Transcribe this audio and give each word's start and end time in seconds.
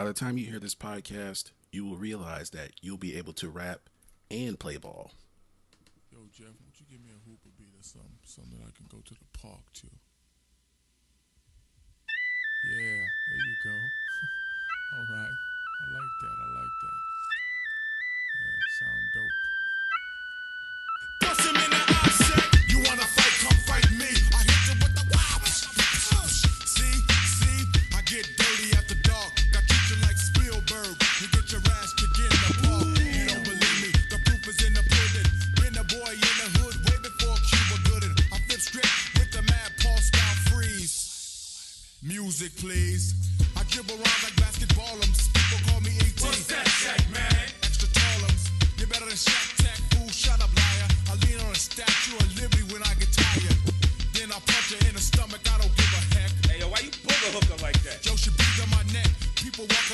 By 0.00 0.06
the 0.06 0.14
time 0.14 0.38
you 0.38 0.46
hear 0.46 0.58
this 0.58 0.74
podcast, 0.74 1.50
you 1.72 1.84
will 1.84 1.98
realize 1.98 2.48
that 2.56 2.70
you'll 2.80 2.96
be 2.96 3.18
able 3.18 3.34
to 3.34 3.50
rap 3.50 3.90
and 4.30 4.58
play 4.58 4.78
ball. 4.78 5.10
Yo, 6.10 6.20
Jeff, 6.32 6.56
won't 6.56 6.80
you 6.80 6.86
give 6.90 7.04
me 7.04 7.10
a 7.10 7.20
hooper 7.28 7.52
beat 7.58 7.74
or 7.78 7.84
something, 7.84 8.16
something 8.24 8.56
that 8.60 8.64
I 8.64 8.72
can 8.72 8.86
go 8.88 9.04
to 9.04 9.12
the 9.12 9.38
park 9.38 9.60
to? 9.74 9.86
Yeah, 12.72 12.96
there 12.96 13.44
you 13.44 13.56
go. 13.62 13.76
All 14.96 15.06
right, 15.20 15.36
I 15.36 15.84
like 15.92 16.14
that. 16.22 16.36
I 16.40 16.48
like 16.48 16.76
that. 16.80 16.98
Yeah, 18.40 18.56
sound 18.80 19.04
dope. 19.12 19.36
Bust 21.20 21.44
him 21.44 21.56
in 21.60 21.70
the 21.76 21.76
eye, 21.76 22.08
check. 22.24 22.48
You 22.72 22.78
wanna 22.88 23.04
fight? 23.04 23.36
Come 23.44 23.60
fight 23.68 23.90
me. 24.00 24.08
I 24.32 24.48
hit 24.48 24.64
you 24.64 24.80
with 24.80 24.96
the 24.96 25.04
wow. 25.12 25.44
See, 25.44 27.04
see, 27.04 27.68
I 27.92 28.00
get 28.08 28.39
please. 42.60 43.16
I 43.56 43.64
dribble 43.72 43.96
around 43.96 44.20
like 44.20 44.36
basketballums. 44.36 45.32
People 45.32 45.60
call 45.72 45.80
me 45.80 45.96
18. 45.96 46.28
What's 46.28 46.46
that, 46.52 46.68
Shaq, 46.68 47.00
man? 47.08 47.48
Extra 47.64 47.88
tallums. 47.88 48.52
You're 48.76 48.86
better 48.86 49.08
than 49.08 49.16
Shaq 49.16 49.64
Tech. 49.64 49.80
Fool, 49.96 50.08
shut 50.12 50.36
up, 50.44 50.52
liar. 50.52 50.88
I 51.08 51.16
lean 51.24 51.40
on 51.40 51.50
a 51.50 51.56
statue 51.56 52.16
of 52.20 52.28
liberty 52.36 52.68
when 52.68 52.84
I 52.84 52.92
get 53.00 53.08
tired. 53.16 53.56
Then 54.12 54.28
I 54.28 54.38
punch 54.44 54.76
her 54.76 54.80
in 54.84 54.94
the 54.94 55.00
stomach. 55.00 55.40
I 55.48 55.56
don't 55.56 55.72
give 55.72 55.92
a 55.96 56.02
heck. 56.12 56.30
Hey, 56.44 56.60
yo, 56.60 56.68
why 56.68 56.84
you 56.84 56.92
booger 57.00 57.32
hooker 57.32 57.58
like 57.64 57.80
that? 57.88 58.04
Joe 58.04 58.16
should 58.20 58.36
be 58.36 58.44
on 58.60 58.68
my 58.68 58.84
neck. 58.92 59.08
People 59.40 59.64
walk 59.64 59.88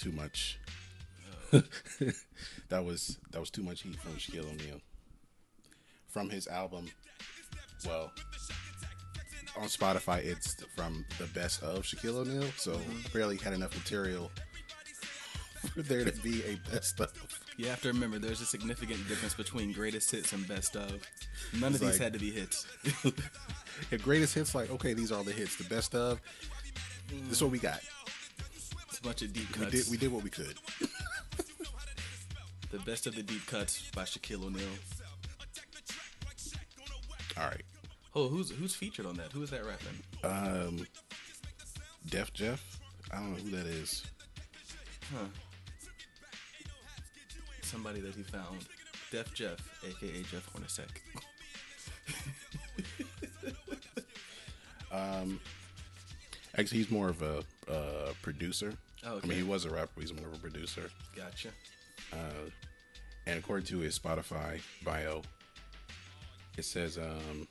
too 0.00 0.12
much. 0.12 0.58
that 1.50 2.84
was 2.84 3.18
that 3.32 3.40
was 3.40 3.50
too 3.50 3.62
much 3.62 3.82
heat 3.82 3.96
from 3.96 4.12
Shaquille 4.12 4.50
O'Neal. 4.50 4.80
From 6.08 6.30
his 6.30 6.46
album, 6.48 6.90
well, 7.86 8.10
on 9.56 9.68
Spotify, 9.68 10.24
it's 10.24 10.56
from 10.76 11.04
the 11.18 11.26
best 11.26 11.62
of 11.62 11.82
Shaquille 11.82 12.16
O'Neal. 12.18 12.48
So 12.56 12.80
barely 13.12 13.36
had 13.36 13.52
enough 13.52 13.74
material 13.74 14.30
for 15.74 15.82
there 15.82 16.04
to 16.04 16.12
be 16.22 16.42
a 16.44 16.56
best 16.70 17.00
of. 17.00 17.12
You 17.56 17.66
have 17.66 17.82
to 17.82 17.88
remember 17.88 18.18
there's 18.18 18.40
a 18.40 18.46
significant 18.46 19.06
difference 19.08 19.34
between 19.34 19.72
greatest 19.72 20.10
hits 20.10 20.32
and 20.32 20.46
best 20.48 20.76
of. 20.76 21.02
None 21.60 21.74
of 21.74 21.80
these 21.80 21.90
like- 21.90 22.00
had 22.00 22.12
to 22.14 22.18
be 22.18 22.30
hits. 22.30 22.66
The 23.88 23.96
greatest 23.96 24.34
hits, 24.34 24.54
like 24.54 24.70
okay, 24.70 24.92
these 24.92 25.10
are 25.10 25.16
all 25.16 25.24
the 25.24 25.32
hits. 25.32 25.56
The 25.56 25.64
best 25.64 25.94
of, 25.94 26.20
this 27.08 27.32
is 27.38 27.42
what 27.42 27.50
we 27.50 27.58
got. 27.58 27.80
Bunch 29.02 29.22
of 29.22 29.32
deep 29.32 29.48
We 29.56 29.64
cuts. 29.64 29.70
did 29.84 29.90
we 29.90 29.96
did 29.96 30.12
what 30.12 30.22
we 30.22 30.30
could. 30.30 30.54
The 32.70 32.78
best 32.80 33.06
of 33.06 33.16
the 33.16 33.22
deep 33.22 33.44
cuts 33.46 33.90
by 33.94 34.02
Shaquille 34.02 34.44
O'Neal. 34.44 34.68
All 37.36 37.44
right, 37.46 37.62
Oh, 38.14 38.28
who's 38.28 38.50
who's 38.50 38.74
featured 38.74 39.06
on 39.06 39.14
that? 39.16 39.32
Who 39.32 39.42
is 39.42 39.50
that 39.50 39.62
rapping? 39.64 40.02
um, 40.24 40.86
Def 42.08 42.32
Jeff. 42.34 42.78
I 43.12 43.16
don't 43.16 43.30
know 43.32 43.36
who 43.42 43.50
that 43.56 43.66
is. 43.66 44.04
Huh. 45.12 45.24
Somebody 47.62 48.00
that 48.00 48.14
he 48.14 48.22
found. 48.22 48.66
Def 49.10 49.32
Jeff, 49.34 49.58
aka 49.84 50.22
Jeff 50.30 50.48
Hornacek. 50.52 50.88
Um, 54.92 55.38
actually, 56.58 56.78
he's 56.78 56.90
more 56.90 57.08
of 57.10 57.22
a 57.22 57.44
uh, 57.70 58.12
producer. 58.22 58.74
Oh, 59.06 59.20
I 59.22 59.26
mean, 59.26 59.38
he 59.38 59.42
was 59.42 59.64
a 59.64 59.70
rapper. 59.70 60.00
He's 60.00 60.12
more 60.12 60.28
of 60.28 60.34
a 60.34 60.38
producer. 60.38 60.90
Gotcha. 61.16 61.48
Uh, 62.12 62.50
and 63.26 63.38
according 63.38 63.66
to 63.66 63.78
his 63.78 63.98
Spotify 63.98 64.60
bio, 64.84 65.22
it 66.58 66.64
says 66.64 66.98
um, 66.98 67.46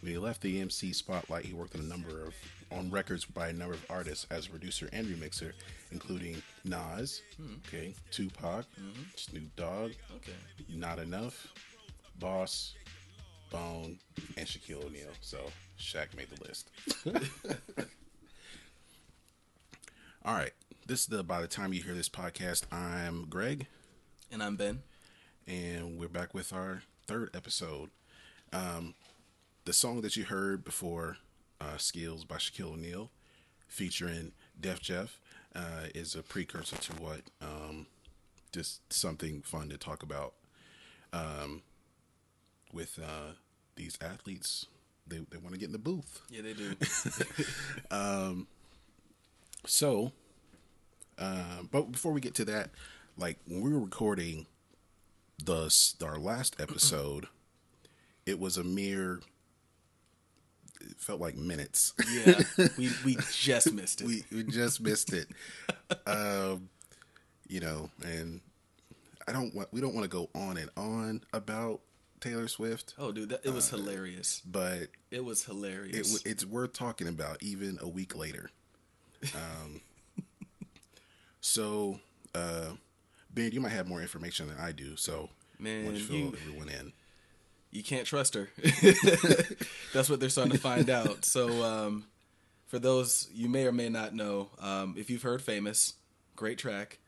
when 0.00 0.12
he 0.12 0.18
left 0.18 0.40
the 0.40 0.60
MC 0.60 0.92
spotlight, 0.92 1.44
he 1.44 1.52
worked 1.52 1.74
on 1.74 1.80
a 1.80 1.84
number 1.84 2.24
of 2.24 2.34
on 2.70 2.90
records 2.90 3.24
by 3.24 3.48
a 3.48 3.52
number 3.52 3.74
of 3.74 3.84
artists 3.90 4.26
as 4.30 4.46
a 4.46 4.50
producer 4.50 4.88
and 4.92 5.06
remixer, 5.06 5.52
including 5.90 6.42
Nas, 6.64 7.22
hmm. 7.36 7.54
okay, 7.66 7.94
Tupac, 8.10 8.64
mm-hmm. 8.80 9.02
Snoop 9.14 9.54
Dogg, 9.56 9.92
Okay. 10.16 10.32
Not 10.68 10.98
Enough, 10.98 11.48
Boss, 12.18 12.74
Bone, 13.50 13.98
and 14.36 14.46
Shaquille 14.46 14.84
O'Neal. 14.86 15.10
So 15.20 15.38
Shaq 15.78 16.16
made 16.16 16.28
the 16.30 16.42
list. 16.44 16.70
All 20.24 20.34
right. 20.34 20.52
This 20.86 21.00
is 21.00 21.06
the 21.06 21.22
by 21.22 21.40
the 21.40 21.48
time 21.48 21.72
you 21.72 21.82
hear 21.82 21.94
this 21.94 22.08
podcast, 22.08 22.64
I'm 22.72 23.26
Greg, 23.28 23.66
And 24.30 24.42
I'm 24.42 24.56
Ben. 24.56 24.80
and 25.46 25.98
we're 25.98 26.08
back 26.08 26.34
with 26.34 26.52
our 26.52 26.82
third 27.06 27.30
episode. 27.34 27.90
Um, 28.52 28.94
the 29.64 29.72
song 29.72 30.00
that 30.02 30.16
you 30.16 30.24
heard 30.24 30.64
before, 30.64 31.18
uh, 31.60 31.76
"Skills" 31.76 32.24
by 32.24 32.36
Shaquille 32.36 32.72
O'Neal, 32.74 33.10
featuring 33.68 34.32
Def 34.60 34.80
Jeff, 34.80 35.18
uh, 35.54 35.86
is 35.94 36.14
a 36.16 36.22
precursor 36.22 36.76
to 36.76 36.92
what 36.94 37.22
um, 37.40 37.86
just 38.52 38.92
something 38.92 39.42
fun 39.42 39.68
to 39.70 39.78
talk 39.78 40.02
about 40.02 40.34
um, 41.12 41.62
with 42.72 42.98
uh, 43.02 43.32
these 43.76 43.96
athletes. 44.00 44.66
They 45.06 45.18
they 45.30 45.38
want 45.38 45.52
to 45.54 45.58
get 45.58 45.66
in 45.66 45.72
the 45.72 45.78
booth. 45.78 46.20
Yeah, 46.28 46.42
they 46.42 46.54
do. 46.54 46.74
So, 49.66 50.12
uh, 51.18 51.62
but 51.70 51.92
before 51.92 52.12
we 52.12 52.20
get 52.20 52.34
to 52.36 52.44
that, 52.46 52.70
like 53.16 53.38
when 53.46 53.60
we 53.62 53.72
were 53.72 53.80
recording 53.80 54.46
the 55.42 55.66
s- 55.66 55.94
our 56.04 56.18
last 56.18 56.56
episode, 56.60 57.26
it 58.26 58.38
was 58.38 58.56
a 58.56 58.64
mere. 58.64 59.20
It 60.80 60.98
felt 60.98 61.20
like 61.20 61.36
minutes. 61.36 61.92
yeah. 62.12 62.40
We 62.76 62.90
we 63.04 63.16
just 63.30 63.72
missed 63.72 64.00
it. 64.00 64.06
we 64.06 64.24
we 64.32 64.42
just 64.42 64.80
missed 64.80 65.12
it. 65.12 65.28
Um, 66.06 66.68
you 67.48 67.60
know, 67.60 67.90
and 68.04 68.40
I 69.28 69.32
don't 69.32 69.54
want 69.54 69.68
we 69.72 69.80
don't 69.80 69.94
want 69.94 70.04
to 70.04 70.08
go 70.16 70.28
on 70.34 70.56
and 70.56 70.70
on 70.76 71.22
about 71.32 71.80
Taylor 72.20 72.48
Swift, 72.48 72.94
oh, 72.98 73.10
dude, 73.12 73.28
that, 73.30 73.44
it 73.44 73.52
was 73.52 73.68
hilarious. 73.68 74.42
but 74.44 74.88
It 75.10 75.24
was 75.24 75.44
hilarious. 75.44 76.12
w- 76.14 76.30
it's 76.30 76.44
worth 76.44 76.72
talking 76.72 77.06
about 77.08 77.42
even 77.42 77.78
a 77.80 77.88
week 77.88 78.16
later. 78.16 78.50
Um, 79.34 79.80
so, 81.40 82.00
uh, 82.34 82.70
Ben, 83.32 83.52
you 83.52 83.60
might 83.60 83.70
have 83.72 83.88
more 83.88 84.00
information 84.00 84.48
than 84.48 84.58
I 84.58 84.72
do. 84.72 84.96
So, 84.96 85.28
why 85.58 85.64
Man, 85.64 85.84
don't 85.86 85.94
you 85.94 86.00
fill 86.00 86.16
you- 86.16 86.34
everyone 86.42 86.68
in? 86.68 86.92
you 87.70 87.82
can't 87.82 88.06
trust 88.06 88.34
her. 88.34 88.50
That's 89.94 90.10
what 90.10 90.20
they're 90.20 90.28
starting 90.28 90.52
to 90.52 90.58
find 90.58 90.90
out. 90.90 91.24
So, 91.24 91.62
um, 91.64 92.04
for 92.66 92.78
those 92.78 93.28
you 93.32 93.48
may 93.48 93.66
or 93.66 93.72
may 93.72 93.88
not 93.88 94.14
know, 94.14 94.50
um, 94.58 94.94
if 94.98 95.08
you've 95.08 95.22
heard 95.22 95.40
"Famous," 95.42 95.94
great 96.36 96.58
track, 96.58 96.98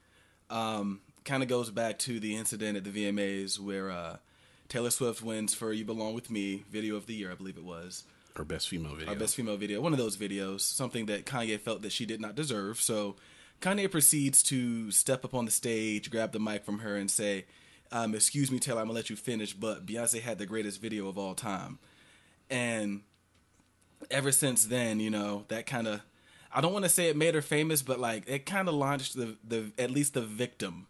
um, 0.50 1.00
kind 1.25 1.42
of 1.42 1.48
goes 1.48 1.70
back 1.70 1.98
to 2.00 2.19
the 2.19 2.36
incident 2.36 2.76
at 2.78 2.84
the 2.84 2.91
VMAs 2.91 3.58
where 3.58 3.91
uh, 3.91 4.16
Taylor 4.69 4.91
Swift 4.91 5.22
wins 5.22 5.52
for 5.54 5.70
"You 5.72 5.84
Belong 5.84 6.14
with 6.14 6.31
Me" 6.31 6.64
video 6.70 6.96
of 6.96 7.06
the 7.06 7.14
year, 7.14 7.31
I 7.31 7.34
believe 7.34 7.58
it 7.58 7.64
was. 7.64 8.04
Our 8.36 8.44
best 8.44 8.69
female 8.69 8.94
video. 8.94 9.12
Our 9.12 9.19
best 9.19 9.36
female 9.36 9.56
video, 9.56 9.81
one 9.81 9.92
of 9.92 9.98
those 9.98 10.16
videos, 10.16 10.60
something 10.60 11.06
that 11.06 11.25
Kanye 11.25 11.60
felt 11.60 11.82
that 11.82 11.92
she 11.92 12.04
did 12.04 12.20
not 12.20 12.34
deserve. 12.34 12.81
So 12.81 13.16
Kanye 13.60 13.90
proceeds 13.90 14.42
to 14.44 14.90
step 14.90 15.25
up 15.25 15.34
on 15.34 15.44
the 15.44 15.52
stage, 15.52 16.10
grab 16.10 16.32
the 16.32 16.40
mic 16.40 16.64
from 16.64 16.81
her, 16.81 16.96
and 16.96 17.08
say, 17.08 17.46
um, 17.92 18.14
"Excuse 18.14 18.50
me, 18.50 18.58
Taylor, 18.58 18.81
I'm 18.81 18.88
gonna 18.88 18.96
let 18.96 19.08
you 19.08 19.16
finish, 19.16 19.52
but 19.52 19.86
Beyonce 19.86 20.20
had 20.20 20.38
the 20.38 20.46
greatest 20.46 20.81
video 20.81 21.08
of 21.08 21.16
all 21.16 21.34
time." 21.34 21.78
And 22.50 23.02
ever 24.10 24.32
since 24.32 24.64
then, 24.66 24.98
you 24.98 25.10
know, 25.10 25.44
that 25.48 25.66
kind 25.66 25.87
of 25.87 26.00
I 26.52 26.60
don't 26.60 26.72
want 26.72 26.84
to 26.84 26.88
say 26.88 27.08
it 27.08 27.16
made 27.16 27.34
her 27.34 27.42
famous, 27.42 27.82
but 27.82 27.98
like 27.98 28.25
it 28.28 28.46
kind 28.46 28.69
of 28.69 28.75
launched 28.75 29.16
the 29.16 29.37
the 29.46 29.72
at 29.78 29.90
least 29.90 30.14
the 30.14 30.22
victim 30.22 30.87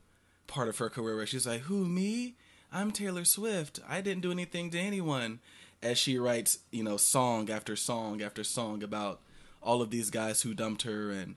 part 0.47 0.69
of 0.69 0.79
her 0.79 0.91
career 0.91 1.17
where 1.17 1.27
she's 1.27 1.47
like, 1.47 1.63
"Who 1.63 1.87
me? 1.87 2.37
I'm 2.73 2.91
Taylor 2.91 3.25
Swift. 3.25 3.81
I 3.89 4.01
didn't 4.01 4.23
do 4.23 4.33
anything 4.33 4.71
to 4.71 4.79
anyone." 4.79 5.41
As 5.85 5.99
she 5.99 6.19
writes, 6.19 6.59
you 6.73 6.83
know, 6.83 6.97
song 6.97 7.51
after 7.51 7.77
song 7.77 8.23
after 8.23 8.43
song 8.43 8.83
about 8.83 9.21
all 9.63 9.83
of 9.83 9.91
these 9.91 10.11
guys 10.11 10.43
who 10.43 10.55
dumped 10.55 10.83
her 10.83 11.11
and 11.11 11.37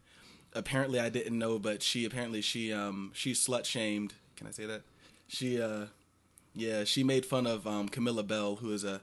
apparently 0.54 1.00
I 1.00 1.10
didn't 1.10 1.38
know, 1.38 1.60
but 1.60 1.84
she 1.84 2.06
apparently 2.06 2.42
she 2.42 2.74
um 2.74 3.12
she 3.14 3.34
slut 3.34 3.66
shamed. 3.66 4.14
Can 4.36 4.48
I 4.48 4.52
say 4.52 4.66
that? 4.66 4.82
She 5.28 5.62
uh 5.62 5.88
yeah, 6.56 6.86
she 6.86 7.04
made 7.04 7.26
fun 7.26 7.46
of 7.46 7.68
um 7.68 7.90
Camilla 7.90 8.24
Belle, 8.24 8.56
who 8.56 8.72
is 8.72 8.84
a 8.84 9.02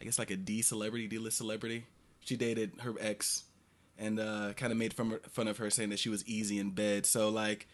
I 0.00 0.04
guess 0.04 0.18
like 0.18 0.30
a 0.30 0.36
D 0.36 0.62
celebrity, 0.62 1.06
D 1.06 1.18
list 1.18 1.38
celebrity. 1.38 1.84
She 2.20 2.36
dated 2.36 2.72
her 2.80 2.94
ex, 3.00 3.44
and 3.98 4.20
uh, 4.20 4.52
kind 4.56 4.70
of 4.70 4.78
made 4.78 4.94
fun 4.94 5.18
fun 5.30 5.48
of 5.48 5.58
her, 5.58 5.70
saying 5.70 5.90
that 5.90 5.98
she 5.98 6.08
was 6.08 6.26
easy 6.26 6.58
in 6.58 6.70
bed. 6.70 7.04
So 7.06 7.28
like, 7.28 7.66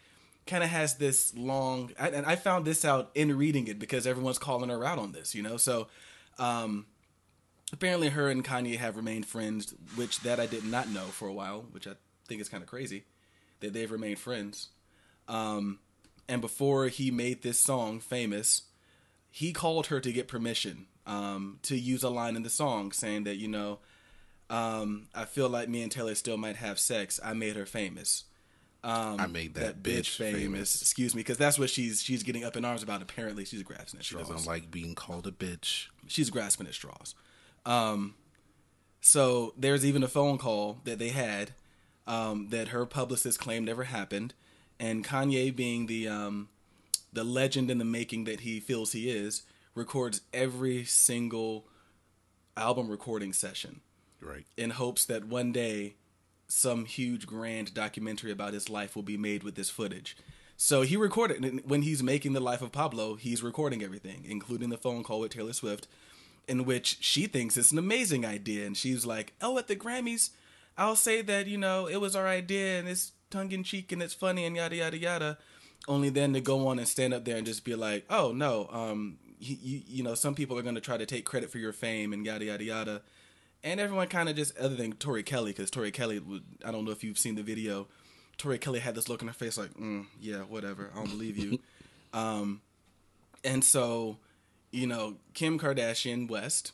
kind 0.46 0.64
of 0.64 0.70
has 0.70 0.96
this 0.96 1.34
long. 1.36 1.90
I, 1.98 2.08
and 2.08 2.24
I 2.26 2.36
found 2.36 2.64
this 2.64 2.84
out 2.84 3.10
in 3.14 3.36
reading 3.36 3.66
it 3.66 3.78
because 3.78 4.06
everyone's 4.06 4.38
calling 4.38 4.70
her 4.70 4.84
out 4.84 4.98
on 4.98 5.12
this, 5.12 5.34
you 5.34 5.42
know. 5.42 5.56
So, 5.56 5.88
um, 6.38 6.86
apparently, 7.74 8.08
her 8.08 8.30
and 8.30 8.44
Kanye 8.44 8.78
have 8.78 8.96
remained 8.96 9.26
friends, 9.26 9.74
which 9.94 10.20
that 10.20 10.40
I 10.40 10.46
did 10.46 10.64
not 10.64 10.88
know 10.88 11.04
for 11.04 11.28
a 11.28 11.32
while, 11.32 11.66
which 11.70 11.86
I 11.86 11.92
think 12.26 12.40
is 12.40 12.48
kind 12.48 12.62
of 12.62 12.68
crazy 12.68 13.04
that 13.60 13.72
they've 13.72 13.90
remained 13.90 14.18
friends. 14.18 14.68
Um, 15.28 15.78
and 16.28 16.40
before 16.40 16.88
he 16.88 17.10
made 17.10 17.42
this 17.42 17.58
song 17.58 18.00
famous, 18.00 18.62
he 19.30 19.52
called 19.52 19.88
her 19.88 20.00
to 20.00 20.12
get 20.12 20.28
permission 20.28 20.86
um, 21.06 21.58
to 21.62 21.76
use 21.76 22.02
a 22.02 22.08
line 22.10 22.36
in 22.36 22.42
the 22.42 22.50
song 22.50 22.92
saying 22.92 23.24
that, 23.24 23.36
you 23.36 23.48
know, 23.48 23.78
um, 24.50 25.08
I 25.14 25.24
feel 25.24 25.48
like 25.48 25.68
me 25.68 25.82
and 25.82 25.90
Taylor 25.90 26.14
still 26.14 26.36
might 26.36 26.56
have 26.56 26.78
sex. 26.78 27.18
I 27.22 27.32
made 27.32 27.56
her 27.56 27.66
famous. 27.66 28.24
Um, 28.82 29.18
I 29.18 29.26
made 29.26 29.54
that, 29.54 29.82
bitch, 29.82 30.16
famous. 30.16 30.80
Excuse 30.80 31.14
me, 31.14 31.20
because 31.20 31.38
that's 31.38 31.58
what 31.58 31.70
she's 31.70 32.02
she's 32.02 32.22
getting 32.22 32.44
up 32.44 32.54
in 32.54 32.66
arms 32.66 32.82
about. 32.82 33.00
Apparently, 33.00 33.46
she's 33.46 33.62
grasping 33.62 33.98
at 33.98 34.04
straws. 34.04 34.26
She 34.26 34.32
doesn't 34.32 34.46
like 34.46 34.70
being 34.70 34.94
called 34.94 35.26
a 35.26 35.30
bitch. 35.30 35.86
she's 36.06 36.28
grasping 36.28 36.66
at 36.66 36.74
straws. 36.74 37.14
Um, 37.66 38.14
so 39.00 39.54
there's 39.56 39.84
even 39.84 40.02
a 40.02 40.08
phone 40.08 40.38
call 40.38 40.78
that 40.84 40.98
they 40.98 41.10
had 41.10 41.52
um, 42.06 42.48
that 42.50 42.68
her 42.68 42.86
publicist 42.86 43.38
claimed 43.38 43.66
never 43.66 43.84
happened, 43.84 44.34
and 44.78 45.04
Kanye, 45.04 45.54
being 45.54 45.86
the 45.86 46.08
um, 46.08 46.48
the 47.12 47.24
legend 47.24 47.70
in 47.70 47.78
the 47.78 47.84
making 47.84 48.24
that 48.24 48.40
he 48.40 48.60
feels 48.60 48.92
he 48.92 49.08
is, 49.10 49.42
records 49.74 50.20
every 50.32 50.84
single 50.84 51.66
album 52.56 52.88
recording 52.90 53.32
session 53.32 53.80
Right. 54.20 54.46
in 54.56 54.70
hopes 54.70 55.04
that 55.06 55.24
one 55.26 55.52
day 55.52 55.94
some 56.48 56.84
huge 56.84 57.26
grand 57.26 57.74
documentary 57.74 58.30
about 58.30 58.52
his 58.52 58.68
life 58.70 58.94
will 58.94 59.02
be 59.02 59.16
made 59.16 59.42
with 59.42 59.54
this 59.54 59.70
footage. 59.70 60.16
So 60.56 60.82
he 60.82 60.96
recorded 60.96 61.44
and 61.44 61.60
when 61.64 61.82
he's 61.82 62.02
making 62.02 62.32
the 62.32 62.40
life 62.40 62.62
of 62.62 62.70
Pablo, 62.72 63.16
he's 63.16 63.42
recording 63.42 63.82
everything, 63.82 64.24
including 64.28 64.68
the 64.70 64.76
phone 64.78 65.02
call 65.02 65.20
with 65.20 65.32
Taylor 65.32 65.52
Swift, 65.52 65.88
in 66.48 66.64
which 66.64 66.98
she 67.00 67.26
thinks 67.26 67.56
it's 67.56 67.72
an 67.72 67.78
amazing 67.78 68.24
idea, 68.24 68.66
and 68.66 68.76
she's 68.76 69.06
like, 69.06 69.34
"Oh, 69.40 69.58
at 69.58 69.68
the 69.68 69.76
Grammys, 69.76 70.30
I'll 70.76 70.96
say 70.96 71.22
that 71.22 71.46
you 71.46 71.58
know 71.58 71.86
it 71.86 72.00
was 72.00 72.16
our 72.16 72.26
idea 72.26 72.78
and 72.78 72.88
it's 72.88 73.12
tongue 73.30 73.52
in 73.52 73.64
cheek 73.64 73.92
and 73.92 74.02
it's 74.02 74.14
funny 74.14 74.44
and 74.44 74.56
yada 74.56 74.76
yada 74.76 74.98
yada." 74.98 75.38
Only 75.86 76.08
then 76.08 76.32
to 76.32 76.40
go 76.40 76.66
on 76.68 76.78
and 76.78 76.88
stand 76.88 77.12
up 77.12 77.24
there 77.24 77.36
and 77.36 77.46
just 77.46 77.64
be 77.64 77.74
like, 77.74 78.04
"Oh 78.10 78.32
no, 78.32 78.68
um, 78.70 79.18
you 79.38 79.82
you, 79.86 80.02
know 80.02 80.14
some 80.14 80.34
people 80.34 80.58
are 80.58 80.62
going 80.62 80.74
to 80.74 80.80
try 80.80 80.96
to 80.96 81.06
take 81.06 81.24
credit 81.24 81.50
for 81.50 81.58
your 81.58 81.72
fame 81.72 82.12
and 82.12 82.24
yada 82.24 82.44
yada 82.44 82.64
yada." 82.64 83.02
and 83.64 83.80
everyone 83.80 84.06
kind 84.08 84.28
of 84.28 84.36
just 84.36 84.56
other 84.58 84.76
than 84.76 84.92
Tori 84.92 85.22
Kelly 85.22 85.50
because 85.50 85.70
Tori 85.70 85.90
Kelly 85.90 86.18
would 86.20 86.44
I 86.64 86.70
don't 86.70 86.84
know 86.84 86.92
if 86.92 87.02
you've 87.02 87.18
seen 87.18 87.34
the 87.34 87.42
video. 87.42 87.88
Tori 88.36 88.58
Kelly 88.58 88.80
had 88.80 88.94
this 88.94 89.08
look 89.08 89.22
on 89.22 89.28
her 89.28 89.34
face 89.34 89.56
like, 89.56 89.72
mm, 89.74 90.06
yeah, 90.20 90.38
whatever, 90.38 90.90
I 90.92 90.98
don't 90.98 91.10
believe 91.10 91.38
you. 91.38 91.58
um, 92.12 92.60
and 93.42 93.64
so, 93.64 94.18
you 94.74 94.86
know, 94.86 95.16
Kim 95.34 95.58
Kardashian 95.58 96.28
West, 96.28 96.72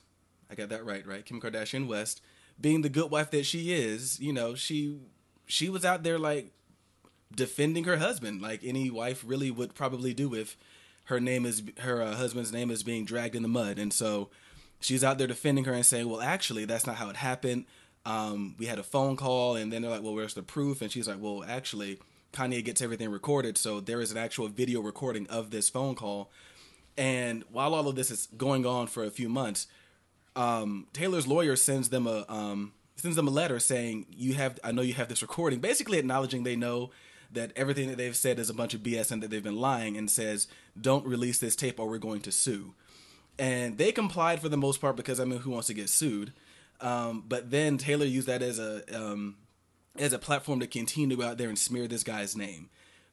I 0.51 0.55
got 0.55 0.71
that 0.71 0.85
right, 0.85 1.07
right? 1.07 1.25
Kim 1.25 1.41
Kardashian 1.41 1.87
West, 1.87 2.21
being 2.61 2.83
the 2.83 2.89
good 2.89 3.11
wife 3.11 3.31
that 3.31 3.45
she 3.47 3.73
is, 3.73 4.19
you 4.21 4.33
know, 4.33 4.55
she 4.55 4.99
she 5.47 5.69
was 5.69 5.85
out 5.85 6.03
there 6.03 6.19
like 6.19 6.53
defending 7.35 7.85
her 7.85 7.99
husband, 7.99 8.41
like 8.41 8.61
any 8.65 8.91
wife 8.91 9.23
really 9.27 9.51
would 9.51 9.75
probably 9.75 10.15
do 10.15 10.35
if 10.35 10.57
her 11.05 11.21
name 11.21 11.45
is 11.45 11.63
her 11.81 12.03
uh, 12.03 12.15
husband's 12.15 12.53
name 12.53 12.71
is 12.71 12.83
being 12.83 13.05
dragged 13.05 13.35
in 13.35 13.43
the 13.43 13.49
mud, 13.49 13.79
and 13.79 13.93
so 13.93 14.31
she's 14.81 15.05
out 15.05 15.19
there 15.19 15.27
defending 15.27 15.65
her 15.65 15.73
and 15.73 15.85
saying, 15.85 16.09
"Well, 16.09 16.21
actually, 16.21 16.65
that's 16.65 16.87
not 16.87 16.97
how 16.97 17.11
it 17.11 17.17
happened. 17.17 17.67
Um, 18.07 18.55
we 18.59 18.67
had 18.67 18.79
a 18.79 18.83
phone 18.83 19.17
call, 19.17 19.57
and 19.57 19.73
then 19.73 19.83
they're 19.83 19.91
like, 19.91 20.03
"Well, 20.03 20.15
where's 20.15 20.35
the 20.35 20.43
proof?" 20.43 20.81
And 20.81 20.91
she's 20.91 21.07
like, 21.07 21.21
"Well, 21.21 21.45
actually, 21.47 21.99
Kanye 22.33 22.65
gets 22.65 22.81
everything 22.81 23.11
recorded, 23.11 23.59
so 23.59 23.81
there 23.81 24.01
is 24.01 24.11
an 24.11 24.17
actual 24.17 24.49
video 24.49 24.81
recording 24.81 25.27
of 25.29 25.51
this 25.51 25.69
phone 25.69 25.95
call." 25.95 26.31
And 27.01 27.45
while 27.51 27.75
all 27.75 27.89
of 27.89 27.97
this 27.97 28.11
is 28.11 28.29
going 28.37 28.67
on 28.67 28.87
for 28.87 29.05
a 29.05 29.11
few 29.11 29.31
months, 29.31 29.67
um, 30.37 30.87
Taylor's 30.93 31.27
lawyer 31.27 31.57
sends 31.57 31.89
them 31.89 32.07
a 32.07 32.27
um, 32.29 32.75
sends 32.95 33.17
them 33.17 33.27
a 33.27 33.31
letter 33.31 33.59
saying, 33.59 34.05
"You 34.11 34.35
have, 34.35 34.61
I 34.63 34.71
know 34.73 34.83
you 34.83 34.93
have 34.93 35.09
this 35.09 35.23
recording," 35.23 35.61
basically 35.61 35.97
acknowledging 35.97 36.45
they 36.45 36.57
know 36.57 36.91
that 37.33 37.53
everything 37.57 37.89
that 37.89 37.97
they've 37.97 38.15
said 38.15 38.39
is 38.39 38.51
a 38.51 38.55
bunch 38.55 38.75
of 38.75 38.83
BS 38.83 39.11
and 39.11 39.23
that 39.23 39.31
they've 39.31 39.43
been 39.43 39.57
lying, 39.57 39.97
and 39.97 40.11
says, 40.11 40.47
"Don't 40.79 41.07
release 41.07 41.39
this 41.39 41.57
tape 41.57 41.81
or 41.81 41.89
we're 41.89 41.97
going 41.97 42.21
to 42.21 42.31
sue." 42.31 42.75
And 43.39 43.79
they 43.79 43.93
complied 43.93 44.41
for 44.41 44.51
the 44.51 44.59
most 44.59 44.79
part 44.79 44.97
because 44.97 45.19
I 45.19 45.25
mean, 45.25 45.41
who 45.41 45.53
wants 45.53 45.69
to 45.69 45.75
get 45.75 45.89
sued? 45.89 46.35
Um, 46.83 47.25
but 47.27 47.51
then 47.51 47.79
Taylor 47.79 48.05
used 48.05 48.29
that 48.29 48.43
as 48.43 48.59
a 48.59 48.83
um, 48.95 49.37
as 49.99 50.13
a 50.13 50.19
platform 50.19 50.61
to 50.61 50.67
continue 50.67 51.09
to 51.17 51.23
go 51.23 51.27
out 51.27 51.39
there 51.39 51.49
and 51.49 51.59
smear 51.59 51.89
this 51.89 52.05
guy's 52.05 52.37
name, 52.37 52.69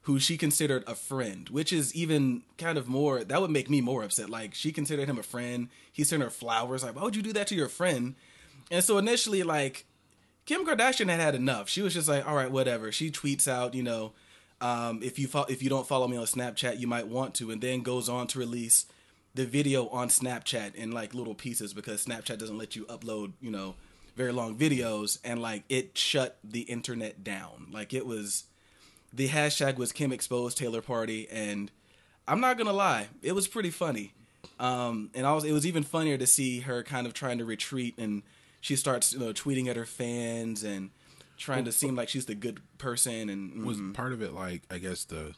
who 0.07 0.19
she 0.19 0.37
considered 0.37 0.85
a 0.87 0.95
friend, 0.95 1.49
which 1.49 1.73
is 1.73 1.93
even 1.93 2.41
kind 2.57 2.77
of 2.77 2.87
more. 2.87 3.25
That 3.25 3.41
would 3.41 3.51
make 3.51 3.69
me 3.69 3.81
more 3.81 4.03
upset. 4.03 4.29
Like 4.29 4.55
she 4.55 4.71
considered 4.71 5.09
him 5.09 5.19
a 5.19 5.23
friend. 5.23 5.67
He 5.91 6.05
sent 6.05 6.23
her 6.23 6.29
flowers. 6.29 6.81
Like, 6.81 6.95
why 6.95 7.03
would 7.03 7.17
you 7.17 7.21
do 7.21 7.33
that 7.33 7.47
to 7.47 7.55
your 7.55 7.67
friend? 7.67 8.15
And 8.71 8.81
so 8.81 8.97
initially, 8.97 9.43
like 9.43 9.85
Kim 10.45 10.65
Kardashian 10.65 11.09
had 11.09 11.19
had 11.19 11.35
enough. 11.35 11.67
She 11.67 11.81
was 11.81 11.93
just 11.93 12.07
like, 12.07 12.25
all 12.25 12.37
right, 12.37 12.49
whatever. 12.49 12.89
She 12.89 13.11
tweets 13.11 13.49
out, 13.49 13.73
you 13.73 13.83
know, 13.83 14.13
um, 14.61 15.01
if 15.03 15.19
you 15.19 15.27
fo- 15.27 15.43
if 15.49 15.61
you 15.61 15.69
don't 15.69 15.85
follow 15.85 16.07
me 16.07 16.15
on 16.15 16.25
Snapchat, 16.25 16.79
you 16.79 16.87
might 16.87 17.09
want 17.09 17.35
to, 17.35 17.51
and 17.51 17.61
then 17.61 17.81
goes 17.81 18.07
on 18.07 18.27
to 18.27 18.39
release 18.39 18.85
the 19.35 19.45
video 19.45 19.89
on 19.89 20.07
Snapchat 20.07 20.73
in 20.73 20.91
like 20.91 21.13
little 21.13 21.35
pieces 21.35 21.73
because 21.73 22.05
Snapchat 22.05 22.37
doesn't 22.37 22.57
let 22.57 22.77
you 22.77 22.85
upload, 22.85 23.33
you 23.41 23.51
know, 23.51 23.75
very 24.15 24.31
long 24.31 24.55
videos, 24.55 25.19
and 25.25 25.41
like 25.41 25.65
it 25.67 25.97
shut 25.97 26.37
the 26.45 26.61
internet 26.61 27.25
down. 27.25 27.67
Like 27.73 27.93
it 27.93 28.05
was, 28.05 28.45
the 29.17 29.27
hashtag 29.27 29.77
was 29.77 29.91
Kim 29.91 30.11
exposed 30.13 30.57
Taylor 30.57 30.81
Party, 30.81 31.27
and 31.29 31.71
I'm 32.27 32.39
not 32.39 32.57
gonna 32.57 32.71
lie, 32.71 33.07
it 33.21 33.33
was 33.33 33.47
pretty 33.47 33.71
funny. 33.71 34.13
Um, 34.59 35.09
and 35.13 35.25
I 35.25 35.33
was, 35.33 35.43
it 35.43 35.51
was 35.51 35.65
even 35.65 35.83
funnier 35.83 36.17
to 36.17 36.27
see 36.27 36.61
her 36.61 36.83
kind 36.83 37.05
of 37.05 37.13
trying 37.13 37.39
to 37.39 37.45
retreat, 37.45 37.95
and 37.97 38.21
she 38.61 38.75
starts, 38.75 39.13
you 39.13 39.19
know, 39.19 39.33
tweeting 39.33 39.67
at 39.67 39.75
her 39.75 39.85
fans 39.85 40.63
and 40.63 40.91
trying 41.37 41.65
to 41.65 41.71
seem 41.71 41.95
like 41.95 42.09
she's 42.09 42.27
the 42.27 42.35
good 42.35 42.59
person. 42.77 43.29
And 43.29 43.65
Was 43.65 43.77
mm, 43.77 43.93
part 43.93 44.13
of 44.13 44.21
it 44.21 44.33
like 44.33 44.61
I 44.69 44.77
guess 44.77 45.03
the 45.03 45.33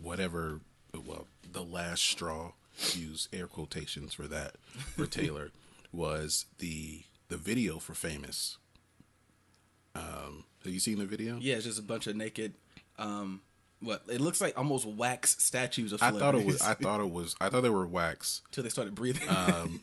whatever 0.00 0.60
well 0.94 1.26
the 1.50 1.62
last 1.62 2.02
straw 2.02 2.52
use 2.94 3.28
air 3.32 3.46
quotations 3.46 4.14
for 4.14 4.26
that 4.28 4.56
for 4.96 5.06
Taylor 5.06 5.50
was 5.92 6.46
the 6.58 7.02
the 7.28 7.36
video 7.36 7.78
for 7.78 7.94
famous. 7.94 8.56
Um, 9.98 10.44
have 10.64 10.72
you 10.72 10.80
seen 10.80 10.98
the 10.98 11.06
video? 11.06 11.38
yeah, 11.40 11.56
it's 11.56 11.64
just 11.64 11.78
a 11.78 11.82
bunch 11.82 12.06
of 12.06 12.16
naked. 12.16 12.54
Um, 12.98 13.40
what 13.80 14.02
it 14.08 14.20
looks 14.20 14.40
like 14.40 14.58
almost 14.58 14.86
wax 14.86 15.36
statues 15.42 15.92
of. 15.92 16.02
I 16.02 16.10
thought 16.10 16.34
it 16.34 16.44
was. 16.44 16.60
I 16.62 16.74
thought 16.74 17.00
it 17.00 17.10
was. 17.10 17.36
I 17.40 17.48
thought 17.48 17.62
they 17.62 17.70
were 17.70 17.86
wax. 17.86 18.42
till 18.50 18.62
they 18.64 18.70
started 18.70 18.94
breathing. 18.94 19.28
Um, 19.28 19.80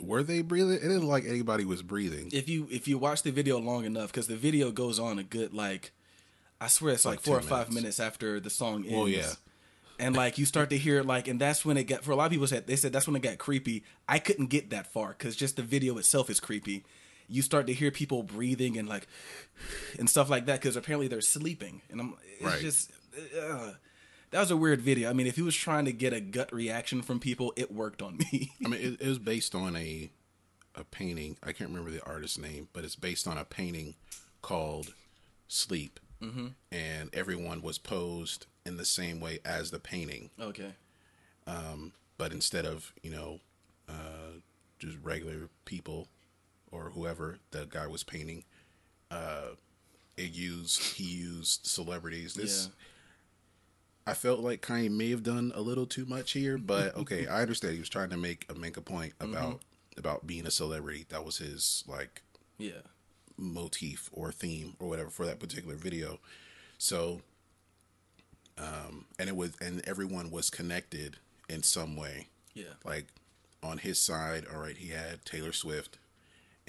were 0.00 0.22
they 0.22 0.42
breathing? 0.42 0.74
It 0.74 0.80
didn't 0.82 1.06
like 1.06 1.24
anybody 1.26 1.64
was 1.64 1.82
breathing. 1.82 2.30
if 2.32 2.48
you 2.48 2.68
if 2.70 2.88
you 2.88 2.96
watch 2.98 3.22
the 3.22 3.32
video 3.32 3.58
long 3.58 3.84
enough, 3.84 4.12
because 4.12 4.26
the 4.28 4.36
video 4.36 4.70
goes 4.70 4.98
on 4.98 5.18
a 5.18 5.22
good 5.24 5.52
like, 5.52 5.92
I 6.60 6.68
swear 6.68 6.94
it's 6.94 7.04
like, 7.04 7.16
Like 7.18 7.24
four 7.24 7.36
or 7.38 7.40
10 7.40 7.48
five 7.48 7.68
minutes. 7.68 7.74
minutes 7.74 8.00
after 8.00 8.40
the 8.40 8.50
song 8.50 8.84
ends. 8.84 8.92
Well, 8.94 9.08
yeah. 9.08 9.32
And 9.98 10.16
like 10.16 10.38
you 10.38 10.46
start 10.46 10.70
to 10.70 10.78
hear 10.78 11.02
like, 11.02 11.28
and 11.28 11.38
that's 11.38 11.64
when 11.64 11.76
it 11.76 11.84
got 11.84 12.04
for 12.04 12.12
a 12.12 12.16
lot 12.16 12.26
of 12.26 12.30
people 12.30 12.46
said 12.46 12.66
they 12.66 12.76
said 12.76 12.92
that's 12.92 13.06
when 13.06 13.16
it 13.16 13.22
got 13.22 13.36
creepy. 13.36 13.84
I 14.08 14.18
couldn't 14.18 14.46
get 14.46 14.70
that 14.70 14.86
far 14.90 15.08
because 15.08 15.36
just 15.36 15.56
the 15.56 15.62
video 15.62 15.98
itself 15.98 16.30
is 16.30 16.40
creepy. 16.40 16.84
You 17.30 17.42
start 17.42 17.66
to 17.68 17.72
hear 17.72 17.90
people 17.90 18.22
breathing 18.22 18.76
and 18.76 18.88
like, 18.88 19.06
and 19.98 20.10
stuff 20.10 20.28
like 20.28 20.46
that 20.46 20.60
because 20.60 20.76
apparently 20.76 21.08
they're 21.08 21.20
sleeping, 21.20 21.82
and 21.90 22.00
I'm 22.00 22.14
it's 22.34 22.42
Right. 22.42 22.60
just. 22.60 22.90
Uh, 23.38 23.72
that 24.30 24.40
was 24.40 24.50
a 24.50 24.56
weird 24.56 24.80
video. 24.80 25.10
I 25.10 25.12
mean, 25.12 25.26
if 25.26 25.36
he 25.36 25.42
was 25.42 25.56
trying 25.56 25.84
to 25.86 25.92
get 25.92 26.12
a 26.12 26.20
gut 26.20 26.52
reaction 26.52 27.02
from 27.02 27.18
people, 27.18 27.52
it 27.56 27.72
worked 27.72 28.00
on 28.00 28.18
me. 28.32 28.52
I 28.64 28.68
mean, 28.68 28.80
it, 28.80 29.00
it 29.00 29.08
was 29.08 29.18
based 29.18 29.54
on 29.54 29.76
a 29.76 30.10
a 30.74 30.84
painting. 30.84 31.36
I 31.42 31.52
can't 31.52 31.70
remember 31.70 31.90
the 31.90 32.04
artist's 32.04 32.38
name, 32.38 32.68
but 32.72 32.84
it's 32.84 32.96
based 32.96 33.26
on 33.26 33.36
a 33.36 33.44
painting 33.44 33.94
called 34.42 34.94
Sleep, 35.48 35.98
mm-hmm. 36.22 36.48
and 36.70 37.10
everyone 37.12 37.60
was 37.60 37.78
posed 37.78 38.46
in 38.64 38.76
the 38.76 38.84
same 38.84 39.20
way 39.20 39.40
as 39.44 39.70
the 39.70 39.80
painting, 39.80 40.30
okay. 40.40 40.74
but 42.18 42.32
instead 42.32 42.66
of 42.66 42.92
you 43.02 43.10
know 43.10 43.40
uh, 43.88 44.38
just 44.78 44.96
regular 45.02 45.48
people 45.64 46.08
or 46.72 46.90
whoever 46.90 47.38
the 47.50 47.66
guy 47.68 47.86
was 47.86 48.02
painting, 48.04 48.44
uh, 49.10 49.54
it 50.16 50.32
used 50.32 50.80
he 50.94 51.04
used 51.04 51.66
celebrities. 51.66 52.34
This. 52.34 52.66
Yeah. 52.68 52.74
I 54.06 54.14
felt 54.14 54.40
like 54.40 54.60
Kanye 54.62 54.90
may 54.90 55.10
have 55.10 55.22
done 55.22 55.52
a 55.54 55.60
little 55.60 55.86
too 55.86 56.04
much 56.04 56.32
here, 56.32 56.58
but 56.58 56.96
okay, 57.02 57.26
I 57.26 57.42
understand 57.42 57.74
he 57.74 57.80
was 57.80 57.88
trying 57.88 58.10
to 58.10 58.16
make 58.16 58.46
a 58.50 58.54
make 58.54 58.76
a 58.76 58.80
point 58.82 59.12
about 59.20 59.60
about 59.96 60.26
being 60.26 60.46
a 60.46 60.50
celebrity. 60.50 61.06
That 61.10 61.24
was 61.24 61.38
his 61.38 61.84
like 61.86 62.22
Yeah. 62.58 62.82
motif 63.36 64.08
or 64.12 64.32
theme 64.32 64.74
or 64.78 64.88
whatever 64.88 65.10
for 65.10 65.26
that 65.26 65.38
particular 65.38 65.76
video. 65.76 66.18
So, 66.78 67.20
um, 68.58 69.06
and 69.18 69.28
it 69.28 69.36
was 69.36 69.52
and 69.60 69.80
everyone 69.86 70.30
was 70.30 70.50
connected 70.50 71.16
in 71.48 71.62
some 71.62 71.96
way. 71.96 72.28
Yeah. 72.54 72.74
Like 72.84 73.06
on 73.62 73.78
his 73.78 73.98
side, 73.98 74.44
all 74.52 74.60
right, 74.60 74.76
he 74.76 74.88
had 74.88 75.24
Taylor 75.24 75.52
Swift 75.52 75.98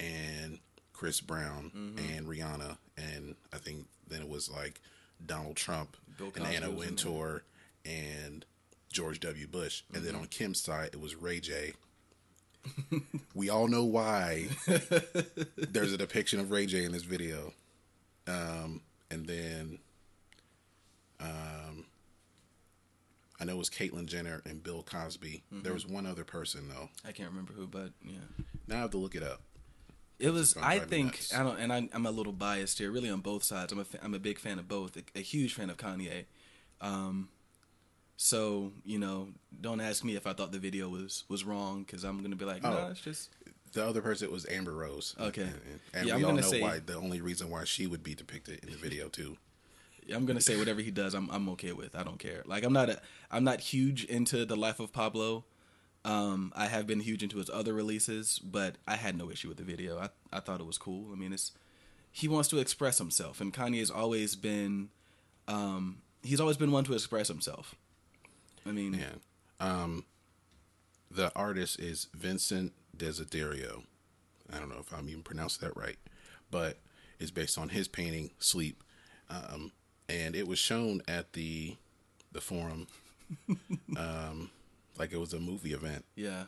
and 0.02 0.58
Chris 0.92 1.20
Brown 1.20 1.70
Mm-hmm. 1.74 2.16
and 2.16 2.26
Rihanna, 2.26 2.76
and 2.96 3.36
I 3.52 3.58
think 3.58 3.86
then 4.08 4.20
it 4.22 4.28
was 4.28 4.50
like 4.50 4.80
Donald 5.24 5.56
Trump 5.56 5.96
Bill 6.18 6.32
and 6.36 6.46
Anna. 6.46 6.70
Wintour 6.70 7.42
and 7.84 8.44
George 8.92 9.20
W. 9.20 9.46
Bush, 9.46 9.82
and 9.88 9.98
Mm-hmm. 10.02 10.06
then 10.06 10.14
on 10.20 10.26
Kim's 10.26 10.60
side 10.60 10.90
it 10.92 11.00
was 11.00 11.14
Ray 11.14 11.40
J. 11.40 11.72
we 13.34 13.48
all 13.50 13.66
know 13.68 13.84
why. 13.84 14.46
There's 15.56 15.92
a 15.92 15.98
depiction 15.98 16.38
of 16.40 16.50
Ray 16.50 16.66
J 16.66 16.84
in 16.84 16.92
this 16.92 17.02
video, 17.02 17.52
um, 18.28 18.82
and 19.10 19.26
then 19.26 19.78
um, 21.20 21.84
I 23.40 23.44
know 23.44 23.54
it 23.54 23.58
was 23.58 23.70
Caitlyn 23.70 24.06
Jenner 24.06 24.42
and 24.44 24.62
Bill 24.62 24.82
Cosby. 24.84 25.42
Mm-hmm. 25.52 25.62
There 25.62 25.72
was 25.74 25.86
one 25.86 26.06
other 26.06 26.24
person 26.24 26.68
though. 26.68 26.88
I 27.06 27.12
can't 27.12 27.30
remember 27.30 27.52
who, 27.52 27.66
but 27.66 27.90
yeah. 28.04 28.18
Now 28.68 28.76
I 28.76 28.80
have 28.82 28.90
to 28.92 28.98
look 28.98 29.14
it 29.16 29.22
up. 29.22 29.40
It 30.22 30.30
was. 30.32 30.56
I 30.56 30.78
think 30.78 31.06
nuts. 31.12 31.34
I 31.34 31.42
don't, 31.42 31.58
and 31.58 31.72
I, 31.72 31.88
I'm 31.92 32.06
a 32.06 32.10
little 32.10 32.32
biased 32.32 32.78
here. 32.78 32.90
Really, 32.90 33.10
on 33.10 33.20
both 33.20 33.42
sides, 33.42 33.72
I'm 33.72 33.80
a 33.80 33.84
fa- 33.84 33.98
I'm 34.02 34.14
a 34.14 34.18
big 34.18 34.38
fan 34.38 34.58
of 34.58 34.68
both. 34.68 34.96
A, 34.96 35.02
a 35.18 35.20
huge 35.22 35.54
fan 35.54 35.68
of 35.68 35.76
Kanye. 35.76 36.26
Um, 36.80 37.28
so 38.16 38.72
you 38.84 38.98
know, 38.98 39.28
don't 39.60 39.80
ask 39.80 40.04
me 40.04 40.14
if 40.16 40.26
I 40.26 40.32
thought 40.32 40.52
the 40.52 40.58
video 40.58 40.88
was 40.88 41.24
was 41.28 41.44
wrong 41.44 41.82
because 41.82 42.04
I'm 42.04 42.22
gonna 42.22 42.36
be 42.36 42.44
like, 42.44 42.62
no, 42.62 42.70
Oh. 42.86 42.90
it's 42.90 43.00
just 43.00 43.30
The 43.72 43.84
other 43.84 44.00
person 44.00 44.30
was 44.30 44.46
Amber 44.48 44.72
Rose. 44.74 45.16
Okay. 45.18 45.42
and, 45.42 45.54
and 45.94 46.06
Yeah, 46.08 46.16
we 46.16 46.22
I'm 46.22 46.30
all 46.30 46.36
know 46.36 46.42
say- 46.42 46.60
why. 46.62 46.78
The 46.78 46.94
only 46.96 47.20
reason 47.20 47.50
why 47.50 47.64
she 47.64 47.86
would 47.86 48.02
be 48.04 48.14
depicted 48.14 48.62
in 48.64 48.70
the 48.70 48.76
video 48.76 49.08
too. 49.08 49.38
I'm 50.14 50.26
gonna 50.26 50.40
say 50.40 50.56
whatever 50.56 50.80
he 50.82 50.90
does, 50.90 51.14
I'm 51.14 51.30
I'm 51.30 51.48
okay 51.50 51.72
with. 51.72 51.94
I 51.96 52.02
don't 52.04 52.18
care. 52.18 52.42
Like 52.46 52.64
I'm 52.64 52.72
not 52.72 52.88
a 52.90 53.00
I'm 53.30 53.44
not 53.44 53.60
huge 53.60 54.04
into 54.04 54.44
the 54.44 54.56
life 54.56 54.78
of 54.80 54.92
Pablo. 54.92 55.44
Um, 56.04 56.52
I 56.56 56.66
have 56.66 56.86
been 56.86 57.00
huge 57.00 57.22
into 57.22 57.38
his 57.38 57.48
other 57.48 57.72
releases, 57.72 58.38
but 58.40 58.76
I 58.88 58.96
had 58.96 59.16
no 59.16 59.30
issue 59.30 59.48
with 59.48 59.56
the 59.58 59.62
video. 59.62 59.98
I 59.98 60.08
I 60.32 60.40
thought 60.40 60.60
it 60.60 60.66
was 60.66 60.78
cool. 60.78 61.12
I 61.12 61.14
mean, 61.16 61.32
it's 61.32 61.52
he 62.10 62.28
wants 62.28 62.48
to 62.50 62.58
express 62.58 62.98
himself, 62.98 63.40
and 63.40 63.52
Kanye's 63.54 63.90
always 63.90 64.34
been, 64.36 64.90
um, 65.48 66.02
he's 66.22 66.40
always 66.40 66.56
been 66.58 66.70
one 66.72 66.84
to 66.84 66.92
express 66.94 67.28
himself. 67.28 67.74
I 68.66 68.72
mean, 68.72 68.94
Yeah. 68.94 69.14
Um, 69.60 70.04
the 71.10 71.32
artist 71.36 71.78
is 71.78 72.08
Vincent 72.14 72.72
Desiderio. 72.96 73.84
I 74.52 74.58
don't 74.58 74.68
know 74.68 74.80
if 74.80 74.92
I'm 74.92 75.08
even 75.08 75.22
pronouncing 75.22 75.66
that 75.68 75.76
right, 75.76 75.96
but 76.50 76.78
it's 77.18 77.30
based 77.30 77.56
on 77.56 77.70
his 77.70 77.86
painting 77.88 78.30
Sleep, 78.38 78.82
um, 79.30 79.72
and 80.08 80.34
it 80.34 80.46
was 80.48 80.58
shown 80.58 81.00
at 81.06 81.32
the 81.32 81.76
the 82.32 82.40
forum, 82.40 82.88
um, 83.96 84.50
like 85.02 85.12
it 85.12 85.18
was 85.18 85.32
a 85.32 85.40
movie 85.40 85.72
event. 85.72 86.04
yeah. 86.14 86.44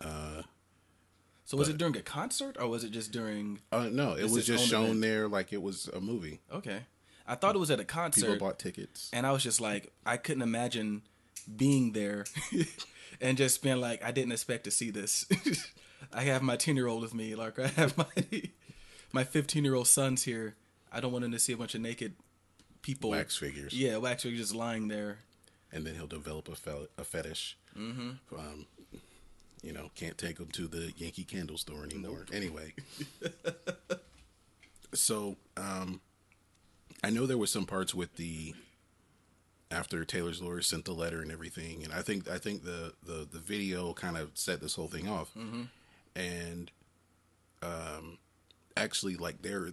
so 1.45 1.57
was 1.57 1.69
it 1.69 1.77
during 1.77 1.97
a 1.97 2.03
concert 2.03 2.57
or 2.59 2.69
was 2.69 2.85
it 2.85 2.91
just 2.91 3.11
during? 3.13 3.61
Uh, 3.73 3.89
no, 3.91 4.15
it 4.15 4.31
was 4.31 4.47
just 4.47 4.67
shown 4.69 4.85
event. 4.85 5.01
there 5.03 5.29
like 5.29 5.53
it 5.53 5.61
was 5.61 5.89
a 5.89 6.01
movie. 6.01 6.41
Okay, 6.53 6.81
I 7.27 7.35
thought 7.35 7.55
it 7.55 7.59
was 7.59 7.71
at 7.71 7.81
a 7.81 7.85
concert. 7.85 8.21
People 8.27 8.39
bought 8.47 8.59
tickets. 8.59 9.11
and 9.13 9.27
I 9.27 9.33
was 9.33 9.43
just 9.43 9.61
like, 9.61 9.93
I 10.07 10.17
couldn't 10.17 10.43
imagine 10.43 11.03
being 11.57 11.93
there 11.93 12.25
and 13.21 13.37
just 13.37 13.63
being 13.63 13.81
like, 13.81 14.03
I 14.05 14.11
didn't 14.13 14.33
expect 14.33 14.65
to 14.65 14.71
see 14.71 14.91
this. 14.91 15.27
I 16.13 16.23
have 16.23 16.43
my 16.43 16.57
ten 16.57 16.77
year 16.77 16.87
old 16.87 17.03
with 17.03 17.15
me, 17.15 17.35
like 17.35 17.59
I 17.59 17.69
have 17.69 17.97
my 17.99 18.07
my 19.13 19.25
fifteen 19.25 19.65
year 19.65 19.75
old 19.75 19.89
sons 19.89 20.23
here. 20.25 20.55
I 20.93 21.01
don't 21.01 21.11
want 21.13 21.23
them 21.23 21.33
to 21.33 21.39
see 21.41 21.53
a 21.53 21.57
bunch 21.57 21.75
of 21.75 21.81
naked 21.81 22.15
people, 22.83 23.11
Wax 23.11 23.37
figures. 23.37 23.73
Yeah, 23.75 23.97
wax 23.97 24.23
figures 24.23 24.41
just 24.41 24.55
lying 24.55 24.87
there. 24.89 25.19
And 25.75 25.85
then 25.85 25.97
he'll 25.97 26.07
develop 26.07 26.49
a, 26.49 26.55
fel- 26.55 26.87
a 26.97 27.05
fetish. 27.05 27.59
Mm-hmm. 27.77 28.11
Um, 28.39 28.67
you 29.63 29.73
know, 29.73 29.91
can't 29.95 30.17
take 30.17 30.39
him 30.39 30.49
to 30.53 30.67
the 30.69 30.93
Yankee 30.97 31.25
Candle 31.25 31.59
store 31.59 31.85
anymore. 31.85 32.27
Anyway, 32.33 32.75
so 34.95 35.37
um, 35.57 36.01
I 37.03 37.11
know 37.11 37.27
there 37.27 37.39
was 37.39 37.51
some 37.51 37.67
parts 37.67 37.95
with 37.95 38.15
the 38.17 38.55
after 39.71 40.05
Taylor's 40.05 40.41
lawyer 40.41 40.61
sent 40.61 40.85
the 40.85 40.93
letter 40.93 41.21
and 41.21 41.33
everything, 41.33 41.83
and 41.83 41.93
I 41.93 42.03
think 42.03 42.31
I 42.31 42.39
think 42.39 42.65
the 42.65 42.93
the 43.05 43.27
the 43.31 43.39
video 43.41 43.93
kind 43.95 44.17
of 44.17 44.31
set 44.35 44.61
this 44.61 44.75
whole 44.77 44.87
thing 44.89 45.09
off, 45.09 45.35
and 46.15 46.71
um, 47.63 48.19
actually 48.77 49.17
like 49.17 49.43
there 49.43 49.71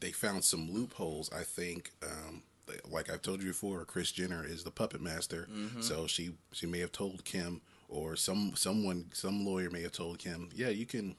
they 0.00 0.10
found 0.10 0.44
some 0.44 0.70
loopholes. 0.72 1.30
I 1.32 1.44
think. 1.44 1.92
Um, 2.02 2.42
like 2.90 3.10
I've 3.10 3.22
told 3.22 3.42
you 3.42 3.48
before, 3.48 3.84
Kris 3.84 4.12
Jenner 4.12 4.44
is 4.46 4.64
the 4.64 4.70
puppet 4.70 5.00
master, 5.00 5.48
mm-hmm. 5.50 5.80
so 5.80 6.06
she 6.06 6.30
she 6.52 6.66
may 6.66 6.80
have 6.80 6.92
told 6.92 7.24
Kim 7.24 7.60
or 7.88 8.16
some 8.16 8.52
someone 8.54 9.06
some 9.12 9.44
lawyer 9.44 9.70
may 9.70 9.82
have 9.82 9.92
told 9.92 10.18
Kim, 10.18 10.50
yeah, 10.54 10.68
you 10.68 10.86
can 10.86 11.16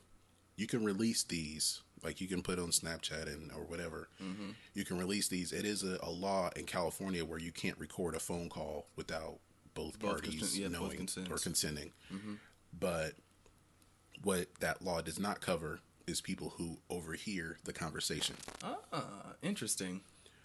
you 0.55 0.67
can 0.67 0.83
release 0.83 1.23
these, 1.23 1.81
like 2.03 2.21
you 2.21 2.27
can 2.27 2.41
put 2.41 2.59
on 2.59 2.69
Snapchat 2.69 3.27
and 3.27 3.51
or 3.51 3.63
whatever, 3.63 4.09
mm-hmm. 4.21 4.51
you 4.73 4.85
can 4.85 4.97
release 4.97 5.27
these. 5.27 5.51
It 5.51 5.65
is 5.65 5.83
a, 5.83 5.97
a 6.03 6.09
law 6.09 6.49
in 6.55 6.65
California 6.65 7.25
where 7.25 7.39
you 7.39 7.51
can't 7.51 7.77
record 7.79 8.15
a 8.15 8.19
phone 8.19 8.49
call 8.49 8.87
without 8.95 9.39
both, 9.73 9.99
Both 9.99 10.11
parties 10.11 10.39
consent- 10.39 10.61
yeah, 10.61 10.67
knowing 10.67 10.97
consents. 10.97 11.29
or 11.31 11.37
consenting. 11.37 11.91
Mm-hmm. 12.13 12.33
But 12.77 13.13
what 14.23 14.47
that 14.59 14.81
law 14.81 15.01
does 15.01 15.19
not 15.19 15.41
cover 15.41 15.79
is 16.07 16.21
people 16.21 16.53
who 16.57 16.77
overhear 16.89 17.57
the 17.63 17.73
conversation. 17.73 18.35
Uh, 18.63 19.01
interesting. 19.41 20.01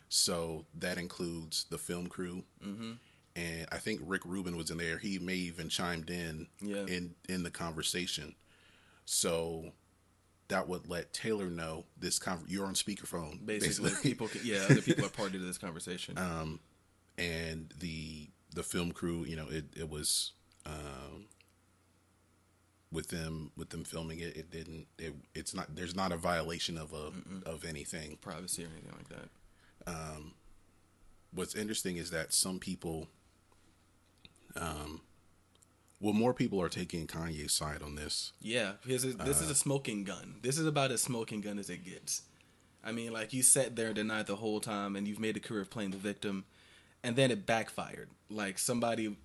So 0.08 0.64
that 0.78 0.98
includes 0.98 1.64
the 1.70 1.78
film 1.78 2.06
crew, 2.06 2.44
mm-hmm. 2.64 2.92
and 3.34 3.66
I 3.72 3.78
think 3.78 4.00
Rick 4.04 4.24
Rubin 4.24 4.56
was 4.56 4.70
in 4.70 4.78
there. 4.78 4.98
He 4.98 5.18
may 5.18 5.34
even 5.34 5.68
chimed 5.68 6.10
in 6.10 6.46
Yeah. 6.60 6.86
in 6.86 7.14
in 7.28 7.42
the 7.42 7.50
conversation. 7.50 8.34
So 9.04 9.72
that 10.48 10.68
would 10.68 10.88
let 10.88 11.12
Taylor 11.12 11.50
know 11.50 11.84
this. 11.98 12.18
Con- 12.18 12.44
you're 12.46 12.66
on 12.66 12.74
speakerphone, 12.74 13.44
Basically, 13.44 13.90
basically. 13.90 14.10
people, 14.10 14.28
can, 14.28 14.40
yeah, 14.44 14.64
other 14.70 14.82
people 14.82 15.04
are 15.04 15.10
party 15.10 15.38
to 15.38 15.44
this 15.44 15.58
conversation. 15.58 16.16
and 17.18 17.74
the 17.78 18.28
the 18.54 18.62
film 18.62 18.92
crew. 18.92 19.24
You 19.24 19.36
know, 19.36 19.48
it 19.48 19.64
it 19.76 19.88
was 19.88 20.32
um, 20.66 21.26
with 22.92 23.08
them 23.08 23.50
with 23.56 23.70
them 23.70 23.84
filming 23.84 24.20
it. 24.20 24.36
It 24.36 24.50
didn't. 24.50 24.86
It, 24.98 25.14
it's 25.34 25.54
not. 25.54 25.74
There's 25.74 25.94
not 25.94 26.12
a 26.12 26.16
violation 26.16 26.78
of 26.78 26.92
a 26.92 27.10
of 27.48 27.64
anything. 27.64 28.18
Privacy 28.20 28.64
or 28.64 28.68
anything 28.68 28.92
like 28.96 29.08
that. 29.08 29.28
What's 31.32 31.54
interesting 31.54 31.96
is 31.96 32.10
that 32.10 32.32
some 32.32 32.58
people 32.60 33.08
um 34.56 35.00
well 36.00 36.12
more 36.12 36.32
people 36.32 36.60
are 36.62 36.68
taking 36.68 37.06
kanye's 37.06 37.52
side 37.52 37.82
on 37.82 37.96
this 37.96 38.32
Yeah, 38.40 38.72
this 38.86 39.04
is 39.04 39.16
this 39.16 39.40
is 39.40 39.48
Uh, 39.48 39.52
a 39.52 39.54
smoking 39.54 40.04
gun. 40.04 40.36
This 40.42 40.58
is 40.58 40.66
about 40.66 40.92
as 40.92 41.02
smoking 41.02 41.40
gun 41.40 41.58
as 41.58 41.68
it 41.70 41.84
gets. 41.84 42.22
I 42.84 42.92
mean, 42.92 43.12
like 43.12 43.32
you 43.32 43.42
sat 43.42 43.74
there 43.76 43.86
and 43.88 43.94
denied 43.96 44.26
the 44.26 44.36
whole 44.36 44.60
time, 44.60 44.94
and 44.94 45.08
you've 45.08 45.18
made 45.18 45.36
a 45.36 45.40
career 45.40 45.62
of 45.62 45.70
playing 45.70 45.90
the 45.92 45.96
victim, 45.96 46.44
and 47.02 47.16
then 47.16 47.30
it 47.30 47.46
backfired. 47.46 48.10
Like 48.30 48.58
somebody, 48.58 49.16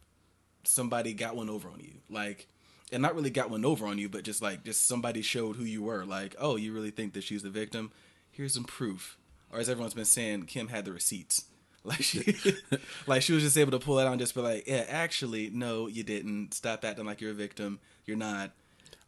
somebody 0.63 1.13
got 1.13 1.35
one 1.35 1.49
over 1.49 1.69
on 1.69 1.79
you. 1.81 1.95
Like, 2.09 2.47
and 2.91 3.01
not 3.01 3.15
really 3.15 3.29
got 3.29 3.49
one 3.49 3.65
over 3.65 3.85
on 3.85 3.97
you, 3.97 4.07
but 4.09 4.23
just 4.23 4.41
like 4.41 4.63
just 4.63 4.87
somebody 4.87 5.21
showed 5.21 5.57
who 5.57 5.65
you 5.65 5.83
were. 5.83 6.05
Like, 6.05 6.35
oh, 6.39 6.55
you 6.55 6.73
really 6.73 6.91
think 6.91 7.13
that 7.13 7.23
she's 7.23 7.43
the 7.43 7.49
victim? 7.49 7.91
Here's 8.31 8.53
some 8.53 8.63
proof. 8.63 9.17
Or 9.51 9.59
as 9.59 9.69
everyone's 9.69 9.93
been 9.93 10.05
saying, 10.05 10.43
Kim 10.45 10.67
had 10.67 10.85
the 10.85 10.93
receipts. 10.93 11.45
Like 11.85 12.01
she, 12.01 12.35
like 13.07 13.21
she 13.21 13.31
was 13.31 13.41
just 13.41 13.57
able 13.57 13.71
to 13.71 13.79
pull 13.79 13.99
it 13.99 14.03
out 14.05 14.11
and 14.11 14.19
just 14.19 14.35
be 14.35 14.41
like, 14.41 14.67
yeah, 14.67 14.83
actually, 14.89 15.49
no, 15.49 15.87
you 15.87 16.03
didn't. 16.03 16.53
Stop 16.53 16.83
acting 16.83 17.05
like 17.05 17.21
you're 17.21 17.31
a 17.31 17.33
victim. 17.33 17.79
You're 18.05 18.17
not. 18.17 18.51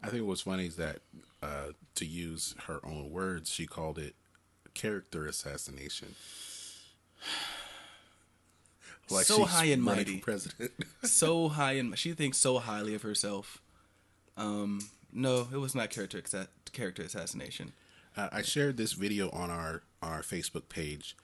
i 0.01 0.07
think 0.07 0.25
what's 0.25 0.41
funny 0.41 0.67
is 0.67 0.77
that 0.77 1.00
uh 1.43 1.74
to 1.95 2.05
use 2.05 2.55
her 2.67 2.79
own 2.86 3.12
words 3.12 3.51
she 3.51 3.65
called 3.67 4.00
it 4.00 4.15
character 4.74 5.25
assassination 5.27 6.15
So 9.07 9.39
she's 9.39 9.48
high 9.48 9.65
and 9.65 9.83
mighty. 9.83 10.19
president 10.19 10.71
so 11.03 11.50
high 11.50 11.74
and 11.74 11.98
she 12.00 12.13
thinks 12.13 12.38
so 12.38 12.60
highly 12.60 12.95
of 12.95 13.01
herself. 13.01 13.62
Um, 14.38 14.79
no, 15.12 15.50
it 15.53 15.57
was 15.57 15.75
not 15.75 15.89
character 15.89 16.24
character 16.71 17.01
assassination. 17.03 17.74
Uh, 18.15 18.30
I 18.32 18.41
shared 18.41 18.77
this 18.77 18.94
video 18.94 19.30
on 19.30 19.50
our 19.50 19.84
on 20.01 20.12
our 20.12 20.22
Facebook 20.22 20.70
page, 20.70 21.15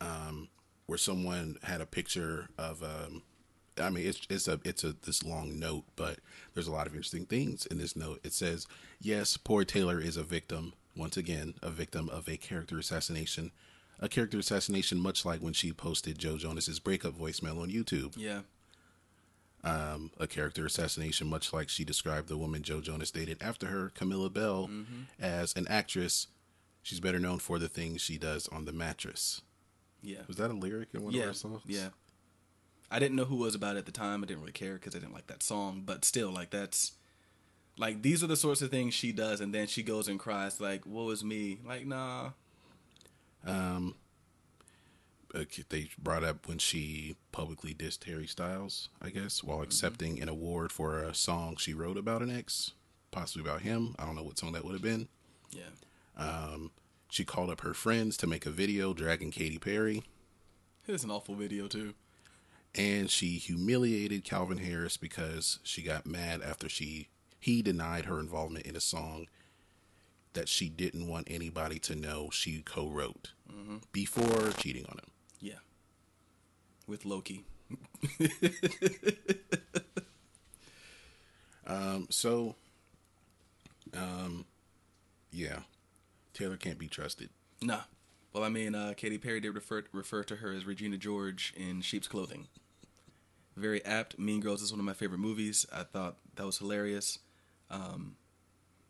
um, 0.00 0.48
where 0.86 0.98
someone 0.98 1.56
had 1.62 1.80
a 1.80 1.86
picture 1.86 2.48
of. 2.58 2.82
Um, 2.82 3.22
I 3.78 3.90
mean, 3.90 4.06
it's 4.06 4.26
it's 4.30 4.48
a 4.48 4.60
it's 4.64 4.84
a 4.84 4.94
this 5.04 5.22
long 5.22 5.58
note, 5.58 5.84
but 5.96 6.18
there's 6.54 6.68
a 6.68 6.72
lot 6.72 6.86
of 6.86 6.94
interesting 6.94 7.26
things 7.26 7.66
in 7.66 7.78
this 7.78 7.96
note. 7.96 8.20
It 8.24 8.32
says, 8.32 8.66
"Yes, 9.00 9.36
poor 9.36 9.64
Taylor 9.64 10.00
is 10.00 10.16
a 10.16 10.22
victim 10.22 10.72
once 10.96 11.16
again, 11.16 11.54
a 11.62 11.70
victim 11.70 12.08
of 12.08 12.28
a 12.28 12.38
character 12.38 12.78
assassination, 12.78 13.50
a 14.00 14.08
character 14.08 14.38
assassination, 14.38 14.98
much 14.98 15.24
like 15.26 15.40
when 15.40 15.52
she 15.52 15.72
posted 15.72 16.18
Joe 16.18 16.38
Jonas's 16.38 16.78
breakup 16.80 17.18
voicemail 17.18 17.60
on 17.60 17.70
YouTube." 17.70 18.14
Yeah, 18.16 18.42
um, 19.64 20.10
a 20.18 20.26
character 20.26 20.64
assassination, 20.64 21.26
much 21.28 21.52
like 21.52 21.68
she 21.68 21.84
described 21.84 22.28
the 22.28 22.38
woman 22.38 22.62
Joe 22.62 22.80
Jonas 22.80 23.10
dated 23.10 23.38
after 23.42 23.66
her, 23.66 23.90
Camilla 23.94 24.30
Belle, 24.30 24.70
as 25.20 25.52
an 25.56 25.66
actress. 25.68 26.28
She's 26.86 27.00
better 27.00 27.18
known 27.18 27.40
for 27.40 27.58
the 27.58 27.66
things 27.68 28.00
she 28.00 28.16
does 28.16 28.46
on 28.46 28.64
the 28.64 28.72
mattress. 28.72 29.42
yeah, 30.04 30.20
Was 30.28 30.36
that 30.36 30.52
a 30.52 30.54
lyric 30.54 30.90
in 30.94 31.02
one 31.02 31.12
yeah, 31.12 31.22
of 31.22 31.28
our 31.30 31.34
songs? 31.34 31.62
yeah. 31.66 31.88
I 32.92 33.00
didn't 33.00 33.16
know 33.16 33.24
who 33.24 33.34
was 33.34 33.56
about 33.56 33.74
it 33.74 33.80
at 33.80 33.86
the 33.86 33.90
time. 33.90 34.22
I 34.22 34.26
didn't 34.28 34.42
really 34.42 34.52
care 34.52 34.74
because 34.74 34.94
I 34.94 35.00
didn't 35.00 35.12
like 35.14 35.26
that 35.26 35.42
song. 35.42 35.82
But 35.84 36.04
still, 36.04 36.30
like 36.30 36.50
that's 36.50 36.92
Like 37.76 38.02
these 38.02 38.22
are 38.22 38.28
the 38.28 38.36
sorts 38.36 38.62
of 38.62 38.70
things 38.70 38.94
she 38.94 39.10
does, 39.10 39.40
and 39.40 39.52
then 39.52 39.66
she 39.66 39.82
goes 39.82 40.06
and 40.06 40.16
cries 40.20 40.60
like, 40.60 40.86
"Woe 40.86 41.10
is 41.10 41.24
me!" 41.24 41.58
Like, 41.66 41.86
nah. 41.86 42.30
Um. 43.44 43.96
They 45.68 45.90
brought 45.98 46.22
up 46.22 46.46
when 46.46 46.58
she 46.58 47.16
publicly 47.32 47.74
dissed 47.74 48.04
Harry 48.04 48.28
Styles, 48.28 48.88
I 49.02 49.10
guess, 49.10 49.42
while 49.42 49.60
accepting 49.60 50.22
an 50.22 50.28
award 50.30 50.70
for 50.70 51.02
a 51.02 51.14
song 51.14 51.56
she 51.56 51.74
wrote 51.74 51.98
about 51.98 52.22
an 52.22 52.30
ex, 52.30 52.70
possibly 53.10 53.42
about 53.46 53.62
him. 53.62 53.96
I 53.98 54.06
don't 54.06 54.14
know 54.14 54.22
what 54.22 54.38
song 54.38 54.52
that 54.52 54.64
would 54.64 54.72
have 54.72 54.82
been. 54.82 55.08
Yeah, 55.50 55.64
She 57.08 57.24
called 57.24 57.50
up 57.50 57.60
her 57.62 57.72
friends 57.74 58.16
to 58.18 58.26
make 58.26 58.44
a 58.46 58.50
video 58.50 58.92
dragging 58.92 59.30
Katy 59.30 59.58
Perry, 59.58 60.02
it's 60.86 61.04
an 61.04 61.10
awful 61.10 61.34
video 61.34 61.66
too. 61.66 61.94
and 62.74 63.10
she 63.10 63.38
humiliated 63.38 64.22
Calvin 64.24 64.58
Harris 64.58 64.96
because 64.96 65.58
she 65.62 65.82
got 65.82 66.04
mad 66.06 66.42
after 66.42 66.68
she 66.68 67.08
he 67.40 67.62
denied 67.62 68.04
her 68.06 68.18
involvement 68.20 68.66
in 68.66 68.76
a 68.76 68.80
song 68.80 69.26
that 70.34 70.48
she 70.48 70.68
didn't 70.68 71.06
want 71.08 71.26
anybody 71.30 71.78
to 71.78 71.94
know 71.94 72.28
she 72.30 72.60
co-wrote 72.60 73.32
before 73.92 74.50
cheating 74.58 74.84
on 74.86 74.98
him. 74.98 75.10
Yeah, 75.40 75.60
with 76.86 77.04
Loki. 77.06 77.44
um. 81.66 82.06
So, 82.10 82.54
um, 83.94 84.44
yeah, 85.30 85.60
Taylor 86.36 86.56
can't 86.56 86.78
be 86.78 86.88
trusted. 86.88 87.30
Nah. 87.62 87.80
Well, 88.32 88.44
I 88.44 88.48
mean, 88.50 88.74
uh, 88.74 88.92
Katy 88.96 89.18
Perry 89.18 89.40
did 89.40 89.54
refer 89.54 89.84
refer 89.92 90.22
to 90.24 90.36
her 90.36 90.52
as 90.52 90.66
Regina 90.66 90.98
George 90.98 91.54
in 91.56 91.80
sheep's 91.80 92.06
clothing. 92.06 92.48
Very 93.56 93.82
apt. 93.84 94.18
Mean 94.18 94.40
Girls 94.40 94.60
is 94.60 94.70
one 94.70 94.78
of 94.78 94.84
my 94.84 94.92
favorite 94.92 95.18
movies. 95.18 95.64
I 95.72 95.82
thought 95.84 96.16
that 96.34 96.44
was 96.44 96.58
hilarious. 96.58 97.18
Um, 97.70 98.16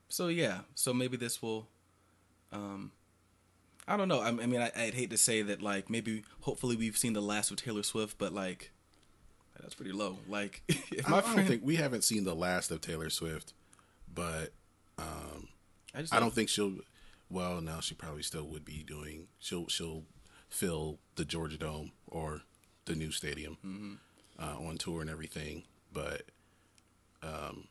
so 0.09 0.27
yeah, 0.29 0.61
so 0.75 0.93
maybe 0.93 1.17
this 1.17 1.41
will. 1.41 1.69
Um, 2.51 2.91
I 3.87 3.97
don't 3.97 4.09
know. 4.09 4.21
I, 4.21 4.29
I 4.29 4.33
mean, 4.33 4.61
I, 4.61 4.73
I'd 4.77 4.95
hate 4.95 5.11
to 5.11 5.17
say 5.17 5.43
that. 5.43 5.63
Like, 5.63 5.89
maybe, 5.89 6.25
hopefully, 6.41 6.75
we've 6.75 6.97
seen 6.99 7.13
the 7.13 7.23
last 7.23 7.53
of 7.53 7.57
Taylor 7.59 7.85
Swift, 7.85 8.19
but 8.19 8.33
like, 8.33 8.73
that's 9.61 9.75
pretty 9.75 9.93
low. 9.93 10.19
Like, 10.29 10.63
if 10.69 11.09
my 11.09 11.19
I 11.19 11.21
friend, 11.21 11.47
think 11.49 11.63
we 11.65 11.77
haven't 11.77 12.03
seen 12.03 12.25
the 12.25 12.35
last 12.35 12.73
of 12.73 12.81
Taylor 12.81 13.11
Swift, 13.11 13.53
but 14.13 14.53
I 15.97 16.01
just 16.01 16.15
I 16.15 16.21
don't 16.21 16.33
think 16.33 16.49
she'll. 16.49 16.75
Well, 17.29 17.61
now 17.61 17.81
she 17.81 17.95
probably 17.95 18.23
still 18.23 18.45
would 18.45 18.65
be 18.65 18.83
doing. 18.87 19.29
She'll 19.39 19.67
she'll 19.69 20.05
fill 20.49 20.99
the 21.17 21.25
Georgia 21.25 21.59
Dome 21.59 21.93
or 22.07 22.43
the 22.85 22.95
new 22.95 23.11
stadium 23.11 23.99
uh, 24.39 24.57
on 24.59 24.79
tour 24.79 25.01
and 25.01 25.11
everything, 25.11 25.65
but 25.93 26.23
um, 27.23 27.69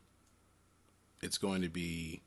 it's 1.22 1.38
going 1.38 1.62
to 1.62 1.70
be. 1.70 2.22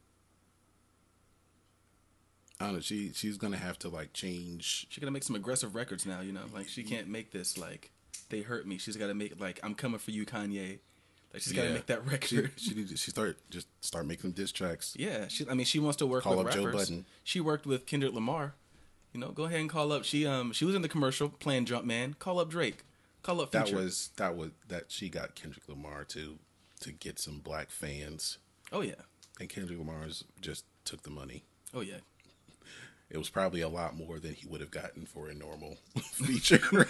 I 2.61 2.65
don't 2.65 2.75
know. 2.75 2.81
She 2.81 3.13
she's 3.13 3.37
gonna 3.37 3.57
have 3.57 3.79
to 3.81 3.89
like 3.89 4.13
change. 4.13 4.87
She's 4.89 5.01
gonna 5.01 5.13
make 5.13 5.23
some 5.23 5.37
aggressive 5.37 5.75
records 5.75 6.07
now, 6.07 6.21
you 6.23 6.33
know. 6.33 6.47
Like 6.53 6.69
she 6.69 6.83
can't 6.83 7.09
make 7.09 7.31
this 7.31 7.57
like 7.57 7.93
they 8.31 8.41
hurt 8.41 8.67
me. 8.67 8.79
She's 8.79 8.97
got 8.97 9.07
to 9.09 9.15
make 9.15 9.41
like 9.41 9.61
I'm 9.63 9.75
coming 9.75 9.99
for 9.99 10.11
you, 10.11 10.27
Kanye. 10.27 10.81
She's 11.41 11.53
got 11.53 11.65
to 11.65 11.71
make 11.71 11.87
that 11.87 12.07
record. 12.11 12.53
she 12.57 12.75
need 12.75 12.89
to, 12.89 12.97
she 12.97 13.11
start 13.11 13.39
just 13.51 13.67
start 13.85 14.07
making 14.07 14.33
diss 14.33 14.53
tracks. 14.53 14.95
yeah, 14.99 15.29
she. 15.29 15.47
I 15.49 15.55
mean, 15.55 15.67
she 15.67 15.79
wants 15.79 15.97
to 15.99 16.07
work 16.07 16.25
Call 16.25 16.37
with 16.37 16.47
rappers. 16.55 16.75
Budden. 16.75 17.07
She 17.25 17.41
worked 17.41 17.67
with 17.67 17.87
Kendrick 17.87 18.13
Lamar. 18.15 18.55
You 19.13 19.21
know, 19.21 19.29
go 19.31 19.45
ahead 19.45 19.61
and 19.61 19.71
call 19.71 19.91
up. 19.93 20.05
She 20.05 20.27
um 20.27 20.53
she 20.53 20.65
was 20.65 20.75
in 20.75 20.83
the 20.83 20.89
commercial 20.89 21.29
playing 21.29 21.65
Jumpman. 21.67 22.19
Call 22.19 22.39
up 22.39 22.51
Drake. 22.51 22.85
Call 23.23 23.41
up 23.41 23.51
That 23.53 23.73
was 23.73 24.11
that 24.17 24.37
was 24.37 24.51
that 24.69 24.85
she 24.89 25.09
got 25.09 25.35
Kendrick 25.35 25.69
Lamar 25.69 26.05
to 26.05 26.39
to 26.81 26.93
get 26.93 27.19
some 27.19 27.39
black 27.41 27.71
fans, 27.71 28.39
Oh 28.71 28.81
yeah. 28.83 28.93
and 29.41 29.49
Kendrick 29.49 29.79
Lamar's 29.79 30.23
just 30.41 30.65
took 30.85 31.03
the 31.03 31.11
money. 31.11 31.43
Oh 31.75 31.81
yeah. 31.81 31.97
It 33.11 33.17
was 33.17 33.31
probably 33.31 33.63
a 33.63 33.71
lot 33.71 33.97
more 33.97 34.19
than 34.19 34.35
he 34.35 34.47
would 34.47 34.61
have 34.61 34.71
gotten 34.71 35.07
for 35.07 35.31
a 35.31 35.35
normal 35.35 35.79
feature. 36.13 36.87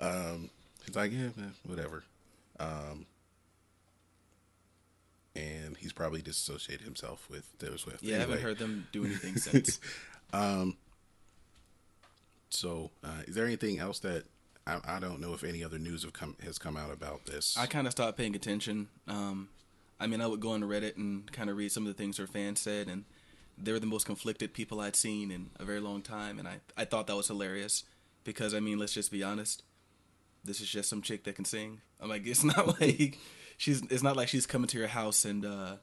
um, 0.00 0.50
he's 0.84 0.94
like, 0.94 1.12
yeah, 1.12 1.28
man, 1.36 1.54
whatever. 1.64 2.04
Um, 2.60 3.06
and 5.34 5.76
he's 5.76 5.92
probably 5.92 6.22
disassociated 6.22 6.84
himself 6.84 7.28
with 7.30 7.56
Taylor 7.58 7.78
Swift. 7.78 8.02
Yeah, 8.02 8.16
I 8.16 8.20
haven't 8.20 8.40
heard 8.40 8.58
them 8.58 8.86
do 8.92 9.04
anything 9.04 9.36
since. 9.36 9.80
So, 12.52 12.90
uh, 13.02 13.22
is 13.26 13.34
there 13.34 13.46
anything 13.46 13.78
else 13.78 13.98
that 14.00 14.24
I, 14.66 14.78
I 14.84 15.00
don't 15.00 15.20
know 15.20 15.32
if 15.32 15.42
any 15.42 15.64
other 15.64 15.78
news 15.78 16.02
have 16.02 16.12
come 16.12 16.36
has 16.44 16.58
come 16.58 16.76
out 16.76 16.92
about 16.92 17.24
this? 17.24 17.56
I 17.56 17.66
kind 17.66 17.86
of 17.86 17.92
stopped 17.92 18.18
paying 18.18 18.36
attention. 18.36 18.88
Um, 19.08 19.48
I 19.98 20.06
mean, 20.06 20.20
I 20.20 20.26
would 20.26 20.40
go 20.40 20.50
on 20.50 20.60
Reddit 20.62 20.96
and 20.96 21.30
kind 21.32 21.48
of 21.48 21.56
read 21.56 21.72
some 21.72 21.86
of 21.86 21.88
the 21.88 22.00
things 22.00 22.18
her 22.18 22.26
fans 22.26 22.60
said, 22.60 22.88
and 22.88 23.04
they 23.56 23.72
were 23.72 23.78
the 23.78 23.86
most 23.86 24.04
conflicted 24.04 24.52
people 24.52 24.80
I'd 24.80 24.96
seen 24.96 25.30
in 25.30 25.50
a 25.58 25.64
very 25.64 25.80
long 25.80 26.02
time, 26.02 26.38
and 26.38 26.46
I, 26.46 26.60
I 26.76 26.84
thought 26.84 27.06
that 27.06 27.16
was 27.16 27.28
hilarious 27.28 27.84
because 28.22 28.54
I 28.54 28.60
mean, 28.60 28.78
let's 28.78 28.92
just 28.92 29.10
be 29.10 29.22
honest, 29.22 29.62
this 30.44 30.60
is 30.60 30.68
just 30.68 30.90
some 30.90 31.00
chick 31.00 31.24
that 31.24 31.36
can 31.36 31.44
sing. 31.46 31.80
I'm 32.00 32.10
like, 32.10 32.26
it's 32.26 32.44
not 32.44 32.80
like 32.80 33.18
she's 33.62 33.80
it's 33.90 34.02
not 34.02 34.16
like 34.16 34.26
she's 34.26 34.44
coming 34.44 34.66
to 34.66 34.76
your 34.76 34.88
house 34.88 35.24
and 35.24 35.46
uh, 35.46 35.76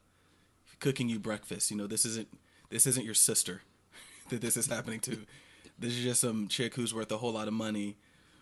cooking 0.82 1.08
you 1.08 1.18
breakfast. 1.18 1.72
You 1.72 1.78
know, 1.78 1.88
this 1.88 2.06
isn't 2.06 2.28
this 2.70 2.86
isn't 2.86 3.06
your 3.06 3.14
sister 3.14 3.62
that 4.30 4.42
this 4.42 4.58
is 4.58 4.68
happening 4.68 5.00
to. 5.02 5.26
This 5.78 5.94
is 5.94 6.04
just 6.04 6.20
some 6.20 6.50
chick 6.50 6.76
who's 6.76 6.94
worth 6.94 7.10
a 7.10 7.18
whole 7.18 7.32
lot 7.32 7.48
of 7.48 7.54
money, 7.54 7.96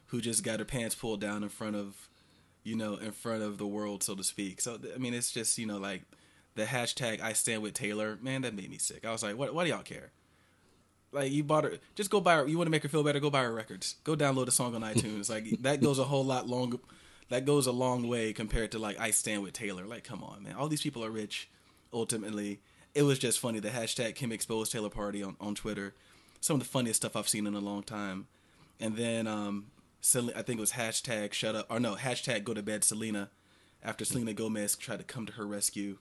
who 0.07 0.21
just 0.21 0.43
got 0.43 0.57
her 0.57 0.65
pants 0.65 0.95
pulled 0.95 1.21
down 1.21 1.43
in 1.43 1.49
front 1.49 1.75
of, 1.75 2.09
you 2.63 2.75
know, 2.75 2.95
in 2.95 3.11
front 3.11 3.43
of 3.43 3.59
the 3.59 3.67
world, 3.67 4.01
so 4.01 4.15
to 4.15 4.23
speak. 4.23 4.59
So 4.59 4.79
I 4.93 4.97
mean, 4.97 5.13
it's 5.13 5.31
just 5.31 5.59
you 5.59 5.67
know 5.67 5.77
like 5.77 6.01
the 6.55 6.63
hashtag 6.63 7.21
I 7.21 7.33
stand 7.33 7.61
with 7.61 7.75
Taylor. 7.75 8.17
Man, 8.19 8.41
that 8.41 8.55
made 8.55 8.71
me 8.71 8.79
sick. 8.79 9.05
I 9.05 9.11
was 9.11 9.21
like, 9.21 9.37
what? 9.37 9.53
Why 9.53 9.65
do 9.65 9.69
y'all 9.69 9.83
care? 9.83 10.11
Like 11.11 11.31
you 11.31 11.43
bought 11.43 11.63
her, 11.63 11.73
just 11.93 12.09
go 12.09 12.19
buy 12.19 12.37
her. 12.37 12.47
You 12.47 12.57
want 12.57 12.67
to 12.67 12.71
make 12.71 12.83
her 12.83 12.89
feel 12.89 13.03
better? 13.03 13.19
Go 13.19 13.29
buy 13.29 13.43
her 13.43 13.53
records. 13.53 13.97
Go 14.03 14.15
download 14.15 14.47
a 14.47 14.51
song 14.51 14.73
on 14.73 14.81
iTunes. 14.81 15.29
like 15.29 15.61
that 15.61 15.79
goes 15.79 15.99
a 15.99 16.05
whole 16.05 16.25
lot 16.25 16.49
long. 16.49 16.79
That 17.29 17.45
goes 17.45 17.67
a 17.67 17.71
long 17.71 18.07
way 18.07 18.31
compared 18.33 18.71
to 18.71 18.79
like 18.79 18.99
I 18.99 19.11
stand 19.11 19.43
with 19.43 19.53
Taylor. 19.53 19.85
Like, 19.85 20.03
come 20.03 20.23
on, 20.23 20.43
man. 20.43 20.55
All 20.55 20.67
these 20.67 20.81
people 20.81 21.03
are 21.03 21.11
rich. 21.11 21.49
Ultimately, 21.91 22.61
it 22.95 23.03
was 23.03 23.19
just 23.19 23.39
funny. 23.39 23.59
The 23.59 23.69
hashtag 23.69 24.15
Kim 24.15 24.31
exposed 24.31 24.71
Taylor 24.71 24.89
Party 24.89 25.21
on 25.23 25.35
on 25.39 25.55
Twitter. 25.55 25.93
Some 26.39 26.55
of 26.55 26.59
the 26.61 26.69
funniest 26.69 27.01
stuff 27.01 27.15
I've 27.15 27.27
seen 27.27 27.47
in 27.47 27.53
a 27.55 27.59
long 27.59 27.83
time. 27.83 28.27
And 28.79 28.95
then 28.95 29.27
um, 29.27 29.67
Sel- 30.01 30.31
I 30.35 30.41
think 30.43 30.59
it 30.59 30.61
was 30.61 30.73
hashtag 30.73 31.33
shut 31.33 31.55
up 31.55 31.65
or 31.69 31.79
no 31.79 31.95
hashtag 31.95 32.43
go 32.43 32.53
to 32.53 32.63
bed 32.63 32.83
Selena. 32.83 33.29
After 33.83 34.05
Selena 34.05 34.33
Gomez 34.33 34.75
tried 34.75 34.97
to 34.99 35.03
come 35.05 35.25
to 35.27 35.33
her 35.33 35.45
rescue, 35.45 35.97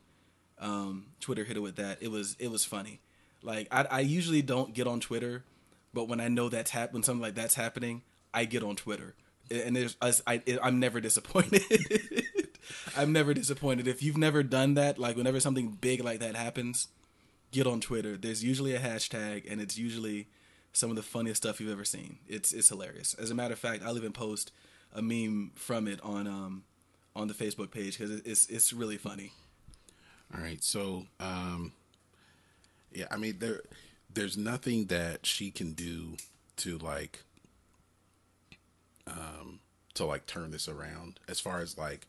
um, 0.59 1.07
Twitter 1.21 1.45
hit 1.45 1.57
her 1.57 1.63
with 1.63 1.77
that. 1.77 1.99
It 2.01 2.11
was 2.11 2.37
it 2.39 2.51
was 2.51 2.65
funny. 2.65 3.01
Like 3.43 3.69
I, 3.71 3.87
I 3.91 4.01
usually 4.01 4.43
don't 4.43 4.75
get 4.75 4.87
on 4.87 5.01
Twitter, 5.01 5.45
but 5.93 6.09
when 6.09 6.21
I 6.21 6.29
know 6.29 6.49
that's 6.49 6.71
hap- 6.71 6.93
when 6.93 7.03
something 7.03 7.23
like 7.23 7.35
that's 7.35 7.55
happening, 7.55 8.03
I 8.33 8.45
get 8.45 8.63
on 8.63 8.77
Twitter, 8.77 9.15
and 9.51 9.77
there's 9.77 9.97
I, 10.01 10.43
I'm 10.63 10.81
never 10.81 11.01
disappointed. 11.01 11.63
I'm 12.97 13.13
never 13.13 13.35
disappointed. 13.35 13.87
If 13.87 14.03
you've 14.03 14.17
never 14.17 14.43
done 14.43 14.75
that, 14.75 14.99
like 14.99 15.17
whenever 15.17 15.41
something 15.41 15.79
big 15.81 16.03
like 16.03 16.21
that 16.21 16.35
happens, 16.35 16.89
get 17.53 17.67
on 17.67 17.81
Twitter. 17.81 18.17
There's 18.17 18.43
usually 18.43 18.75
a 18.75 18.81
hashtag, 18.81 19.51
and 19.51 19.61
it's 19.61 19.79
usually 19.79 20.29
some 20.73 20.91
of 20.91 20.97
the 20.97 21.03
funniest 21.03 21.43
stuff 21.43 21.61
you've 21.61 21.73
ever 21.73 21.85
seen. 21.85 22.19
It's 22.29 22.53
it's 22.53 22.69
hilarious. 22.69 23.15
As 23.15 23.31
a 23.31 23.35
matter 23.35 23.53
of 23.55 23.59
fact, 23.59 23.83
I'll 23.85 23.97
even 23.97 24.13
post 24.13 24.53
a 24.93 25.03
meme 25.03 25.53
from 25.55 25.89
it 25.89 26.01
on 26.03 26.27
um 26.27 26.65
on 27.15 27.29
the 27.29 27.35
Facebook 27.35 27.71
page 27.71 27.99
because 27.99 28.21
it's 28.21 28.47
it's 28.47 28.73
really 28.73 28.99
funny. 28.99 29.33
All 30.35 30.41
right, 30.41 30.63
so 30.63 31.07
um, 31.21 31.73
yeah, 32.93 33.07
I 33.11 33.17
mean 33.17 33.37
there, 33.39 33.63
there's 34.13 34.37
nothing 34.37 34.87
that 34.87 35.25
she 35.25 35.51
can 35.51 35.73
do 35.73 36.17
to 36.59 36.79
like, 36.79 37.23
um, 39.07 39.61
to 39.95 40.05
like 40.05 40.27
turn 40.27 40.51
this 40.51 40.69
around 40.69 41.21
as 41.29 41.41
far 41.41 41.61
as 41.61 41.77
like 41.77 42.07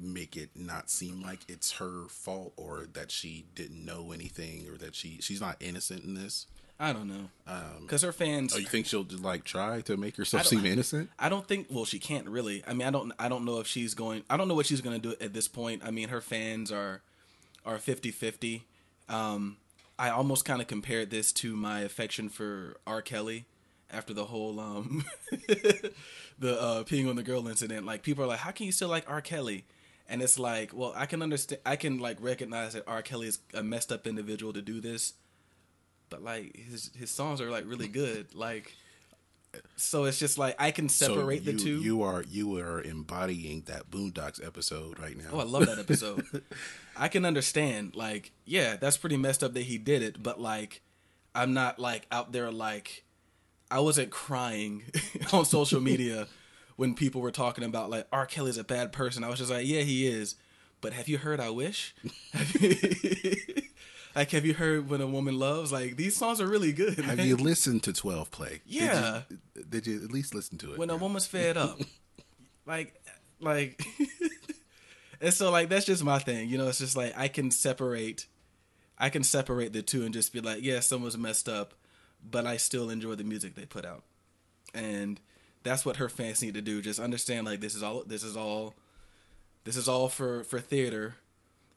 make 0.00 0.36
it 0.36 0.50
not 0.54 0.90
seem 0.90 1.22
like 1.22 1.40
it's 1.48 1.72
her 1.72 2.06
fault 2.08 2.52
or 2.56 2.86
that 2.92 3.10
she 3.10 3.46
didn't 3.54 3.84
know 3.84 4.12
anything 4.12 4.66
or 4.68 4.76
that 4.78 4.94
she 4.94 5.18
she's 5.20 5.40
not 5.40 5.56
innocent 5.60 6.04
in 6.04 6.14
this. 6.14 6.46
I 6.80 6.92
don't 6.92 7.06
know 7.06 7.28
because 7.80 8.02
her 8.02 8.12
fans. 8.12 8.54
Oh, 8.54 8.58
you 8.58 8.66
think 8.66 8.86
she'll 8.86 9.06
like 9.20 9.44
try 9.44 9.82
to 9.82 9.96
make 9.96 10.16
herself 10.16 10.46
seem 10.46 10.66
innocent? 10.66 11.10
I 11.16 11.28
don't 11.28 11.46
think. 11.46 11.68
Well, 11.70 11.84
she 11.84 12.00
can't 12.00 12.28
really. 12.28 12.64
I 12.66 12.74
mean, 12.74 12.88
I 12.88 12.90
don't. 12.90 13.12
I 13.20 13.28
don't 13.28 13.44
know 13.44 13.60
if 13.60 13.68
she's 13.68 13.94
going. 13.94 14.24
I 14.28 14.36
don't 14.36 14.48
know 14.48 14.54
what 14.54 14.66
she's 14.66 14.80
going 14.80 15.00
to 15.00 15.10
do 15.10 15.14
at 15.24 15.32
this 15.32 15.46
point. 15.46 15.82
I 15.84 15.92
mean, 15.92 16.08
her 16.08 16.20
fans 16.20 16.72
are 16.72 17.02
are 17.64 17.78
50-50. 17.78 18.62
Um, 19.08 19.58
I 19.96 20.10
almost 20.10 20.44
kind 20.44 20.60
of 20.60 20.66
compared 20.66 21.10
this 21.10 21.30
to 21.34 21.54
my 21.54 21.80
affection 21.80 22.28
for 22.28 22.78
R. 22.84 23.00
Kelly 23.00 23.44
after 23.92 24.14
the 24.14 24.24
whole 24.24 24.58
um 24.58 25.04
the 26.38 26.60
uh, 26.60 26.84
peeing 26.84 27.08
on 27.08 27.16
the 27.16 27.22
girl 27.22 27.46
incident. 27.48 27.86
Like 27.86 28.02
people 28.02 28.24
are 28.24 28.28
like, 28.28 28.40
how 28.40 28.50
can 28.50 28.66
you 28.66 28.72
still 28.72 28.88
like 28.88 29.08
R. 29.08 29.20
Kelly? 29.20 29.64
And 30.08 30.20
it's 30.22 30.38
like, 30.38 30.72
well, 30.74 30.92
I 30.96 31.06
can 31.06 31.22
understand. 31.22 31.60
I 31.64 31.76
can 31.76 31.98
like 31.98 32.18
recognize 32.20 32.74
that 32.74 32.84
R. 32.86 33.02
Kelly 33.02 33.28
is 33.28 33.38
a 33.54 33.62
messed 33.62 33.92
up 33.92 34.06
individual 34.06 34.52
to 34.52 34.62
do 34.62 34.80
this, 34.80 35.14
but 36.10 36.22
like 36.22 36.56
his 36.56 36.90
his 36.98 37.10
songs 37.10 37.40
are 37.40 37.50
like 37.50 37.64
really 37.66 37.88
good. 37.88 38.34
Like 38.34 38.74
So 39.76 40.04
it's 40.04 40.18
just 40.18 40.38
like 40.38 40.56
I 40.58 40.70
can 40.70 40.88
So 40.88 41.14
separate 41.14 41.44
the 41.44 41.52
two. 41.54 41.80
You 41.80 42.02
are 42.02 42.24
you 42.28 42.56
are 42.58 42.82
embodying 42.82 43.62
that 43.66 43.90
Boondocks 43.90 44.44
episode 44.44 44.98
right 44.98 45.16
now. 45.16 45.30
Oh, 45.32 45.38
I 45.40 45.44
love 45.44 45.66
that 45.66 45.78
episode. 45.78 46.24
I 46.96 47.08
can 47.08 47.24
understand, 47.24 47.96
like, 47.96 48.32
yeah, 48.44 48.76
that's 48.76 48.96
pretty 48.98 49.16
messed 49.16 49.42
up 49.42 49.54
that 49.54 49.62
he 49.62 49.78
did 49.78 50.02
it, 50.02 50.22
but 50.22 50.40
like, 50.40 50.82
I'm 51.34 51.54
not 51.54 51.78
like 51.78 52.06
out 52.12 52.32
there 52.32 52.50
like, 52.50 53.04
I 53.72 53.80
wasn't 53.80 54.10
crying 54.10 54.84
on 55.32 55.44
social 55.44 55.80
media 55.80 56.28
when 56.76 56.94
people 56.94 57.20
were 57.20 57.30
talking 57.30 57.64
about 57.64 57.90
like 57.90 58.06
R. 58.12 58.26
Kelly's 58.26 58.58
a 58.58 58.64
bad 58.64 58.92
person. 58.92 59.24
I 59.24 59.28
was 59.28 59.38
just 59.38 59.50
like, 59.50 59.66
yeah, 59.66 59.80
he 59.80 60.06
is, 60.06 60.34
but 60.80 60.92
have 60.92 61.08
you 61.08 61.18
heard 61.18 61.40
I 61.40 61.50
Wish? 61.50 61.94
like, 64.14 64.30
have 64.30 64.44
you 64.44 64.54
heard 64.54 64.88
When 64.88 65.00
a 65.00 65.06
Woman 65.06 65.38
Loves? 65.38 65.72
Like, 65.72 65.96
these 65.96 66.16
songs 66.16 66.40
are 66.40 66.46
really 66.46 66.72
good. 66.72 66.98
Have 66.98 67.16
man. 67.18 67.26
you 67.26 67.36
listened 67.36 67.82
to 67.84 67.92
Twelve 67.92 68.30
Play? 68.30 68.60
Did 68.66 68.74
you- 68.74 68.80
Yeah. 68.82 69.22
Did 69.68 69.86
you, 69.86 70.04
at 70.04 70.12
least 70.12 70.34
listen 70.34 70.58
to 70.58 70.72
it? 70.72 70.78
when 70.78 70.90
a 70.90 70.96
woman's 70.96 71.26
fed 71.26 71.56
up. 71.56 71.78
like 72.66 72.94
like 73.40 73.82
and 75.20 75.32
so 75.32 75.50
like 75.50 75.68
that's 75.68 75.86
just 75.86 76.04
my 76.04 76.18
thing. 76.18 76.48
You 76.48 76.58
know, 76.58 76.68
it's 76.68 76.78
just 76.78 76.96
like 76.96 77.14
I 77.16 77.28
can 77.28 77.50
separate 77.50 78.26
I 78.98 79.08
can 79.08 79.22
separate 79.24 79.72
the 79.72 79.82
two 79.82 80.04
and 80.04 80.12
just 80.12 80.32
be 80.32 80.40
like, 80.40 80.62
yeah, 80.62 80.80
someone's 80.80 81.16
messed 81.18 81.48
up, 81.48 81.74
but 82.28 82.46
I 82.46 82.56
still 82.56 82.90
enjoy 82.90 83.14
the 83.14 83.24
music 83.24 83.54
they 83.54 83.66
put 83.66 83.84
out. 83.84 84.02
And 84.74 85.20
that's 85.62 85.84
what 85.84 85.96
her 85.96 86.08
fans 86.08 86.42
need 86.42 86.54
to 86.54 86.62
do. 86.62 86.82
Just 86.82 87.00
understand 87.00 87.46
like 87.46 87.60
this 87.60 87.74
is 87.74 87.82
all 87.82 88.02
this 88.04 88.22
is 88.22 88.36
all 88.36 88.74
this 89.64 89.76
is 89.76 89.88
all 89.88 90.08
for 90.08 90.44
for 90.44 90.60
theater. 90.60 91.16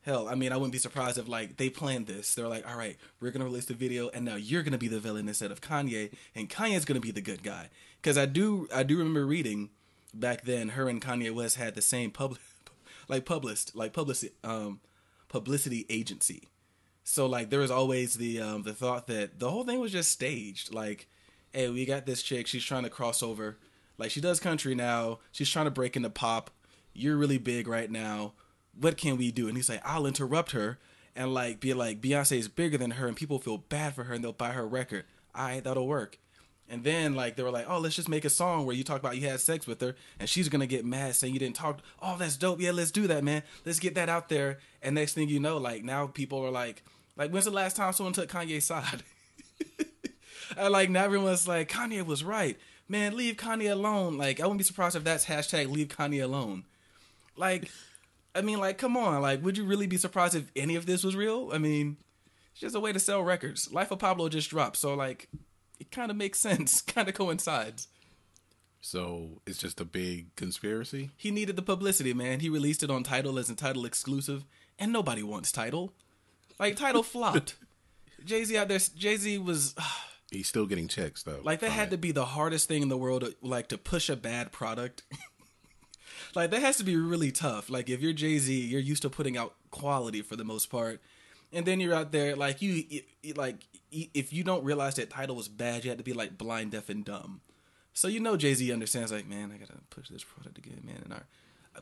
Hell, 0.02 0.28
I 0.30 0.36
mean, 0.36 0.52
I 0.52 0.58
wouldn't 0.58 0.72
be 0.72 0.78
surprised 0.78 1.18
if 1.18 1.28
like 1.28 1.58
they 1.58 1.70
planned 1.70 2.06
this. 2.06 2.36
They're 2.36 2.48
like, 2.48 2.68
all 2.70 2.78
right, 2.78 2.98
we're 3.20 3.32
gonna 3.32 3.46
release 3.46 3.66
the 3.66 3.74
video, 3.74 4.10
and 4.10 4.24
now 4.24 4.36
you're 4.36 4.62
gonna 4.62 4.78
be 4.78 4.88
the 4.88 5.00
villain 5.00 5.28
instead 5.28 5.52
of 5.52 5.62
Kanye, 5.62 6.12
and 6.36 6.50
Kanye's 6.50 6.86
gonna 6.86 7.00
be 7.00 7.12
the 7.12 7.22
good 7.22 7.42
guy. 7.42 7.70
Because 8.02 8.18
I 8.18 8.28
do, 8.28 8.68
I 8.74 8.84
do 8.84 9.00
remember 9.00 9.26
reading 9.26 9.72
back 10.14 10.44
then, 10.44 10.70
her 10.70 10.88
and 10.88 11.02
Kanye 11.02 11.34
West 11.34 11.58
had 11.58 11.74
the 11.74 11.82
same 11.82 12.12
public, 12.12 12.40
like 13.08 13.26
publicist, 13.26 13.76
like 13.76 13.94
publicity, 13.94 14.34
um, 14.44 14.80
publicity 15.28 15.88
agency. 15.90 16.50
So 17.08 17.28
like 17.28 17.52
there 17.52 17.60
was 17.60 17.72
always 17.72 18.16
the 18.16 18.42
um 18.42 18.64
the 18.64 18.74
thought 18.74 19.08
that 19.08 19.40
the 19.40 19.52
whole 19.52 19.64
thing 19.64 19.80
was 19.80 19.92
just 19.92 20.12
staged. 20.12 20.74
Like, 20.74 21.08
hey, 21.54 21.70
we 21.70 21.86
got 21.86 22.06
this 22.06 22.22
chick, 22.22 22.48
she's 22.48 22.64
trying 22.64 22.84
to 22.84 22.90
cross 22.90 23.24
over. 23.24 23.58
Like 23.98 24.12
she 24.12 24.20
does 24.20 24.40
country 24.42 24.76
now. 24.76 25.20
She's 25.32 25.50
trying 25.50 25.66
to 25.66 25.72
break 25.72 25.96
into 25.96 26.10
pop. 26.10 26.50
You're 26.94 27.16
really 27.16 27.38
big 27.38 27.68
right 27.68 27.90
now. 27.90 28.34
What 28.78 28.98
can 28.98 29.18
we 29.18 29.32
do? 29.32 29.48
And 29.48 29.56
he's 29.56 29.70
like, 29.70 29.82
I'll 29.86 30.08
interrupt 30.08 30.52
her 30.52 30.80
and 31.16 31.34
like 31.34 31.60
be 31.60 31.74
like 31.76 32.02
Beyonce 32.02 32.40
is 32.40 32.48
bigger 32.48 32.78
than 32.78 32.92
her 32.92 33.08
and 33.08 33.16
people 33.16 33.40
feel 33.40 33.60
bad 33.60 33.94
for 33.94 34.06
her 34.06 34.16
and 34.16 34.24
they'll 34.24 34.34
buy 34.34 34.52
her 34.52 34.68
record. 34.68 35.06
All 35.34 35.46
right, 35.46 35.64
that'll 35.64 35.88
work. 35.88 36.18
And 36.68 36.84
then 36.84 37.14
like 37.14 37.36
they 37.36 37.44
were 37.44 37.52
like, 37.52 37.66
oh, 37.70 37.80
let's 37.80 37.96
just 37.96 38.10
make 38.10 38.26
a 38.26 38.30
song 38.30 38.66
where 38.66 38.76
you 38.76 38.84
talk 38.84 39.00
about 39.00 39.18
you 39.18 39.28
had 39.28 39.40
sex 39.40 39.68
with 39.68 39.80
her, 39.82 39.96
and 40.20 40.28
she's 40.28 40.50
gonna 40.50 40.66
get 40.66 40.84
mad 40.84 41.16
saying 41.16 41.34
you 41.34 41.40
didn't 41.40 41.56
talk. 41.56 41.82
Oh, 42.02 42.18
that's 42.18 42.38
dope. 42.38 42.60
Yeah, 42.60 42.72
let's 42.72 42.92
do 42.92 43.08
that, 43.08 43.24
man. 43.24 43.44
Let's 43.66 43.80
get 43.80 43.96
that 43.96 44.10
out 44.10 44.30
there. 44.30 44.60
And 44.82 44.96
next 44.96 45.14
thing 45.14 45.30
you 45.30 45.40
know, 45.40 45.58
like 45.58 45.84
now 45.84 46.08
people 46.08 46.44
are 46.44 46.52
like, 46.52 46.84
like 47.16 47.32
when's 47.32 47.46
the 47.46 47.52
last 47.52 47.76
time 47.76 47.94
someone 47.94 48.14
took 48.14 48.30
Kanye's 48.30 48.66
side? 48.66 49.04
and 50.58 50.72
like 50.72 50.90
now 50.90 51.04
everyone's 51.06 51.48
like, 51.48 51.70
Kanye 51.70 52.04
was 52.04 52.24
right, 52.24 52.58
man. 52.90 53.16
Leave 53.16 53.36
Kanye 53.36 53.72
alone. 53.72 54.18
Like 54.18 54.40
I 54.40 54.44
wouldn't 54.44 54.60
be 54.60 54.64
surprised 54.64 54.96
if 54.96 55.04
that's 55.04 55.26
hashtag 55.26 55.72
Leave 55.72 55.90
Kanye 55.90 56.24
alone. 56.24 56.66
Like, 57.38 57.70
I 58.34 58.42
mean, 58.42 58.60
like, 58.60 58.78
come 58.78 58.98
on. 58.98 59.22
Like, 59.22 59.44
would 59.44 59.58
you 59.58 59.66
really 59.66 59.88
be 59.88 59.98
surprised 59.98 60.36
if 60.36 60.52
any 60.56 60.76
of 60.76 60.86
this 60.86 61.04
was 61.04 61.16
real? 61.16 61.52
I 61.54 61.58
mean, 61.58 61.98
it's 62.52 62.62
just 62.62 62.76
a 62.76 62.80
way 62.80 62.94
to 62.94 63.00
sell 63.00 63.22
records. 63.22 63.72
Life 63.72 63.92
of 63.92 64.00
Pablo 64.00 64.30
just 64.30 64.50
dropped, 64.50 64.78
so 64.78 64.94
like, 64.94 65.30
it 65.80 65.92
kind 65.92 66.12
of 66.12 66.18
makes 66.18 66.40
sense. 66.50 66.82
Kind 66.82 67.08
of 67.10 67.14
coincides. 67.16 67.88
so 68.82 69.42
it's 69.46 69.58
just 69.58 69.82
a 69.82 69.86
big 69.86 70.36
conspiracy. 70.36 71.10
He 71.18 71.32
needed 71.32 71.56
the 71.56 71.62
publicity, 71.62 72.14
man. 72.14 72.40
He 72.40 72.50
released 72.50 72.84
it 72.84 72.92
on 72.92 73.04
Tidal 73.04 73.40
as 73.40 73.50
a 73.50 73.56
Tidal 73.56 73.86
exclusive, 73.86 74.46
and 74.80 74.92
nobody 74.94 75.24
wants 75.24 75.52
Tidal. 75.52 75.94
Like 76.60 76.76
Tidal 76.76 77.04
flopped. 77.14 77.56
Jay 78.24 78.44
Z 78.44 78.58
out 78.58 78.68
there. 78.70 78.80
Jay 78.80 79.18
Z 79.18 79.38
was 79.40 79.76
He's 80.32 80.48
still 80.48 80.66
getting 80.66 80.88
checks 80.88 81.24
though. 81.24 81.40
like 81.44 81.60
that 81.60 81.72
had 81.72 81.88
it. 81.90 81.92
to 81.92 81.98
be 81.98 82.12
the 82.12 82.26
hardest 82.26 82.68
thing 82.68 82.82
in 82.82 82.90
the 82.90 82.98
world, 82.98 83.22
to, 83.22 83.36
like 83.42 83.68
to 83.70 83.78
push 83.78 84.10
a 84.10 84.16
bad 84.16 84.52
product. 84.52 85.04
like 86.36 86.50
that 86.52 86.62
has 86.62 86.78
to 86.78 86.84
be 86.84 86.96
really 86.96 87.32
tough. 87.32 87.70
Like 87.70 87.90
if 87.90 88.02
you're 88.02 88.14
Jay 88.14 88.38
Z, 88.38 88.54
you're 88.66 88.80
used 88.82 89.02
to 89.04 89.10
putting 89.10 89.38
out 89.38 89.54
quality 89.72 90.22
for 90.22 90.36
the 90.36 90.44
most 90.44 90.70
part, 90.70 91.02
and 91.54 91.66
then 91.66 91.80
you're 91.80 91.94
out 91.94 92.12
there 92.12 92.36
like 92.36 92.62
you, 92.62 92.84
like 93.36 93.58
if 94.14 94.34
you 94.34 94.44
don't 94.44 94.64
realize 94.64 94.96
that 94.96 95.10
Tidal 95.10 95.36
was 95.36 95.48
bad, 95.48 95.84
you 95.84 95.90
had 95.90 95.98
to 95.98 96.04
be 96.04 96.14
like 96.14 96.38
blind, 96.38 96.72
deaf, 96.72 96.90
and 96.90 97.04
dumb. 97.04 97.42
So 97.94 98.08
you 98.08 98.20
know 98.20 98.38
Jay 98.38 98.54
Z 98.54 98.72
understands. 98.72 99.12
Like 99.12 99.28
man, 99.28 99.52
I 99.54 99.58
gotta 99.58 99.80
push 99.90 100.10
this 100.10 100.24
product 100.24 100.58
again, 100.58 100.82
man. 100.84 101.02
And 101.04 101.14
our 101.14 101.26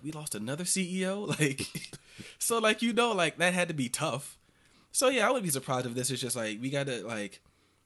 we 0.01 0.11
lost 0.11 0.35
another 0.35 0.63
CEO. 0.63 1.27
Like 1.39 1.67
so, 2.37 2.59
like 2.59 2.81
you 2.83 2.93
know, 2.93 3.11
like 3.11 3.37
that 3.37 3.53
had 3.53 3.67
to 3.69 3.73
be 3.73 3.89
tough. 3.89 4.37
So 4.91 5.09
yeah, 5.09 5.27
I 5.27 5.31
would 5.31 5.41
be 5.41 5.49
surprised 5.49 5.87
if 5.87 5.95
this 5.95 6.11
is 6.11 6.21
just 6.21 6.35
like 6.35 6.61
we 6.61 6.69
gotta 6.69 7.05
like 7.05 7.41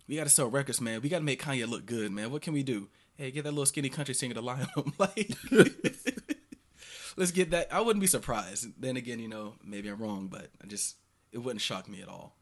we 0.07 0.17
gotta 0.17 0.29
sell 0.29 0.49
records, 0.49 0.81
man. 0.81 1.01
We 1.01 1.09
gotta 1.09 1.23
make 1.23 1.41
Kanye 1.41 1.67
look 1.67 1.85
good, 1.85 2.11
man. 2.11 2.31
What 2.31 2.41
can 2.41 2.53
we 2.53 2.63
do? 2.63 2.89
Hey, 3.15 3.31
get 3.31 3.45
that 3.45 3.51
little 3.51 3.65
skinny 3.65 3.89
country 3.89 4.13
singer 4.13 4.33
to 4.33 4.41
lie 4.41 4.67
on 4.75 4.83
him. 4.83 4.93
Like, 4.99 5.31
let's 7.17 7.31
get 7.31 7.51
that. 7.51 7.71
I 7.71 7.81
wouldn't 7.81 8.01
be 8.01 8.07
surprised. 8.07 8.67
Then 8.79 8.97
again, 8.97 9.19
you 9.19 9.29
know, 9.29 9.55
maybe 9.63 9.87
I'm 9.87 9.97
wrong, 9.97 10.27
but 10.27 10.49
I 10.61 10.67
just 10.67 10.97
it 11.31 11.39
wouldn't 11.39 11.61
shock 11.61 11.87
me 11.87 12.01
at 12.01 12.09
all. 12.09 12.35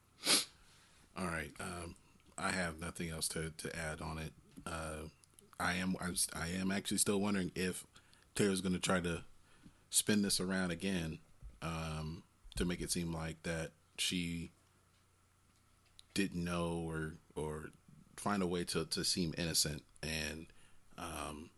All 1.18 1.28
right. 1.28 1.52
Um, 1.60 1.96
I 2.38 2.52
have 2.52 2.80
nothing 2.80 3.10
else 3.10 3.28
to, 3.30 3.52
to 3.58 3.76
add 3.76 4.02
on 4.02 4.18
it. 4.18 4.34
Uh, 4.66 5.08
I 5.60 5.76
am 5.76 5.96
I, 6.02 6.10
was- 6.10 6.28
I 6.34 6.48
am 6.50 6.72
actually 6.72 6.98
still 6.98 7.20
wondering 7.20 7.52
if 7.56 7.86
Taylor's 8.36 8.62
going 8.62 8.74
to 8.74 8.80
try 8.80 9.00
to 9.00 9.24
spin 9.90 10.22
this 10.22 10.40
around 10.40 10.72
again 10.72 11.20
um, 11.62 12.24
to 12.58 12.66
make 12.66 12.82
it 12.82 12.92
seem 12.92 13.14
like 13.14 13.42
that 13.44 13.72
she 13.98 14.52
didn't 16.14 16.44
know 16.44 16.84
or 16.88 17.14
or 17.36 17.70
find 18.18 18.42
a 18.42 18.48
way 18.48 18.64
to, 18.64 18.86
to 18.86 19.04
seem 19.04 19.34
innocent 19.38 19.84
and 20.02 20.48
um, 20.98 21.50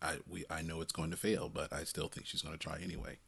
I 0.00 0.16
we 0.28 0.44
I 0.50 0.62
know 0.62 0.80
it's 0.80 0.92
going 0.92 1.10
to 1.10 1.16
fail, 1.16 1.50
but 1.52 1.72
I 1.72 1.84
still 1.84 2.08
think 2.08 2.26
she's 2.26 2.42
going 2.42 2.56
to 2.56 2.58
try 2.58 2.78
anyway. 2.82 3.18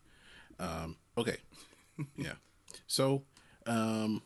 Um, 0.59 0.96
okay, 1.16 1.37
yeah. 2.16 2.33
So 2.87 3.22
um, 3.66 4.22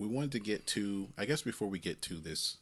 we 0.00 0.08
wanted 0.08 0.32
to 0.32 0.40
get 0.40 0.66
to 0.66 1.08
i 1.18 1.24
guess 1.24 1.42
before 1.42 1.68
we 1.68 1.78
get 1.78 2.00
to 2.00 2.14
this 2.14 2.56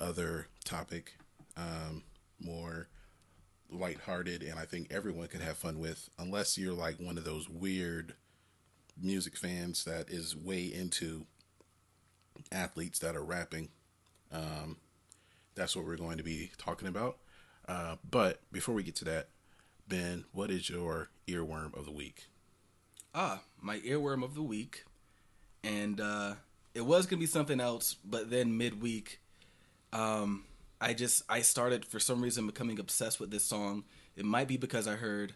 other 0.00 0.46
topic 0.64 1.16
um 1.56 2.04
more 2.40 2.88
lighthearted 3.70 4.42
and 4.42 4.58
i 4.58 4.64
think 4.64 4.86
everyone 4.90 5.26
can 5.26 5.40
have 5.40 5.56
fun 5.56 5.78
with 5.78 6.08
unless 6.18 6.56
you're 6.56 6.72
like 6.72 6.96
one 6.98 7.18
of 7.18 7.24
those 7.24 7.48
weird 7.48 8.14
music 9.00 9.36
fans 9.36 9.84
that 9.84 10.08
is 10.08 10.36
way 10.36 10.64
into 10.64 11.26
athletes 12.52 13.00
that 13.00 13.16
are 13.16 13.24
rapping 13.24 13.68
um 14.32 14.76
that's 15.56 15.74
what 15.74 15.86
we're 15.86 15.96
going 15.96 16.18
to 16.18 16.22
be 16.22 16.50
talking 16.58 16.86
about. 16.86 17.16
Uh 17.66 17.96
but 18.08 18.40
before 18.52 18.74
we 18.74 18.82
get 18.82 18.94
to 18.94 19.04
that 19.06 19.28
ben 19.88 20.24
what 20.32 20.50
is 20.50 20.70
your 20.70 21.08
earworm 21.26 21.76
of 21.76 21.84
the 21.84 21.90
week? 21.90 22.26
Ah, 23.14 23.40
my 23.60 23.78
earworm 23.80 24.22
of 24.22 24.34
the 24.34 24.42
week, 24.42 24.84
and 25.64 25.98
uh, 26.00 26.34
it 26.76 26.84
was 26.86 27.06
gonna 27.06 27.20
be 27.20 27.26
something 27.26 27.60
else, 27.60 27.96
but 28.04 28.30
then 28.30 28.56
midweek, 28.56 29.20
um, 29.92 30.44
I 30.80 30.92
just 30.94 31.22
I 31.28 31.40
started 31.42 31.84
for 31.84 31.98
some 31.98 32.20
reason 32.22 32.46
becoming 32.46 32.78
obsessed 32.78 33.18
with 33.18 33.30
this 33.30 33.44
song. 33.44 33.84
It 34.16 34.24
might 34.24 34.48
be 34.48 34.56
because 34.56 34.86
I 34.86 34.94
heard 34.96 35.34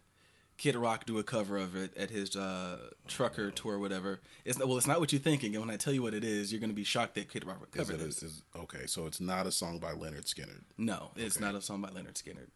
Kid 0.59 0.77
Rock 0.77 1.07
do 1.07 1.19
a 1.19 1.23
cover 1.23 1.57
of 1.57 1.75
it 1.75 1.97
at 1.97 2.11
his 2.11 2.37
uh, 2.37 2.91
trucker 3.09 3.51
tour, 3.51 3.75
or 3.75 3.79
whatever. 3.79 4.21
It's 4.45 4.59
well, 4.59 4.77
it's 4.77 4.87
not 4.87 5.01
what 5.01 5.13
you're 5.13 5.21
thinking, 5.21 5.55
and 5.55 5.65
when 5.65 5.75
I 5.75 5.77
tell 5.79 5.93
you 5.93 6.03
what 6.03 6.13
it 6.15 6.25
is, 6.25 6.53
you're 6.53 6.61
gonna 6.61 6.73
be 6.75 6.85
shocked 6.85 7.15
that 7.15 7.31
Kid 7.31 7.47
Rock 7.47 7.71
covered 7.71 7.95
it, 7.95 8.05
this. 8.05 8.23
is, 8.23 8.43
okay 8.55 8.87
so 8.87 9.07
it's 9.07 9.21
not 9.21 9.47
a 9.47 9.53
song 9.53 9.79
by 9.79 9.93
Lynyrd 9.93 10.27
Skynyrd 10.27 10.63
No, 10.77 11.11
it's 11.17 11.37
Okay. 11.37 11.45
not 11.45 11.55
a 11.55 11.63
song 11.63 11.81
by 11.81 11.89
Lynyrd 11.89 12.15
Skynyrd. 12.23 12.49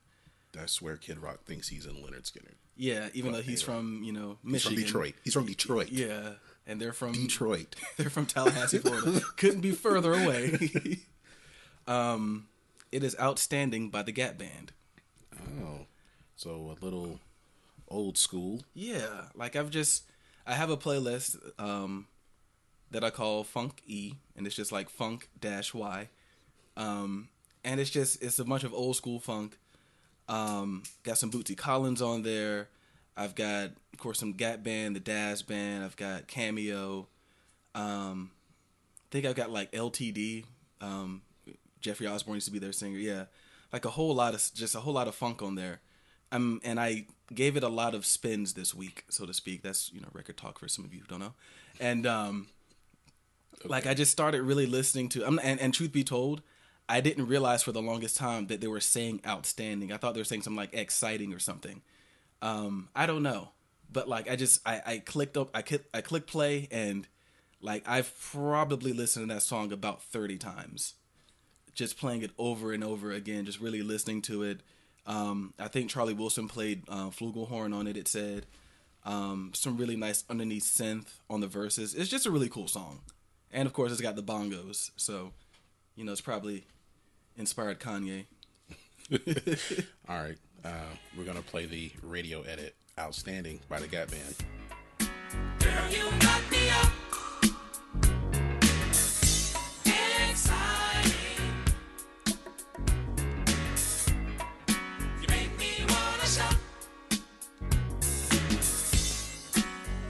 That's 0.52 0.80
where 0.80 0.96
Kid 0.96 1.18
Rock 1.18 1.44
thinks 1.44 1.68
he's 1.68 1.84
in 1.86 1.94
Lynyrd 1.96 2.30
Skynyrd. 2.30 2.54
Yeah, 2.76 3.08
even 3.14 3.32
though 3.32 3.40
he's 3.42 3.62
from 3.62 4.02
you 4.04 4.12
know 4.12 4.38
Michigan, 4.42 4.76
He's 4.76 4.84
Michigan, 4.84 4.92
from 4.92 5.02
Detroit. 5.02 5.14
He's 5.24 5.32
from 5.34 5.46
Detroit. 5.46 5.88
Yeah, 5.90 6.30
and 6.66 6.80
they're 6.80 6.92
from 6.92 7.12
Detroit. 7.12 7.76
They're 7.96 8.10
from 8.10 8.26
Tallahassee, 8.26 8.78
Florida. 8.78 9.20
Couldn't 9.36 9.60
be 9.60 9.72
further 9.72 10.14
away. 10.14 11.00
um, 11.86 12.46
it 12.90 13.04
is 13.04 13.16
outstanding 13.20 13.90
by 13.90 14.02
the 14.02 14.12
Gap 14.12 14.38
Band. 14.38 14.72
Oh, 15.36 15.86
so 16.36 16.76
a 16.80 16.84
little 16.84 17.20
old 17.88 18.16
school. 18.16 18.62
Yeah, 18.72 19.26
like 19.34 19.56
I've 19.56 19.70
just 19.70 20.04
I 20.46 20.54
have 20.54 20.70
a 20.70 20.76
playlist 20.76 21.36
um 21.58 22.06
that 22.90 23.04
I 23.04 23.10
call 23.10 23.44
Funk 23.44 23.82
E, 23.86 24.14
and 24.36 24.46
it's 24.46 24.56
just 24.56 24.72
like 24.72 24.88
Funk 24.88 25.28
Dash 25.38 25.74
Y, 25.74 26.08
um, 26.76 27.28
and 27.64 27.80
it's 27.80 27.90
just 27.90 28.22
it's 28.22 28.38
a 28.38 28.44
bunch 28.44 28.64
of 28.64 28.72
old 28.72 28.96
school 28.96 29.20
funk. 29.20 29.58
Um, 30.28 30.84
got 31.02 31.18
some 31.18 31.30
Bootsy 31.30 31.56
Collins 31.56 32.00
on 32.00 32.22
there. 32.22 32.68
I've 33.16 33.34
got, 33.34 33.70
of 33.92 33.98
course, 33.98 34.18
some 34.18 34.32
Gap 34.32 34.62
Band, 34.62 34.96
the 34.96 35.00
Daz 35.00 35.42
Band. 35.42 35.84
I've 35.84 35.96
got 35.96 36.26
Cameo. 36.26 37.08
Um, 37.74 38.30
I 38.98 39.06
think 39.10 39.26
I've 39.26 39.36
got 39.36 39.50
like 39.50 39.70
LTD, 39.72 40.44
um, 40.80 41.22
Jeffrey 41.80 42.06
Osborne 42.06 42.36
used 42.36 42.46
to 42.46 42.52
be 42.52 42.58
their 42.58 42.72
singer. 42.72 42.98
Yeah, 42.98 43.24
like 43.72 43.84
a 43.84 43.90
whole 43.90 44.14
lot 44.14 44.34
of 44.34 44.50
just 44.54 44.74
a 44.74 44.80
whole 44.80 44.94
lot 44.94 45.08
of 45.08 45.14
funk 45.14 45.42
on 45.42 45.54
there. 45.54 45.80
Um, 46.32 46.60
and 46.64 46.80
I 46.80 47.06
gave 47.32 47.56
it 47.56 47.62
a 47.62 47.68
lot 47.68 47.94
of 47.94 48.04
spins 48.04 48.54
this 48.54 48.74
week, 48.74 49.04
so 49.08 49.26
to 49.26 49.34
speak. 49.34 49.62
That's 49.62 49.92
you 49.92 50.00
know 50.00 50.08
record 50.12 50.36
talk 50.36 50.58
for 50.58 50.66
some 50.66 50.84
of 50.84 50.92
you 50.92 51.00
who 51.00 51.06
don't 51.06 51.20
know. 51.20 51.34
And 51.78 52.06
um, 52.06 52.48
like 53.64 53.86
I 53.86 53.94
just 53.94 54.12
started 54.12 54.42
really 54.42 54.66
listening 54.66 55.08
to. 55.10 55.26
Um, 55.26 55.40
and, 55.42 55.60
and 55.60 55.72
truth 55.72 55.92
be 55.92 56.04
told, 56.04 56.42
I 56.88 57.00
didn't 57.00 57.26
realize 57.26 57.62
for 57.62 57.72
the 57.72 57.82
longest 57.82 58.16
time 58.16 58.48
that 58.48 58.60
they 58.60 58.66
were 58.66 58.80
saying 58.80 59.20
outstanding. 59.26 59.92
I 59.92 59.96
thought 59.96 60.14
they 60.14 60.20
were 60.20 60.24
saying 60.24 60.42
something 60.42 60.56
like 60.56 60.74
exciting 60.74 61.32
or 61.32 61.38
something. 61.38 61.82
Um, 62.44 62.90
I 62.94 63.06
don't 63.06 63.22
know, 63.22 63.52
but 63.90 64.06
like 64.06 64.30
I 64.30 64.36
just 64.36 64.60
I, 64.66 64.82
I 64.84 64.98
clicked 64.98 65.38
up 65.38 65.50
I 65.54 65.62
click 65.62 65.86
I 65.94 66.02
clicked 66.02 66.26
play 66.26 66.68
and 66.70 67.08
like 67.62 67.88
I've 67.88 68.12
probably 68.32 68.92
listened 68.92 69.28
to 69.28 69.34
that 69.34 69.40
song 69.40 69.72
about 69.72 70.02
thirty 70.02 70.36
times, 70.36 70.92
just 71.72 71.98
playing 71.98 72.20
it 72.20 72.32
over 72.36 72.72
and 72.72 72.84
over 72.84 73.10
again, 73.10 73.46
just 73.46 73.60
really 73.60 73.80
listening 73.80 74.20
to 74.22 74.42
it. 74.42 74.60
Um, 75.06 75.54
I 75.58 75.68
think 75.68 75.88
Charlie 75.88 76.12
Wilson 76.12 76.46
played 76.46 76.82
uh, 76.86 77.08
flugelhorn 77.08 77.74
on 77.74 77.86
it. 77.86 77.96
It 77.96 78.08
said 78.08 78.44
um, 79.04 79.52
some 79.54 79.78
really 79.78 79.96
nice 79.96 80.24
underneath 80.28 80.64
synth 80.64 81.20
on 81.30 81.40
the 81.40 81.46
verses. 81.46 81.94
It's 81.94 82.10
just 82.10 82.26
a 82.26 82.30
really 82.30 82.50
cool 82.50 82.68
song, 82.68 83.00
and 83.50 83.66
of 83.66 83.72
course 83.72 83.90
it's 83.90 84.02
got 84.02 84.16
the 84.16 84.22
bongos, 84.22 84.90
so 84.96 85.32
you 85.96 86.04
know 86.04 86.12
it's 86.12 86.20
probably 86.20 86.66
inspired 87.38 87.80
Kanye. 87.80 88.26
All 90.08 90.22
right, 90.22 90.36
uh, 90.64 90.68
we're 91.16 91.24
gonna 91.24 91.42
play 91.42 91.66
the 91.66 91.90
radio 92.02 92.42
edit 92.42 92.74
"Outstanding" 92.98 93.60
by 93.68 93.80
the 93.80 93.86
Gap 93.86 94.10
Band. 94.10 94.36
Girl, 95.58 95.90
you 95.90 96.10
got 96.20 96.50
me 96.50 96.70
up. 96.70 96.92
Exciting. 100.30 101.12
You 105.20 105.28
make 105.28 105.58
me 105.58 105.84
wanna 105.88 106.26
shout. 106.26 106.56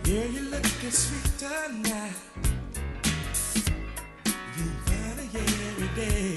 Yeah, 0.05 0.25
you're 0.25 0.51
looking 0.51 0.91
sweet 0.91 1.39
tonight. 1.39 2.13
You 4.57 4.65
find 4.87 5.19
a 5.21 5.23
every 5.39 5.89
day, 5.97 6.34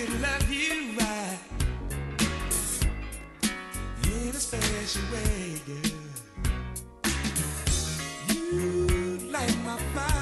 could 0.00 0.20
love 0.22 0.50
you 0.50 0.92
right 0.98 1.38
in 4.04 4.28
a 4.28 4.32
special 4.32 5.02
way, 5.12 5.60
girl. 5.66 5.92
You 8.38 9.18
light 9.30 9.56
my 9.64 9.76
fire. 9.94 10.19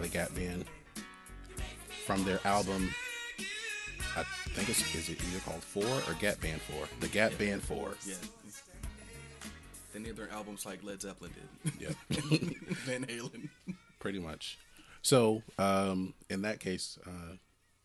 By 0.00 0.06
the 0.06 0.12
Gap 0.12 0.34
Band 0.34 0.64
from 2.06 2.24
their 2.24 2.40
album. 2.46 2.90
I 4.16 4.22
think 4.54 4.68
it's 4.70 4.94
is 4.94 5.10
it 5.10 5.22
either 5.22 5.40
called 5.40 5.62
Four 5.62 5.84
or 5.84 6.14
Gap 6.18 6.40
Band 6.40 6.60
Four? 6.62 6.86
The 7.00 7.08
Gap 7.08 7.36
Band 7.36 7.62
Four. 7.62 7.92
Yeah. 8.06 8.14
They 9.92 10.00
named 10.00 10.16
their 10.16 10.30
albums 10.30 10.64
like 10.64 10.82
Led 10.82 11.02
Zeppelin 11.02 11.32
did. 11.64 11.72
Yep. 11.80 11.94
Van 12.86 13.04
Halen. 13.04 13.50
pretty 13.98 14.18
much. 14.18 14.58
So, 15.02 15.42
um, 15.58 16.14
in 16.30 16.42
that 16.42 16.60
case, 16.60 16.98
uh, 17.06 17.32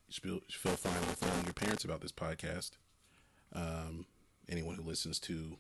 you 0.08 0.12
should 0.12 0.24
feel, 0.24 0.34
you 0.36 0.42
should 0.48 0.62
feel 0.62 0.76
fine 0.78 1.02
with 1.08 1.20
telling 1.20 1.44
your 1.44 1.54
parents 1.54 1.84
about 1.84 2.00
this 2.00 2.12
podcast. 2.14 2.72
Um, 3.54 4.06
anyone 4.48 4.76
who 4.76 4.84
listens 4.84 5.20
to 5.22 5.58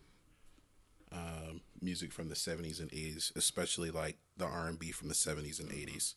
um, 1.11 1.61
music 1.81 2.13
from 2.13 2.29
the 2.29 2.35
'70s 2.35 2.79
and 2.79 2.91
'80s, 2.91 3.35
especially 3.35 3.91
like 3.91 4.17
the 4.37 4.45
R&B 4.45 4.91
from 4.91 5.09
the 5.09 5.13
'70s 5.15 5.59
and 5.59 5.69
'80s, 5.69 6.13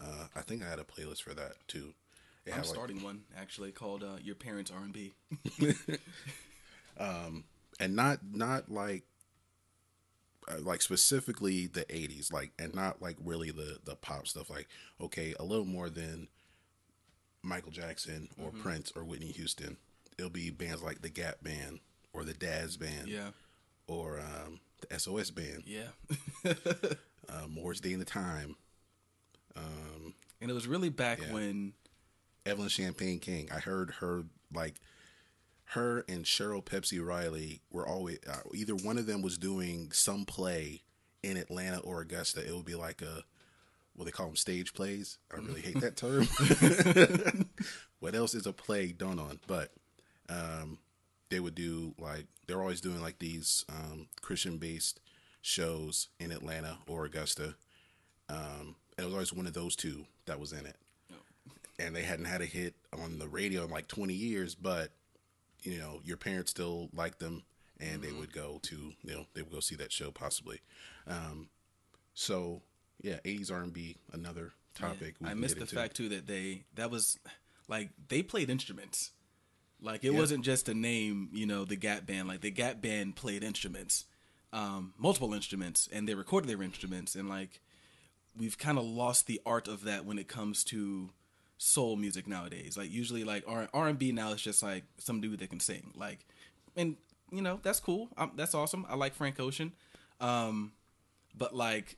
uh, 0.00 0.26
I 0.34 0.40
think 0.42 0.62
I 0.64 0.68
had 0.68 0.78
a 0.78 0.84
playlist 0.84 1.22
for 1.22 1.34
that 1.34 1.54
too. 1.68 1.94
It 2.44 2.50
I'm 2.50 2.58
had, 2.58 2.66
like- 2.66 2.74
starting 2.74 3.02
one 3.02 3.22
actually 3.36 3.72
called 3.72 4.02
uh, 4.04 4.16
"Your 4.22 4.34
Parents 4.36 4.70
R&B." 4.70 5.14
and 7.80 7.94
not 7.96 8.20
not 8.32 8.70
like 8.70 9.02
uh, 10.48 10.60
like 10.60 10.80
specifically 10.80 11.66
the 11.66 11.84
80s 11.86 12.32
like 12.32 12.52
and 12.58 12.74
not 12.74 13.02
like 13.02 13.16
really 13.22 13.50
the 13.50 13.78
the 13.84 13.96
pop 13.96 14.26
stuff 14.26 14.48
like 14.48 14.68
okay 15.00 15.34
a 15.38 15.44
little 15.44 15.64
more 15.64 15.90
than 15.90 16.28
michael 17.42 17.70
jackson 17.72 18.28
or 18.42 18.50
prince 18.50 18.92
or 18.96 19.04
whitney 19.04 19.32
houston 19.32 19.76
it'll 20.18 20.30
be 20.30 20.50
bands 20.50 20.82
like 20.82 21.02
the 21.02 21.08
gap 21.10 21.42
band 21.42 21.80
or 22.12 22.24
the 22.24 22.32
daz 22.32 22.76
band 22.76 23.08
Yeah, 23.08 23.30
or 23.86 24.18
um 24.20 24.60
the 24.88 24.98
sos 24.98 25.30
band 25.30 25.64
yeah. 25.66 25.88
uh, 27.28 27.46
Morris 27.48 27.80
Day 27.80 27.92
in 27.92 27.98
the 27.98 28.04
time 28.04 28.56
and 30.40 30.50
it 30.50 30.54
was 30.54 30.66
really 30.66 30.88
back 30.90 31.20
Yeah. 31.20 31.32
when 31.32 31.72
evelyn 32.44 32.68
champagne 32.68 33.18
king 33.18 33.48
i 33.52 33.58
heard 33.58 33.94
her 34.00 34.24
like 34.54 34.80
her 35.70 36.04
and 36.08 36.24
Cheryl 36.24 36.64
Pepsi 36.64 37.04
Riley 37.04 37.60
were 37.72 37.84
always 37.88 38.18
uh, 38.28 38.36
either 38.54 38.76
one 38.76 38.98
of 38.98 39.06
them 39.06 39.20
was 39.20 39.36
doing 39.36 39.90
some 39.90 40.24
play 40.24 40.82
in 41.24 41.36
Atlanta 41.36 41.78
or 41.80 42.00
Augusta. 42.02 42.46
It 42.46 42.54
would 42.54 42.64
be 42.64 42.76
like 42.76 43.02
a 43.02 43.24
what 43.96 44.04
they 44.04 44.12
call 44.12 44.26
them 44.26 44.36
stage 44.36 44.74
plays. 44.74 45.18
I 45.34 45.38
really 45.38 45.62
hate 45.62 45.80
that 45.80 45.96
term. 45.96 46.28
what 47.98 48.14
else 48.14 48.32
is 48.34 48.46
a 48.46 48.52
play 48.52 48.92
done 48.92 49.18
on? 49.18 49.40
But 49.48 49.72
um, 50.28 50.78
they 51.30 51.40
would 51.40 51.56
do 51.56 51.96
like 51.98 52.26
they're 52.46 52.60
always 52.60 52.80
doing 52.80 53.02
like 53.02 53.18
these 53.18 53.64
um, 53.68 54.06
Christian 54.22 54.58
based 54.58 55.00
shows 55.42 56.10
in 56.20 56.30
Atlanta 56.30 56.78
or 56.86 57.06
Augusta. 57.06 57.56
Um, 58.28 58.76
it 58.98 59.04
was 59.04 59.12
always 59.12 59.32
one 59.32 59.46
of 59.46 59.52
those 59.52 59.76
two 59.76 60.06
that 60.26 60.40
was 60.40 60.52
in 60.52 60.66
it. 60.66 60.76
And 61.78 61.94
they 61.94 62.02
hadn't 62.02 62.24
had 62.24 62.40
a 62.40 62.46
hit 62.46 62.74
on 62.98 63.18
the 63.18 63.28
radio 63.28 63.64
in 63.64 63.70
like 63.70 63.86
20 63.86 64.14
years, 64.14 64.54
but 64.54 64.92
you 65.62 65.78
know, 65.78 66.00
your 66.04 66.16
parents 66.16 66.50
still 66.50 66.88
liked 66.94 67.18
them 67.18 67.42
and 67.78 68.02
they 68.02 68.12
would 68.12 68.32
go 68.32 68.58
to, 68.62 68.92
you 69.02 69.14
know, 69.14 69.26
they 69.34 69.42
would 69.42 69.52
go 69.52 69.60
see 69.60 69.74
that 69.76 69.92
show 69.92 70.10
possibly. 70.10 70.60
Um, 71.06 71.48
so 72.14 72.62
yeah, 73.02 73.18
80s 73.24 73.52
R&B, 73.52 73.96
another 74.12 74.52
topic. 74.74 75.16
we 75.20 75.28
I 75.28 75.34
missed 75.34 75.58
the 75.58 75.66
fact 75.66 75.96
too 75.96 76.08
that 76.10 76.26
they 76.26 76.64
that 76.74 76.90
was 76.90 77.18
like 77.68 77.90
they 78.08 78.22
played 78.22 78.48
instruments. 78.48 79.10
Like 79.80 80.04
it 80.04 80.14
wasn't 80.14 80.44
just 80.44 80.68
a 80.70 80.74
name, 80.74 81.28
you 81.32 81.44
know, 81.44 81.66
the 81.66 81.76
Gap 81.76 82.06
Band. 82.06 82.28
Like 82.28 82.40
the 82.40 82.50
Gap 82.50 82.80
Band 82.80 83.14
played 83.14 83.44
instruments, 83.44 84.06
um, 84.52 84.94
multiple 84.96 85.34
instruments, 85.34 85.86
and 85.92 86.08
they 86.08 86.14
recorded 86.14 86.48
their 86.48 86.62
instruments. 86.62 87.14
And 87.14 87.28
like 87.28 87.60
we've 88.36 88.58
kind 88.58 88.78
of 88.78 88.84
lost 88.84 89.26
the 89.26 89.40
art 89.46 89.68
of 89.68 89.84
that 89.84 90.04
when 90.04 90.18
it 90.18 90.28
comes 90.28 90.64
to 90.64 91.10
soul 91.58 91.96
music 91.96 92.26
nowadays. 92.26 92.76
Like 92.76 92.90
usually, 92.90 93.24
like 93.24 93.44
R 93.46 93.68
and 93.88 93.98
B 93.98 94.12
now 94.12 94.32
is 94.32 94.42
just 94.42 94.62
like 94.62 94.84
some 94.98 95.20
dude 95.20 95.38
that 95.40 95.50
can 95.50 95.60
sing. 95.60 95.92
Like, 95.96 96.26
and 96.76 96.96
you 97.30 97.42
know 97.42 97.60
that's 97.62 97.80
cool. 97.80 98.08
Um, 98.16 98.32
that's 98.36 98.54
awesome. 98.54 98.86
I 98.88 98.96
like 98.96 99.14
Frank 99.14 99.40
Ocean, 99.40 99.72
um, 100.20 100.72
but 101.36 101.54
like 101.54 101.96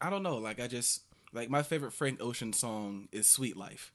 I 0.00 0.10
don't 0.10 0.22
know. 0.22 0.38
Like 0.38 0.60
I 0.60 0.66
just 0.66 1.02
like 1.32 1.50
my 1.50 1.62
favorite 1.62 1.92
Frank 1.92 2.22
Ocean 2.22 2.52
song 2.52 3.08
is 3.12 3.28
"Sweet 3.28 3.56
Life," 3.56 3.92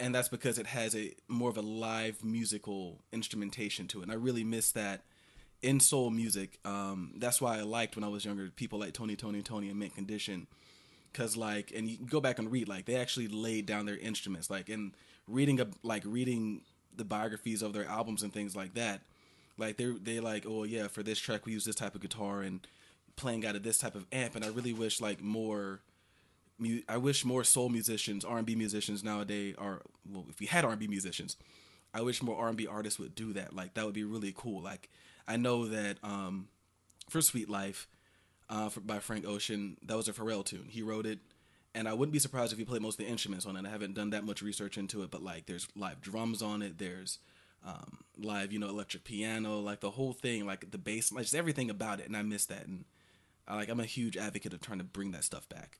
and 0.00 0.14
that's 0.14 0.28
because 0.28 0.58
it 0.58 0.66
has 0.66 0.94
a 0.94 1.14
more 1.28 1.50
of 1.50 1.56
a 1.56 1.62
live 1.62 2.24
musical 2.24 3.02
instrumentation 3.12 3.86
to 3.88 4.00
it. 4.00 4.04
And 4.04 4.12
I 4.12 4.16
really 4.16 4.44
miss 4.44 4.72
that 4.72 5.02
in 5.62 5.80
soul 5.80 6.10
music. 6.10 6.58
Um, 6.64 7.14
that's 7.16 7.40
why 7.40 7.58
I 7.58 7.62
liked 7.62 7.96
when 7.96 8.04
I 8.04 8.08
was 8.08 8.24
younger 8.24 8.48
people 8.50 8.78
like 8.78 8.92
Tony, 8.92 9.16
Tony, 9.16 9.42
Tony, 9.42 9.68
and 9.68 9.78
Mint 9.78 9.94
Condition. 9.94 10.46
Cause 11.14 11.36
like, 11.36 11.72
and 11.74 11.88
you 11.88 11.96
can 11.96 12.06
go 12.06 12.20
back 12.20 12.38
and 12.38 12.50
read 12.50 12.68
like 12.68 12.84
they 12.84 12.96
actually 12.96 13.28
laid 13.28 13.66
down 13.66 13.86
their 13.86 13.96
instruments. 13.96 14.50
Like 14.50 14.68
in 14.68 14.94
reading 15.26 15.60
a 15.60 15.66
like 15.82 16.02
reading 16.04 16.62
the 16.96 17.04
biographies 17.04 17.62
of 17.62 17.72
their 17.72 17.86
albums 17.86 18.22
and 18.22 18.32
things 18.32 18.56
like 18.56 18.74
that. 18.74 19.02
Like 19.56 19.76
they 19.76 19.86
they 19.86 20.20
like 20.20 20.44
oh 20.46 20.64
yeah 20.64 20.88
for 20.88 21.02
this 21.02 21.18
track 21.18 21.46
we 21.46 21.52
use 21.52 21.64
this 21.64 21.74
type 21.74 21.94
of 21.94 22.00
guitar 22.00 22.42
and 22.42 22.66
playing 23.16 23.44
out 23.44 23.56
of 23.56 23.62
this 23.62 23.78
type 23.78 23.94
of 23.94 24.06
amp. 24.12 24.36
And 24.36 24.44
I 24.44 24.48
really 24.48 24.72
wish 24.72 25.00
like 25.00 25.20
more 25.22 25.80
I 26.88 26.96
wish 26.96 27.24
more 27.24 27.44
soul 27.44 27.68
musicians, 27.68 28.24
R 28.24 28.38
and 28.38 28.46
B 28.46 28.56
musicians 28.56 29.04
nowadays 29.04 29.54
are 29.58 29.82
well. 30.10 30.26
If 30.28 30.40
we 30.40 30.46
had 30.46 30.64
R 30.64 30.72
and 30.72 30.80
B 30.80 30.88
musicians, 30.88 31.36
I 31.94 32.02
wish 32.02 32.22
more 32.22 32.36
R 32.36 32.48
and 32.48 32.56
B 32.56 32.66
artists 32.66 32.98
would 32.98 33.14
do 33.14 33.32
that. 33.34 33.54
Like 33.54 33.74
that 33.74 33.84
would 33.84 33.94
be 33.94 34.04
really 34.04 34.34
cool. 34.36 34.62
Like 34.62 34.88
I 35.26 35.36
know 35.36 35.66
that 35.66 35.98
um, 36.02 36.48
for 37.08 37.20
Sweet 37.20 37.48
Life, 37.48 37.86
uh, 38.48 38.68
for, 38.68 38.80
by 38.80 38.98
Frank 38.98 39.26
Ocean, 39.26 39.76
that 39.82 39.96
was 39.96 40.08
a 40.08 40.12
Pharrell 40.12 40.44
tune. 40.44 40.66
He 40.68 40.82
wrote 40.82 41.06
it, 41.06 41.18
and 41.74 41.88
I 41.88 41.92
wouldn't 41.92 42.12
be 42.12 42.18
surprised 42.18 42.52
if 42.52 42.58
he 42.58 42.64
played 42.64 42.82
most 42.82 42.98
of 42.98 43.04
the 43.04 43.10
instruments 43.10 43.46
on 43.46 43.56
it. 43.56 43.66
I 43.66 43.70
haven't 43.70 43.94
done 43.94 44.10
that 44.10 44.24
much 44.24 44.42
research 44.42 44.78
into 44.78 45.02
it, 45.02 45.10
but 45.10 45.22
like 45.22 45.46
there's 45.46 45.68
live 45.76 46.00
drums 46.00 46.42
on 46.42 46.62
it. 46.62 46.78
There's 46.78 47.18
um, 47.64 47.98
live, 48.16 48.52
you 48.52 48.58
know, 48.58 48.68
electric 48.68 49.04
piano, 49.04 49.58
like 49.58 49.80
the 49.80 49.90
whole 49.90 50.12
thing, 50.12 50.46
like 50.46 50.70
the 50.70 50.78
bass, 50.78 51.12
like 51.12 51.24
just 51.24 51.34
everything 51.34 51.70
about 51.70 52.00
it. 52.00 52.06
And 52.06 52.16
I 52.16 52.22
miss 52.22 52.46
that. 52.46 52.66
And 52.66 52.84
I 53.46 53.56
like 53.56 53.68
I'm 53.68 53.80
a 53.80 53.84
huge 53.84 54.16
advocate 54.16 54.54
of 54.54 54.60
trying 54.60 54.78
to 54.78 54.84
bring 54.84 55.12
that 55.12 55.24
stuff 55.24 55.48
back. 55.48 55.78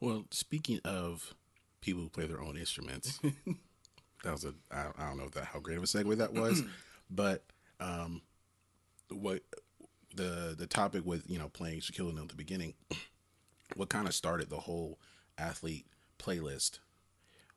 Well, 0.00 0.24
speaking 0.30 0.80
of 0.84 1.34
people 1.80 2.02
who 2.02 2.08
play 2.08 2.26
their 2.26 2.42
own 2.42 2.56
instruments, 2.56 3.18
that 4.24 4.32
was 4.32 4.44
a 4.44 4.54
I, 4.70 4.88
I 4.98 5.08
don't 5.08 5.18
know 5.18 5.28
that 5.28 5.44
how 5.44 5.60
great 5.60 5.78
of 5.78 5.84
a 5.84 5.86
segue 5.86 6.16
that 6.18 6.32
was, 6.32 6.62
but 7.10 7.44
um, 7.80 8.22
what 9.10 9.42
the 10.16 10.54
the 10.56 10.66
topic 10.66 11.04
with 11.04 11.28
you 11.30 11.38
know 11.38 11.48
playing 11.48 11.80
Shaquille 11.80 12.08
O'Neal 12.08 12.24
at 12.24 12.28
the 12.30 12.34
beginning, 12.34 12.74
what 13.76 13.88
kind 13.88 14.06
of 14.06 14.14
started 14.14 14.50
the 14.50 14.60
whole 14.60 14.98
athlete 15.38 15.86
playlist 16.18 16.78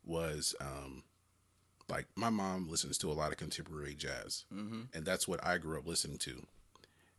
was 0.06 0.56
um, 0.60 1.04
like 1.90 2.08
my 2.16 2.30
mom 2.30 2.68
listens 2.70 2.98
to 3.00 3.12
a 3.12 3.14
lot 3.14 3.32
of 3.32 3.38
contemporary 3.38 3.96
jazz, 3.96 4.46
and 4.52 5.06
that's 5.06 5.28
what 5.28 5.46
I 5.46 5.58
grew 5.58 5.78
up 5.78 5.88
listening 5.88 6.18
to, 6.20 6.46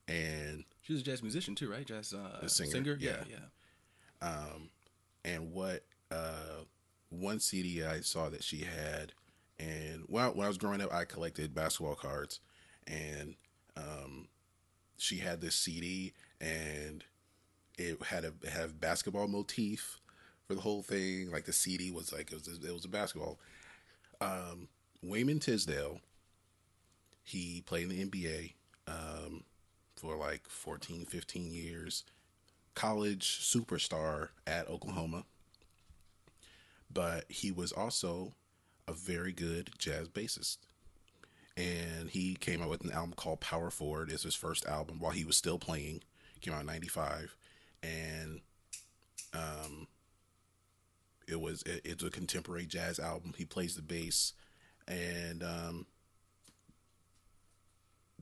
and 0.09 0.65
She 0.83 0.93
was 0.93 1.03
a 1.03 1.05
jazz 1.05 1.23
musician 1.23 1.55
too, 1.55 1.71
right? 1.71 1.87
Jazz 1.87 2.13
uh, 2.15 2.47
singer, 2.47 2.71
singer. 2.71 2.97
Yeah, 3.01 3.25
yeah. 3.29 3.37
yeah. 4.23 4.29
and 5.25 5.53
what 5.53 5.85
uh, 6.11 6.65
one 7.11 7.41
CD 7.41 7.85
I 7.85 8.01
saw 8.01 8.29
that 8.29 8.43
she 8.45 8.59
had, 8.59 9.13
and 9.59 10.05
well, 10.09 10.33
when 10.35 10.45
I 10.45 10.49
was 10.49 10.59
growing 10.59 10.81
up, 10.81 10.93
I 10.93 11.05
collected 11.05 11.55
basketball 11.55 11.97
cards, 11.97 12.41
and 12.87 13.35
um, 13.77 14.29
she 15.01 15.19
had 15.19 15.41
this 15.41 15.57
CD, 15.57 16.13
and 16.41 17.05
it 17.79 18.03
had 18.03 18.25
a 18.25 18.33
a 18.63 18.69
basketball 18.69 19.29
motif 19.29 19.99
for 20.47 20.55
the 20.55 20.61
whole 20.61 20.83
thing. 20.83 21.31
Like 21.31 21.45
the 21.45 21.53
CD 21.53 21.91
was 21.91 22.13
like 22.13 22.33
it 22.33 22.47
was 22.47 22.49
it 22.49 22.73
was 22.73 22.85
a 22.85 22.89
basketball. 22.89 23.39
Um, 24.21 24.69
Wayman 25.03 25.41
Tisdale, 25.41 26.01
he 27.23 27.63
played 27.65 27.85
in 27.85 27.89
the 27.89 28.05
NBA 28.05 28.53
um, 28.87 29.45
for 29.97 30.17
like 30.17 30.47
14, 30.49 31.07
15 31.07 31.53
years 31.53 32.05
college 32.75 33.41
superstar 33.41 34.29
at 34.47 34.69
Oklahoma, 34.69 35.25
but 36.93 37.25
he 37.29 37.51
was 37.51 37.73
also 37.73 38.33
a 38.87 38.93
very 38.93 39.33
good 39.33 39.71
jazz 39.79 40.09
bassist. 40.09 40.59
And 41.61 42.09
he 42.09 42.37
came 42.37 42.63
out 42.63 42.71
with 42.71 42.85
an 42.85 42.93
album 42.93 43.13
called 43.15 43.41
Power 43.41 43.71
Forward. 43.71 44.11
It's 44.11 44.23
his 44.23 44.35
first 44.35 44.67
album 44.67 44.99
while 44.99 45.13
he 45.13 45.25
was 45.25 45.37
still 45.37 45.59
playing. 45.59 46.03
Came 46.41 46.55
out 46.55 46.61
in 46.61 46.67
'95, 46.67 47.37
and 47.83 48.41
um, 49.35 49.87
it 51.29 51.39
was 51.39 51.63
it, 51.63 51.83
it's 51.85 52.03
a 52.03 52.09
contemporary 52.09 52.65
jazz 52.65 52.99
album. 52.99 53.35
He 53.37 53.45
plays 53.45 53.77
the 53.77 53.83
bass, 53.83 54.33
and 54.89 55.43
um, 55.43 55.87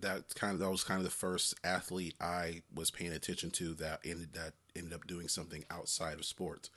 that 0.00 0.34
kind 0.34 0.54
of 0.54 0.58
that 0.60 0.70
was 0.70 0.84
kind 0.84 0.98
of 0.98 1.04
the 1.04 1.10
first 1.10 1.54
athlete 1.64 2.14
I 2.20 2.62
was 2.74 2.90
paying 2.90 3.12
attention 3.12 3.50
to 3.52 3.74
that 3.74 4.00
ended 4.04 4.32
that 4.34 4.54
ended 4.76 4.94
up 4.94 5.06
doing 5.06 5.28
something 5.28 5.64
outside 5.70 6.14
of 6.14 6.24
sports. 6.24 6.70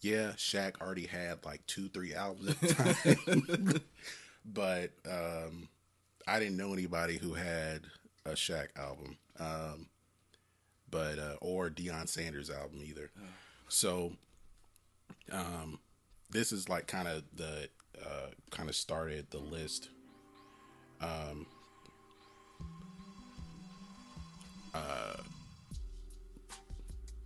Yeah, 0.00 0.32
Shaq 0.36 0.80
already 0.80 1.06
had 1.06 1.44
like 1.44 1.66
two, 1.66 1.88
three 1.88 2.14
albums 2.14 2.50
at 2.50 2.60
the 2.60 2.74
time, 2.74 3.80
but 4.44 4.90
um, 5.10 5.68
I 6.26 6.38
didn't 6.38 6.56
know 6.56 6.72
anybody 6.72 7.18
who 7.18 7.34
had 7.34 7.82
a 8.24 8.30
Shaq 8.30 8.68
album, 8.76 9.16
um, 9.38 9.86
but 10.90 11.18
uh, 11.18 11.36
or 11.40 11.68
Deion 11.68 12.08
Sanders 12.08 12.50
album 12.50 12.80
either. 12.84 13.10
So, 13.68 14.12
um, 15.30 15.78
this 16.30 16.52
is 16.52 16.68
like 16.68 16.86
kind 16.86 17.08
of 17.08 17.24
the 17.36 17.68
uh, 18.02 18.28
kind 18.50 18.68
of 18.68 18.74
started 18.74 19.26
the 19.30 19.38
list. 19.38 19.90
Um, 21.00 21.46
uh, 24.74 25.16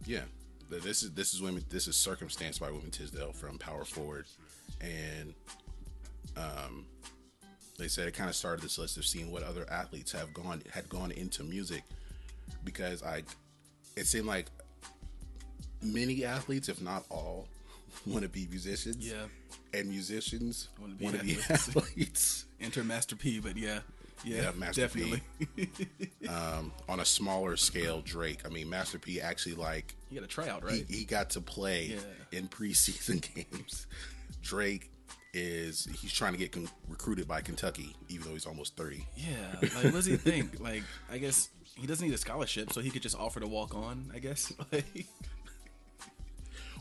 yeah, 0.06 0.22
this 0.70 1.02
is 1.02 1.12
this 1.12 1.34
is 1.34 1.40
women. 1.40 1.64
This 1.70 1.87
is 1.87 1.96
circumstance 1.96 2.58
by 2.58 2.70
Wayman 2.70 2.90
Tisdale 2.90 3.32
from 3.32 3.58
Power 3.58 3.84
Forward, 3.84 4.26
and 4.80 5.34
um, 6.37 6.87
they 7.78 7.88
said 7.88 8.08
it 8.08 8.14
kind 8.14 8.28
of 8.28 8.36
started 8.36 8.62
this 8.62 8.78
list 8.78 8.96
of 8.96 9.06
seeing 9.06 9.30
what 9.30 9.42
other 9.42 9.64
athletes 9.70 10.12
have 10.12 10.34
gone 10.34 10.62
had 10.72 10.88
gone 10.88 11.10
into 11.12 11.42
music, 11.44 11.82
because 12.64 13.02
I, 13.02 13.22
it 13.96 14.06
seemed 14.06 14.26
like 14.26 14.46
many 15.82 16.24
athletes, 16.24 16.68
if 16.68 16.80
not 16.82 17.04
all, 17.08 17.48
want 18.06 18.22
to 18.22 18.28
be 18.28 18.46
musicians. 18.50 18.96
Yeah. 19.08 19.24
and 19.72 19.88
musicians 19.88 20.68
Wanna 21.00 21.18
be 21.18 21.34
be 21.34 21.40
athletes. 21.50 22.44
Enter 22.60 22.82
Master 22.84 23.14
P, 23.16 23.38
but 23.38 23.56
yeah, 23.56 23.80
yeah, 24.24 24.42
Yeah, 24.42 24.50
Master 24.56 24.88
P. 24.88 25.20
definitely. 25.56 25.88
um, 26.28 26.72
on 26.88 26.98
a 27.00 27.04
smaller 27.04 27.56
scale, 27.56 28.00
Drake. 28.04 28.40
I 28.44 28.48
mean, 28.48 28.68
Master 28.68 28.98
P 28.98 29.20
actually 29.20 29.54
like 29.54 29.94
he 30.08 30.16
got 30.16 30.24
a 30.24 30.29
tryout, 30.29 30.62
he, 30.62 30.66
right? 30.79 30.85
he 30.88 31.04
got 31.04 31.31
to 31.31 31.40
play 31.40 31.96
Yeah. 32.33 32.38
in 32.38 32.48
preseason 32.48 33.22
games. 33.35 33.87
Drake 34.42 34.90
is 35.38 35.86
he's 36.00 36.12
trying 36.12 36.32
to 36.32 36.38
get 36.38 36.52
con- 36.52 36.68
recruited 36.88 37.26
by 37.28 37.40
Kentucky, 37.40 37.94
even 38.08 38.26
though 38.26 38.32
he's 38.34 38.46
almost 38.46 38.76
thirty. 38.76 39.06
yeah, 39.16 39.34
like 39.60 39.84
what 39.84 39.92
does 39.94 40.06
he 40.06 40.16
think? 40.16 40.60
Like, 40.68 40.82
I 41.10 41.18
guess 41.18 41.48
he 41.76 41.86
doesn't 41.86 42.06
need 42.06 42.14
a 42.14 42.18
scholarship, 42.18 42.72
so 42.72 42.80
he 42.80 42.90
could 42.90 43.02
just 43.02 43.16
offer 43.18 43.40
to 43.40 43.46
walk 43.46 43.74
on. 43.74 44.10
I 44.14 44.18
guess. 44.18 44.52
Like, 44.72 45.06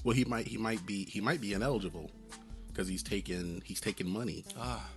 Well, 0.04 0.16
he 0.16 0.26
might 0.26 0.48
he 0.48 0.58
might 0.58 0.86
be 0.86 1.06
he 1.06 1.22
might 1.22 1.42
be 1.42 1.54
ineligible 1.54 2.12
because 2.68 2.88
he's 2.88 3.04
taking 3.04 3.62
he's 3.66 3.82
taking 3.82 4.08
money. 4.10 4.46
ah, 4.58 4.88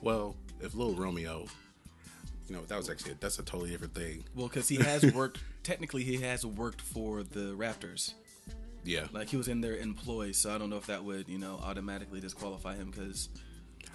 Well, 0.00 0.36
if 0.60 0.74
Little 0.74 0.94
Romeo, 0.94 1.46
you 2.48 2.54
know, 2.56 2.62
that 2.68 2.76
was 2.76 2.88
actually 2.88 3.14
that's 3.20 3.38
a 3.38 3.42
totally 3.42 3.70
different 3.70 3.94
thing. 3.94 4.24
well, 4.34 4.48
because 4.48 4.68
he 4.68 4.76
has 4.76 5.04
worked. 5.14 5.40
technically, 5.62 6.04
he 6.04 6.18
has 6.18 6.46
worked 6.46 6.80
for 6.80 7.22
the 7.22 7.54
Raptors. 7.56 8.14
Yeah, 8.86 9.06
Like 9.12 9.28
he 9.28 9.36
was 9.36 9.48
in 9.48 9.60
their 9.60 9.76
employ, 9.76 10.32
so 10.32 10.54
I 10.54 10.58
don't 10.58 10.70
know 10.70 10.76
if 10.76 10.86
that 10.86 11.04
would, 11.04 11.28
you 11.28 11.38
know, 11.38 11.58
automatically 11.62 12.20
disqualify 12.20 12.76
him 12.76 12.90
because 12.90 13.28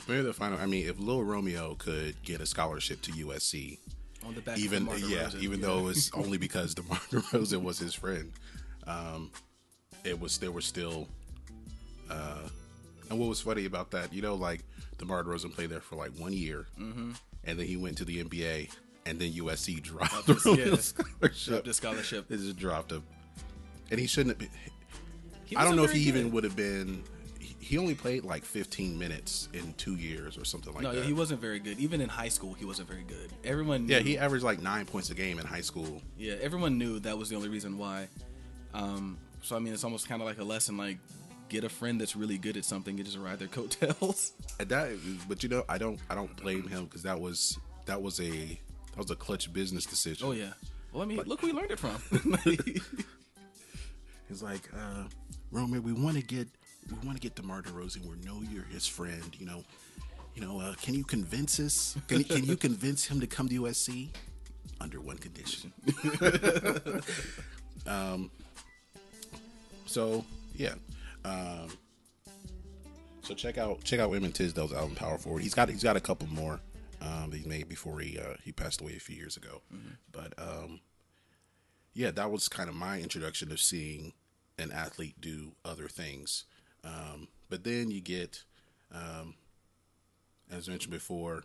Maybe 0.08 0.22
the 0.24 0.34
final. 0.34 0.58
I 0.60 0.66
mean, 0.66 0.88
if 0.88 1.00
Lil 1.00 1.24
Romeo 1.24 1.76
could 1.76 2.22
get 2.24 2.42
a 2.42 2.46
scholarship 2.46 3.02
to 3.04 3.12
USC, 3.12 3.78
On 4.26 4.34
the 4.36 4.42
back 4.42 4.58
even 4.58 4.88
of 4.88 5.00
yeah, 5.00 5.24
DeRozan, 5.26 5.42
even 5.44 5.62
though 5.62 5.88
it's 5.90 6.12
only 6.14 6.38
because 6.48 6.74
DeMar 6.76 6.98
DeRozan 7.12 7.62
was 7.64 7.78
his 7.80 7.94
friend, 7.94 8.32
um, 8.88 9.30
it 10.04 10.20
was 10.20 10.38
there 10.40 10.52
was 10.52 10.66
still. 10.66 11.08
Uh, 12.10 12.48
and 13.10 13.20
what 13.20 13.30
was 13.30 13.42
funny 13.42 13.66
about 13.66 13.92
that, 13.92 14.14
you 14.14 14.22
know, 14.22 14.36
like 14.36 14.64
DeMar 14.98 15.24
DeRozan 15.24 15.54
played 15.54 15.70
there 15.70 15.82
for 15.82 15.96
like 15.96 16.12
one 16.18 16.34
year, 16.34 16.66
Mm-hmm. 16.80 17.12
and 17.44 17.60
then 17.60 17.66
he 17.68 17.78
went 17.78 17.98
to 18.00 18.06
the 18.06 18.24
NBA, 18.24 18.70
and 19.06 19.20
then 19.20 19.32
USC 19.34 19.82
dropped 19.84 20.26
Dropped 20.26 20.44
the 20.44 20.56
yeah, 20.70 20.76
scholarship. 20.78 21.46
dropped 21.46 21.68
his 21.68 21.76
scholarship. 21.78 22.28
They 22.28 22.38
just 22.38 22.58
dropped 22.58 22.92
him, 22.92 23.04
and 23.92 24.00
he 24.00 24.08
shouldn't 24.08 24.32
have 24.32 24.40
been. 24.40 24.60
I 25.58 25.64
don't 25.64 25.76
know 25.76 25.84
if 25.84 25.92
he 25.92 26.02
even 26.08 26.32
would 26.32 26.44
have 26.44 26.56
been. 26.56 27.04
he- 27.60 27.78
only 27.78 27.96
played 27.96 28.26
like 28.26 28.44
15 28.44 28.98
minutes 29.00 29.48
in 29.54 29.74
two 29.76 29.96
years 29.96 30.38
or 30.38 30.44
something 30.44 30.74
like 30.74 30.84
No, 30.84 30.92
that. 30.92 31.02
No, 31.02 31.04
he 31.04 31.14
wasn't 31.14 31.40
very 31.40 31.60
good. 31.60 31.80
Even 31.80 32.02
in 32.02 32.10
high 32.10 32.28
school, 32.28 32.54
he 32.54 32.66
wasn't 32.66 32.90
very 32.90 33.04
good. 33.04 33.32
Everyone, 33.46 33.88
Yeah, 33.88 34.00
he 34.00 34.18
averaged 34.18 34.44
like 34.44 34.62
nine 34.62 34.86
points 34.86 35.10
a 35.10 35.14
game 35.16 35.40
in 35.40 35.46
high 35.46 35.62
school. 35.62 36.02
yeah, 36.18 36.34
everyone 36.42 36.78
knew 36.78 37.00
that 37.00 37.18
was 37.18 37.30
the 37.30 37.36
only 37.38 37.48
reason 37.50 37.78
why. 37.78 38.08
Um, 38.74 39.18
so 39.42 39.56
I 39.56 39.60
mean, 39.60 39.74
it's 39.74 39.84
almost 39.86 40.08
kind 40.10 40.22
of 40.22 40.28
like 40.28 40.40
a 40.40 40.44
lesson, 40.44 40.76
like 40.78 40.98
get 41.50 41.64
a 41.64 41.70
friend 41.70 42.00
that's 42.00 42.16
really 42.16 42.38
good 42.38 42.56
at 42.58 42.64
something 42.66 42.96
and 42.98 43.06
just 43.06 43.18
ride 43.18 43.40
their 43.40 43.48
coattails. 43.60 44.34
And 44.60 44.68
that, 44.70 44.90
but 45.30 45.42
you 45.44 45.50
know, 45.50 45.64
I 45.70 45.78
don't, 45.78 46.00
I 46.10 46.16
don't 46.16 46.36
blame 46.38 46.68
him 46.68 46.86
because 46.86 47.04
that 47.04 47.20
was 47.20 47.58
that 47.86 48.02
was 48.02 48.20
a 48.20 48.32
that 48.92 48.98
was 48.98 49.12
a 49.12 49.16
clutch 49.16 49.52
business 49.54 49.86
decision. 49.86 50.28
oh 50.28 50.32
yeah. 50.34 50.54
Well, 50.92 51.04
I 51.04 51.06
mean, 51.06 51.22
look, 51.26 51.40
who 51.40 51.48
we 51.48 51.54
learned 51.54 51.72
it 51.72 51.80
from. 51.80 51.96
He's 54.28 54.42
like, 54.42 54.70
uh, 54.76 55.04
Roman, 55.52 55.84
we 55.84 55.94
want 55.94 56.18
to 56.18 56.24
get 56.24 56.48
we 56.90 57.08
want 57.08 57.18
to 57.18 57.22
get 57.22 57.36
the 57.36 57.42
DeMar 57.42 57.62
DeRozan. 57.62 58.06
We 58.06 58.16
know 58.26 58.42
you're 58.52 58.64
his 58.64 58.88
friend. 58.88 59.36
You 59.38 59.46
know, 59.46 59.64
you 60.36 60.42
know. 60.42 60.60
Uh, 60.60 60.74
can 60.82 60.94
you 60.94 61.04
convince 61.04 61.60
us? 61.60 61.98
Can, 62.08 62.24
can 62.24 62.44
you 62.46 62.56
convince 62.56 63.06
him 63.06 63.20
to 63.20 63.28
come 63.28 63.48
to 63.50 63.62
USC? 63.62 64.10
Under 64.80 65.00
one 65.00 65.18
condition. 65.18 65.74
um. 67.86 68.32
So 69.86 70.26
yeah. 70.56 70.74
Um. 71.26 71.68
So 73.22 73.36
check 73.36 73.58
out 73.58 73.84
check 73.84 74.00
out 74.00 74.10
Wayman 74.10 74.32
Tisdale's 74.32 74.74
album 74.74 74.96
Power 74.96 75.18
Forward. 75.18 75.44
He's 75.44 75.54
got 75.54 75.70
he's 75.70 75.84
got 75.84 75.98
a 75.98 76.02
couple 76.02 76.28
more 76.30 76.60
um, 77.02 77.30
that 77.30 77.38
he 77.38 77.48
made 77.48 77.68
before 77.68 78.00
he 78.00 78.18
uh, 78.18 78.36
he 78.44 78.52
passed 78.52 78.82
away 78.82 78.96
a 78.96 79.00
few 79.00 79.16
years 79.16 79.38
ago. 79.38 79.62
But 80.12 80.34
um, 80.38 80.80
yeah, 81.94 82.12
that 82.12 82.32
was 82.32 82.48
kind 82.48 82.70
of 82.70 82.76
my 82.76 83.00
introduction 83.00 83.52
of 83.52 83.60
seeing 83.60 84.14
an 84.58 84.72
athlete 84.72 85.16
do 85.20 85.54
other 85.66 85.88
things. 85.88 86.46
Um, 86.84 87.28
but 87.50 87.64
then 87.64 87.92
you 87.92 88.02
get, 88.02 88.44
um, 88.94 89.36
as 90.52 90.68
mentioned 90.70 90.94
before, 90.94 91.44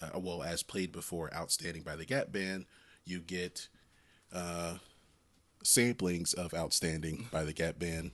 uh, 0.00 0.18
well, 0.18 0.42
as 0.42 0.62
played 0.62 0.92
before, 0.92 1.32
Outstanding 1.34 1.82
by 1.82 1.96
the 1.96 2.04
Gap 2.06 2.32
Band, 2.32 2.64
you 3.04 3.20
get 3.20 3.68
uh, 4.32 4.74
samplings 5.64 6.34
of 6.34 6.54
Outstanding 6.54 7.28
by 7.30 7.44
the 7.44 7.52
Gap 7.52 7.78
Band. 7.78 8.12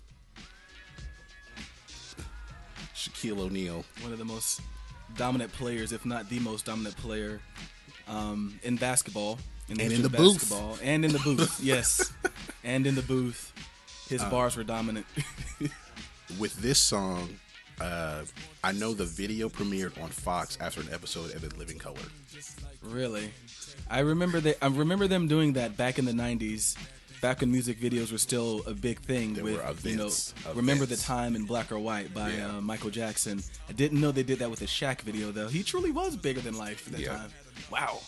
Shaquille 2.95 3.39
O'Neal. 3.39 3.85
One 4.01 4.13
of 4.13 4.19
the 4.19 4.25
most 4.25 4.61
dominant 5.17 5.53
players, 5.53 5.93
if 5.93 6.05
not 6.05 6.29
the 6.29 6.39
most 6.41 6.65
dominant 6.65 6.97
player, 6.97 7.41
um, 8.09 8.59
in 8.63 8.77
basketball. 8.77 9.39
In 9.69 9.81
And 9.81 9.93
in 9.93 10.03
the 10.03 10.09
booth. 10.09 10.41
basketball, 10.41 10.79
And 10.83 11.05
in 11.05 11.13
the 11.13 11.19
booth, 11.19 11.61
yes. 11.63 12.13
And 12.65 12.87
in 12.87 12.95
the 12.97 13.03
booth. 13.03 13.53
His 14.09 14.23
Uh, 14.23 14.31
bars 14.31 14.57
were 14.57 14.65
dominant. 14.65 15.07
with 16.39 16.55
this 16.61 16.79
song, 16.79 17.39
uh, 17.81 18.23
I 18.65 18.73
know 18.73 18.95
the 18.95 19.05
video 19.05 19.49
premiered 19.49 20.01
on 20.03 20.09
Fox 20.11 20.57
after 20.61 20.81
an 20.81 20.89
episode 20.93 21.35
of 21.35 21.45
In 21.45 21.59
Living 21.59 21.79
Color. 21.79 22.01
Really, 22.83 23.31
I 23.91 24.01
remember 24.01 24.41
they. 24.41 24.55
I 24.63 24.69
remember 24.69 25.07
them 25.09 25.27
doing 25.29 25.55
that 25.55 25.77
back 25.77 25.99
in 25.99 26.05
the 26.05 26.13
'90s, 26.13 26.77
back 27.21 27.41
when 27.41 27.51
music 27.51 27.81
videos 27.81 28.13
were 28.13 28.19
still 28.19 28.63
a 28.67 28.75
big 28.75 29.01
thing. 29.01 29.35
There 29.35 29.45
with 29.45 29.55
were 29.57 29.89
you 29.91 29.97
know, 29.97 30.05
events, 30.07 30.35
remember 30.55 30.87
the 30.87 30.97
time 30.97 31.35
in 31.37 31.45
Black 31.45 31.73
or 31.73 31.79
White 31.79 32.15
by 32.15 32.31
Yeah. 32.33 32.57
uh, 32.57 32.61
Michael 32.61 32.91
Jackson. 32.91 33.43
I 33.69 33.73
didn't 33.73 34.01
know 34.01 34.13
they 34.13 34.23
did 34.23 34.39
that 34.39 34.51
with 34.51 34.61
the 34.61 34.67
Shaq 34.67 35.01
video 35.03 35.33
though. 35.33 35.49
He 35.49 35.63
truly 35.63 35.91
was 35.91 36.17
bigger 36.17 36.41
than 36.41 36.57
life 36.57 36.87
at 36.87 36.93
that 36.95 37.01
Yeah. 37.03 37.17
time. 37.17 37.31
Wow. 37.71 38.01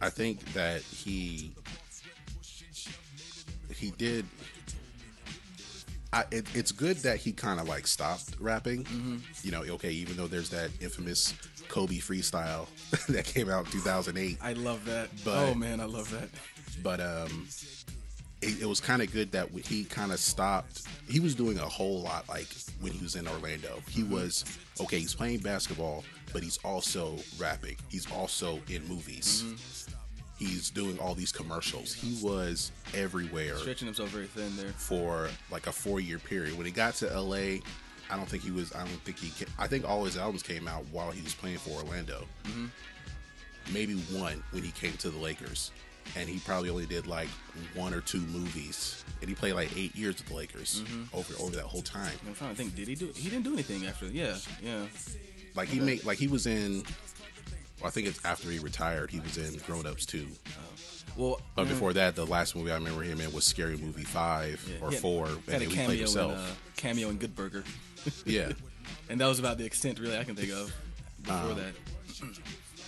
I 0.00 0.10
think 0.10 0.52
that 0.52 0.82
he 0.82 1.52
he 3.86 3.92
did. 3.92 4.26
I, 6.12 6.24
it, 6.30 6.46
it's 6.54 6.72
good 6.72 6.96
that 6.98 7.18
he 7.18 7.32
kind 7.32 7.60
of 7.60 7.68
like 7.68 7.86
stopped 7.86 8.34
rapping. 8.40 8.84
Mm-hmm. 8.84 9.16
You 9.42 9.52
know, 9.52 9.62
okay, 9.74 9.90
even 9.90 10.16
though 10.16 10.26
there's 10.26 10.50
that 10.50 10.70
infamous 10.80 11.34
Kobe 11.68 11.96
freestyle 11.96 12.66
that 13.08 13.24
came 13.24 13.48
out 13.50 13.66
in 13.66 13.72
2008, 13.72 14.38
I 14.42 14.52
love 14.54 14.84
that. 14.86 15.08
But- 15.24 15.48
oh 15.48 15.54
man, 15.54 15.80
I 15.80 15.84
love 15.84 16.10
that. 16.10 16.28
but 16.82 17.00
um, 17.00 17.46
it, 18.42 18.62
it 18.62 18.66
was 18.66 18.80
kind 18.80 19.02
of 19.02 19.12
good 19.12 19.32
that 19.32 19.50
he 19.50 19.84
kind 19.84 20.12
of 20.12 20.18
stopped. 20.18 20.82
He 21.08 21.20
was 21.20 21.34
doing 21.34 21.58
a 21.58 21.68
whole 21.68 22.02
lot 22.02 22.28
like 22.28 22.48
when 22.80 22.92
he 22.92 23.02
was 23.02 23.14
in 23.16 23.28
Orlando. 23.28 23.82
He 23.88 24.02
was 24.02 24.44
okay. 24.80 24.98
He's 24.98 25.14
playing 25.14 25.38
basketball, 25.40 26.04
but 26.32 26.42
he's 26.42 26.58
also 26.58 27.16
rapping. 27.38 27.76
He's 27.88 28.10
also 28.10 28.60
in 28.68 28.86
movies. 28.88 29.86
He's 30.38 30.68
doing 30.70 30.98
all 30.98 31.14
these 31.14 31.32
commercials. 31.32 31.94
He 31.94 32.22
was 32.22 32.70
everywhere 32.94 33.56
Stretching 33.56 33.86
himself 33.86 34.10
very 34.10 34.26
thin 34.26 34.54
there. 34.56 34.72
for 34.76 35.28
like 35.50 35.66
a 35.66 35.72
four 35.72 35.98
year 35.98 36.18
period. 36.18 36.56
When 36.58 36.66
he 36.66 36.72
got 36.72 36.94
to 36.96 37.20
LA, 37.20 37.60
I 38.10 38.16
don't 38.16 38.28
think 38.28 38.42
he 38.42 38.50
was. 38.50 38.72
I 38.74 38.78
don't 38.78 39.02
think 39.04 39.18
he. 39.18 39.46
I 39.58 39.66
think 39.66 39.88
all 39.88 40.04
his 40.04 40.16
albums 40.16 40.42
came 40.42 40.68
out 40.68 40.84
while 40.92 41.10
he 41.10 41.22
was 41.22 41.34
playing 41.34 41.58
for 41.58 41.70
Orlando. 41.70 42.24
Mm-hmm. 42.44 42.66
Maybe 43.72 43.94
one 43.94 44.42
when 44.52 44.62
he 44.62 44.70
came 44.72 44.92
to 44.98 45.10
the 45.10 45.18
Lakers, 45.18 45.72
and 46.16 46.28
he 46.28 46.38
probably 46.40 46.70
only 46.70 46.86
did 46.86 47.06
like 47.06 47.28
one 47.74 47.92
or 47.92 48.00
two 48.00 48.20
movies. 48.20 49.04
And 49.20 49.28
he 49.28 49.34
played 49.34 49.54
like 49.54 49.76
eight 49.76 49.96
years 49.96 50.18
with 50.18 50.28
the 50.28 50.34
Lakers 50.34 50.82
mm-hmm. 50.82 51.16
over 51.16 51.34
over 51.42 51.56
that 51.56 51.64
whole 51.64 51.82
time. 51.82 52.12
I'm 52.26 52.34
trying 52.34 52.50
to 52.50 52.56
think. 52.56 52.76
Did 52.76 52.88
he 52.88 52.94
do? 52.94 53.10
He 53.14 53.28
didn't 53.28 53.44
do 53.44 53.54
anything 53.54 53.86
after. 53.86 54.06
Yeah, 54.06 54.36
yeah. 54.62 54.84
Like 55.54 55.68
he 55.68 55.80
made 55.80 56.04
like 56.04 56.18
he 56.18 56.28
was 56.28 56.46
in. 56.46 56.84
Well, 57.80 57.88
I 57.88 57.90
think 57.90 58.06
it's 58.08 58.24
after 58.24 58.50
he 58.50 58.58
retired. 58.58 59.10
He 59.10 59.20
was 59.20 59.36
in 59.36 59.58
Grown 59.66 59.86
Ups 59.86 60.06
too. 60.06 60.26
Well, 61.16 61.40
But 61.54 61.66
mm, 61.66 61.68
before 61.70 61.92
that, 61.94 62.14
the 62.16 62.26
last 62.26 62.54
movie 62.56 62.70
I 62.70 62.74
remember 62.74 63.02
him 63.02 63.20
in 63.20 63.32
was 63.32 63.44
Scary 63.44 63.76
Movie 63.76 64.04
Five 64.04 64.66
yeah, 64.70 64.84
or 64.86 64.90
had- 64.90 65.00
Four, 65.00 65.26
and 65.28 65.42
then 65.46 65.60
he 65.62 65.66
played 65.66 65.76
cameo 65.76 65.90
in 65.92 65.98
himself. 65.98 66.32
uh, 66.36 66.54
cameo 66.76 67.08
in 67.10 67.16
Good 67.18 67.34
Burger, 67.34 67.64
yeah. 68.26 68.52
and 69.08 69.20
that 69.20 69.26
was 69.26 69.38
about 69.38 69.58
the 69.58 69.64
extent 69.64 69.98
really 69.98 70.18
I 70.18 70.24
can 70.24 70.36
think 70.36 70.52
of. 70.52 70.74
Before 71.22 71.52
Um, 71.52 71.56
that, 71.58 71.74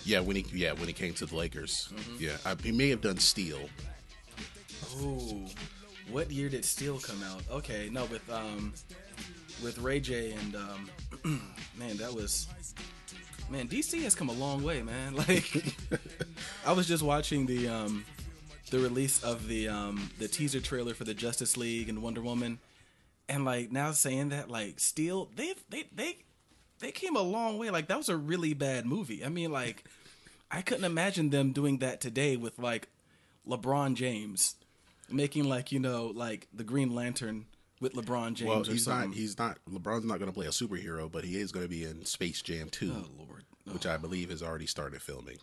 Yeah, 0.05 0.21
when 0.21 0.37
he 0.37 0.45
yeah 0.53 0.73
when 0.73 0.87
he 0.89 0.93
came 0.95 1.13
to 1.15 1.27
the 1.27 1.37
Lakers, 1.37 1.89
Mm-hmm. 1.95 2.17
yeah, 2.25 2.37
I, 2.45 2.55
he 2.63 2.73
may 2.73 2.89
have 2.91 3.01
done 3.01 3.19
Steel. 3.19 3.69
Ooh, 5.03 5.45
what 6.11 6.31
year 6.31 6.49
did 6.49 6.65
Steel 6.65 6.99
come 6.99 7.23
out? 7.23 7.43
Okay, 7.51 7.89
no, 7.93 8.05
with 8.07 8.29
um, 8.31 8.73
with 9.63 9.79
Ray 9.79 10.01
J 10.01 10.33
and 10.33 10.57
um, 10.57 10.91
man, 11.79 11.97
that 11.99 12.13
was 12.13 12.47
man. 13.51 13.69
DC 13.69 14.03
has 14.03 14.15
come 14.15 14.29
a 14.29 14.33
long 14.33 14.63
way, 14.63 14.83
man. 14.83 15.15
Like, 15.29 15.75
I 16.67 16.73
was 16.73 16.87
just 16.87 17.03
watching 17.03 17.47
the 17.47 17.69
um, 17.69 18.05
the 18.71 18.79
release 18.79 19.23
of 19.23 19.49
the 19.49 19.69
um, 19.69 20.11
the 20.19 20.29
teaser 20.29 20.61
trailer 20.61 20.95
for 20.95 21.05
the 21.05 21.15
Justice 21.15 21.57
League 21.57 21.89
and 21.89 22.03
Wonder 22.03 22.23
Woman, 22.23 22.59
and 23.29 23.45
like 23.45 23.73
now 23.73 23.93
saying 23.93 24.31
that 24.31 24.51
like 24.51 24.81
Steel, 24.81 25.31
they 25.37 25.55
they 25.69 25.85
they 25.95 26.19
they 26.81 26.93
came 26.93 27.17
a 27.17 27.23
long 27.23 27.59
way. 27.59 27.71
Like 27.71 27.89
that 27.89 27.99
was 27.99 28.09
a 28.09 28.17
really 28.17 28.55
bad 28.55 28.87
movie. 28.87 29.25
I 29.25 29.29
mean, 29.29 29.51
like 29.51 29.85
I 30.51 30.63
couldn't 30.63 30.85
imagine 30.85 31.31
them 31.31 31.53
doing 31.53 31.79
that 31.79 32.01
today 32.01 32.37
with 32.37 32.59
like 32.59 32.89
LeBron 33.47 33.95
James 33.95 34.57
making 35.11 35.45
like 35.45 35.73
you 35.73 35.79
know 35.79 36.13
like 36.15 36.49
the 36.53 36.65
Green 36.65 36.95
Lantern 36.95 37.47
with 37.81 37.95
LeBron 37.95 38.35
James 38.35 38.49
Well, 38.49 38.63
he's 38.65 38.87
not 38.87 39.15
he's 39.15 39.39
not 39.39 39.59
LeBron's 39.71 40.05
not 40.05 40.19
going 40.19 40.31
to 40.31 40.35
play 40.35 40.47
a 40.47 40.51
superhero, 40.51 41.11
but 41.11 41.25
he 41.25 41.37
is 41.37 41.53
going 41.53 41.65
to 41.65 41.71
be 41.71 41.85
in 41.85 42.05
Space 42.05 42.43
Jam 42.43 42.69
2, 42.71 42.93
oh 42.93 43.73
which 43.73 43.87
I 43.87 43.97
believe 43.97 44.31
has 44.31 44.43
already 44.43 44.67
started 44.67 45.03
filming. 45.03 45.39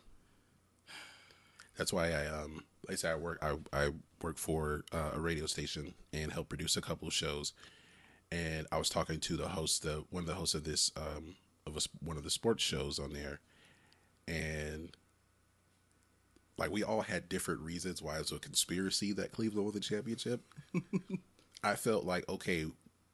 That's 1.78 1.92
why 1.94 2.12
I 2.12 2.28
um 2.28 2.64
like 2.88 2.94
I 2.94 2.96
said 2.96 3.12
I 3.14 3.16
work 3.16 3.40
I 3.42 3.58
I 3.74 3.90
work 4.22 4.38
for 4.38 4.84
uh, 4.92 5.12
a 5.14 5.20
radio 5.20 5.46
station 5.46 5.94
and 6.14 6.32
help 6.32 6.50
produce 6.50 6.78
a 6.78 6.82
couple 6.82 7.08
of 7.08 7.14
shows, 7.14 7.54
and 8.32 8.68
I 8.72 8.78
was 8.78 8.90
talking 8.90 9.20
to 9.22 9.38
the 9.38 9.50
host 9.50 9.84
the 9.84 10.06
one 10.10 10.22
of 10.22 10.28
the 10.28 10.36
hosts 10.36 10.56
of 10.56 10.64
this 10.64 10.92
um 10.96 11.36
of 11.66 11.76
a, 11.78 11.82
one 12.04 12.18
of 12.18 12.24
the 12.24 12.30
sports 12.30 12.64
shows 12.64 13.00
on 13.00 13.14
there, 13.14 13.40
and 14.28 14.96
like 16.58 16.72
we 16.72 16.84
all 16.84 17.02
had 17.02 17.28
different 17.28 17.60
reasons 17.62 18.02
why 18.02 18.16
it 18.16 18.20
was 18.20 18.32
a 18.32 18.40
conspiracy 18.40 19.12
that 19.14 19.32
Cleveland 19.32 19.66
won 19.66 19.74
the 19.74 19.80
championship. 19.80 20.42
I 21.66 21.76
felt 21.76 22.06
like 22.06 22.28
okay, 22.30 22.66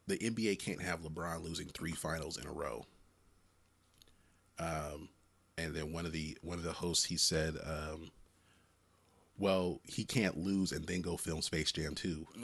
the 0.08 0.18
NBA 0.18 0.60
can't 0.60 0.82
have 0.82 1.02
LeBron 1.02 1.44
losing 1.44 1.68
three 1.68 1.92
finals 1.94 2.38
in 2.38 2.46
a 2.48 2.52
row. 2.52 2.86
Um, 4.60 5.10
and 5.58 5.74
then 5.74 5.92
one 5.94 6.06
of 6.06 6.12
the 6.12 6.38
one 6.42 6.58
of 6.58 6.64
the 6.64 6.74
hosts 6.74 7.06
he 7.06 7.18
said, 7.18 7.56
um, 7.66 8.12
"Well, 9.38 9.80
he 9.86 10.04
can't 10.04 10.38
lose 10.38 10.72
and 10.72 10.86
then 10.86 11.02
go 11.02 11.18
film 11.18 11.42
Space 11.42 11.72
Jam 11.72 11.96
2. 11.96 12.28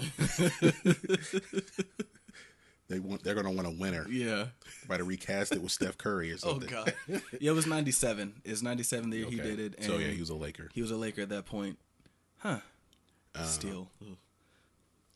They 2.89 2.99
want 2.99 3.21
they're 3.23 3.35
gonna 3.35 3.51
want 3.51 3.67
a 3.67 3.71
winner. 3.71 4.07
Yeah. 4.09 4.45
Try 4.85 4.95
to 4.95 5.03
recast 5.03 5.51
it 5.53 5.61
with 5.61 5.73
Steph 5.73 5.97
Curry 5.97 6.31
or 6.31 6.37
something. 6.37 6.69
Oh 6.73 6.85
something. 6.85 6.95
god. 7.09 7.21
Yeah, 7.41 7.51
it 7.51 7.53
was 7.55 7.67
ninety 7.67 7.91
seven. 7.91 8.35
It's 8.45 8.61
ninety 8.61 8.83
seven 8.83 9.09
the 9.09 9.17
year 9.17 9.29
he 9.29 9.35
did 9.35 9.59
it. 9.59 9.75
And 9.75 9.85
So 9.85 9.97
yeah, 9.97 10.07
he 10.07 10.21
was 10.21 10.29
a 10.29 10.35
Laker. 10.35 10.69
he 10.73 10.81
was 10.81 10.91
a 10.91 10.95
Laker 10.95 11.21
at 11.21 11.27
that 11.29 11.45
point. 11.45 11.77
Huh. 12.37 12.59
Uh, 13.35 13.43
Still. 13.43 13.89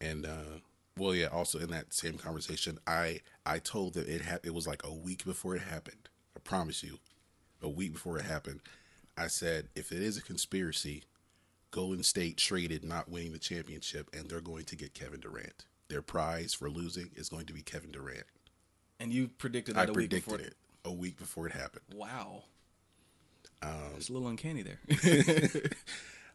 and 0.01 0.25
uh 0.25 0.59
well 1.02 1.16
yeah 1.16 1.28
also 1.28 1.60
in 1.60 1.70
that 1.72 1.93
same 1.93 2.18
conversation 2.18 2.78
i 2.86 3.20
i 3.45 3.58
told 3.58 3.93
them 3.93 4.06
it 4.08 4.22
had 4.22 4.39
it 4.43 4.54
was 4.54 4.68
like 4.68 4.84
a 4.84 4.93
week 4.93 5.26
before 5.26 5.56
it 5.56 5.62
happened. 5.62 6.10
I 6.36 6.39
promise 6.39 6.84
you 6.84 6.99
a 7.62 7.70
week 7.70 7.93
before 7.93 8.18
it 8.18 8.26
happened 8.26 8.62
i 9.18 9.28
said 9.28 9.68
if 9.76 9.91
it 9.91 10.02
is 10.02 10.18
a 10.18 10.22
conspiracy 10.22 11.04
golden 11.72 12.04
state 12.04 12.38
traded 12.38 12.84
not 12.84 13.10
winning 13.10 13.32
the 13.32 13.39
championship 13.39 14.10
and 14.14 14.30
they're 14.30 14.41
going 14.41 14.66
to 14.66 14.76
get 14.76 14.93
kevin 14.93 15.22
durant. 15.22 15.66
Their 15.88 16.02
prize 16.02 16.54
for 16.54 16.70
losing 16.70 17.10
is 17.16 17.30
going 17.30 17.45
to 17.47 17.54
be 17.54 17.62
kevin 17.62 17.91
durant. 17.91 18.26
And 18.99 19.12
you 19.12 19.30
predicted 19.30 19.78
i 19.78 19.86
that 19.86 19.89
a 19.89 19.93
week 19.93 20.10
predicted 20.10 20.32
before 20.34 20.45
it 20.45 20.56
a 20.84 20.91
week 20.91 21.18
before 21.18 21.47
it 21.47 21.54
happened. 21.54 21.84
Wow. 21.93 22.43
Um, 23.62 23.93
it's 23.95 24.10
a 24.10 24.14
little 24.14 24.28
uncanny 24.28 24.64
there. 24.64 24.80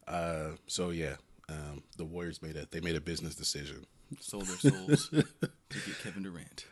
so 0.67 0.91
yeah 0.91 1.17
um 1.49 1.83
the 1.97 2.05
warriors 2.05 2.41
made 2.43 2.57
a 2.57 2.67
they 2.71 2.81
made 2.81 2.97
a 2.97 3.01
business 3.01 3.35
decision 3.35 3.85
Sold 4.21 4.47
their 4.47 4.71
souls 4.73 5.09
to 5.11 5.25
get 5.71 5.99
Kevin 6.03 6.23
Durant. 6.23 6.67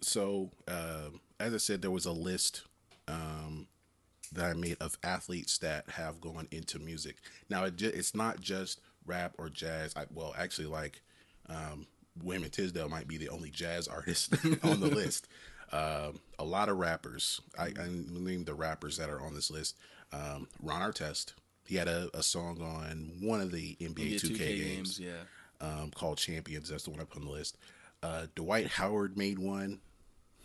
so 0.00 0.50
um, 0.68 1.20
as 1.38 1.54
I 1.54 1.58
said, 1.58 1.82
there 1.82 1.90
was 1.90 2.06
a 2.06 2.12
list 2.12 2.62
um, 3.08 3.66
that 4.32 4.44
I 4.50 4.54
made 4.54 4.76
of 4.80 4.98
athletes 5.02 5.58
that 5.58 5.88
have 5.90 6.20
gone 6.20 6.46
into 6.50 6.78
music. 6.78 7.16
Now 7.48 7.64
it 7.64 7.76
ju- 7.76 7.92
it's 7.92 8.14
not 8.14 8.40
just 8.40 8.80
rap 9.06 9.34
or 9.38 9.48
jazz. 9.48 9.94
I, 9.96 10.04
well, 10.12 10.34
actually, 10.38 10.68
like 10.68 11.02
um, 11.48 11.86
Wayman 12.22 12.50
Tisdale 12.50 12.88
might 12.88 13.08
be 13.08 13.16
the 13.16 13.28
only 13.28 13.50
jazz 13.50 13.88
artist 13.88 14.34
on 14.62 14.80
the 14.80 14.88
list. 14.88 15.26
Um, 15.72 16.20
a 16.38 16.44
lot 16.44 16.68
of 16.68 16.78
rappers. 16.78 17.40
I, 17.58 17.66
I 17.66 17.88
name 17.88 18.44
the 18.44 18.54
rappers 18.54 18.96
that 18.98 19.08
are 19.10 19.20
on 19.20 19.34
this 19.34 19.50
list. 19.50 19.76
Um, 20.12 20.48
Ron 20.62 20.82
Artest. 20.82 21.34
He 21.66 21.76
had 21.76 21.86
a, 21.86 22.10
a 22.14 22.22
song 22.22 22.60
on 22.60 23.12
one 23.20 23.40
of 23.40 23.52
the 23.52 23.76
NBA, 23.80 24.10
Yeah, 24.10 24.18
2K, 24.18 24.30
2K 24.30 24.38
games 24.38 24.58
games, 24.58 25.00
yeah. 25.00 25.12
Um, 25.60 25.90
called 25.94 26.18
Champions. 26.18 26.68
That's 26.68 26.84
the 26.84 26.90
one 26.90 27.00
I 27.00 27.04
put 27.04 27.18
on 27.20 27.26
the 27.26 27.32
list. 27.32 27.56
Uh, 28.02 28.26
Dwight 28.34 28.66
Howard 28.68 29.16
made 29.16 29.38
one. 29.38 29.80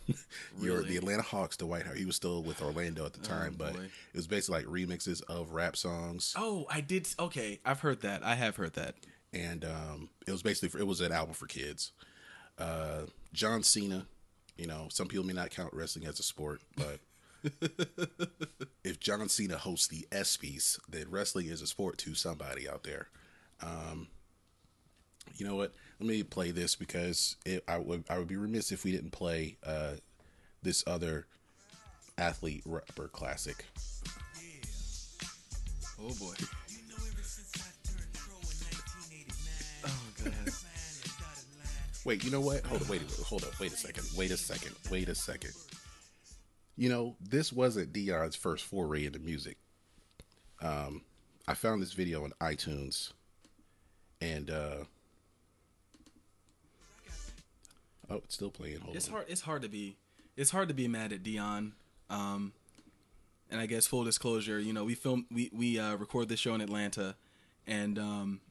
Your 0.61 0.77
Really? 0.77 0.89
the 0.89 0.97
Atlanta 0.97 1.23
Hawks, 1.23 1.57
Dwight 1.57 1.83
Howard. 1.85 1.97
He 1.97 2.05
was 2.05 2.15
still 2.15 2.43
with 2.43 2.61
Orlando 2.61 3.05
at 3.05 3.13
the 3.13 3.21
time, 3.25 3.55
but 3.57 3.73
boy. 3.73 3.79
it 4.13 4.15
was 4.17 4.27
basically 4.27 4.59
like 4.63 4.67
remixes 4.67 5.23
of 5.23 5.51
rap 5.51 5.75
songs, 5.75 6.33
Oh, 6.37 6.65
I 6.69 6.81
did. 6.81 7.07
Okay, 7.19 7.59
I've 7.65 7.79
heard 7.79 8.01
that. 8.01 8.21
I 8.23 8.35
have 8.35 8.55
heard 8.57 8.73
that. 8.73 8.95
and 9.33 9.65
um, 9.65 10.09
it 10.27 10.31
was 10.31 10.43
basically 10.43 10.69
for, 10.69 10.77
it 10.79 10.85
was 10.87 11.01
an 11.01 11.11
album 11.11 11.33
for 11.33 11.47
kids. 11.47 11.91
Uh, 12.59 13.05
John 13.33 13.63
Cena, 13.63 14.05
you 14.57 14.67
know, 14.67 14.87
some 14.91 15.07
people 15.07 15.25
may 15.25 15.33
not 15.33 15.49
count 15.49 15.73
wrestling 15.73 16.05
as 16.05 16.19
a 16.19 16.23
sport, 16.23 16.61
but 16.77 16.99
if 18.83 18.99
John 18.99 19.27
Cena 19.29 19.57
hosts 19.57 19.87
the 19.87 20.05
ESPYS, 20.11 20.79
then 20.87 21.05
wrestling 21.09 21.47
is 21.47 21.61
a 21.61 21.67
sport 21.67 21.97
to 21.99 22.13
somebody 22.15 22.69
out 22.69 22.83
there. 22.83 23.07
Um, 23.61 24.07
you 25.37 25.47
know 25.47 25.55
what? 25.55 25.73
Let 25.99 26.07
me 26.09 26.23
play 26.23 26.51
this 26.51 26.75
because 26.75 27.37
it, 27.45 27.63
I 27.67 27.77
would 27.77 28.03
I 28.09 28.17
would 28.17 28.27
be 28.27 28.35
remiss 28.35 28.71
if 28.71 28.83
we 28.83 28.91
didn't 28.91 29.11
play 29.11 29.57
uh, 29.65 29.93
this 30.61 30.83
other 30.87 31.27
athlete 32.17 32.63
rapper 32.65 33.07
classic. 33.07 33.65
Oh 36.01 36.13
boy. 36.19 36.33
Oh 39.85 40.01
god. 40.23 40.33
Wait, 42.05 42.23
you 42.23 42.29
know 42.29 42.41
what? 42.41 42.63
Hold 42.67 42.83
on, 42.83 42.87
wait, 42.87 43.01
hold 43.25 43.43
up, 43.43 43.59
wait 43.59 43.73
a 43.73 43.77
second, 43.77 44.07
wait 44.15 44.29
a 44.29 44.37
second, 44.37 44.75
wait 44.91 45.09
a 45.09 45.15
second. 45.15 45.53
You 46.77 46.89
know, 46.89 47.15
this 47.19 47.51
wasn't 47.51 47.93
Deion's 47.93 48.35
first 48.35 48.65
foray 48.65 49.05
into 49.05 49.17
music. 49.19 49.57
Um, 50.61 51.01
I 51.47 51.55
found 51.55 51.81
this 51.81 51.93
video 51.93 52.23
on 52.23 52.31
iTunes, 52.41 53.13
and 54.21 54.51
uh, 54.51 54.83
oh, 58.09 58.15
it's 58.17 58.35
still 58.35 58.49
playing. 58.51 58.79
Hold 58.81 58.95
It's 58.95 59.07
on. 59.07 59.13
hard. 59.13 59.25
It's 59.29 59.41
hard 59.41 59.61
to 59.63 59.69
be. 59.69 59.97
It's 60.37 60.51
hard 60.51 60.67
to 60.67 60.73
be 60.73 60.87
mad 60.87 61.13
at 61.13 61.23
Deion. 61.23 61.71
Um, 62.09 62.53
and 63.49 63.59
I 63.61 63.65
guess 63.67 63.87
full 63.87 64.03
disclosure, 64.03 64.59
you 64.59 64.73
know, 64.73 64.83
we 64.83 64.95
film 64.95 65.25
we 65.31 65.49
we 65.53 65.79
uh, 65.79 65.95
record 65.95 66.29
this 66.29 66.39
show 66.39 66.53
in 66.55 66.61
Atlanta, 66.61 67.15
and 67.67 67.97
um, 67.99 68.41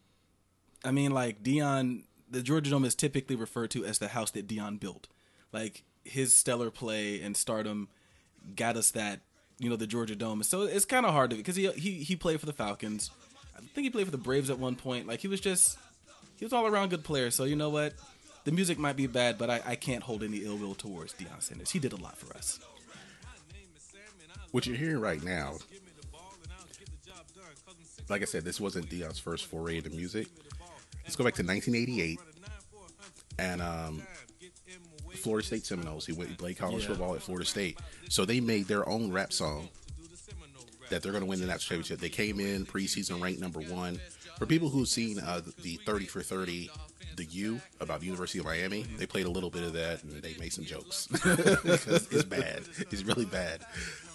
I 0.85 0.91
mean, 0.93 1.11
like 1.13 1.43
Deion, 1.43 2.05
the 2.31 2.43
Georgia 2.43 2.71
Dome 2.71 2.85
is 2.85 2.95
typically 2.95 3.37
referred 3.37 3.71
to 3.73 3.85
as 3.85 3.99
the 3.99 4.09
house 4.09 4.31
that 4.33 4.47
Deion 4.49 4.79
built. 4.81 5.09
Like 5.53 5.85
his 6.05 6.35
stellar 6.37 6.71
play 6.71 7.21
and 7.21 7.37
stardom 7.37 7.89
got 8.57 8.77
us 8.77 8.91
that, 8.91 9.21
you 9.59 9.71
know, 9.71 9.77
the 9.77 9.87
Georgia 9.87 10.15
Dome. 10.17 10.43
So 10.43 10.63
it's 10.63 10.85
kind 10.85 11.07
of 11.07 11.13
hard 11.13 11.31
to 11.31 11.37
because 11.37 11.57
he 11.57 11.71
he 11.73 11.93
he 12.05 12.17
played 12.17 12.41
for 12.41 12.47
the 12.47 12.53
Falcons. 12.53 13.11
I 13.57 13.61
think 13.61 13.85
he 13.85 13.91
played 13.91 14.07
for 14.07 14.11
the 14.13 14.19
Braves 14.19 14.51
at 14.51 14.59
one 14.59 14.75
point. 14.77 15.07
Like 15.07 15.21
he 15.21 15.29
was 15.29 15.41
just 15.41 15.79
he 16.37 16.45
was 16.45 16.53
all 16.53 16.67
around 16.67 16.91
good 16.91 17.05
player. 17.05 17.31
So 17.31 17.45
you 17.45 17.57
know 17.57 17.71
what, 17.71 17.95
the 18.45 18.53
music 18.53 18.79
might 18.79 18.97
be 18.97 19.07
bad, 19.07 19.39
but 19.39 19.51
I, 19.51 19.61
I 19.67 19.75
can't 19.77 20.03
hold 20.03 20.23
any 20.23 20.39
ill 20.39 20.57
will 20.57 20.75
towards 20.75 21.15
Deion 21.15 21.43
Sanders. 21.43 21.71
He 21.71 21.79
did 21.79 21.93
a 21.93 21.97
lot 21.97 22.17
for 22.17 22.37
us. 22.37 22.61
What 24.51 24.67
you're 24.67 24.77
hearing 24.77 25.01
right 25.01 25.23
now, 25.23 25.57
like 28.09 28.23
I 28.23 28.27
said, 28.27 28.45
this 28.45 28.61
wasn't 28.61 28.89
Deion's 28.89 29.19
first 29.19 29.47
foray 29.47 29.79
into 29.79 29.91
music. 29.91 30.29
Let's 31.03 31.17
go 31.17 31.25
back 31.25 31.35
to 31.35 31.43
1988, 31.43 32.19
and 33.39 33.61
um, 33.61 34.03
Florida 35.17 35.47
State 35.47 35.67
Seminoles. 35.67 36.07
He 36.07 36.13
went 36.13 36.31
he 36.31 36.37
played 36.37 36.57
college 36.57 36.83
Yeah. 36.83 36.89
football 36.91 37.15
at 37.15 37.23
Florida 37.23 37.45
State, 37.47 37.79
so 38.09 38.25
they 38.25 38.41
made 38.41 38.67
their 38.67 38.89
own 38.89 39.11
rap 39.13 39.33
song 39.33 39.69
that 40.91 41.03
they're 41.03 41.13
going 41.13 41.23
to 41.25 41.29
win 41.29 41.41
the 41.41 41.47
national 41.47 41.79
championship. 41.79 41.99
They 42.01 42.09
came 42.11 42.41
in 42.41 42.65
preseason 42.67 43.21
ranked 43.23 43.41
number 43.41 43.61
one. 43.61 44.01
For 44.39 44.47
people 44.47 44.69
who've 44.69 44.89
seen 44.89 45.19
uh, 45.21 45.41
the 45.63 45.77
30 45.87 46.07
for 46.07 46.23
30, 46.23 46.71
the 47.17 47.25
U 47.25 47.61
about 47.81 48.01
the 48.01 48.07
University 48.07 48.41
of 48.41 48.45
Miami, 48.45 48.83
they 48.99 49.07
played 49.07 49.27
a 49.27 49.31
little 49.31 49.51
bit 49.51 49.63
of 49.63 49.73
that 49.75 50.03
and 50.03 50.21
they 50.21 50.35
made 50.41 50.53
some 50.53 50.65
jokes 50.65 51.09
it's 51.25 52.25
bad. 52.25 52.63
It's 52.91 53.03
really 53.05 53.25
bad. 53.25 53.61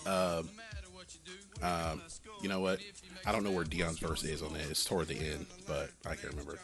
Um, 0.05 0.49
um, 1.61 2.01
you 2.41 2.49
know 2.49 2.59
what? 2.59 2.79
I 3.25 3.31
don't 3.31 3.43
know 3.43 3.51
where 3.51 3.65
Deion's 3.65 3.99
verse 3.99 4.23
is 4.23 4.41
on 4.41 4.55
it. 4.55 4.67
It's 4.69 4.83
toward 4.83 5.07
the 5.07 5.17
end, 5.17 5.45
but 5.67 5.91
I 6.05 6.15
can't 6.15 6.31
remember. 6.31 6.59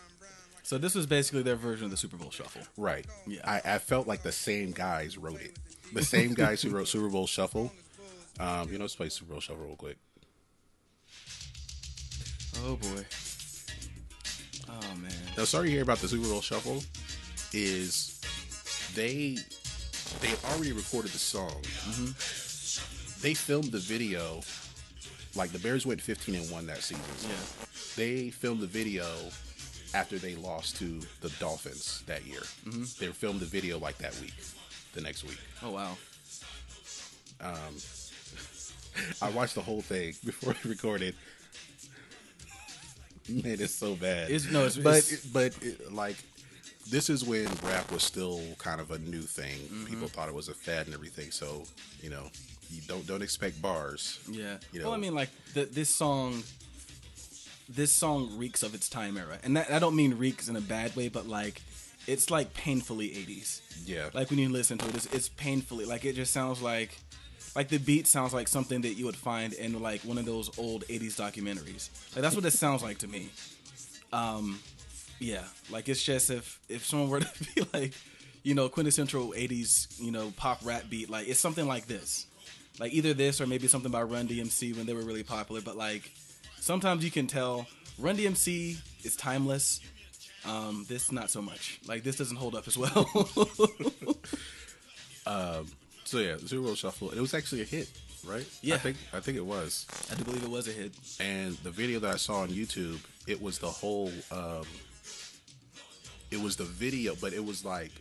So 0.63 0.77
this 0.77 0.95
was 0.95 1.05
basically 1.05 1.43
their 1.43 1.55
version 1.55 1.85
of 1.85 1.91
the 1.91 1.97
Super 1.97 2.17
Bowl 2.17 2.31
Shuffle. 2.31 2.61
Right. 2.75 3.05
Yeah. 3.27 3.41
I, 3.43 3.75
I 3.75 3.77
felt 3.77 4.07
like 4.07 4.23
the 4.23 4.31
same 4.31 4.71
guys 4.71 5.17
wrote 5.17 5.41
it. 5.41 5.57
The 5.93 6.03
same 6.03 6.33
guys 6.35 6.61
who 6.61 6.69
wrote 6.69 6.87
Super 6.87 7.09
Bowl 7.09 7.27
Shuffle. 7.27 7.71
Um, 8.39 8.71
you 8.71 8.77
know, 8.77 8.85
let's 8.85 8.95
play 8.95 9.09
Super 9.09 9.31
Bowl 9.31 9.41
Shuffle 9.41 9.63
real 9.63 9.75
quick. 9.75 9.97
Oh 12.65 12.77
boy. 12.77 13.05
Oh 14.69 14.95
man. 14.97 15.11
Now, 15.37 15.43
sorry 15.43 15.67
to 15.67 15.71
hear 15.71 15.83
about 15.83 15.99
the 15.99 16.07
Super 16.07 16.27
Bowl 16.27 16.41
Shuffle. 16.41 16.83
Is 17.53 18.19
they 18.95 19.37
they 20.21 20.27
had 20.27 20.39
already 20.53 20.71
recorded 20.71 21.11
the 21.11 21.19
song. 21.19 21.61
They 23.21 23.33
filmed 23.33 23.71
the 23.71 23.79
video. 23.79 24.41
Like 25.35 25.51
the 25.51 25.59
Bears 25.59 25.85
went 25.85 26.01
15 26.01 26.35
and 26.35 26.49
one 26.51 26.65
that 26.67 26.81
season. 26.81 27.03
Yeah. 27.23 27.65
They 27.95 28.29
filmed 28.29 28.61
the 28.61 28.67
video 28.67 29.05
after 29.93 30.17
they 30.17 30.35
lost 30.35 30.77
to 30.77 30.99
the 31.21 31.29
Dolphins 31.39 32.03
that 32.05 32.25
year. 32.25 32.41
They 32.99 33.07
filmed 33.07 33.39
the 33.39 33.45
video 33.45 33.79
like 33.79 33.97
that 33.99 34.17
week, 34.21 34.33
the 34.93 35.01
next 35.01 35.23
week. 35.23 35.39
Oh 35.63 35.71
wow. 35.71 35.97
Um, 37.41 37.75
I 39.21 39.29
watched 39.29 39.55
the 39.55 39.61
whole 39.61 39.81
thing 39.81 40.13
before 40.25 40.55
we 40.63 40.69
recorded. 40.69 41.15
Man, 43.43 43.57
it's 43.59 43.73
so 43.75 43.95
bad. 43.95 44.29
It's- 44.29 44.51
no, 44.51 44.65
it's- 44.65 44.77
but 44.77 44.97
it's- 44.97 45.25
but 45.25 45.55
it, 45.63 45.91
like 45.93 46.17
this 46.89 47.09
is 47.09 47.23
when 47.25 47.47
rap 47.63 47.91
was 47.91 48.03
still 48.03 48.41
kind 48.59 48.79
of 48.79 48.91
a 48.91 48.99
new 48.99 49.21
thing. 49.21 49.57
Mm-hmm. 49.57 49.85
People 49.85 50.07
thought 50.07 50.29
it 50.29 50.35
was 50.35 50.49
a 50.49 50.53
fad 50.53 50.85
and 50.85 50.93
everything. 50.93 51.31
So 51.31 51.63
you 52.01 52.09
know, 52.09 52.29
you 52.71 52.81
don't 52.87 53.05
don't 53.07 53.21
expect 53.23 53.61
bars. 53.61 54.19
Yeah. 54.29 54.57
You 54.71 54.83
well, 54.83 54.93
I 54.93 54.97
mean, 54.97 55.15
like 55.15 55.29
the, 55.53 55.65
this 55.65 55.89
song. 55.89 56.43
This 57.67 57.91
song 57.91 58.37
reeks 58.37 58.61
of 58.61 58.75
its 58.75 58.87
time 58.89 59.17
era, 59.17 59.39
and 59.43 59.57
that, 59.57 59.71
I 59.71 59.79
don't 59.79 59.95
mean 59.95 60.19
reeks 60.19 60.49
in 60.49 60.55
a 60.55 60.61
bad 60.61 60.95
way, 60.95 61.09
but 61.09 61.27
like 61.27 61.63
it's 62.05 62.29
like 62.29 62.53
painfully 62.53 63.09
'80s. 63.09 63.61
Yeah. 63.87 64.09
Like 64.13 64.29
when 64.29 64.37
you 64.37 64.49
listen 64.49 64.77
to 64.77 64.87
it, 64.87 64.93
it's, 64.93 65.07
it's 65.07 65.29
painfully 65.29 65.85
like 65.85 66.05
it 66.05 66.13
just 66.15 66.31
sounds 66.31 66.61
like, 66.61 66.95
like 67.55 67.69
the 67.69 67.77
beat 67.77 68.05
sounds 68.05 68.33
like 68.33 68.47
something 68.47 68.81
that 68.81 68.93
you 68.95 69.05
would 69.05 69.15
find 69.15 69.53
in 69.53 69.81
like 69.81 70.01
one 70.01 70.17
of 70.17 70.25
those 70.25 70.57
old 70.59 70.85
'80s 70.87 71.15
documentaries. 71.15 71.89
Like 72.15 72.21
that's 72.21 72.35
what 72.35 72.45
it 72.45 72.51
sounds 72.51 72.83
like 72.83 72.97
to 72.99 73.07
me. 73.07 73.29
Um, 74.11 74.59
yeah, 75.19 75.43
like 75.71 75.87
it's 75.89 76.03
just 76.03 76.29
if 76.29 76.59
if 76.69 76.85
someone 76.85 77.09
were 77.09 77.19
to 77.21 77.43
be 77.55 77.65
like, 77.73 77.93
you 78.43 78.53
know, 78.53 78.67
quintessential 78.69 79.29
'80s, 79.29 79.99
you 79.99 80.11
know, 80.11 80.31
pop 80.35 80.59
rap 80.63 80.83
beat, 80.89 81.09
like 81.09 81.27
it's 81.27 81.39
something 81.39 81.67
like 81.67 81.87
this, 81.87 82.27
like 82.79 82.93
either 82.93 83.13
this 83.13 83.39
or 83.39 83.47
maybe 83.47 83.67
something 83.67 83.91
by 83.91 84.03
Run 84.03 84.27
DMC 84.27 84.75
when 84.75 84.85
they 84.85 84.93
were 84.93 85.03
really 85.03 85.23
popular. 85.23 85.61
But 85.61 85.77
like 85.77 86.11
sometimes 86.59 87.03
you 87.03 87.11
can 87.11 87.27
tell 87.27 87.67
Run 87.97 88.17
DMC 88.17 88.77
is 89.05 89.15
timeless. 89.15 89.79
Um, 90.45 90.85
this 90.87 91.11
not 91.11 91.31
so 91.31 91.41
much. 91.41 91.79
Like 91.87 92.03
this 92.03 92.17
doesn't 92.17 92.37
hold 92.37 92.53
up 92.55 92.67
as 92.67 92.77
well. 92.77 93.09
So 96.05 96.19
yeah, 96.19 96.37
Zero 96.37 96.63
Bowl 96.63 96.75
Shuffle. 96.75 97.09
It 97.11 97.19
was 97.19 97.33
actually 97.33 97.63
a 97.63 97.65
hit, 97.65 97.89
right? 98.25 98.45
Yeah. 98.61 98.75
I 98.75 98.77
think 98.77 98.97
I 99.11 99.19
think 99.19 99.37
it 99.37 99.45
was. 99.45 99.87
I 100.11 100.15
do 100.15 100.23
believe 100.23 100.43
it 100.43 100.49
was 100.49 100.67
a 100.67 100.71
hit. 100.71 100.93
And 101.19 101.57
the 101.57 101.71
video 101.71 101.99
that 101.99 102.13
I 102.13 102.17
saw 102.17 102.41
on 102.41 102.49
YouTube, 102.49 102.99
it 103.25 103.41
was 103.41 103.57
the 103.57 103.67
whole. 103.67 104.11
Um, 104.31 104.65
it 106.29 106.39
was 106.39 106.55
the 106.55 106.63
video, 106.63 107.15
but 107.19 107.33
it 107.33 107.43
was 107.43 107.65
like 107.65 107.91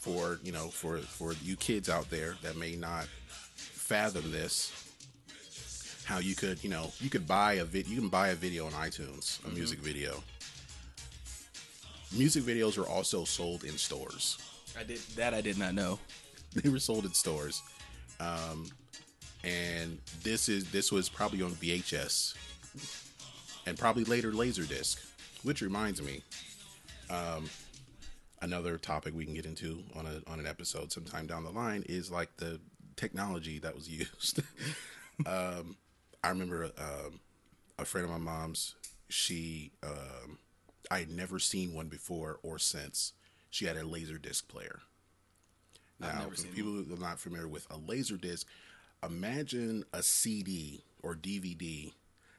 for 0.00 0.40
you 0.42 0.52
know 0.52 0.68
for 0.68 0.98
for 0.98 1.34
you 1.44 1.54
kids 1.56 1.90
out 1.90 2.08
there 2.08 2.36
that 2.42 2.56
may 2.56 2.76
not 2.76 3.06
fathom 3.56 4.32
this. 4.32 4.72
How 6.06 6.18
you 6.18 6.34
could 6.34 6.64
you 6.64 6.70
know 6.70 6.90
you 6.98 7.10
could 7.10 7.28
buy 7.28 7.54
a 7.54 7.64
vid 7.64 7.86
you 7.86 8.00
can 8.00 8.08
buy 8.08 8.28
a 8.28 8.34
video 8.34 8.64
on 8.64 8.72
iTunes 8.72 9.44
a 9.44 9.50
music 9.50 9.80
video. 9.80 10.22
Music 12.16 12.42
videos 12.42 12.78
are 12.78 12.88
also 12.88 13.24
sold 13.24 13.64
in 13.64 13.76
stores. 13.76 14.38
I 14.78 14.84
did 14.84 15.00
that. 15.16 15.34
I 15.34 15.42
did 15.42 15.58
not 15.58 15.74
know. 15.74 15.98
they 16.54 16.68
were 16.68 16.78
sold 16.78 17.04
in 17.04 17.12
stores. 17.12 17.62
Um, 18.20 18.66
and 19.44 19.98
this 20.22 20.48
is 20.48 20.70
this 20.70 20.90
was 20.90 21.08
probably 21.08 21.42
on 21.42 21.52
VHS 21.52 22.34
and 23.66 23.78
probably 23.78 24.04
later 24.04 24.32
Laserdisc, 24.32 24.98
which 25.42 25.62
reminds 25.62 26.02
me, 26.02 26.22
um, 27.10 27.48
another 28.42 28.78
topic 28.78 29.14
we 29.14 29.24
can 29.24 29.34
get 29.34 29.46
into 29.46 29.82
on 29.94 30.06
a 30.06 30.30
on 30.30 30.40
an 30.40 30.46
episode 30.46 30.92
sometime 30.92 31.26
down 31.26 31.44
the 31.44 31.50
line 31.50 31.84
is 31.88 32.10
like 32.10 32.36
the 32.38 32.60
technology 32.96 33.58
that 33.58 33.74
was 33.74 33.88
used. 33.98 34.40
um, 35.26 35.76
I 36.24 36.30
remember 36.30 36.64
um, 36.78 37.20
a 37.78 37.84
friend 37.84 38.04
of 38.04 38.10
my 38.10 38.18
mom's. 38.18 38.74
She 39.08 39.72
um, 39.82 40.38
I 40.90 41.00
had 41.00 41.10
never 41.10 41.38
seen 41.38 41.74
one 41.74 41.88
before 41.88 42.40
or 42.42 42.58
since. 42.58 43.12
She 43.50 43.64
had 43.66 43.76
a 43.76 43.82
Laserdisc 43.82 44.48
player. 44.48 44.80
Now, 46.00 46.30
for 46.34 46.42
people 46.48 46.72
who 46.72 46.94
are 46.94 46.98
not 46.98 47.18
familiar 47.18 47.48
with 47.48 47.66
a 47.70 47.76
laser 47.76 48.16
disc, 48.16 48.46
imagine 49.02 49.84
a 49.92 50.02
CD 50.02 50.84
or 51.02 51.14
DVD 51.14 51.92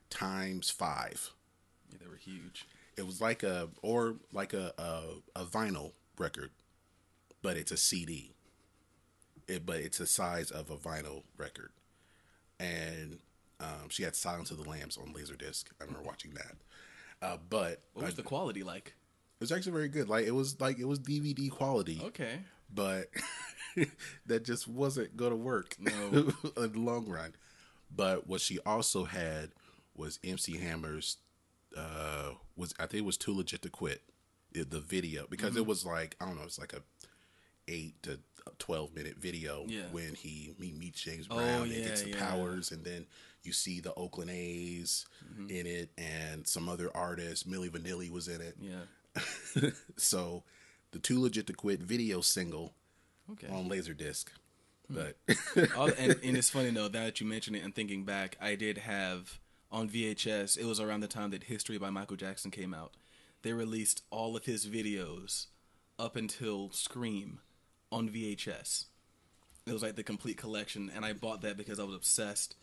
times 0.10 0.70
five. 0.70 1.32
Yeah, 1.92 1.98
they 2.02 2.08
were 2.10 2.16
huge. 2.16 2.66
It 2.96 3.06
was 3.06 3.22
like 3.22 3.44
a 3.44 3.70
or 3.82 4.16
like 4.34 4.54
a 4.54 4.74
a, 4.78 5.42
a 5.42 5.46
vinyl 5.46 5.92
record, 6.18 6.52
but 7.42 7.58
it's 7.58 7.72
a 7.72 7.78
CD. 7.78 8.32
It, 9.48 9.66
but 9.66 9.78
it's 9.78 9.98
the 9.98 10.06
size 10.06 10.52
of 10.52 10.70
a 10.70 10.78
vinyl 10.78 11.24
record, 11.38 11.72
and 12.60 13.20
um, 13.60 13.90
she 13.90 14.04
had 14.04 14.16
Silence 14.16 14.52
of 14.52 14.64
the 14.64 14.70
Lambs 14.70 14.98
on 14.98 15.14
Laserdisc. 15.14 15.66
I 15.82 15.86
remember 15.86 16.06
watching 16.06 16.32
that. 16.36 16.56
Uh, 17.22 17.38
but 17.50 17.82
What 17.94 18.06
was 18.06 18.14
uh, 18.14 18.18
the 18.18 18.24
quality 18.24 18.64
like? 18.64 18.94
it 19.40 19.42
was 19.42 19.52
actually 19.52 19.72
very 19.72 19.88
good. 19.90 20.08
Like 20.08 20.26
it 20.28 20.32
was 20.32 20.60
like 20.62 20.78
it 20.80 20.86
was 20.86 21.00
DVD 21.00 21.50
quality 21.50 22.02
Okay. 22.06 22.40
But 22.74 23.10
that 24.26 24.46
just 24.46 24.68
wasn't 24.68 25.16
going 25.18 25.32
to 25.32 25.36
work 25.38 25.76
No. 25.80 25.92
in 26.58 26.72
the 26.74 26.80
long 26.80 27.08
run. 27.08 27.34
But 27.96 28.28
what 28.28 28.42
she 28.42 28.60
also 28.66 29.06
had 29.06 29.52
was 29.96 30.20
MC 30.24 30.58
Hammer's. 30.58 31.18
Uh, 31.78 32.32
was 32.56 32.74
I 32.80 32.84
think 32.88 33.02
it 33.04 33.06
was 33.06 33.18
too 33.18 33.34
legit 33.36 33.62
to 33.64 33.70
quit 33.70 34.02
the 34.54 34.80
video 34.80 35.26
because 35.30 35.52
Mm-hmm. 35.52 35.60
it 35.60 35.68
was 35.68 35.86
like 35.86 36.16
I 36.20 36.26
don't 36.26 36.36
know, 36.38 36.44
it's 36.44 36.60
like 36.60 36.74
a 36.74 36.82
eight 37.68 38.02
to 38.04 38.20
twelve 38.58 38.96
minute 38.96 39.18
video 39.18 39.66
Yeah. 39.68 39.84
when 39.92 40.16
he 40.16 40.56
he 40.60 40.72
meets 40.72 41.02
James 41.02 41.28
Oh, 41.30 41.36
Brown 41.36 41.64
and 41.64 41.72
yeah, 41.72 41.84
gets 41.88 42.02
the 42.04 42.10
yeah. 42.10 42.28
powers, 42.30 42.72
and 42.72 42.84
then 42.84 43.06
you 43.44 43.54
see 43.54 43.80
the 43.80 43.94
Oakland 43.94 44.32
A's 44.32 45.06
Mm-hmm. 45.32 45.50
in 45.52 45.66
it, 45.68 45.90
and 45.98 46.48
some 46.48 46.68
other 46.70 46.90
artists. 46.96 47.44
Milli 47.48 47.70
Vanilli 47.70 48.10
was 48.10 48.28
in 48.28 48.42
it. 48.42 48.56
Yeah. 48.60 49.70
so 49.98 50.44
the 50.92 51.00
too 51.00 51.22
legit 51.22 51.48
to 51.48 51.54
quit 51.54 51.82
video 51.82 52.22
single 52.22 52.74
Okay. 53.32 53.48
on 53.48 53.70
Laserdisc. 53.70 54.26
But 54.90 55.18
All, 55.78 55.88
and, 56.00 56.16
and 56.24 56.36
it's 56.38 56.50
funny 56.50 56.72
though 56.72 56.88
that 56.88 57.22
you 57.22 57.28
mentioned 57.28 57.56
it 57.56 57.64
and 57.64 57.76
thinking 57.76 58.04
back, 58.06 58.36
I 58.42 58.56
did 58.56 58.80
have 58.80 59.40
on 59.72 59.88
VHS. 59.88 60.58
It 60.58 60.66
was 60.66 60.80
around 60.80 61.02
the 61.02 61.08
time 61.08 61.30
that 61.30 61.44
History 61.44 61.78
by 61.78 61.92
Michael 61.92 62.16
Jackson 62.18 62.50
came 62.50 62.74
out. 62.74 62.96
They 63.44 63.54
released 63.54 64.04
all 64.10 64.36
of 64.36 64.46
his 64.46 64.66
videos 64.66 65.46
up 66.00 66.16
until 66.16 66.72
Scream 66.72 67.40
on 67.92 68.10
VHS. 68.10 68.86
It 69.68 69.74
was 69.74 69.84
like 69.84 69.96
the 69.96 70.04
complete 70.04 70.38
collection, 70.38 70.92
and 70.96 71.06
I 71.06 71.14
bought 71.14 71.42
that 71.42 71.56
because 71.56 71.80
I 71.80 71.84
was 71.84 71.96
obsessed, 71.96 72.56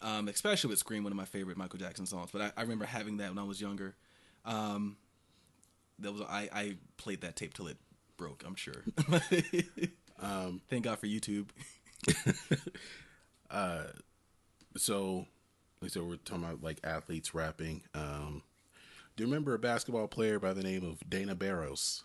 um, 0.00 0.28
especially 0.28 0.70
with 0.70 0.78
Scream, 0.78 1.02
one 1.02 1.12
of 1.12 1.16
my 1.16 1.24
favorite 1.24 1.56
Michael 1.56 1.80
Jackson 1.80 2.06
songs. 2.06 2.30
But 2.32 2.42
I, 2.42 2.52
I 2.56 2.62
remember 2.62 2.84
having 2.84 3.16
that 3.16 3.30
when 3.30 3.38
I 3.38 3.42
was 3.42 3.60
younger. 3.60 3.96
Um, 4.44 4.96
that 5.98 6.12
was 6.12 6.22
I, 6.22 6.48
I 6.52 6.76
played 6.96 7.20
that 7.22 7.36
tape 7.36 7.54
till 7.54 7.68
it 7.68 7.76
broke. 8.16 8.44
I'm 8.46 8.54
sure. 8.54 8.84
um, 10.20 10.60
Thank 10.68 10.84
God 10.84 10.98
for 10.98 11.06
YouTube. 11.06 11.48
uh, 13.50 13.84
so, 14.76 15.26
said, 15.86 16.02
we're 16.02 16.16
talking 16.16 16.44
about 16.44 16.62
like 16.62 16.78
athletes 16.84 17.34
rapping. 17.34 17.82
Um, 17.94 18.42
do 19.16 19.24
you 19.24 19.28
remember 19.28 19.54
a 19.54 19.58
basketball 19.58 20.08
player 20.08 20.38
by 20.38 20.52
the 20.52 20.62
name 20.62 20.84
of 20.84 20.98
Dana 21.08 21.34
Barros? 21.34 22.04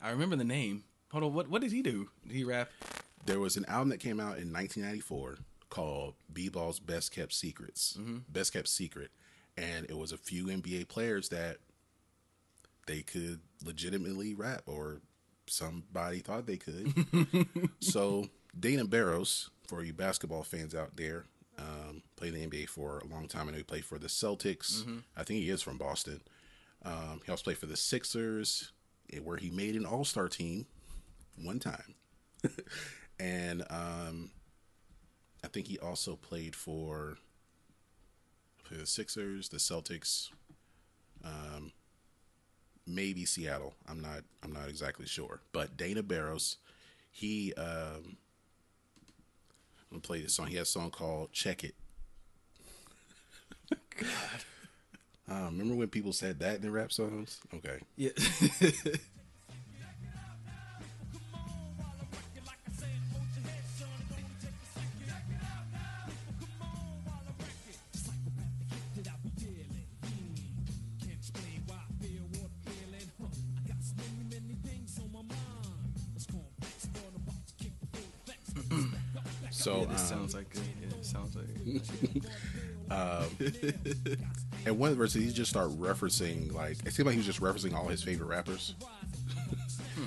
I 0.00 0.10
remember 0.10 0.36
the 0.36 0.44
name. 0.44 0.84
Hold 1.10 1.24
on, 1.24 1.34
what 1.34 1.48
what 1.48 1.62
did 1.62 1.72
he 1.72 1.82
do? 1.82 2.08
Did 2.26 2.36
he 2.36 2.44
rap? 2.44 2.70
There 3.26 3.40
was 3.40 3.56
an 3.56 3.64
album 3.66 3.88
that 3.88 4.00
came 4.00 4.20
out 4.20 4.38
in 4.38 4.52
1994 4.52 5.38
called 5.70 6.14
B-Ball's 6.32 6.78
Best 6.78 7.10
Kept 7.12 7.32
Secrets, 7.32 7.98
Best 8.28 8.52
Kept 8.52 8.68
Secret, 8.68 9.10
and 9.56 9.86
it 9.88 9.96
was 9.96 10.12
a 10.12 10.18
few 10.18 10.46
NBA 10.46 10.88
players 10.88 11.30
that 11.30 11.56
they 12.86 13.02
could 13.02 13.40
legitimately 13.64 14.34
rap, 14.34 14.62
or 14.66 15.00
somebody 15.46 16.20
thought 16.20 16.46
they 16.46 16.56
could. 16.56 16.92
so 17.80 18.26
Dana 18.58 18.84
Barros, 18.84 19.50
for 19.66 19.82
you 19.82 19.92
basketball 19.92 20.42
fans 20.42 20.74
out 20.74 20.96
there, 20.96 21.24
um, 21.58 22.02
played 22.16 22.34
in 22.34 22.50
the 22.50 22.64
NBA 22.64 22.68
for 22.68 22.98
a 22.98 23.06
long 23.06 23.28
time. 23.28 23.48
I 23.48 23.52
know 23.52 23.58
he 23.58 23.62
played 23.62 23.84
for 23.84 23.98
the 23.98 24.08
Celtics. 24.08 24.84
I 25.16 25.24
think 25.24 25.40
he 25.40 25.50
is 25.50 25.62
from 25.62 25.78
Boston. 25.78 26.20
Um, 26.84 27.20
he 27.24 27.30
also 27.30 27.44
played 27.44 27.58
for 27.58 27.66
the 27.66 27.76
Sixers, 27.76 28.72
eh, 29.12 29.18
where 29.18 29.36
he 29.36 29.50
made 29.50 29.74
an 29.76 29.86
All 29.86 30.04
Star 30.04 30.28
team 30.28 30.66
one 31.42 31.58
time. 31.58 31.94
and 33.18 33.62
um, 33.70 34.30
I 35.42 35.48
think 35.48 35.66
he 35.66 35.78
also 35.78 36.16
played 36.16 36.54
for, 36.54 37.16
for 38.62 38.74
the 38.74 38.86
Sixers, 38.86 39.48
the 39.48 39.56
Celtics, 39.58 40.30
um, 41.24 41.72
maybe 42.86 43.24
Seattle. 43.24 43.74
I'm 43.88 44.00
not. 44.00 44.22
I'm 44.42 44.52
not 44.52 44.68
exactly 44.68 45.06
sure. 45.06 45.40
But 45.52 45.76
Dana 45.76 46.02
Barros, 46.02 46.56
he 47.10 47.52
um, 47.54 48.16
I'm 49.90 50.00
gonna 50.00 50.00
play 50.00 50.20
this 50.20 50.34
song. 50.34 50.48
He 50.48 50.56
has 50.56 50.68
a 50.68 50.72
song 50.72 50.90
called 50.90 51.32
"Check 51.32 51.64
It." 51.64 51.74
God. 54.00 54.44
Uh, 55.30 55.46
remember 55.46 55.74
when 55.74 55.88
people 55.88 56.12
said 56.12 56.40
that 56.40 56.62
in 56.62 56.70
rap 56.70 56.92
songs? 56.92 57.40
Okay. 57.54 57.78
Yeah. 57.96 58.10
So 79.64 79.78
yeah, 79.78 79.84
this 79.86 80.12
um, 80.12 80.18
sounds 80.18 80.34
like 80.34 80.50
good. 80.50 80.62
Yeah, 80.82 80.88
it 80.88 81.06
sounds 81.06 81.34
like 81.34 81.46
And 84.66 84.78
one 84.78 84.90
of 84.90 84.96
the 84.96 85.02
verses, 85.02 85.24
he 85.24 85.32
just 85.32 85.50
started 85.50 85.78
referencing 85.78 86.52
like 86.52 86.84
it 86.84 86.92
seemed 86.92 87.06
like 87.06 87.14
he 87.14 87.18
was 87.18 87.24
just 87.24 87.40
referencing 87.40 87.72
all 87.72 87.88
his 87.88 88.02
favorite 88.02 88.26
rappers. 88.26 88.74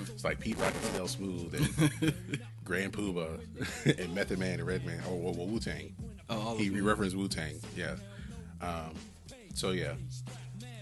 it's 0.02 0.22
like 0.22 0.38
Pete 0.38 0.56
Rock 0.58 0.72
and 0.72 0.84
CL 0.84 1.08
Smooth 1.08 1.54
and 1.56 2.14
Grand 2.64 2.92
Puba 2.92 3.40
and 3.98 4.14
Method 4.14 4.38
Man 4.38 4.60
and 4.60 4.68
Redman. 4.68 5.02
Oh, 5.08 5.16
well, 5.16 5.34
Wu 5.34 5.58
Tang. 5.58 5.92
Oh, 6.30 6.56
he 6.56 6.70
referenced 6.80 7.16
Wu 7.16 7.26
Tang. 7.26 7.58
Yeah. 7.74 7.96
Um, 8.60 8.94
so 9.54 9.72
yeah, 9.72 9.94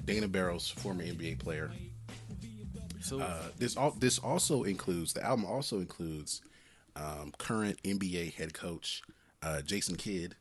Dana 0.05 0.29
Barros, 0.29 0.69
former 0.69 1.03
NBA 1.03 1.39
player. 1.39 1.71
so. 3.01 3.21
Uh, 3.21 3.45
this 3.57 3.75
all 3.75 3.93
this 3.93 4.19
also 4.19 4.65
includes 4.65 5.15
the 5.15 5.25
album 5.25 5.47
also 5.47 5.79
includes 5.79 6.43
um, 6.97 7.33
current 7.39 7.81
NBA 7.85 8.35
head 8.35 8.53
coach 8.55 9.03
uh, 9.43 9.61
Jason 9.63 9.95
Kidd. 9.97 10.35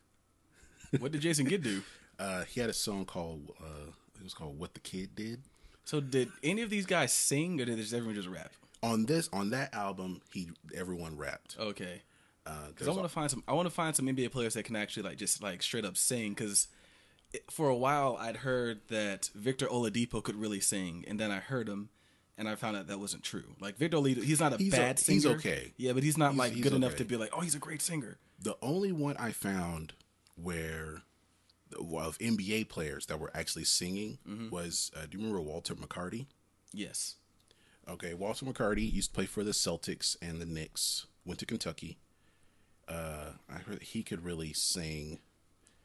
what 1.00 1.12
did 1.12 1.22
Jason 1.22 1.46
Kidd 1.46 1.64
do? 1.64 1.82
Uh, 2.18 2.46
he 2.46 2.62
had 2.62 2.70
a 2.70 2.74
song 2.74 3.04
called 3.04 3.52
uh, 3.62 3.90
it 4.18 4.24
was 4.24 4.34
called 4.34 4.58
"What 4.58 4.74
the 4.74 4.80
Kid 4.80 5.16
Did." 5.16 5.42
So 5.84 6.00
did 6.00 6.30
any 6.42 6.62
of 6.62 6.70
these 6.70 6.86
guys 6.86 7.12
sing, 7.12 7.60
or 7.60 7.66
did 7.66 7.76
just 7.78 7.94
everyone 7.94 8.16
just 8.16 8.30
rap? 8.30 8.54
on 8.82 9.06
this 9.06 9.30
on 9.34 9.50
that 9.50 9.74
album 9.76 10.22
he 10.32 10.48
everyone 10.74 11.18
rapped 11.18 11.58
Okay. 11.60 12.04
uh, 12.46 12.68
Because 12.70 12.88
I 12.88 12.92
want 12.92 13.04
to 13.04 13.10
find 13.10 13.30
some. 13.30 13.44
I 13.50 13.52
want 13.52 13.66
to 13.66 13.70
find 13.74 13.94
some 13.94 14.06
NBA 14.06 14.32
players 14.32 14.54
that 14.54 14.64
can 14.64 14.78
actually 14.78 15.04
like 15.04 15.18
just 15.18 15.44
like 15.44 15.62
straight 15.62 15.84
up 15.84 15.98
sing. 15.98 16.30
Because 16.34 16.70
for 17.52 17.68
a 17.68 17.76
while 17.76 18.16
I'd 18.18 18.38
heard 18.38 18.80
that 18.88 19.30
Victor 19.36 19.66
Oladipo 19.68 20.24
could 20.24 20.38
really 20.38 20.62
sing, 20.62 21.04
and 21.10 21.20
then 21.20 21.32
I 21.32 21.40
heard 21.40 21.68
him, 21.68 21.90
and 22.38 22.48
I 22.50 22.56
found 22.56 22.78
out 22.78 22.88
that 22.88 23.00
wasn't 23.00 23.24
true. 23.24 23.56
Like 23.60 23.78
Victor 23.78 23.98
Oladipo, 23.98 24.24
he's 24.24 24.40
not 24.40 24.54
a 24.54 24.58
He's 24.58 24.72
bad 24.74 25.00
singer. 25.00 25.16
he's 25.16 25.26
okay. 25.26 25.74
Yeah, 25.78 25.94
but 25.94 26.04
he's 26.04 26.18
not 26.18 26.32
He's- 26.32 26.40
like 26.40 26.52
he's 26.54 26.64
good 26.64 26.74
enough 26.74 26.96
to 26.98 27.06
be 27.06 27.16
like, 27.18 27.30
oh, 27.34 27.42
he's 27.42 27.56
a 27.56 27.60
great 27.60 27.82
singer. 27.82 28.18
The 28.40 28.58
only 28.62 28.92
one 28.92 29.16
I 29.18 29.32
found 29.32 29.94
where 30.36 31.04
of 31.78 32.18
NBA 32.20 32.70
players 32.70 33.06
that 33.08 33.20
were 33.20 33.32
actually 33.34 33.64
singing 33.66 34.18
Mm-hmm. 34.28 34.50
was 34.50 34.92
uh, 34.96 35.06
do 35.10 35.18
you 35.18 35.24
remember 35.24 35.42
Walter 35.42 35.76
McCarty? 35.76 36.28
Yes. 36.74 37.16
Okay, 37.90 38.14
Walter 38.14 38.46
McCarty 38.46 38.92
used 38.92 39.10
to 39.12 39.16
play 39.16 39.26
for 39.26 39.44
the 39.44 39.52
Celtics 39.52 40.16
and 40.22 40.42
the 40.42 40.46
Knicks. 40.46 41.06
Went 41.26 41.40
to 41.40 41.46
Kentucky. 41.46 41.98
Uh, 42.88 43.32
I 43.50 43.58
heard 43.60 43.82
he 43.82 44.04
could 44.04 44.24
really 44.26 44.54
sing. 44.54 45.20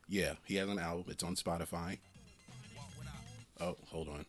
Yeah, 0.08 0.34
he 0.44 0.56
has 0.56 0.68
an 0.68 0.78
album. 0.78 1.04
It's 1.08 1.22
on 1.22 1.34
Spotify. 1.36 1.98
Oh, 3.60 3.76
hold 3.90 4.08
on. 4.08 4.26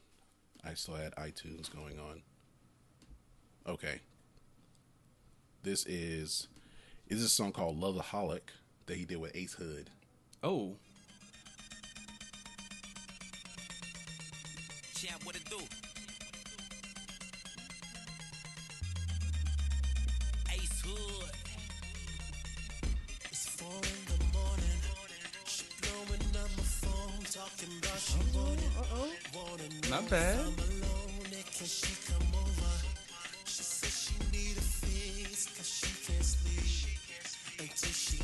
I 0.64 0.74
still 0.76 0.96
had 0.96 1.14
iTunes 1.16 1.74
going 1.74 2.00
on. 2.00 2.22
Okay. 3.68 4.00
This 5.64 5.86
is 5.86 6.48
this 7.08 7.20
is 7.20 7.26
a 7.26 7.30
song 7.30 7.52
called 7.52 7.80
Loveaholic 7.80 8.42
that 8.86 8.98
he 8.98 9.06
did 9.06 9.18
with 9.18 9.36
Ace 9.36 9.54
Hood. 9.54 9.90
Oh, 10.44 10.76
Champ, 14.96 15.26
what 15.26 15.36
it 15.36 15.46
do? 15.50 15.81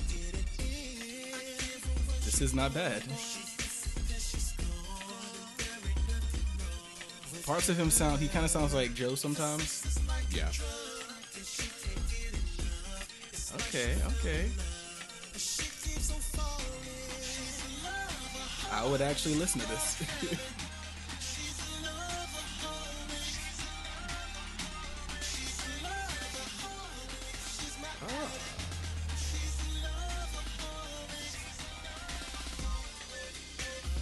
Get 0.08 0.34
it 0.34 0.48
in. 0.60 1.38
This 2.26 2.42
is 2.42 2.54
not 2.54 2.74
bad. 2.74 3.04
Parts 7.46 7.70
of 7.70 7.78
him 7.78 7.90
sound. 7.90 8.20
He 8.20 8.28
kind 8.28 8.44
of 8.44 8.52
sounds 8.52 8.74
like 8.74 8.94
Joe 8.94 9.16
sometimes. 9.16 10.00
Yeah. 10.32 10.50
Okay, 13.56 13.96
okay. 14.20 14.50
I 18.78 18.86
would 18.86 19.02
actually 19.02 19.34
listen 19.34 19.60
to 19.60 19.68
this. 19.68 20.00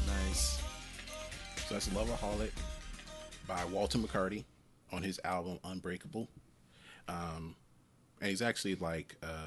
nice. 0.05 0.59
So 1.67 1.75
that's 1.75 1.87
Loveaholic 1.87 2.51
by 3.47 3.63
Walter 3.71 3.97
McCarty 3.97 4.43
on 4.91 5.01
his 5.01 5.21
album 5.23 5.57
Unbreakable. 5.63 6.27
Um, 7.07 7.55
and 8.19 8.29
he's 8.29 8.41
actually 8.41 8.75
like, 8.75 9.15
uh, 9.23 9.44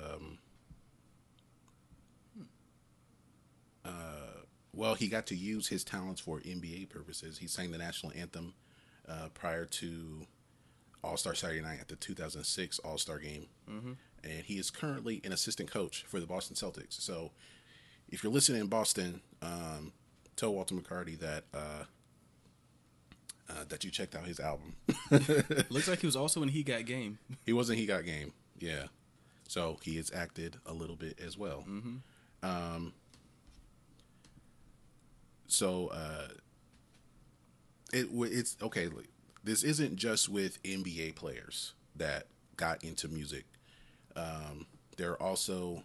well, 4.79 4.95
he 4.95 5.09
got 5.09 5.27
to 5.27 5.35
use 5.35 5.67
his 5.67 5.83
talents 5.83 6.21
for 6.21 6.39
NBA 6.39 6.89
purposes. 6.89 7.39
He 7.39 7.49
sang 7.49 7.73
the 7.73 7.79
national 7.79 8.13
anthem 8.17 8.55
uh, 9.09 9.29
prior 9.35 9.65
to 9.65 10.25
All 11.03 11.17
Star 11.17 11.35
Saturday 11.35 11.61
Night 11.61 11.79
at 11.81 11.89
the 11.89 11.97
2006 11.97 12.79
All 12.79 12.97
Star 12.97 13.19
Game, 13.19 13.47
and 14.23 14.45
he 14.45 14.55
is 14.55 14.71
currently 14.71 15.21
an 15.25 15.33
assistant 15.33 15.69
coach 15.69 16.05
for 16.07 16.21
the 16.21 16.27
Boston 16.27 16.55
Celtics. 16.55 17.01
So, 17.01 17.33
if 18.09 18.23
you're 18.23 18.33
listening 18.33 18.61
in 18.61 18.69
Boston, 18.69 19.21
um, 19.43 19.93
tell 20.37 20.55
Walter 20.55 20.77
McCarty 20.77 21.19
that 21.19 21.43
uh, 21.53 21.85
uh, 23.51 23.65
that 23.69 23.83
you 23.83 23.91
checked 23.91 24.15
out 24.15 24.27
his 24.27 24.39
album. 24.39 24.77
Looks 25.71 25.89
like 25.89 25.99
he 26.01 26.07
was 26.07 26.17
also 26.23 26.41
in 26.45 26.51
He 26.51 26.63
Got 26.63 26.85
Game. 26.85 27.19
he 27.45 27.53
wasn't. 27.53 27.81
He 27.81 27.87
got 27.87 28.05
game. 28.05 28.33
Yeah. 28.61 28.85
So 29.49 29.79
he 29.83 29.97
has 29.97 30.13
acted 30.15 30.59
a 30.67 30.73
little 30.73 30.97
bit 30.97 31.19
as 31.19 31.37
well. 31.37 31.65
Um. 32.45 32.93
So 35.49 35.89
uh, 35.89 36.29
it 37.93 38.09
it's 38.13 38.57
okay. 38.63 38.89
This 39.43 39.63
isn't 39.63 39.97
just 39.97 40.29
with 40.29 40.63
NBA 40.63 41.17
players 41.17 41.73
that 41.97 42.27
got 42.57 42.85
into 42.85 43.09
music. 43.09 43.45
Um, 44.15 44.67
there 44.97 45.13
are 45.13 45.23
also 45.23 45.85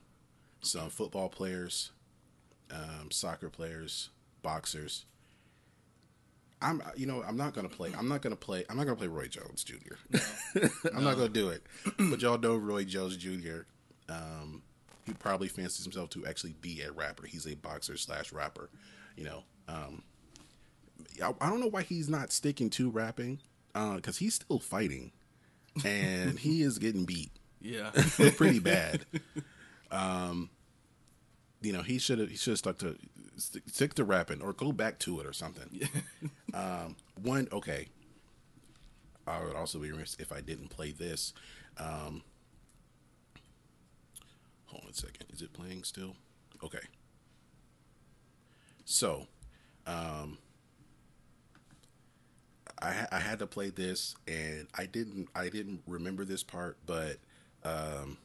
some 0.62 0.90
football 0.90 1.30
players, 1.30 1.92
um, 2.72 3.10
soccer 3.12 3.50
players, 3.50 4.10
boxers. 4.42 5.06
I'm, 6.62 6.82
you 6.96 7.06
know, 7.06 7.24
I'm 7.28 7.36
not 7.36 7.54
gonna 7.54 7.70
play. 7.70 7.92
I'm 7.98 8.08
not 8.08 8.22
gonna 8.22 8.36
play. 8.36 8.64
I'm 8.70 8.78
not 8.78 8.86
gonna 8.86 8.96
play 8.98 9.08
Roy 9.08 9.28
Jones 9.28 9.64
Jr. 9.64 9.96
I'm 10.96 11.04
not 11.04 11.16
gonna 11.16 11.30
do 11.30 11.50
it. 11.50 11.64
But 11.98 12.22
y'all 12.22 12.38
know 12.38 12.56
Roy 12.56 12.86
Jones 12.86 13.18
Jr. 13.18 13.62
Um, 14.10 14.62
he 15.06 15.14
probably 15.14 15.48
fancies 15.50 15.84
himself 15.84 16.10
to 16.12 16.26
actually 16.26 16.56
be 16.62 16.82
a 16.82 16.92
rapper. 16.92 17.26
He's 17.26 17.46
a 17.46 17.56
boxer 17.56 17.98
slash 17.98 18.32
rapper. 18.32 18.70
You 19.18 19.26
know, 19.26 19.44
um, 19.68 20.04
I, 21.22 21.34
I 21.42 21.50
don't 21.50 21.60
know 21.60 21.68
why 21.68 21.84
he's 21.84 22.10
not 22.10 22.32
sticking 22.32 22.70
to 22.72 22.90
rapping 22.90 23.40
because 23.74 24.18
he's 24.18 24.36
still 24.36 24.60
fighting, 24.60 25.12
and 25.86 26.38
he 26.40 26.62
is 26.62 26.78
getting 26.78 27.06
beat 27.06 27.32
Yeah. 27.62 27.92
pretty 28.36 28.60
bad. 28.60 29.06
Um, 29.90 30.50
you 31.62 31.72
know, 31.72 31.82
he 31.82 31.98
should 31.98 32.20
have 32.20 32.30
he 32.30 32.36
should 32.36 32.52
have 32.52 32.58
stuck 32.60 32.78
to 32.80 32.98
stick, 33.38 33.94
to 33.96 34.04
rapping 34.04 34.42
or 34.42 34.54
go 34.54 34.72
back 34.74 35.00
to 35.00 35.20
it 35.22 35.26
or 35.26 35.34
something. 35.34 35.88
um, 36.54 36.96
one 37.22 37.48
okay. 37.52 37.88
I 39.26 39.42
would 39.42 39.56
also 39.56 39.80
be 39.80 39.90
remiss 39.90 40.18
if 40.20 40.34
I 40.34 40.42
didn't 40.42 40.68
play 40.70 40.92
this. 40.92 41.34
Um, 41.78 42.24
hold 44.66 44.84
on 44.84 44.90
a 44.90 44.94
second. 44.94 45.26
Is 45.32 45.42
it 45.42 45.54
playing 45.54 45.84
still? 45.86 46.18
Okay. 46.62 46.86
So, 48.84 49.28
um, 49.88 50.38
I 52.82 53.08
I 53.12 53.20
had 53.20 53.40
to 53.40 53.48
play 53.48 53.70
this, 53.70 54.16
and 54.28 54.68
I 54.76 54.86
didn't 54.86 55.30
I 55.36 55.50
didn't 55.50 55.82
remember 55.88 56.26
this 56.26 56.44
part, 56.44 56.78
but 56.86 57.18
um, 57.64 58.18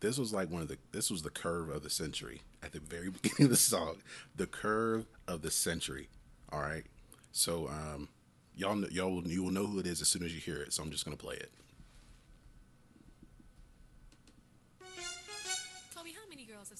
this 0.00 0.18
was 0.18 0.32
like 0.32 0.50
one 0.50 0.62
of 0.62 0.68
the 0.68 0.78
this 0.92 1.10
was 1.10 1.22
the 1.22 1.30
curve 1.30 1.68
of 1.68 1.82
the 1.82 1.90
century 1.90 2.42
at 2.62 2.72
the 2.72 2.80
very 2.80 3.10
beginning 3.22 3.44
of 3.44 3.50
the 3.50 3.56
song, 3.56 3.96
the 4.34 4.46
curve 4.46 5.06
of 5.28 5.42
the 5.42 5.50
century. 5.50 6.08
All 6.52 6.60
right, 6.60 6.84
so 7.32 7.68
um, 7.68 8.08
y'all 8.54 8.78
y'all 8.90 9.10
will, 9.10 9.28
you 9.28 9.42
will 9.42 9.52
know 9.52 9.66
who 9.66 9.78
it 9.78 9.86
is 9.86 10.00
as 10.00 10.08
soon 10.08 10.22
as 10.24 10.34
you 10.34 10.40
hear 10.40 10.56
it. 10.62 10.72
So 10.72 10.82
I'm 10.82 10.90
just 10.90 11.04
gonna 11.04 11.16
play 11.16 11.36
it. 11.36 11.50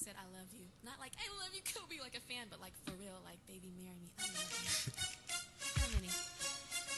Said 0.07 0.15
I 0.15 0.23
love 0.39 0.47
you? 0.53 0.63
Not 0.85 1.01
like 1.01 1.11
I 1.19 1.27
love 1.43 1.51
you, 1.53 1.59
Kobe, 1.75 1.99
like 2.01 2.15
a 2.15 2.21
fan, 2.21 2.47
but 2.49 2.61
like 2.61 2.71
for 2.85 2.91
real, 2.91 3.19
like 3.25 3.45
baby, 3.45 3.73
marry 3.77 3.99
me. 3.99 4.07
I 4.17 4.23
love 4.23 4.47
you. 4.55 4.93
how 5.75 5.87
many? 5.95 6.07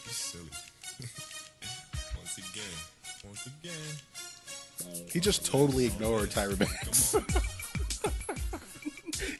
You're 0.05 0.13
Silly. 0.13 0.53
Once 2.15 2.37
again. 2.37 2.77
Once 3.25 3.47
again. 3.47 5.09
He 5.11 5.19
just 5.19 5.43
totally 5.43 5.87
ignored 5.87 6.29
Tyra 6.29 6.57
Banks. 6.59 7.15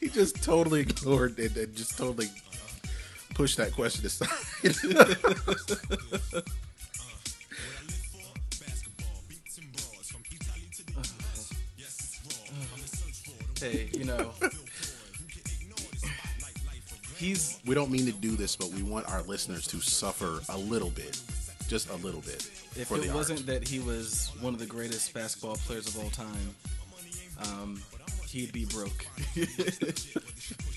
he 0.00 0.08
just 0.08 0.42
totally 0.42 0.80
ignored 0.80 1.38
it 1.38 1.56
and 1.56 1.74
just 1.76 1.96
totally 1.96 2.26
uh-huh. 2.26 2.88
pushed 3.34 3.56
that 3.58 3.72
question 3.72 4.04
aside. 4.04 4.28
Hey, 13.60 13.88
you 13.92 14.04
know. 14.04 14.32
He's 17.16 17.58
we 17.66 17.74
don't 17.74 17.90
mean 17.90 18.06
to 18.06 18.12
do 18.12 18.34
this, 18.34 18.56
but 18.56 18.68
we 18.68 18.82
want 18.82 19.06
our 19.10 19.22
listeners 19.22 19.66
to 19.68 19.80
suffer 19.80 20.40
a 20.48 20.56
little 20.56 20.88
bit, 20.90 21.20
just 21.68 21.90
a 21.90 21.96
little 21.96 22.22
bit. 22.22 22.48
if 22.76 22.90
it 22.90 23.12
wasn't 23.12 23.44
that 23.46 23.66
he 23.68 23.78
was 23.78 24.30
one 24.40 24.54
of 24.54 24.60
the 24.60 24.66
greatest 24.66 25.12
basketball 25.12 25.56
players 25.56 25.86
of 25.86 25.98
all 26.02 26.08
time, 26.10 26.54
um, 27.42 27.82
he'd 28.26 28.52
be 28.52 28.64
broke 28.64 29.04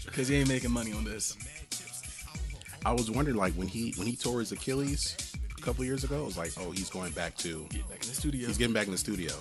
because 0.06 0.28
he 0.28 0.36
ain't 0.36 0.50
making 0.50 0.72
money 0.72 0.92
on 0.92 1.06
this. 1.06 1.38
I 2.86 2.92
was 2.92 3.10
wondering, 3.10 3.38
like 3.38 3.54
when 3.54 3.68
he 3.68 3.94
when 3.96 4.06
he 4.06 4.18
tore 4.18 4.42
his 4.42 4.52
Achilles 4.52 5.16
a 5.58 5.62
couple 5.62 5.86
years 5.86 6.04
ago, 6.04 6.22
I 6.22 6.26
was 6.26 6.38
like, 6.38 6.52
oh, 6.60 6.72
he's 6.72 6.90
going 6.90 7.14
back 7.14 7.38
to 7.38 7.60
Back 7.70 8.04
in 8.04 8.10
the 8.10 8.16
studio. 8.16 8.48
he's 8.48 8.58
getting 8.58 8.74
back 8.74 8.88
in 8.88 8.92
the 8.92 8.98
studio. 8.98 9.32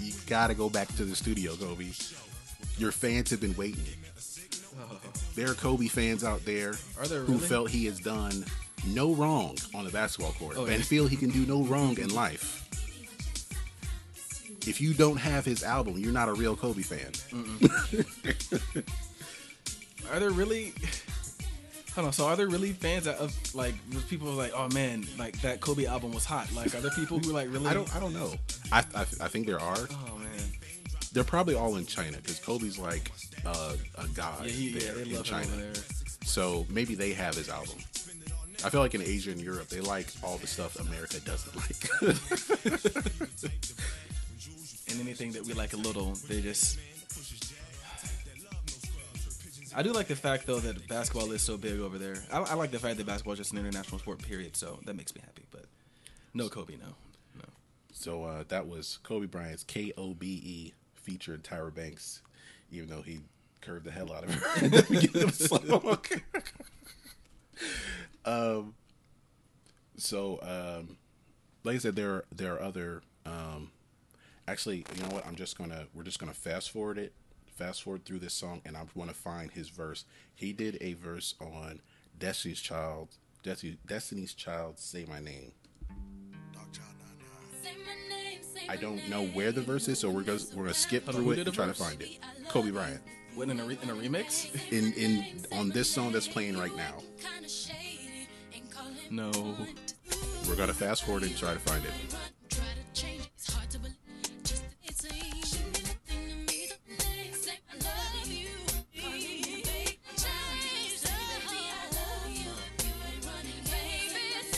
You 0.00 0.12
gotta 0.28 0.54
go 0.54 0.68
back 0.70 0.86
to 0.94 1.04
the 1.04 1.16
studio, 1.16 1.56
Kobe. 1.56 1.86
Your 2.78 2.92
fans 2.92 3.30
have 3.30 3.40
been 3.40 3.54
waiting. 3.56 3.84
Uh-huh. 4.16 4.94
There 5.34 5.50
are 5.50 5.54
Kobe 5.54 5.86
fans 5.86 6.24
out 6.24 6.44
there 6.44 6.74
Are 6.98 7.06
there 7.06 7.20
who 7.20 7.34
really? 7.34 7.46
felt 7.46 7.70
he 7.70 7.84
has 7.86 8.00
done 8.00 8.44
no 8.86 9.14
wrong 9.14 9.56
on 9.74 9.84
the 9.84 9.90
basketball 9.90 10.32
court 10.32 10.56
Oh, 10.58 10.64
and 10.64 10.78
yeah. 10.78 10.82
feel 10.82 11.06
he 11.06 11.16
can 11.16 11.30
do 11.30 11.44
no 11.46 11.62
wrong 11.64 11.98
in 11.98 12.12
life. 12.14 12.58
If 14.66 14.80
you 14.80 14.94
don't 14.94 15.16
have 15.18 15.44
his 15.44 15.62
album, 15.62 15.98
you're 15.98 16.12
not 16.12 16.28
a 16.28 16.34
real 16.34 16.56
Kobe 16.56 16.82
fan. 16.82 17.10
Are 20.10 20.20
there 20.20 20.30
really? 20.30 20.72
Hold 21.94 22.06
on. 22.08 22.12
So 22.12 22.26
are 22.26 22.36
there 22.36 22.48
really 22.48 22.72
fans 22.72 23.04
that 23.04 23.16
of 23.18 23.34
like 23.54 23.74
people 24.08 24.28
are 24.30 24.34
like, 24.34 24.52
oh 24.54 24.68
man, 24.72 25.06
like 25.18 25.40
that 25.42 25.60
Kobe 25.60 25.84
album 25.86 26.12
was 26.12 26.24
hot? 26.24 26.50
Like, 26.54 26.74
are 26.74 26.80
there 26.80 26.90
people 26.92 27.18
who 27.18 27.32
like 27.32 27.50
really? 27.52 27.66
I 27.66 27.74
don't. 27.74 27.94
I 27.94 28.00
don't 28.00 28.14
know. 28.14 28.32
I, 28.70 28.84
I, 28.94 29.00
I 29.00 29.28
think 29.28 29.46
there 29.46 29.60
are. 29.60 29.76
Oh 30.08 30.18
man. 30.18 30.28
They're 31.12 31.24
probably 31.24 31.54
all 31.54 31.76
in 31.76 31.84
China 31.86 32.16
because 32.16 32.38
Kobe's 32.38 32.78
like 32.78 33.10
uh, 33.44 33.74
a 33.98 34.08
god 34.08 34.46
Yeah, 34.46 34.50
he, 34.50 34.68
yeah, 34.70 34.80
there 34.80 35.04
they 35.04 35.14
in 35.14 35.22
China. 35.22 35.46
there. 35.56 35.72
So 36.24 36.66
maybe 36.70 36.94
they 36.94 37.12
have 37.12 37.34
his 37.34 37.48
album. 37.48 37.76
I 38.64 38.70
feel 38.70 38.80
like 38.80 38.94
in 38.94 39.02
Asia 39.02 39.32
and 39.32 39.40
Europe, 39.40 39.68
they 39.68 39.80
like 39.80 40.06
all 40.22 40.38
the 40.38 40.46
stuff 40.46 40.78
America 40.78 41.18
doesn't 41.20 41.56
like. 41.56 41.90
And 44.88 45.00
anything 45.00 45.32
that 45.32 45.44
we 45.44 45.52
like 45.54 45.72
a 45.72 45.76
little, 45.76 46.12
they 46.28 46.40
just. 46.40 46.78
I 49.74 49.82
do 49.82 49.92
like 49.92 50.06
the 50.06 50.16
fact 50.16 50.46
though 50.46 50.60
that 50.60 50.86
basketball 50.86 51.32
is 51.32 51.40
so 51.42 51.56
big 51.56 51.80
over 51.80 51.96
there. 51.98 52.16
I, 52.30 52.40
I 52.40 52.54
like 52.54 52.70
the 52.70 52.78
fact 52.78 52.98
that 52.98 53.06
basketball 53.06 53.32
is 53.32 53.38
just 53.38 53.52
an 53.52 53.58
international 53.58 53.98
sport. 53.98 54.22
Period. 54.22 54.54
So 54.56 54.78
that 54.84 54.94
makes 54.94 55.14
me 55.14 55.22
happy. 55.24 55.44
But 55.50 55.64
no 56.34 56.48
Kobe, 56.48 56.74
no, 56.76 56.88
no. 57.36 57.44
so 57.92 58.24
uh, 58.24 58.44
that 58.48 58.66
was 58.68 58.98
Kobe 59.02 59.26
Bryant's 59.26 59.64
K 59.64 59.92
O 59.96 60.12
B 60.14 60.26
E 60.44 60.72
featured 61.02 61.44
Tyra 61.44 61.74
Banks, 61.74 62.22
even 62.70 62.88
though 62.88 63.02
he 63.02 63.20
curved 63.60 63.84
the 63.84 63.90
hell 63.90 64.12
out 64.12 64.24
of 64.24 64.34
her 64.34 64.64
at 64.66 64.70
the 64.72 64.82
beginning 64.82 65.22
of 65.22 65.38
the 65.38 65.46
song. 65.46 65.98
um, 68.24 68.74
so, 69.96 70.38
um, 70.42 70.96
like 71.64 71.76
I 71.76 71.78
said, 71.78 71.96
there 71.96 72.24
there 72.34 72.54
are 72.54 72.62
other. 72.62 73.02
Um, 73.24 73.70
actually, 74.48 74.84
you 74.94 75.02
know 75.02 75.10
what? 75.10 75.26
I'm 75.26 75.36
just 75.36 75.56
gonna 75.56 75.86
we're 75.94 76.02
just 76.02 76.18
gonna 76.18 76.34
fast 76.34 76.70
forward 76.70 76.98
it, 76.98 77.12
fast 77.46 77.82
forward 77.82 78.04
through 78.04 78.18
this 78.18 78.34
song, 78.34 78.60
and 78.64 78.76
I 78.76 78.82
want 78.94 79.10
to 79.10 79.16
find 79.16 79.50
his 79.50 79.68
verse. 79.68 80.04
He 80.34 80.52
did 80.52 80.78
a 80.80 80.94
verse 80.94 81.34
on 81.40 81.80
Destiny's 82.18 82.60
Child, 82.60 83.08
Destiny, 83.42 83.78
Destiny's 83.86 84.34
Child, 84.34 84.78
"Say 84.78 85.04
My 85.08 85.20
Name." 85.20 85.52
I 88.68 88.76
don't 88.76 89.06
know 89.08 89.26
where 89.26 89.52
the 89.52 89.60
verse 89.60 89.88
is, 89.88 89.98
so 89.98 90.10
we're 90.10 90.22
gonna 90.22 90.40
we're 90.54 90.64
gonna 90.64 90.74
skip 90.74 91.04
through 91.06 91.32
it 91.32 91.38
and 91.40 91.52
try 91.52 91.66
to 91.66 91.74
find 91.74 92.00
it. 92.00 92.18
Kobe 92.48 92.70
Bryant 92.70 93.00
What 93.34 93.48
in 93.48 93.60
a 93.60 93.64
re- 93.64 93.78
in 93.82 93.90
a 93.90 93.94
remix? 93.94 94.50
in 94.72 94.92
in 94.94 95.24
on 95.52 95.70
this 95.70 95.90
song 95.90 96.12
that's 96.12 96.28
playing 96.28 96.56
right 96.56 96.74
now. 96.76 96.98
No. 99.10 99.30
We're 100.48 100.56
gonna 100.56 100.74
fast 100.74 101.04
forward 101.04 101.22
and 101.24 101.36
try 101.36 101.52
to 101.52 101.60
find 101.60 101.84
it. 101.84 101.92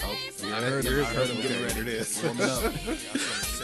Oh, 0.06 0.16
I 0.52 0.60
heard 0.60 0.84
him. 0.84 1.00
I 1.00 1.04
heard 1.06 1.28
him 1.28 1.40
getting 1.42 1.62
ready. 1.62 1.80
It 1.80 1.88
is. 1.88 3.63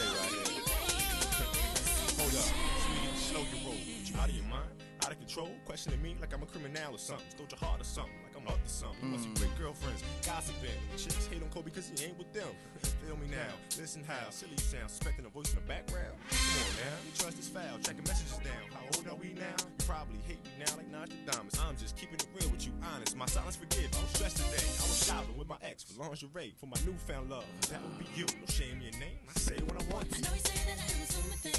questioning 5.71 6.01
me 6.01 6.17
like 6.19 6.33
I'm 6.33 6.43
a 6.43 6.45
criminal 6.45 6.95
or 6.95 6.97
something. 6.97 7.25
Stole 7.29 7.47
your 7.49 7.57
heart 7.57 7.79
or 7.79 7.85
something, 7.85 8.11
like 8.27 8.35
I'm 8.35 8.45
up 8.45 8.61
to 8.61 8.69
something. 8.69 8.99
You 9.07 9.15
must 9.15 9.23
be 9.23 9.29
hmm. 9.29 9.47
great 9.47 9.57
girlfriends, 9.57 10.03
gossiping. 10.27 10.75
The 10.91 10.99
chicks 10.99 11.27
hate 11.27 11.41
on 11.41 11.47
Kobe 11.47 11.71
because 11.71 11.87
he 11.87 12.07
ain't 12.07 12.17
with 12.17 12.33
them. 12.33 12.51
Feel 13.07 13.15
me 13.15 13.27
now, 13.31 13.55
listen 13.79 14.03
how 14.03 14.29
silly 14.31 14.51
you 14.51 14.57
sound, 14.57 14.91
suspecting 14.91 15.23
a 15.23 15.29
voice 15.29 15.47
in 15.47 15.55
the 15.55 15.67
background. 15.71 16.11
Come 16.51 16.67
on 16.67 16.75
now, 16.83 16.97
you 17.05 17.11
trust 17.17 17.39
is 17.39 17.47
foul, 17.47 17.77
checking 17.83 18.03
messages 18.03 18.37
down. 18.43 18.63
How 18.73 18.81
old 18.97 19.07
are 19.07 19.15
we 19.15 19.33
now? 19.33 19.55
You 19.59 19.85
probably 19.87 20.19
hate 20.27 20.43
me 20.43 20.51
now 20.59 20.75
like 20.75 20.89
Nostradamus. 20.91 21.59
I'm 21.59 21.75
just 21.77 21.95
keeping 21.97 22.15
it 22.15 22.27
real 22.39 22.49
with 22.51 22.65
you, 22.65 22.73
honest. 22.93 23.15
My 23.15 23.25
silence 23.25 23.55
forgive. 23.55 23.89
I'm 23.97 24.07
stressed 24.13 24.37
today. 24.37 24.63
I 24.63 24.83
was 24.87 25.05
shopping 25.05 25.37
with 25.37 25.47
my 25.49 25.57
ex 25.61 25.83
for 25.83 26.01
lingerie 26.03 26.53
for 26.59 26.65
my 26.67 26.77
newfound 26.85 27.29
love. 27.29 27.45
That 27.69 27.81
would 27.83 27.99
be 27.99 28.05
you. 28.15 28.25
No 28.25 28.45
shame 28.47 28.77
in 28.77 28.81
your 28.91 28.99
name. 28.99 29.19
I 29.29 29.39
say 29.39 29.55
it 29.55 29.63
when 29.67 29.77
I 29.79 29.83
want 29.93 30.11
to. 30.11 30.21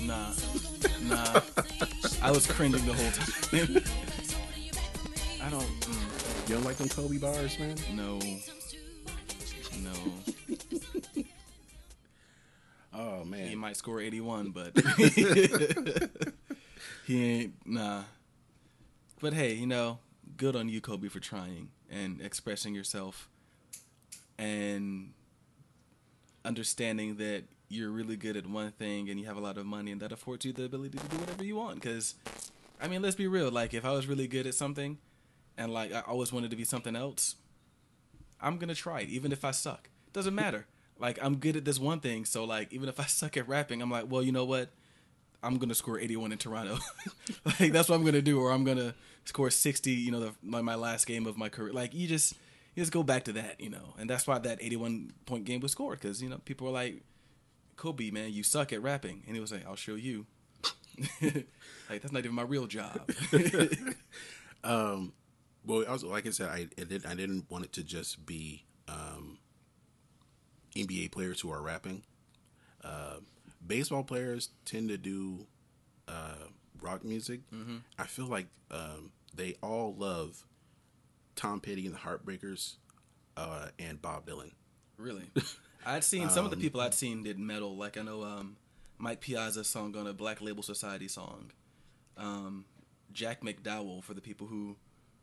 Nah. 0.05 0.33
Nah. 1.09 1.41
I 2.23 2.31
was 2.31 2.47
cringing 2.47 2.85
the 2.87 2.93
whole 2.95 3.11
time. 3.13 3.83
I 5.45 5.51
don't. 5.51 5.63
mm, 5.81 6.49
You 6.49 6.55
don't 6.57 6.65
like 6.65 6.77
them 6.77 6.89
Kobe 6.89 7.19
bars, 7.19 7.59
man? 7.59 7.77
no. 7.95 8.19
No. 9.83 9.93
Oh 12.95 13.25
man, 13.25 13.49
He 13.49 13.55
might 13.55 13.77
score 13.77 14.01
81, 14.01 14.51
but 14.51 14.73
he 17.07 17.25
ain't. 17.25 17.55
Nah. 17.67 18.03
But 19.21 19.35
hey, 19.35 19.55
you 19.55 19.67
know, 19.67 19.99
good 20.37 20.57
on 20.57 20.69
you, 20.69 20.81
Kobe, 20.81 21.09
for 21.09 21.21
trying 21.21 21.69
and 21.91 22.21
expressing 22.21 22.75
yourself 22.75 23.29
and 24.39 25.13
understanding 26.45 27.17
that 27.17 27.45
you're 27.69 27.91
really 27.91 28.17
good 28.17 28.37
at 28.37 28.47
one 28.47 28.71
thing 28.73 29.09
and 29.09 29.19
you 29.19 29.27
have 29.27 29.37
a 29.37 29.41
lot 29.41 29.57
of 29.57 29.65
money 29.65 29.93
and 29.93 30.01
that 30.01 30.13
affords 30.13 30.45
you 30.45 30.53
the 30.53 30.65
ability 30.65 30.99
to 30.99 31.09
do 31.09 31.17
whatever 31.17 31.45
you 31.45 31.57
want. 31.57 31.77
Because, 31.77 32.15
I 32.81 32.89
mean, 32.89 33.01
let's 33.01 33.17
be 33.17 33.27
real. 33.27 33.51
Like, 33.51 33.73
if 33.73 33.85
I 33.85 33.93
was 33.93 34.07
really 34.07 34.27
good 34.27 34.47
at 34.47 34.55
something 34.55 34.99
and, 35.57 35.73
like, 35.73 35.93
I 35.93 36.01
always 36.01 36.33
wanted 36.33 36.51
to 36.51 36.57
be 36.57 36.65
something 36.65 36.97
else, 36.97 37.37
I'm 38.41 38.59
going 38.59 38.69
to 38.69 38.75
try 38.75 39.01
it, 39.01 39.09
even 39.09 39.33
if 39.33 39.45
I 39.45 39.53
suck. 39.53 39.89
Doesn't 40.13 40.35
matter. 40.35 40.67
Like, 41.03 41.19
I'm 41.21 41.37
good 41.37 41.57
at 41.57 41.65
this 41.67 41.79
one 41.79 42.01
thing. 42.01 42.25
So, 42.25 42.45
like, 42.45 42.73
even 42.73 42.89
if 42.89 42.99
I 42.99 43.05
suck 43.07 43.37
at 43.37 43.47
rapping, 43.47 43.83
I'm 43.83 43.91
like, 43.91 44.11
well, 44.11 44.23
you 44.23 44.33
know 44.33 44.45
what? 44.47 44.71
I'm 45.45 45.59
gonna 45.59 45.75
score 45.75 45.99
81 45.99 46.31
in 46.31 46.39
Toronto. 46.39 46.79
like 47.45 47.73
that's 47.73 47.89
what 47.89 47.97
I'm 47.97 48.05
gonna 48.05 48.23
do, 48.23 48.41
or 48.41 48.53
I'm 48.53 48.63
gonna 48.63 48.95
score 49.25 49.51
60. 49.51 49.91
You 49.91 50.13
know, 50.13 50.21
the, 50.21 50.35
my, 50.41 50.63
my 50.63 50.77
last 50.77 51.05
game 51.05 51.27
of 51.27 51.37
my 51.37 51.49
career. 51.49 51.73
Like 51.73 51.95
you 51.95 52.07
just 52.07 52.35
you 52.77 52.83
just 52.83 52.93
go 52.93 53.03
back 53.03 53.25
to 53.25 53.33
that, 53.33 53.61
you 53.61 53.69
know, 53.69 53.95
and 53.99 54.09
that's 54.09 54.25
why 54.25 54.39
that 54.39 54.63
81 54.63 55.13
point 55.27 55.45
game 55.45 55.59
was 55.59 55.73
scored 55.73 55.99
because 56.01 56.23
you 56.23 56.29
know 56.29 56.39
people 56.45 56.69
were 56.69 56.73
like, 56.73 57.03
Kobe, 57.75 58.13
man, 58.13 58.33
you 58.33 58.45
suck 58.45 58.73
at 58.73 58.81
rapping, 58.83 59.25
and 59.27 59.35
he 59.35 59.41
was 59.41 59.51
like, 59.51 59.67
I'll 59.67 59.75
show 59.75 59.97
you. 59.97 60.27
like 61.21 62.03
that's 62.03 62.13
not 62.13 62.21
even 62.21 62.37
my 62.37 62.43
real 62.43 62.69
job. 62.69 63.11
Um, 64.65 65.13
well, 65.65 65.85
was 65.89 66.05
like 66.05 66.27
I 66.27 66.31
said, 66.31 66.49
I, 66.49 66.69
I 66.81 66.85
did 66.85 67.07
I 67.07 67.15
didn't 67.15 67.51
want 67.51 67.65
it 67.65 67.73
to 67.75 67.83
just 67.83 68.25
be 68.27 68.65
um, 68.89 69.39
NBA 70.77 71.11
players 71.13 71.41
who 71.41 71.53
are 71.53 71.63
rapping. 71.63 72.03
Uh, 72.83 73.17
baseball 73.65 74.03
players 74.03 74.51
tend 74.65 74.89
to 74.89 74.99
do 74.99 75.47
uh, 76.09 76.47
rock 76.81 77.05
music. 77.05 77.41
I 77.99 78.05
feel 78.05 78.27
like 78.27 78.47
um, 78.71 79.13
they 79.35 79.57
all 79.63 79.95
love 79.97 80.45
Tom 81.37 81.61
Petty 81.61 81.87
and 81.87 81.95
the 81.95 81.99
Heartbreakers 81.99 82.75
uh, 83.37 83.69
and 83.79 84.01
Bob 84.01 84.27
Dylan. 84.27 84.53
really, 84.97 85.25
I'd 85.87 86.05
seen 86.05 86.31
some 86.31 86.45
of 86.45 86.51
the 86.51 86.57
people 86.57 86.81
I'd 86.81 86.95
seen 86.95 87.23
did 87.23 87.39
metal. 87.39 87.77
Like 87.77 87.97
I 87.97 88.03
know 88.03 88.23
um, 88.23 88.57
Mike 88.99 89.21
Piazza 89.21 89.65
sung 89.65 89.97
on 89.97 90.07
a 90.07 90.13
Black 90.13 90.41
Label 90.41 90.63
Society 90.63 91.09
song. 91.09 91.51
Um, 92.17 92.67
Jack 93.13 93.43
McDowell 93.43 94.03
for 94.03 94.15
the 94.15 94.21
people 94.21 94.47
who 94.47 94.77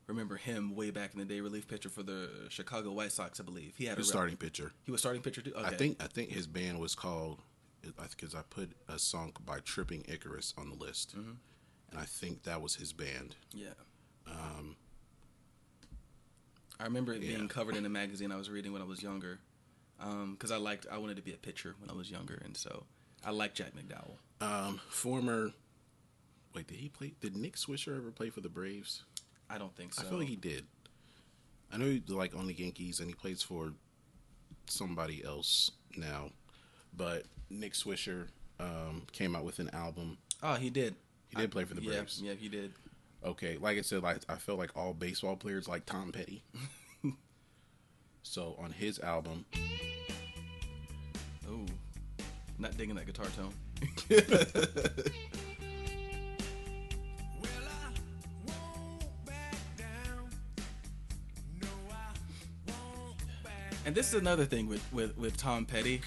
remember 0.09 0.35
him 0.35 0.75
way 0.75 0.89
back 0.91 1.13
in 1.13 1.19
the 1.19 1.25
day, 1.25 1.39
relief 1.39 1.67
pitcher 1.67 1.89
for 1.89 2.03
the 2.03 2.29
Chicago 2.49 2.91
White 2.91 3.11
Sox, 3.11 3.39
I 3.39 3.43
believe. 3.43 3.75
He 3.77 3.85
had 3.85 3.97
The 3.97 4.01
a 4.01 4.05
starting 4.05 4.37
pitcher. 4.37 4.71
He 4.85 4.91
was 4.91 4.99
starting 5.01 5.21
pitcher 5.21 5.41
too. 5.41 5.53
Okay. 5.55 5.65
I 5.65 5.73
think 5.75 6.03
I 6.03 6.07
think 6.07 6.29
his 6.31 6.47
band 6.47 6.79
was 6.79 6.95
called 6.95 7.39
because 7.81 8.35
I 8.35 8.41
put 8.49 8.71
a 8.89 8.99
song 8.99 9.33
by 9.45 9.59
Tripping 9.59 10.03
Icarus 10.07 10.53
on 10.57 10.69
the 10.69 10.75
list, 10.75 11.15
Mm-hmm. 11.17 11.31
and 11.91 11.99
I 11.99 12.03
think 12.03 12.43
that 12.43 12.61
was 12.61 12.75
his 12.75 12.91
band. 12.91 13.35
Yeah. 13.53 13.69
Um, 14.27 14.75
I 16.79 16.83
remember 16.85 17.13
it 17.13 17.21
yeah. 17.21 17.35
being 17.35 17.47
covered 17.47 17.75
in 17.75 17.85
a 17.85 17.89
magazine 17.89 18.31
I 18.31 18.37
was 18.37 18.49
reading 18.49 18.73
when 18.73 18.81
I 18.81 18.85
was 18.85 19.01
younger, 19.03 19.39
because 20.31 20.51
I 20.51 20.57
liked 20.57 20.87
I 20.91 20.97
wanted 20.97 21.17
to 21.17 21.21
be 21.23 21.33
a 21.33 21.37
pitcher 21.37 21.75
when 21.79 21.89
I 21.89 21.93
was 21.93 22.09
younger, 22.11 22.41
and 22.43 22.55
so 22.55 22.83
I 23.23 23.31
liked 23.31 23.55
Jack 23.57 23.71
McDowell. 23.75 24.17
Um, 24.41 24.79
former. 24.89 25.51
Wait, 26.55 26.67
did 26.67 26.77
he 26.77 26.89
play? 26.89 27.13
Did 27.21 27.35
Nick 27.35 27.55
Swisher 27.57 27.95
ever 27.97 28.11
play 28.11 28.29
for 28.29 28.41
the 28.41 28.49
Braves? 28.49 29.03
I 29.49 29.57
don't 29.57 29.75
think 29.75 29.93
so. 29.93 30.03
I 30.03 30.05
feel 30.09 30.19
like 30.19 30.27
he 30.27 30.35
did. 30.35 30.65
I 31.71 31.77
know 31.77 31.85
he 31.85 32.03
like 32.07 32.35
on 32.35 32.47
the 32.47 32.53
Yankees, 32.53 32.99
and 32.99 33.07
he 33.07 33.13
plays 33.15 33.41
for 33.41 33.71
somebody 34.67 35.23
else 35.23 35.71
now. 35.95 36.29
But 36.95 37.23
Nick 37.49 37.73
Swisher 37.73 38.27
um, 38.59 39.03
came 39.11 39.35
out 39.35 39.43
with 39.43 39.59
an 39.59 39.69
album. 39.73 40.17
oh, 40.43 40.55
he 40.55 40.69
did. 40.69 40.95
He 41.29 41.35
did 41.35 41.51
play 41.51 41.63
for 41.65 41.75
the 41.75 41.81
Yeah, 41.81 41.97
Braves. 41.97 42.21
yeah, 42.23 42.33
he 42.33 42.49
did. 42.49 42.73
Okay, 43.23 43.57
like 43.57 43.77
I 43.77 43.81
said, 43.81 44.01
like 44.01 44.17
I 44.29 44.35
feel 44.35 44.55
like 44.55 44.75
all 44.75 44.93
baseball 44.93 45.35
players 45.35 45.67
like 45.67 45.85
Tom 45.85 46.11
Petty. 46.11 46.43
so 48.23 48.55
on 48.59 48.71
his 48.71 48.99
album, 48.99 49.45
Oh, 51.47 51.65
not 52.57 52.77
digging 52.77 52.95
that 52.95 53.05
guitar 53.05 53.27
tone. 53.35 53.53
And 63.89 63.95
this 63.95 64.09
is 64.09 64.21
another 64.21 64.45
thing 64.45 64.67
with, 64.67 64.85
with, 64.93 65.17
with 65.17 65.35
Tom 65.35 65.65
Petty. 65.65 65.99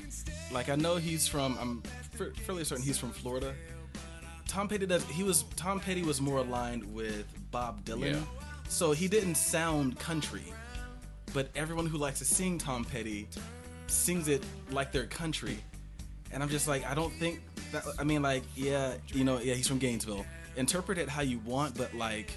Like 0.53 0.69
I 0.69 0.77
know 0.77 0.99
he's 0.99 1.27
from 1.27 1.59
I'm 1.61 1.83
f- 2.15 2.33
fairly 2.47 2.63
certain 2.63 2.85
he's 2.85 2.97
from 2.97 3.11
Florida. 3.11 3.55
Tom 4.47 4.69
Petty 4.69 4.87
does 4.87 5.05
he 5.07 5.25
was 5.25 5.43
Tom 5.57 5.81
Petty 5.81 6.05
was 6.05 6.21
more 6.21 6.39
aligned 6.39 6.85
with 6.95 7.27
Bob 7.51 7.85
Dylan. 7.85 8.13
Yeah. 8.13 8.21
So 8.69 8.93
he 8.93 9.09
didn't 9.09 9.35
sound 9.35 9.99
country. 9.99 10.45
But 11.35 11.49
everyone 11.57 11.87
who 11.87 11.99
likes 11.99 12.21
to 12.21 12.25
sing 12.25 12.57
Tom 12.57 12.85
Petty 12.85 13.27
sings 13.89 14.29
it 14.29 14.45
like 14.71 14.93
they're 14.93 15.07
country. 15.07 15.59
And 16.31 16.41
I'm 16.41 16.51
just 16.51 16.69
like 16.69 16.87
I 16.87 16.95
don't 16.95 17.13
think 17.15 17.41
that 17.73 17.83
I 17.99 18.05
mean 18.05 18.23
like 18.23 18.45
yeah, 18.55 18.95
you 19.09 19.25
know, 19.25 19.41
yeah, 19.41 19.55
he's 19.55 19.67
from 19.67 19.79
Gainesville. 19.79 20.25
Interpret 20.55 20.99
it 20.99 21.09
how 21.09 21.23
you 21.23 21.41
want, 21.41 21.77
but 21.77 21.93
like 21.95 22.31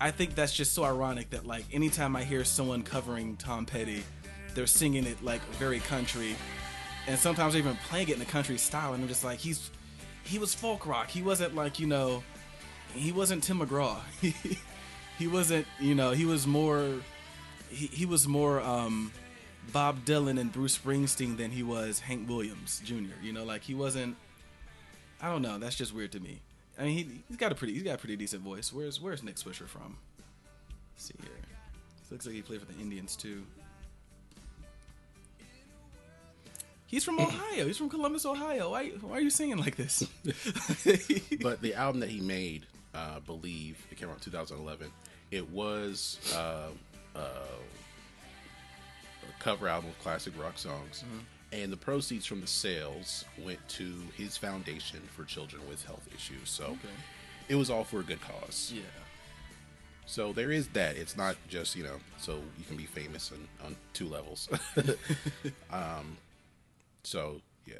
I 0.00 0.10
think 0.10 0.34
that's 0.34 0.54
just 0.54 0.72
so 0.72 0.84
ironic 0.84 1.28
that 1.30 1.46
like 1.46 1.66
anytime 1.70 2.16
I 2.16 2.24
hear 2.24 2.44
someone 2.44 2.82
covering 2.82 3.36
Tom 3.36 3.66
Petty, 3.66 4.04
they're 4.54 4.66
singing 4.66 5.06
it 5.06 5.22
like 5.22 5.40
very 5.52 5.80
country, 5.80 6.36
and 7.06 7.18
sometimes 7.18 7.52
they're 7.52 7.62
even 7.62 7.76
playing 7.88 8.08
it 8.08 8.16
in 8.16 8.22
a 8.22 8.26
country 8.26 8.58
style, 8.58 8.94
and 8.94 9.02
I'm 9.02 9.08
just 9.08 9.24
like 9.24 9.38
he's 9.38 9.70
he 10.24 10.38
was 10.38 10.54
folk 10.54 10.86
rock. 10.86 11.08
He 11.08 11.22
wasn't 11.22 11.54
like 11.54 11.78
you 11.78 11.86
know, 11.86 12.22
he 12.94 13.12
wasn't 13.12 13.42
Tim 13.42 13.60
McGraw. 13.60 13.98
he 15.18 15.26
wasn't 15.26 15.66
you 15.78 15.94
know 15.94 16.12
he 16.12 16.24
was 16.24 16.46
more 16.46 17.00
he, 17.70 17.86
he 17.86 18.06
was 18.06 18.26
more 18.26 18.60
um, 18.60 19.12
Bob 19.72 20.04
Dylan 20.04 20.40
and 20.40 20.52
Bruce 20.52 20.76
Springsteen 20.76 21.36
than 21.36 21.50
he 21.50 21.62
was 21.62 22.00
Hank 22.00 22.28
Williams 22.28 22.80
Jr. 22.84 23.14
You 23.22 23.32
know 23.32 23.44
like 23.44 23.62
he 23.62 23.74
wasn't. 23.74 24.16
I 25.22 25.30
don't 25.30 25.42
know. 25.42 25.58
That's 25.58 25.76
just 25.76 25.94
weird 25.94 26.12
to 26.12 26.20
me. 26.20 26.40
I 26.78 26.84
mean, 26.84 26.96
he, 26.96 27.22
he's 27.28 27.36
got 27.36 27.52
a 27.52 27.54
pretty 27.54 27.74
he's 27.74 27.82
got 27.82 27.94
a 27.94 27.98
pretty 27.98 28.16
decent 28.16 28.42
voice. 28.42 28.72
Where's 28.72 29.00
Where's 29.00 29.22
Nick 29.22 29.36
Swisher 29.36 29.66
from? 29.66 29.98
Let's 30.94 31.06
see 31.06 31.14
here. 31.20 31.30
Looks 32.10 32.26
like 32.26 32.34
he 32.34 32.42
played 32.42 32.60
for 32.60 32.72
the 32.72 32.78
Indians 32.80 33.16
too. 33.16 33.44
He's 36.90 37.04
from 37.04 37.20
Ohio. 37.20 37.66
He's 37.66 37.76
from 37.76 37.88
Columbus, 37.88 38.26
Ohio. 38.26 38.70
Why, 38.72 38.88
why 39.00 39.18
are 39.18 39.20
you 39.20 39.30
singing 39.30 39.58
like 39.58 39.76
this? 39.76 40.02
But 41.40 41.62
the 41.62 41.74
album 41.74 42.00
that 42.00 42.10
he 42.10 42.20
made, 42.20 42.66
uh, 42.94 43.20
believe 43.20 43.78
it 43.92 43.96
came 43.96 44.08
out 44.08 44.16
in 44.16 44.20
2011. 44.20 44.90
It 45.30 45.48
was 45.50 46.18
uh, 46.34 46.66
uh, 47.14 47.18
a 47.18 49.42
cover 49.42 49.68
album 49.68 49.90
of 49.90 49.98
classic 50.00 50.32
rock 50.36 50.58
songs, 50.58 51.04
and 51.52 51.72
the 51.72 51.76
proceeds 51.76 52.26
from 52.26 52.40
the 52.40 52.48
sales 52.48 53.24
went 53.44 53.60
to 53.68 53.92
his 54.16 54.36
foundation 54.36 54.98
for 55.16 55.22
children 55.24 55.62
with 55.68 55.84
health 55.86 56.08
issues. 56.12 56.50
So 56.50 56.76
it 57.48 57.54
was 57.54 57.70
all 57.70 57.84
for 57.84 58.00
a 58.00 58.04
good 58.04 58.20
cause. 58.20 58.72
yeah. 58.74 58.82
So 60.06 60.32
there 60.32 60.50
is 60.50 60.66
that. 60.68 60.96
It's 60.96 61.16
not 61.16 61.36
just 61.46 61.76
you 61.76 61.84
know, 61.84 61.98
so 62.18 62.40
you 62.58 62.64
can 62.66 62.76
be 62.76 62.86
famous 62.86 63.30
on, 63.30 63.46
on 63.64 63.76
two 63.92 64.08
levels. 64.08 64.48
um, 65.72 66.16
so 67.02 67.40
yeah. 67.66 67.74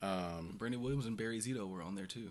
Um, 0.00 0.54
Brandon 0.58 0.80
Williams 0.82 1.06
and 1.06 1.16
Barry 1.16 1.38
Zito 1.38 1.68
were 1.68 1.82
on 1.82 1.94
there 1.94 2.06
too. 2.06 2.30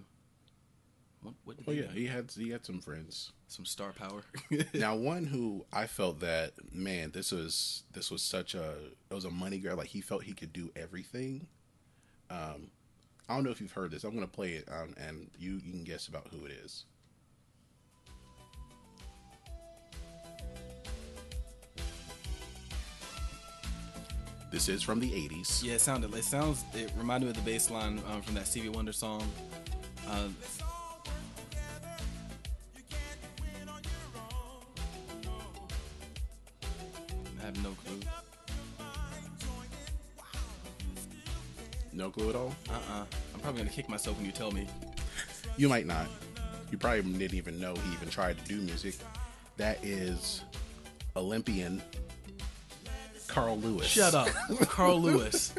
What, 1.22 1.34
what 1.44 1.58
did 1.58 1.66
oh 1.68 1.72
yeah, 1.72 1.92
do? 1.94 2.00
he 2.00 2.08
had 2.08 2.32
he 2.32 2.52
had 2.52 2.66
some 2.66 2.80
friends. 2.80 3.32
Some 3.48 3.66
star 3.66 3.92
power. 3.92 4.24
now 4.74 4.96
one 4.96 5.26
who 5.26 5.66
I 5.74 5.88
felt 5.88 6.20
that 6.20 6.54
man, 6.72 7.12
this 7.12 7.32
was 7.32 7.84
this 7.94 8.12
was 8.12 8.22
such 8.22 8.56
a 8.56 8.76
it 9.10 9.14
was 9.14 9.26
a 9.26 9.32
money 9.32 9.58
grab. 9.58 9.78
Like 9.78 9.88
he 9.88 10.02
felt 10.02 10.24
he 10.24 10.34
could 10.34 10.54
do 10.54 10.72
everything. 10.76 11.48
Um, 12.30 12.72
I 13.28 13.36
don't 13.36 13.44
know 13.44 13.52
if 13.52 13.62
you've 13.62 13.72
heard 13.72 13.92
this. 13.92 14.04
I'm 14.04 14.14
gonna 14.14 14.28
play 14.28 14.54
it, 14.54 14.68
um, 14.72 14.94
and 14.98 15.30
you 15.38 15.60
you 15.64 15.72
can 15.72 15.84
guess 15.84 16.08
about 16.08 16.28
who 16.32 16.46
it 16.46 16.52
is. 16.52 16.86
This 24.50 24.70
is 24.70 24.82
from 24.82 25.00
the 25.00 25.10
'80s. 25.12 25.64
yeah, 25.64 25.74
it 25.74 25.82
sounded. 25.82 26.14
It 26.14 26.24
sounds. 26.24 26.64
It 26.74 26.91
reminded 26.98 27.26
me 27.26 27.32
of 27.32 27.36
the 27.36 27.50
bass 27.50 27.70
line 27.70 28.02
um, 28.12 28.22
from 28.22 28.36
that 28.36 28.48
Stevie 28.48 28.70
Wonder 28.70 28.93
song. 28.93 29.24
Uh, 30.08 30.30
I 37.39 37.45
have 37.45 37.64
no 37.64 37.72
clue. 37.72 38.00
No 41.93 42.10
clue 42.10 42.30
at 42.30 42.36
all. 42.36 42.56
Uh-uh. 42.70 43.06
I'm 43.34 43.39
probably 43.41 43.62
gonna 43.62 43.74
kick 43.74 43.89
myself 43.89 44.18
when 44.18 44.26
you 44.26 44.32
tell 44.32 44.52
me. 44.52 44.68
You 45.58 45.68
might 45.68 45.86
not. 45.86 46.08
You 46.72 46.78
probably 46.78 47.02
didn't 47.02 47.38
even 47.38 47.60
know 47.60 47.74
he 47.74 47.93
even 47.93 48.10
tried 48.10 48.38
to 48.38 48.45
do 48.45 48.62
music. 48.62 48.95
That 49.58 49.84
is 49.84 50.43
Olympian 51.16 51.82
Carl 53.38 53.58
Lewis. 53.60 53.86
Shut 53.88 54.16
up, 54.16 54.30
Carl 54.62 55.02
Lewis. 55.02 55.54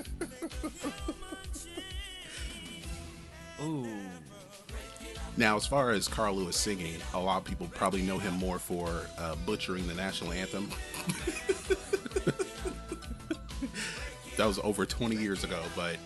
Ooh. 3.62 3.88
Now, 5.36 5.56
as 5.56 5.66
far 5.66 5.92
as 5.92 6.08
Carl 6.08 6.34
Lewis 6.34 6.56
singing, 6.56 6.96
a 7.14 7.20
lot 7.20 7.38
of 7.38 7.44
people 7.44 7.68
probably 7.74 8.02
know 8.02 8.18
him 8.18 8.34
more 8.34 8.58
for 8.58 9.06
uh, 9.18 9.36
butchering 9.46 9.86
the 9.86 9.94
national 9.94 10.32
anthem. 10.32 10.68
that 14.36 14.46
was 14.46 14.58
over 14.60 14.84
20 14.84 15.14
years 15.14 15.44
ago, 15.44 15.62
but 15.76 15.96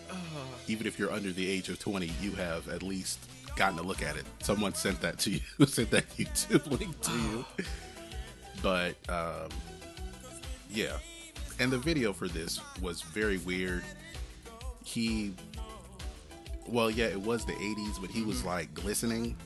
even 0.68 0.86
if 0.86 0.98
you're 0.98 1.10
under 1.12 1.32
the 1.32 1.48
age 1.48 1.70
of 1.70 1.78
20, 1.78 2.10
you 2.20 2.32
have 2.32 2.68
at 2.68 2.82
least 2.82 3.18
gotten 3.56 3.78
a 3.78 3.82
look 3.82 4.02
at 4.02 4.16
it. 4.16 4.24
Someone 4.42 4.74
sent 4.74 5.00
that 5.00 5.18
to 5.20 5.30
you, 5.30 5.40
sent 5.66 5.90
that 5.90 6.08
YouTube 6.16 6.70
link 6.78 7.00
to 7.00 7.12
you. 7.12 7.44
But 8.62 8.94
um, 9.08 9.48
yeah, 10.70 10.98
and 11.58 11.70
the 11.70 11.78
video 11.78 12.12
for 12.12 12.28
this 12.28 12.60
was 12.80 13.02
very 13.02 13.38
weird. 13.38 13.84
He 14.84 15.34
well, 16.68 16.90
yeah, 16.90 17.06
it 17.06 17.20
was 17.20 17.44
the 17.44 17.52
80s, 17.52 18.00
but 18.00 18.10
he 18.10 18.22
was 18.22 18.44
like 18.44 18.72
glistening. 18.74 19.36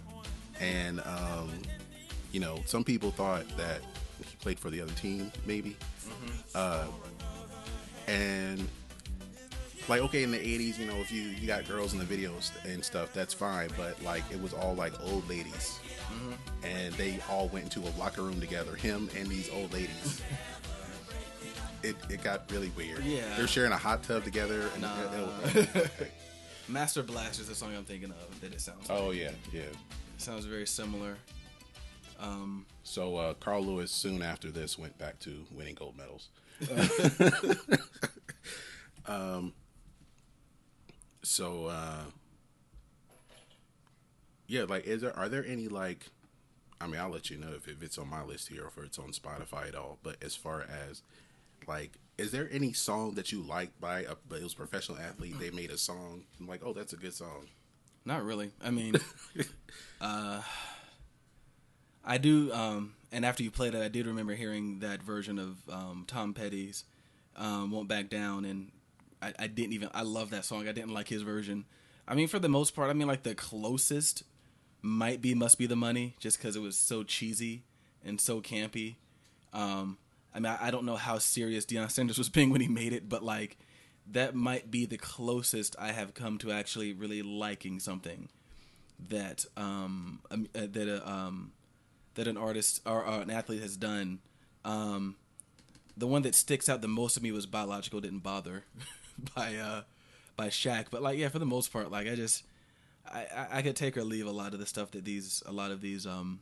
And, 0.60 1.00
um, 1.00 1.50
you 2.32 2.40
know, 2.40 2.60
some 2.66 2.84
people 2.84 3.10
thought 3.10 3.44
that 3.56 3.80
he 4.18 4.36
played 4.40 4.58
for 4.58 4.70
the 4.70 4.80
other 4.80 4.92
team, 4.92 5.30
maybe. 5.44 5.76
Uh, 6.54 6.86
and, 8.06 8.66
like, 9.88 10.00
okay, 10.02 10.22
in 10.22 10.30
the 10.30 10.38
80s, 10.38 10.78
you 10.78 10.86
know, 10.86 10.96
if 10.96 11.12
you, 11.12 11.22
you 11.22 11.46
got 11.46 11.66
girls 11.66 11.92
in 11.92 11.98
the 11.98 12.04
videos 12.04 12.52
and 12.64 12.84
stuff, 12.84 13.12
that's 13.12 13.34
fine. 13.34 13.68
But, 13.76 14.00
like, 14.02 14.22
it 14.30 14.40
was 14.40 14.52
all 14.52 14.74
like 14.74 14.92
old 15.02 15.28
ladies. 15.28 15.78
And 16.62 16.94
they 16.94 17.18
all 17.30 17.48
went 17.48 17.64
into 17.64 17.86
a 17.86 17.92
locker 17.98 18.22
room 18.22 18.40
together, 18.40 18.74
him 18.76 19.10
and 19.16 19.28
these 19.28 19.50
old 19.50 19.72
ladies. 19.72 20.22
It, 21.82 21.96
it 22.10 22.22
got 22.22 22.50
really 22.50 22.70
weird. 22.76 23.04
Yeah. 23.04 23.22
They're 23.36 23.46
sharing 23.46 23.72
a 23.72 23.76
hot 23.76 24.02
tub 24.02 24.24
together. 24.24 24.68
And 24.74 24.82
Nah. 24.82 24.96
it- 25.54 25.76
it- 25.76 26.12
Master 26.68 27.02
Blast 27.04 27.38
is 27.40 27.46
the 27.48 27.54
song 27.54 27.74
I'm 27.76 27.84
thinking 27.84 28.10
of. 28.10 28.40
That 28.40 28.52
it 28.52 28.60
sounds. 28.60 28.86
oh, 28.90 29.10
yeah, 29.12 29.30
yeah. 29.52 29.60
It 29.62 29.76
sounds 30.18 30.44
very 30.46 30.66
similar. 30.66 31.16
Um, 32.18 32.66
So 32.82 33.16
uh, 33.16 33.34
Carl 33.34 33.64
Lewis 33.64 33.92
soon 33.92 34.20
after 34.22 34.50
this 34.50 34.76
went 34.78 34.96
back 34.98 35.18
to 35.20 35.44
winning 35.52 35.74
gold 35.76 35.96
medals. 35.96 36.28
um, 39.06 39.52
so 41.22 41.66
uh, 41.66 42.04
yeah, 44.46 44.62
like 44.62 44.84
is 44.86 45.02
there 45.02 45.16
are 45.16 45.28
there 45.28 45.44
any 45.46 45.68
like 45.68 46.06
I 46.80 46.86
mean 46.86 47.00
I'll 47.00 47.10
let 47.10 47.30
you 47.30 47.36
know 47.36 47.52
if, 47.54 47.68
if 47.68 47.82
it's 47.82 47.98
on 47.98 48.08
my 48.08 48.22
list 48.24 48.48
here 48.48 48.64
or 48.64 48.68
if 48.68 48.78
it's 48.78 48.98
on 48.98 49.10
Spotify 49.12 49.68
at 49.68 49.74
all. 49.74 49.98
But 50.02 50.16
as 50.22 50.34
far 50.34 50.62
as 50.62 51.02
like 51.66 51.98
is 52.18 52.32
there 52.32 52.48
any 52.50 52.72
song 52.72 53.14
that 53.14 53.30
you 53.30 53.42
like 53.42 53.78
by 53.78 54.00
a 54.00 54.14
but 54.28 54.38
it 54.38 54.44
was 54.44 54.54
a 54.54 54.56
professional 54.56 54.98
athlete, 54.98 55.38
they 55.38 55.50
made 55.50 55.70
a 55.70 55.78
song, 55.78 56.24
I'm 56.40 56.46
like, 56.46 56.62
oh 56.64 56.72
that's 56.72 56.92
a 56.92 56.96
good 56.96 57.14
song. 57.14 57.48
Not 58.06 58.24
really. 58.24 58.52
I 58.64 58.70
mean, 58.70 58.94
uh, 60.00 60.40
I 62.04 62.18
do. 62.18 62.52
Um, 62.52 62.94
and 63.10 63.26
after 63.26 63.42
you 63.42 63.50
played 63.50 63.74
it, 63.74 63.82
I 63.82 63.88
did 63.88 64.06
remember 64.06 64.34
hearing 64.34 64.78
that 64.78 65.02
version 65.02 65.40
of 65.40 65.56
um, 65.68 66.04
Tom 66.06 66.32
Petty's 66.32 66.84
um, 67.34 67.72
"Won't 67.72 67.88
Back 67.88 68.08
Down," 68.08 68.44
and 68.44 68.70
I, 69.20 69.34
I 69.40 69.46
didn't 69.48 69.72
even. 69.72 69.90
I 69.92 70.02
love 70.02 70.30
that 70.30 70.44
song. 70.44 70.68
I 70.68 70.72
didn't 70.72 70.94
like 70.94 71.08
his 71.08 71.22
version. 71.22 71.64
I 72.06 72.14
mean, 72.14 72.28
for 72.28 72.38
the 72.38 72.48
most 72.48 72.76
part, 72.76 72.90
I 72.90 72.92
mean, 72.92 73.08
like 73.08 73.24
the 73.24 73.34
closest 73.34 74.22
might 74.82 75.20
be 75.20 75.34
"Must 75.34 75.58
Be 75.58 75.66
the 75.66 75.74
Money," 75.74 76.14
just 76.20 76.38
because 76.38 76.54
it 76.54 76.60
was 76.60 76.76
so 76.76 77.02
cheesy 77.02 77.64
and 78.04 78.20
so 78.20 78.40
campy. 78.40 78.96
Um, 79.52 79.98
I 80.36 80.38
mean, 80.38 80.52
I, 80.52 80.66
I 80.66 80.70
don't 80.70 80.84
know 80.84 80.96
how 80.96 81.16
serious 81.16 81.64
Deion 81.64 81.90
Sanders 81.90 82.18
was 82.18 82.28
being 82.28 82.50
when 82.50 82.60
he 82.60 82.68
made 82.68 82.92
it, 82.92 83.08
but 83.08 83.22
like 83.24 83.56
that 84.12 84.34
might 84.34 84.70
be 84.70 84.84
the 84.84 84.98
closest 84.98 85.74
I 85.78 85.92
have 85.92 86.12
come 86.12 86.36
to 86.38 86.52
actually 86.52 86.92
really 86.92 87.22
liking 87.22 87.80
something 87.80 88.28
that 89.08 89.44
um 89.56 90.20
um, 90.30 90.46
uh, 90.54 90.66
that 90.70 90.88
a, 90.88 91.10
um 91.10 91.52
that 92.14 92.28
an 92.28 92.36
artist 92.36 92.80
or, 92.86 93.04
or 93.04 93.22
an 93.22 93.30
athlete 93.30 93.62
has 93.62 93.76
done. 93.76 94.20
Um, 94.64 95.16
the 95.96 96.06
one 96.06 96.22
that 96.22 96.34
sticks 96.34 96.68
out 96.68 96.82
the 96.82 96.88
most 96.88 97.14
to 97.14 97.22
me 97.22 97.32
was 97.32 97.46
"Biological 97.46 98.00
Didn't 98.00 98.20
Bother" 98.20 98.64
by 99.34 99.56
uh 99.56 99.82
by 100.36 100.48
Shaq. 100.48 100.86
But 100.90 101.02
like, 101.02 101.18
yeah, 101.18 101.30
for 101.30 101.38
the 101.38 101.46
most 101.46 101.72
part, 101.72 101.90
like 101.90 102.06
I 102.06 102.14
just 102.14 102.44
I, 103.10 103.26
I 103.34 103.46
I 103.58 103.62
could 103.62 103.74
take 103.76 103.96
or 103.96 104.04
leave 104.04 104.26
a 104.26 104.32
lot 104.32 104.52
of 104.52 104.60
the 104.60 104.66
stuff 104.66 104.90
that 104.90 105.04
these 105.06 105.42
a 105.46 105.52
lot 105.52 105.70
of 105.70 105.80
these 105.80 106.06
um 106.06 106.40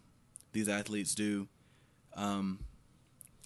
these 0.53 0.69
athletes 0.69 1.15
do. 1.15 1.47
Um, 2.17 2.61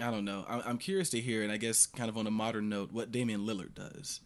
I 0.00 0.10
don't 0.10 0.24
know. 0.24 0.44
I'm, 0.48 0.62
I'm 0.64 0.78
curious 0.78 1.10
to 1.10 1.20
hear, 1.20 1.42
and 1.42 1.50
I 1.50 1.56
guess 1.56 1.86
kind 1.86 2.08
of 2.08 2.16
on 2.16 2.26
a 2.26 2.30
modern 2.30 2.68
note, 2.68 2.92
what 2.92 3.10
Damian 3.10 3.40
Lillard 3.46 3.74
does, 3.74 4.20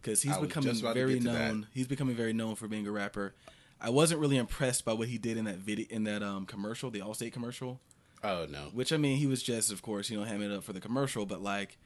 because 0.00 0.22
he's 0.22 0.36
becoming 0.36 0.70
just 0.70 0.80
about 0.82 0.94
to 0.94 1.00
very 1.00 1.18
to 1.18 1.24
that. 1.24 1.32
known. 1.32 1.66
He's 1.72 1.88
becoming 1.88 2.14
very 2.14 2.32
known 2.32 2.54
for 2.54 2.68
being 2.68 2.86
a 2.86 2.92
rapper. 2.92 3.34
I 3.80 3.90
wasn't 3.90 4.20
really 4.20 4.36
impressed 4.36 4.84
by 4.84 4.92
what 4.92 5.08
he 5.08 5.18
did 5.18 5.36
in 5.36 5.46
that 5.46 5.56
video, 5.56 5.86
in 5.90 6.04
that 6.04 6.22
um, 6.22 6.46
commercial, 6.46 6.90
the 6.90 7.00
Allstate 7.00 7.32
commercial. 7.32 7.80
Oh 8.22 8.46
no. 8.50 8.68
Which 8.72 8.92
I 8.92 8.98
mean, 8.98 9.16
he 9.16 9.26
was 9.26 9.42
just, 9.42 9.72
of 9.72 9.80
course, 9.82 10.10
you 10.10 10.20
know, 10.20 10.26
hamming 10.26 10.50
it 10.50 10.52
up 10.52 10.62
for 10.64 10.72
the 10.74 10.80
commercial, 10.80 11.24
but 11.26 11.42
like, 11.42 11.78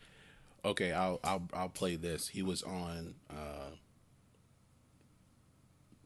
Okay, 0.65 0.93
I'll 0.93 1.21
I'll 1.23 1.47
I'll 1.53 1.69
play 1.69 1.95
this. 1.97 2.29
He 2.29 2.43
was 2.43 2.63
on 2.63 3.15
uh 3.31 3.71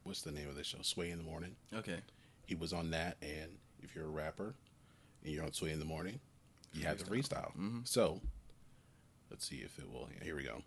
what's 0.04 0.22
the 0.22 0.32
name 0.32 0.48
of 0.48 0.56
the 0.56 0.64
show? 0.64 0.78
Sway 0.82 1.10
in 1.10 1.18
the 1.18 1.24
Morning. 1.24 1.56
okay, 1.74 1.98
He 2.46 2.54
was 2.54 2.72
on 2.72 2.90
that 2.90 3.16
and 3.22 3.58
if 3.82 3.94
you're 3.94 4.06
a 4.06 4.10
rapper 4.10 4.54
and 5.24 5.32
you're 5.32 5.44
on 5.44 5.52
Sway 5.52 5.70
in 5.70 5.78
the 5.78 5.84
Morning, 5.84 6.20
you 6.72 6.84
have 6.84 6.98
the 6.98 7.04
freestyle. 7.04 7.52
Mm-hmm. 7.52 7.80
So 7.84 8.20
let's 9.30 9.46
see 9.46 9.56
if 9.56 9.78
it 9.78 9.90
will 9.90 10.08
here 10.22 10.36
we 10.36 10.44
go. 10.44 10.62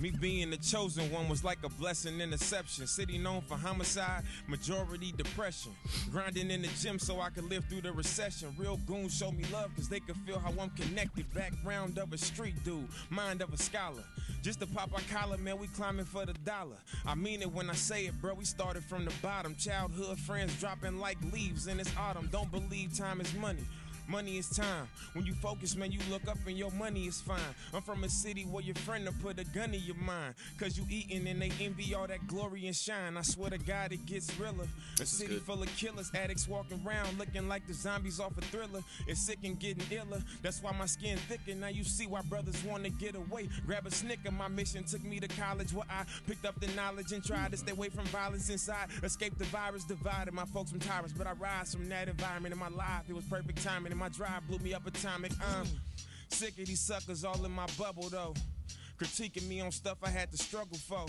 Me 0.00 0.10
being 0.18 0.48
the 0.48 0.56
chosen 0.56 1.12
one 1.12 1.28
was 1.28 1.44
like 1.44 1.58
a 1.62 1.68
blessing 1.68 2.22
and 2.22 2.32
exception. 2.32 2.86
City 2.86 3.18
known 3.18 3.42
for 3.42 3.56
homicide, 3.56 4.22
majority 4.48 5.12
depression. 5.12 5.72
Grinding 6.10 6.50
in 6.50 6.62
the 6.62 6.68
gym 6.80 6.98
so 6.98 7.20
I 7.20 7.28
could 7.28 7.44
live 7.50 7.66
through 7.66 7.82
the 7.82 7.92
recession. 7.92 8.54
Real 8.56 8.78
goons 8.86 9.14
show 9.14 9.30
me 9.30 9.44
love 9.52 9.74
cause 9.76 9.90
they 9.90 10.00
could 10.00 10.16
feel 10.26 10.38
how 10.38 10.54
I'm 10.58 10.70
connected. 10.70 11.30
Background 11.34 11.98
of 11.98 12.14
a 12.14 12.18
street 12.18 12.54
dude, 12.64 12.88
mind 13.10 13.42
of 13.42 13.52
a 13.52 13.58
scholar. 13.58 14.02
Just 14.40 14.60
to 14.60 14.66
pop 14.66 14.90
our 14.94 15.02
collar, 15.12 15.36
man, 15.36 15.58
we 15.58 15.66
climbing 15.66 16.06
for 16.06 16.24
the 16.24 16.32
dollar. 16.32 16.78
I 17.04 17.14
mean 17.14 17.42
it 17.42 17.52
when 17.52 17.68
I 17.68 17.74
say 17.74 18.06
it, 18.06 18.18
bro. 18.22 18.32
We 18.32 18.46
started 18.46 18.82
from 18.82 19.04
the 19.04 19.12
bottom. 19.20 19.54
Childhood 19.54 20.18
friends 20.18 20.58
dropping 20.58 20.98
like 20.98 21.18
leaves 21.30 21.66
in 21.66 21.76
this 21.76 21.94
autumn. 21.98 22.30
Don't 22.32 22.50
believe 22.50 22.96
time 22.96 23.20
is 23.20 23.34
money. 23.34 23.66
Money 24.10 24.38
is 24.38 24.48
time. 24.50 24.88
When 25.12 25.24
you 25.24 25.34
focus, 25.34 25.76
man, 25.76 25.92
you 25.92 26.00
look 26.10 26.26
up 26.26 26.38
and 26.44 26.58
your 26.58 26.72
money 26.72 27.04
is 27.06 27.20
fine. 27.20 27.38
I'm 27.72 27.80
from 27.80 28.02
a 28.02 28.08
city 28.08 28.42
where 28.42 28.62
your 28.62 28.74
friend 28.74 29.04
will 29.04 29.14
put 29.22 29.38
a 29.38 29.44
gun 29.44 29.72
in 29.72 29.80
your 29.82 29.94
mind. 29.94 30.34
Cause 30.58 30.76
you 30.76 30.84
eating 30.90 31.28
and 31.28 31.40
they 31.40 31.52
envy 31.60 31.94
all 31.94 32.08
that 32.08 32.26
glory 32.26 32.66
and 32.66 32.74
shine. 32.74 33.16
I 33.16 33.22
swear 33.22 33.50
to 33.50 33.58
God, 33.58 33.92
it 33.92 34.04
gets 34.06 34.36
realer. 34.36 34.64
A 34.64 34.98
This 34.98 35.12
is 35.12 35.18
city 35.18 35.34
good. 35.34 35.42
full 35.44 35.62
of 35.62 35.76
killers, 35.76 36.10
addicts 36.12 36.48
walking 36.48 36.82
around 36.84 37.18
looking 37.18 37.48
like 37.48 37.64
the 37.68 37.72
zombies 37.72 38.18
off 38.18 38.36
a 38.36 38.40
thriller. 38.40 38.82
It's 39.06 39.20
sick 39.20 39.38
and 39.44 39.56
getting 39.60 39.84
iller. 39.96 40.20
That's 40.42 40.60
why 40.60 40.72
my 40.72 40.86
skin 40.86 41.16
thicker. 41.28 41.54
Now 41.54 41.68
you 41.68 41.84
see 41.84 42.08
why 42.08 42.22
brothers 42.22 42.64
want 42.64 42.82
to 42.84 42.90
get 42.90 43.14
away. 43.14 43.48
Grab 43.64 43.86
a 43.86 43.92
snicker. 43.92 44.32
My 44.32 44.48
mission 44.48 44.82
took 44.82 45.04
me 45.04 45.20
to 45.20 45.28
college 45.28 45.72
where 45.72 45.86
I 45.88 46.02
picked 46.26 46.44
up 46.46 46.58
the 46.58 46.66
knowledge 46.74 47.12
and 47.12 47.24
tried 47.24 47.52
to 47.52 47.56
stay 47.58 47.70
away 47.72 47.90
from 47.90 48.06
violence 48.06 48.50
inside. 48.50 48.88
Escape 49.04 49.38
the 49.38 49.44
virus 49.44 49.84
divided 49.84 50.34
my 50.34 50.46
folks 50.46 50.72
from 50.72 50.80
tyrants, 50.80 51.12
but 51.16 51.28
I 51.28 51.32
rise 51.32 51.72
from 51.72 51.88
that 51.90 52.08
environment 52.08 52.52
in 52.52 52.58
my 52.58 52.70
life. 52.70 53.04
It 53.08 53.14
was 53.14 53.24
perfect 53.26 53.62
timing, 53.62 53.99
my 54.00 54.08
drive 54.08 54.48
blew 54.48 54.58
me 54.58 54.72
up 54.72 54.86
atomic. 54.86 55.30
Um, 55.54 55.66
sick 56.28 56.58
of 56.58 56.66
these 56.66 56.80
suckers 56.80 57.22
all 57.22 57.44
in 57.44 57.52
my 57.52 57.66
bubble 57.78 58.08
though. 58.08 58.34
Critiquing 58.98 59.46
me 59.46 59.60
on 59.60 59.70
stuff 59.70 59.98
I 60.02 60.08
had 60.08 60.30
to 60.32 60.38
struggle 60.38 60.76
for. 60.76 61.06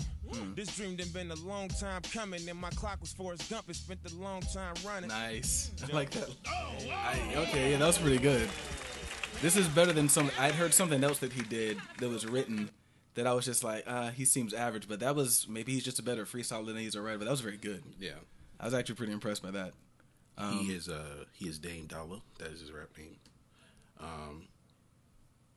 This 0.54 0.74
dream 0.76 0.96
done 0.96 1.08
been 1.08 1.30
a 1.30 1.34
long 1.36 1.68
time 1.68 2.02
coming, 2.12 2.48
and 2.48 2.58
my 2.58 2.70
clock 2.70 3.00
was 3.00 3.12
Forrest 3.12 3.50
Gump. 3.50 3.68
It 3.68 3.76
spent 3.76 4.00
a 4.10 4.14
long 4.16 4.40
time 4.42 4.74
running. 4.86 5.08
nice. 5.08 5.70
I 5.82 5.94
like 5.94 6.10
that. 6.10 6.30
I, 6.46 7.34
okay, 7.36 7.72
yeah, 7.72 7.78
that 7.78 7.86
was 7.86 7.98
pretty 7.98 8.18
good. 8.18 8.48
This 9.42 9.56
is 9.56 9.68
better 9.68 9.92
than 9.92 10.08
some. 10.08 10.30
I'd 10.38 10.54
heard 10.54 10.72
something 10.72 11.02
else 11.02 11.18
that 11.18 11.32
he 11.32 11.42
did 11.42 11.78
that 11.98 12.08
was 12.08 12.26
written 12.26 12.70
that 13.14 13.26
I 13.26 13.32
was 13.34 13.44
just 13.44 13.62
like, 13.64 13.84
uh, 13.86 14.10
he 14.10 14.24
seems 14.24 14.54
average, 14.54 14.88
but 14.88 15.00
that 15.00 15.14
was 15.14 15.46
maybe 15.48 15.72
he's 15.72 15.84
just 15.84 15.98
a 15.98 16.02
better 16.02 16.24
freestyler 16.24 16.66
than 16.66 16.76
he's 16.76 16.94
a 16.94 17.02
writer. 17.02 17.18
But 17.18 17.24
that 17.24 17.32
was 17.32 17.40
very 17.42 17.58
good. 17.58 17.82
Yeah. 17.98 18.12
I 18.58 18.64
was 18.64 18.74
actually 18.74 18.94
pretty 18.94 19.12
impressed 19.12 19.42
by 19.42 19.50
that. 19.50 19.72
He 20.38 20.72
is 20.72 20.88
uh 20.88 21.24
he 21.32 21.48
is 21.48 21.58
Dame 21.58 21.86
Dollar. 21.86 22.18
That 22.38 22.52
is 22.52 22.60
his 22.60 22.72
rap 22.72 22.88
name. 22.98 23.16
Um 24.00 24.48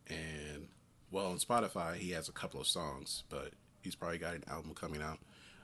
and 0.07 0.67
well 1.11 1.27
on 1.27 1.37
Spotify 1.37 1.95
he 1.95 2.11
has 2.11 2.29
a 2.29 2.31
couple 2.31 2.59
of 2.61 2.67
songs, 2.67 3.23
but 3.29 3.51
he's 3.81 3.95
probably 3.95 4.17
got 4.17 4.35
an 4.35 4.43
album 4.47 4.73
coming 4.75 5.01
out 5.01 5.19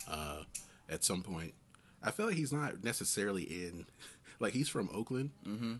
uh 0.08 0.44
at 0.90 1.04
some 1.04 1.22
point. 1.24 1.54
I 2.04 2.12
feel 2.12 2.26
like 2.26 2.36
he's 2.36 2.52
not 2.54 2.84
necessarily 2.84 3.44
in 3.44 3.86
like 4.40 4.54
he's 4.54 4.70
from 4.70 4.90
Oakland, 4.94 5.32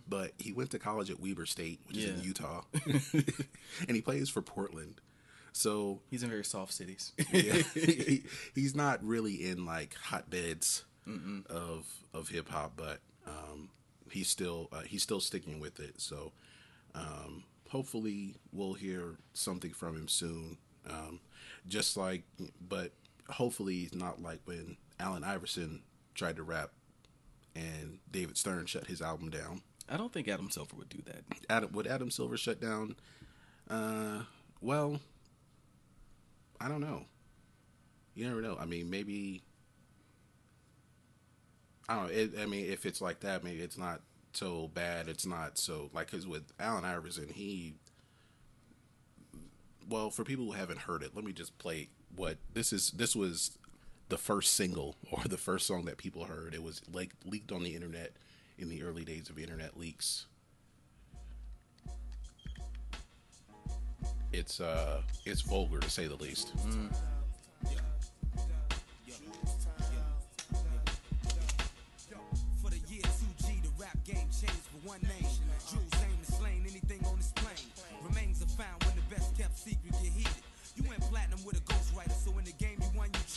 but 0.08 0.32
he 0.38 0.52
went 0.52 0.70
to 0.70 0.78
college 0.78 1.10
at 1.10 1.18
Weber 1.20 1.46
State, 1.46 1.80
which 1.88 1.96
is 1.96 2.04
in 2.20 2.24
Utah. 2.24 2.62
and 3.88 3.96
he 3.96 4.00
plays 4.00 4.28
for 4.28 4.40
Portland. 4.42 5.00
So 5.54 6.00
He's 6.10 6.22
in 6.22 6.30
very 6.30 6.44
soft 6.44 6.72
cities. 6.72 7.12
yeah, 7.30 7.54
he, 7.74 8.22
he's 8.54 8.74
not 8.74 9.04
really 9.04 9.34
in 9.48 9.66
like 9.66 9.94
hotbeds 10.02 10.84
of 11.50 11.84
of 12.14 12.28
hip 12.28 12.48
hop, 12.48 12.72
but 12.76 13.00
um, 13.32 13.70
he's 14.10 14.28
still 14.28 14.68
uh, 14.72 14.82
he's 14.82 15.02
still 15.02 15.20
sticking 15.20 15.60
with 15.60 15.80
it. 15.80 16.00
So 16.00 16.32
um, 16.94 17.44
hopefully 17.70 18.36
we'll 18.52 18.74
hear 18.74 19.16
something 19.32 19.72
from 19.72 19.96
him 19.96 20.08
soon. 20.08 20.58
Um, 20.88 21.20
just 21.66 21.96
like, 21.96 22.24
but 22.68 22.92
hopefully 23.28 23.80
it's 23.80 23.94
not 23.94 24.20
like 24.20 24.40
when 24.44 24.76
Allen 24.98 25.24
Iverson 25.24 25.82
tried 26.14 26.36
to 26.36 26.42
rap 26.42 26.70
and 27.54 27.98
David 28.10 28.36
Stern 28.36 28.66
shut 28.66 28.86
his 28.86 29.00
album 29.00 29.30
down. 29.30 29.62
I 29.88 29.96
don't 29.96 30.12
think 30.12 30.28
Adam 30.28 30.50
Silver 30.50 30.76
would 30.76 30.88
do 30.88 31.02
that. 31.06 31.22
Adam 31.50 31.72
would 31.72 31.86
Adam 31.86 32.10
Silver 32.10 32.36
shut 32.36 32.60
down? 32.60 32.96
Uh, 33.68 34.22
well, 34.60 35.00
I 36.60 36.68
don't 36.68 36.80
know. 36.80 37.04
You 38.14 38.28
never 38.28 38.40
know. 38.42 38.56
I 38.60 38.66
mean, 38.66 38.90
maybe. 38.90 39.42
I 41.92 41.96
don't. 41.96 42.10
It, 42.10 42.32
I 42.40 42.46
mean, 42.46 42.70
if 42.72 42.86
it's 42.86 43.02
like 43.02 43.20
that, 43.20 43.44
maybe 43.44 43.60
it's 43.60 43.76
not 43.76 44.00
so 44.32 44.70
bad. 44.72 45.08
It's 45.08 45.26
not 45.26 45.58
so 45.58 45.90
like 45.92 46.10
because 46.10 46.26
with 46.26 46.44
Allen 46.58 46.86
Iverson, 46.86 47.28
he. 47.28 47.74
Well, 49.88 50.08
for 50.08 50.24
people 50.24 50.46
who 50.46 50.52
haven't 50.52 50.80
heard 50.80 51.02
it, 51.02 51.10
let 51.14 51.22
me 51.24 51.32
just 51.32 51.58
play 51.58 51.88
what 52.16 52.38
this 52.54 52.72
is. 52.72 52.92
This 52.92 53.14
was 53.14 53.58
the 54.08 54.16
first 54.16 54.54
single 54.54 54.96
or 55.10 55.22
the 55.24 55.36
first 55.36 55.66
song 55.66 55.84
that 55.84 55.98
people 55.98 56.24
heard. 56.24 56.54
It 56.54 56.62
was 56.62 56.80
like 56.90 57.10
leaked 57.26 57.52
on 57.52 57.62
the 57.62 57.74
internet 57.74 58.12
in 58.58 58.70
the 58.70 58.82
early 58.82 59.04
days 59.04 59.28
of 59.28 59.38
internet 59.38 59.78
leaks. 59.78 60.26
It's 64.32 64.62
uh, 64.62 65.02
it's 65.26 65.42
vulgar 65.42 65.80
to 65.80 65.90
say 65.90 66.06
the 66.06 66.16
least. 66.16 66.54
For 66.58 67.11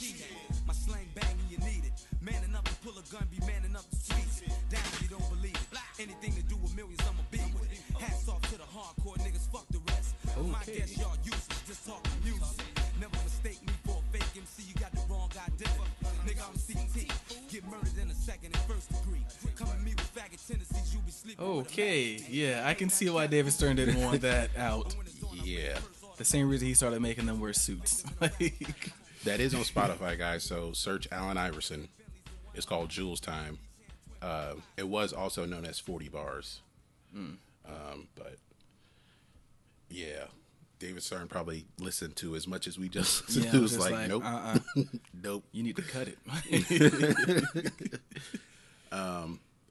you 0.06 0.14
won, 0.14 0.30
you 0.30 0.38
cheated. 0.45 0.68
My 0.68 0.74
slang 0.74 1.08
bang 1.16 1.38
you 1.49 1.58
need 1.60 1.84
it. 1.86 1.93
Man 2.22 2.41
enough 2.43 2.64
to 2.66 2.76
pull 2.86 2.93
a 2.97 3.03
gun, 3.12 3.28
be 3.32 3.39
man 3.45 3.64
enough 3.66 3.89
to 3.89 3.97
tweet 4.10 4.26
it. 4.45 4.53
Down 4.70 4.82
if 4.93 5.01
you 5.01 5.10
don't 5.10 5.30
believe 5.30 5.56
it. 5.56 5.80
Anything 5.99 6.34
to 6.36 6.44
do 6.44 6.57
with 6.57 6.76
millions, 6.76 7.02
I'ma 7.02 7.23
be 7.32 7.40
with 7.53 7.72
it. 7.72 7.80
Hats 7.99 8.27
off 8.27 8.41
to 8.52 8.57
the 8.57 8.68
hardcore 8.68 9.18
niggas, 9.23 9.48
fuck 9.52 9.65
the 9.72 9.80
rest. 9.88 10.15
My 10.36 10.60
guess 10.65 10.98
y'all 10.98 11.15
useless, 11.23 11.61
just 11.68 11.88
talking 11.88 12.11
music. 12.23 12.65
Never 12.99 13.15
mistake 13.23 13.60
me 13.65 13.73
for 13.86 13.95
a 13.99 14.18
fake 14.18 14.36
MC, 14.36 14.64
you 14.68 14.76
got 14.80 14.91
the 14.91 15.02
wrong 15.10 15.30
identity. 15.32 15.88
Nigga, 16.27 16.44
I'm 16.44 16.57
CT. 16.60 17.07
Get 17.52 17.64
murdered 17.69 17.98
in 18.02 18.10
a 18.11 18.15
second 18.15 18.56
in 18.56 18.60
first 18.68 18.90
degree. 18.91 19.23
Come 19.56 19.68
at 19.69 19.82
me 19.84 19.91
with 19.95 20.11
faggot 20.15 20.45
tendencies, 20.45 20.94
you 20.94 20.99
be 21.06 21.11
sleeping 21.11 21.45
Okay, 21.45 22.19
yeah, 22.30 22.64
I 22.65 22.73
can 22.73 22.90
see 22.90 23.10
why 23.10 23.27
David 23.27 23.53
Stern 23.53 23.76
didn't 23.77 24.02
want 24.02 24.22
that 24.22 24.49
out. 24.57 24.94
Yeah, 25.44 25.77
The 26.18 26.26
same 26.26 26.49
reason 26.49 26.68
he 26.68 26.73
started 26.73 27.02
making 27.02 27.26
them 27.27 27.40
wear 27.40 27.53
suits. 27.53 28.03
Like, 28.19 28.91
that 29.26 29.39
is 29.39 29.53
on 29.53 29.61
Spotify, 29.61 30.18
guys. 30.18 30.43
So 30.43 30.72
search 30.73 31.07
Allen 31.11 31.38
Iverson. 31.38 31.89
It's 32.53 32.65
called 32.65 32.89
Jules 32.89 33.19
Time. 33.19 33.60
Uh, 34.22 34.53
it 34.77 34.88
was 34.88 35.14
also 35.14 35.45
known 35.45 35.65
as 35.65 35.80
Forty 35.80 36.10
Bars. 36.10 36.61
Um, 37.68 38.07
but 38.15 38.38
yeah, 39.89 40.26
David 40.80 41.03
Stern 41.03 41.27
probably 41.27 41.65
listened 41.80 42.15
to 42.18 42.35
as 42.35 42.47
much 42.47 42.68
as 42.68 42.80
we 42.80 42.89
just 42.89 43.27
listened 43.27 43.45
yeah, 43.45 43.52
to. 43.52 43.57
It 43.60 43.61
was 43.61 43.72
just 43.72 43.81
like, 43.81 43.91
like, 43.91 44.10
nope, 44.10 44.23
uh-uh, 44.26 44.57
nope. 45.23 45.43
you 45.52 45.64
need 45.64 45.76
to 45.76 45.81
cut 45.81 46.07
it. 46.07 46.18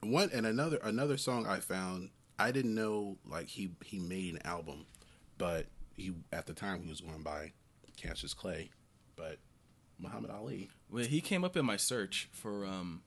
One 0.05 0.31
and 0.35 0.47
another 0.47 0.78
another 0.82 1.16
song 1.16 1.47
I 1.47 1.60
found. 1.60 2.10
I 2.39 2.51
didn't 2.51 2.74
know 2.74 3.16
like 3.28 3.48
he 3.48 3.70
he 3.85 3.98
made 3.98 4.35
an 4.35 4.43
album, 4.44 4.86
but 5.39 5.66
he 5.94 6.12
at 6.32 6.47
the 6.47 6.52
time 6.52 6.82
he 6.82 6.89
was 6.89 7.01
going 7.01 7.22
by 7.22 7.52
Cassius 7.97 8.35
Clay, 8.35 8.70
but 9.16 9.39
Muhammad 9.99 10.31
Ali. 10.31 10.70
well, 10.91 11.05
he 11.05 11.20
came 11.20 11.45
up 11.45 11.57
in 11.57 11.65
my 11.65 11.77
search 11.77 12.28
for 12.32 12.65
um, 12.66 13.03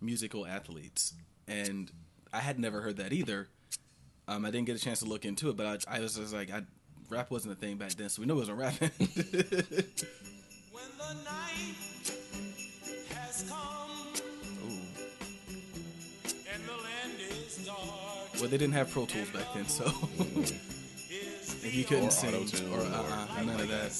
musical 0.00 0.46
athletes, 0.46 1.14
and 1.46 1.90
I 2.32 2.40
had 2.40 2.58
never 2.58 2.80
heard 2.80 2.96
that 2.96 3.12
either. 3.12 3.48
Um, 4.26 4.44
I 4.44 4.50
didn't 4.50 4.66
get 4.66 4.76
a 4.76 4.80
chance 4.80 5.00
to 5.00 5.04
look 5.04 5.24
into 5.24 5.50
it, 5.50 5.56
but 5.56 5.86
I, 5.88 5.98
I 5.98 6.00
was 6.00 6.16
just 6.16 6.32
like, 6.32 6.50
I, 6.50 6.62
rap 7.10 7.30
wasn't 7.30 7.52
a 7.52 7.56
thing 7.56 7.76
back 7.76 7.92
then, 7.92 8.08
so 8.08 8.20
we 8.22 8.26
knew 8.26 8.34
it 8.34 8.38
wasn't 8.38 8.58
rapping. 8.58 8.90
When 10.72 10.84
the 10.98 11.14
night 11.24 11.76
has 13.14 13.44
come 13.48 14.12
and 16.52 16.62
the 16.64 16.72
land 16.72 17.12
is 17.30 17.58
dark 17.64 17.78
Well, 18.40 18.48
they 18.50 18.58
didn't 18.58 18.72
have 18.72 18.90
Pro 18.90 19.06
Tools 19.06 19.30
back 19.30 19.54
then, 19.54 19.68
so 19.68 19.84
if 21.08 21.74
you 21.74 21.84
couldn't 21.84 22.06
Or 22.06 22.10
sing 22.10 22.34
auto-tune 22.34 22.72
or 22.72 22.80
or 22.80 22.82
uh, 22.82 23.42
none 23.44 23.60
of 23.60 23.68
that. 23.68 23.92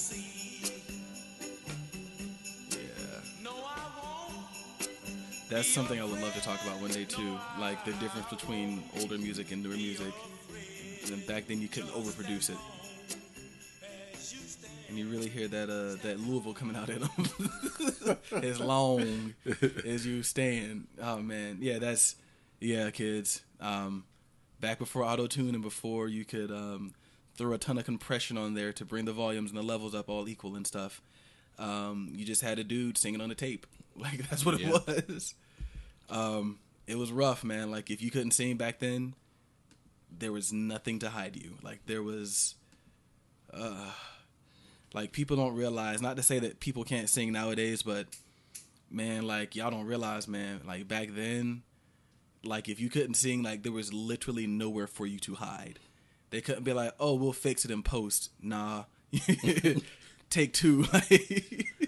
That's 5.49 5.67
something 5.67 5.99
I 5.99 6.03
would 6.03 6.21
love 6.21 6.33
to 6.33 6.41
talk 6.41 6.61
about 6.63 6.81
one 6.81 6.91
day 6.91 7.05
too. 7.05 7.37
Like 7.59 7.83
the 7.85 7.91
difference 7.93 8.27
between 8.29 8.83
older 8.99 9.17
music 9.17 9.51
and 9.51 9.63
newer 9.63 9.75
music. 9.75 10.13
And 11.11 11.25
back 11.27 11.47
then 11.47 11.61
you 11.61 11.67
couldn't 11.67 11.91
overproduce 11.91 12.49
it. 12.49 12.57
And 14.89 14.97
you 14.97 15.07
really 15.07 15.29
hear 15.29 15.47
that 15.47 15.69
uh 15.69 16.01
that 16.03 16.19
Louisville 16.19 16.53
coming 16.53 16.75
out 16.75 16.89
at 16.89 17.01
them 17.01 18.17
as 18.43 18.59
long 18.61 19.33
as 19.85 20.05
you 20.05 20.23
stand. 20.23 20.87
Oh 21.01 21.17
man, 21.19 21.57
yeah, 21.59 21.79
that's 21.79 22.15
yeah, 22.59 22.89
kids. 22.89 23.41
Um, 23.59 24.05
back 24.59 24.79
before 24.79 25.03
auto 25.03 25.27
tune 25.27 25.53
and 25.53 25.61
before 25.61 26.07
you 26.07 26.25
could 26.25 26.51
um, 26.51 26.93
throw 27.35 27.53
a 27.53 27.57
ton 27.57 27.77
of 27.77 27.85
compression 27.85 28.37
on 28.37 28.53
there 28.53 28.73
to 28.73 28.85
bring 28.85 29.05
the 29.05 29.13
volumes 29.13 29.51
and 29.51 29.59
the 29.59 29.63
levels 29.63 29.93
up 29.93 30.09
all 30.09 30.27
equal 30.27 30.55
and 30.55 30.65
stuff. 30.65 31.01
Um, 31.57 32.09
you 32.13 32.25
just 32.25 32.41
had 32.41 32.59
a 32.59 32.63
dude 32.63 32.97
singing 32.97 33.21
on 33.21 33.29
the 33.29 33.35
tape. 33.35 33.65
Like 33.99 34.29
that's 34.29 34.45
what 34.45 34.59
it 34.59 34.67
was. 34.67 35.35
Um, 36.09 36.59
it 36.85 36.97
was 36.97 37.11
rough, 37.11 37.45
man. 37.45 37.71
Like 37.71 37.89
if 37.89 38.01
you 38.01 38.11
couldn't 38.11 38.31
sing 38.31 38.57
back 38.57 38.79
then, 38.79 39.15
there 40.11 40.33
was 40.33 40.51
nothing 40.51 40.99
to 40.99 41.09
hide 41.09 41.35
you. 41.35 41.53
Like 41.63 41.79
there 41.85 42.03
was, 42.03 42.55
uh, 43.53 43.91
like 44.93 45.13
people 45.13 45.37
don't 45.37 45.55
realize. 45.55 46.01
Not 46.01 46.17
to 46.17 46.23
say 46.23 46.39
that 46.39 46.59
people 46.59 46.83
can't 46.83 47.09
sing 47.09 47.31
nowadays, 47.31 47.83
but 47.83 48.07
man, 48.91 49.25
like 49.25 49.55
y'all 49.55 49.71
don't 49.71 49.85
realize, 49.85 50.27
man. 50.27 50.61
Like 50.65 50.87
back 50.87 51.09
then, 51.11 51.63
like 52.43 52.69
if 52.69 52.79
you 52.79 52.89
couldn't 52.89 53.15
sing, 53.15 53.43
like 53.43 53.63
there 53.63 53.71
was 53.71 53.93
literally 53.93 54.47
nowhere 54.47 54.87
for 54.87 55.05
you 55.05 55.19
to 55.19 55.35
hide. 55.35 55.79
They 56.31 56.41
couldn't 56.41 56.63
be 56.63 56.73
like, 56.73 56.93
"Oh, 56.99 57.13
we'll 57.15 57.33
fix 57.33 57.65
it 57.65 57.71
in 57.71 57.81
post." 57.81 58.31
Nah, 58.41 58.85
take 60.29 60.53
two. 60.53 60.85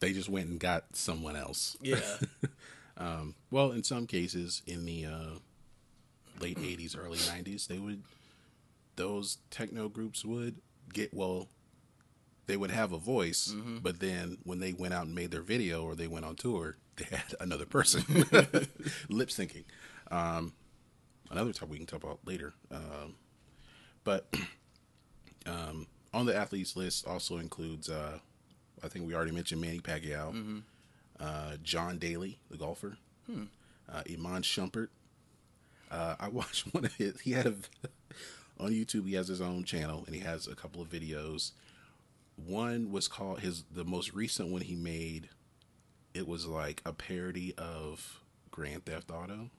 They 0.00 0.12
just 0.12 0.28
went 0.28 0.48
and 0.48 0.60
got 0.60 0.84
someone 0.96 1.36
else. 1.36 1.76
yeah, 1.82 2.00
Um, 2.96 3.36
well, 3.50 3.70
in 3.70 3.84
some 3.84 4.06
cases, 4.08 4.60
in 4.66 4.84
the 4.84 5.06
uh, 5.06 5.38
late 6.40 6.58
'80s, 6.58 6.98
early 6.98 7.18
'90s, 7.18 7.68
they 7.68 7.78
would 7.78 8.02
those 8.96 9.38
techno 9.50 9.88
groups 9.88 10.24
would 10.24 10.56
get 10.92 11.14
well. 11.14 11.48
They 12.46 12.56
would 12.56 12.70
have 12.70 12.92
a 12.92 12.98
voice, 12.98 13.54
but 13.82 14.00
then 14.00 14.38
when 14.42 14.58
they 14.58 14.72
went 14.72 14.94
out 14.94 15.04
and 15.04 15.14
made 15.14 15.30
their 15.30 15.42
video 15.42 15.84
or 15.84 15.94
they 15.94 16.06
went 16.08 16.24
on 16.24 16.34
tour, 16.34 16.76
they 16.96 17.04
had 17.04 17.34
another 17.40 17.66
person 17.66 18.02
lip 19.10 19.28
syncing. 19.28 19.64
Um, 20.10 20.54
another 21.30 21.52
topic 21.52 21.70
we 21.72 21.76
can 21.76 21.86
talk 21.86 22.02
about 22.02 22.20
later. 22.24 22.54
Um, 22.72 23.16
but 24.02 24.34
um, 25.46 25.86
on 26.14 26.24
the 26.24 26.34
athletes 26.34 26.74
list 26.74 27.06
also 27.06 27.36
includes, 27.36 27.90
uh, 27.90 28.18
I 28.82 28.88
think 28.88 29.06
we 29.06 29.14
already 29.14 29.32
mentioned 29.32 29.60
Manny 29.60 29.80
Pacquiao, 29.80 30.62
uh, 31.20 31.56
John 31.62 31.98
Daly, 31.98 32.38
the 32.50 32.56
golfer, 32.56 32.96
uh, 33.30 34.02
Iman 34.10 34.42
Shumpert. 34.42 34.88
Uh, 35.90 36.16
I 36.20 36.28
watched 36.40 36.72
one 36.74 36.84
of 36.84 36.94
his. 36.94 37.20
He 37.20 37.32
had 37.32 37.46
a 37.46 37.54
on 38.62 38.70
YouTube. 38.72 39.06
He 39.06 39.14
has 39.14 39.28
his 39.28 39.40
own 39.40 39.64
channel 39.64 40.04
and 40.06 40.14
he 40.14 40.20
has 40.22 40.46
a 40.46 40.54
couple 40.54 40.82
of 40.82 40.88
videos. 40.90 41.52
One 42.36 42.92
was 42.92 43.08
called 43.08 43.40
his 43.40 43.64
the 43.72 43.84
most 43.84 44.12
recent 44.12 44.50
one 44.50 44.62
he 44.62 44.74
made. 44.74 45.28
It 46.14 46.26
was 46.26 46.46
like 46.46 46.82
a 46.84 46.92
parody 46.92 47.54
of 47.56 48.20
Grand 48.50 48.84
Theft 48.84 49.10
Auto 49.10 49.50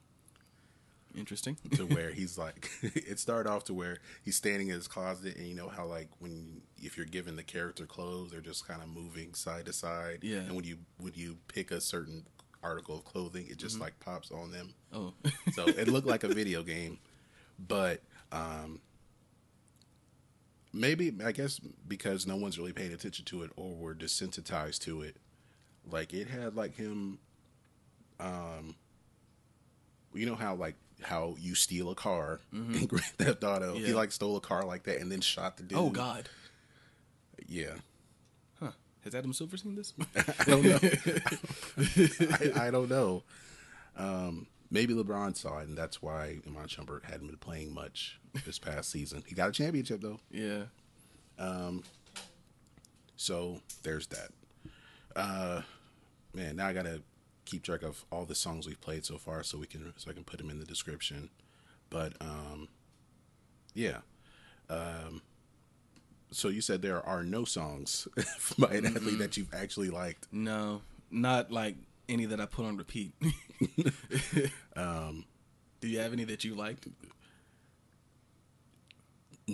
interesting. 1.16 1.56
to 1.72 1.84
where 1.86 2.10
he's 2.20 2.38
like 2.38 2.70
it 2.82 3.18
started 3.18 3.48
off 3.50 3.64
to 3.64 3.74
where 3.74 3.98
he's 4.22 4.36
standing 4.36 4.68
in 4.68 4.74
his 4.74 4.88
closet 4.88 5.36
and 5.36 5.46
you 5.46 5.54
know 5.54 5.68
how 5.68 5.84
like 5.84 6.08
when 6.18 6.62
if 6.78 6.96
you're 6.96 7.06
given 7.06 7.36
the 7.36 7.42
character 7.42 7.86
clothes 7.86 8.30
they're 8.30 8.40
just 8.40 8.66
kind 8.66 8.82
of 8.82 8.88
moving 8.88 9.34
side 9.34 9.66
to 9.66 9.72
side. 9.72 10.20
Yeah. 10.22 10.38
and 10.38 10.54
when 10.54 10.64
you 10.64 10.78
when 10.98 11.12
you 11.14 11.38
pick 11.48 11.70
a 11.70 11.80
certain 11.80 12.24
article 12.62 12.96
of 12.96 13.04
clothing 13.04 13.46
it 13.48 13.56
just 13.56 13.80
like 13.80 13.98
pops 14.00 14.30
on 14.30 14.50
them. 14.52 14.74
Oh, 14.92 15.14
so 15.52 15.66
it 15.66 15.88
looked 15.88 16.06
like 16.06 16.24
a 16.24 16.28
video 16.28 16.62
game. 16.62 16.98
But 17.58 18.02
um 18.32 18.80
maybe 20.72 21.12
i 21.24 21.32
guess 21.32 21.58
because 21.88 22.26
no 22.28 22.36
one's 22.36 22.56
really 22.58 22.72
paying 22.72 22.92
attention 22.92 23.24
to 23.24 23.42
it 23.42 23.50
or 23.56 23.74
we're 23.74 23.94
desensitized 23.94 24.78
to 24.78 25.02
it 25.02 25.16
like 25.90 26.14
it 26.14 26.28
had 26.28 26.54
like 26.54 26.76
him 26.76 27.18
um 28.20 28.74
you 30.14 30.26
know 30.26 30.34
how 30.34 30.54
like 30.54 30.76
how 31.02 31.34
you 31.38 31.54
steal 31.54 31.90
a 31.90 31.94
car 31.94 32.40
in 32.52 32.86
Grand 32.86 33.04
Theft 33.18 33.42
Auto. 33.44 33.74
He 33.74 33.92
like 33.94 34.12
stole 34.12 34.36
a 34.36 34.40
car 34.40 34.64
like 34.64 34.84
that 34.84 35.00
and 35.00 35.10
then 35.10 35.20
shot 35.20 35.56
the 35.56 35.62
dude. 35.62 35.78
oh 35.78 35.90
God. 35.90 36.28
Yeah, 37.48 37.74
Has 39.04 39.14
Adam 39.14 39.32
Silver 39.32 39.56
seen 39.56 39.74
this? 39.76 39.92
I 40.16 40.44
don't 40.44 40.62
know. 40.64 40.78
I, 42.58 42.66
I 42.66 42.70
don't 42.70 42.88
know. 42.88 43.22
Um, 43.96 44.46
maybe 44.70 44.94
LeBron 44.94 45.36
saw 45.36 45.58
it, 45.58 45.68
and 45.68 45.76
that's 45.76 46.00
why 46.02 46.38
Iman 46.46 46.68
Shumpert 46.68 47.04
hadn't 47.04 47.26
been 47.26 47.38
playing 47.38 47.74
much 47.74 48.20
this 48.44 48.58
past 48.58 48.90
season. 48.90 49.24
He 49.26 49.34
got 49.34 49.48
a 49.48 49.52
championship 49.52 50.00
though, 50.00 50.20
yeah. 50.30 50.64
Um. 51.38 51.82
so 53.16 53.60
there's 53.82 54.06
that. 54.08 54.30
Uh, 55.16 55.62
man, 56.34 56.56
now 56.56 56.66
I 56.68 56.72
gotta 56.72 57.02
keep 57.50 57.62
track 57.62 57.82
of 57.82 58.04
all 58.10 58.24
the 58.24 58.34
songs 58.34 58.66
we've 58.66 58.80
played 58.80 59.04
so 59.04 59.18
far, 59.18 59.42
so 59.42 59.58
we 59.58 59.66
can 59.66 59.92
so 59.96 60.10
I 60.10 60.14
can 60.14 60.24
put 60.24 60.38
them 60.38 60.50
in 60.50 60.58
the 60.58 60.64
description. 60.64 61.30
But 61.88 62.14
um, 62.20 62.68
yeah. 63.74 63.98
Um, 64.68 65.22
so 66.30 66.48
you 66.48 66.60
said 66.60 66.80
there 66.80 67.04
are 67.04 67.24
no 67.24 67.44
songs 67.44 68.06
by 68.58 68.74
an 68.74 68.86
athlete 68.86 69.18
that 69.18 69.36
you've 69.36 69.52
actually 69.52 69.90
liked. 69.90 70.28
No, 70.30 70.82
not 71.10 71.50
like 71.50 71.76
any 72.08 72.26
that 72.26 72.40
I 72.40 72.46
put 72.46 72.64
on 72.64 72.76
repeat. 72.76 73.12
um, 74.76 75.24
do 75.80 75.88
you 75.88 75.98
have 75.98 76.12
any 76.12 76.24
that 76.24 76.44
you 76.44 76.54
liked? 76.54 76.86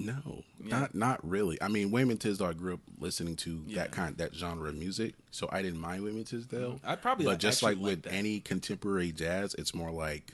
No, 0.05 0.43
not 0.59 0.95
not 0.95 1.27
really. 1.29 1.61
I 1.63 1.69
mean, 1.69 1.91
Wayman 1.91 2.19
Tisdale. 2.19 2.49
I 2.49 2.53
grew 2.53 2.75
up 2.75 2.81
listening 2.99 3.37
to 3.37 3.63
Yeah. 3.67 3.83
that 3.85 3.93
kind, 3.93 4.17
that 4.19 4.35
genre 4.35 4.69
of 4.69 4.75
music, 4.77 5.15
so 5.31 5.49
I 5.51 5.63
didn't 5.63 5.81
mind 5.81 6.05
Wayman 6.05 6.25
Tisdale. 6.25 6.81
I'd 6.85 7.01
probably 7.01 7.25
but 7.25 7.33
like- 7.33 7.39
just 7.41 7.63
like 7.63 7.79
with 7.79 8.03
that. 8.03 8.13
any 8.13 8.41
contemporary 8.41 9.13
jazz, 9.13 9.55
it's 9.55 9.75
more 9.75 9.91
like 9.91 10.33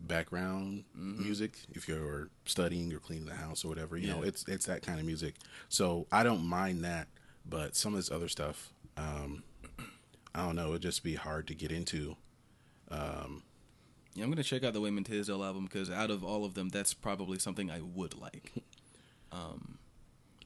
background 0.00 0.84
Mm-hmm. 0.96 1.22
music. 1.22 1.58
If 1.72 1.88
you're 1.88 2.28
studying 2.44 2.92
or 2.92 2.98
cleaning 2.98 3.26
the 3.26 3.34
house 3.34 3.64
or 3.64 3.68
whatever, 3.68 3.96
you 3.96 4.08
know, 4.08 4.22
it's 4.22 4.44
it's 4.48 4.66
that 4.66 4.82
kind 4.82 4.98
of 5.00 5.06
music. 5.06 5.34
So 5.68 6.06
I 6.12 6.22
don't 6.22 6.44
mind 6.46 6.84
that, 6.84 7.08
but 7.48 7.76
some 7.76 7.94
of 7.94 7.98
this 7.98 8.10
other 8.10 8.28
stuff, 8.28 8.72
um, 8.96 9.42
I 10.34 10.44
don't 10.44 10.56
know. 10.56 10.70
It'd 10.70 10.82
just 10.82 11.02
be 11.02 11.14
hard 11.14 11.46
to 11.48 11.54
get 11.54 11.72
into. 11.72 12.16
Yeah, 14.14 14.24
I'm 14.24 14.30
gonna 14.30 14.42
check 14.42 14.64
out 14.64 14.72
the 14.72 14.80
Wayman 14.80 15.04
Tisdale 15.04 15.44
album 15.44 15.64
because 15.64 15.90
out 15.90 16.10
of 16.10 16.24
all 16.24 16.44
of 16.44 16.54
them, 16.54 16.70
that's 16.70 16.92
probably 16.92 17.38
something 17.38 17.70
I 17.70 17.80
would 17.80 18.18
like. 18.18 18.52
Um, 19.32 19.78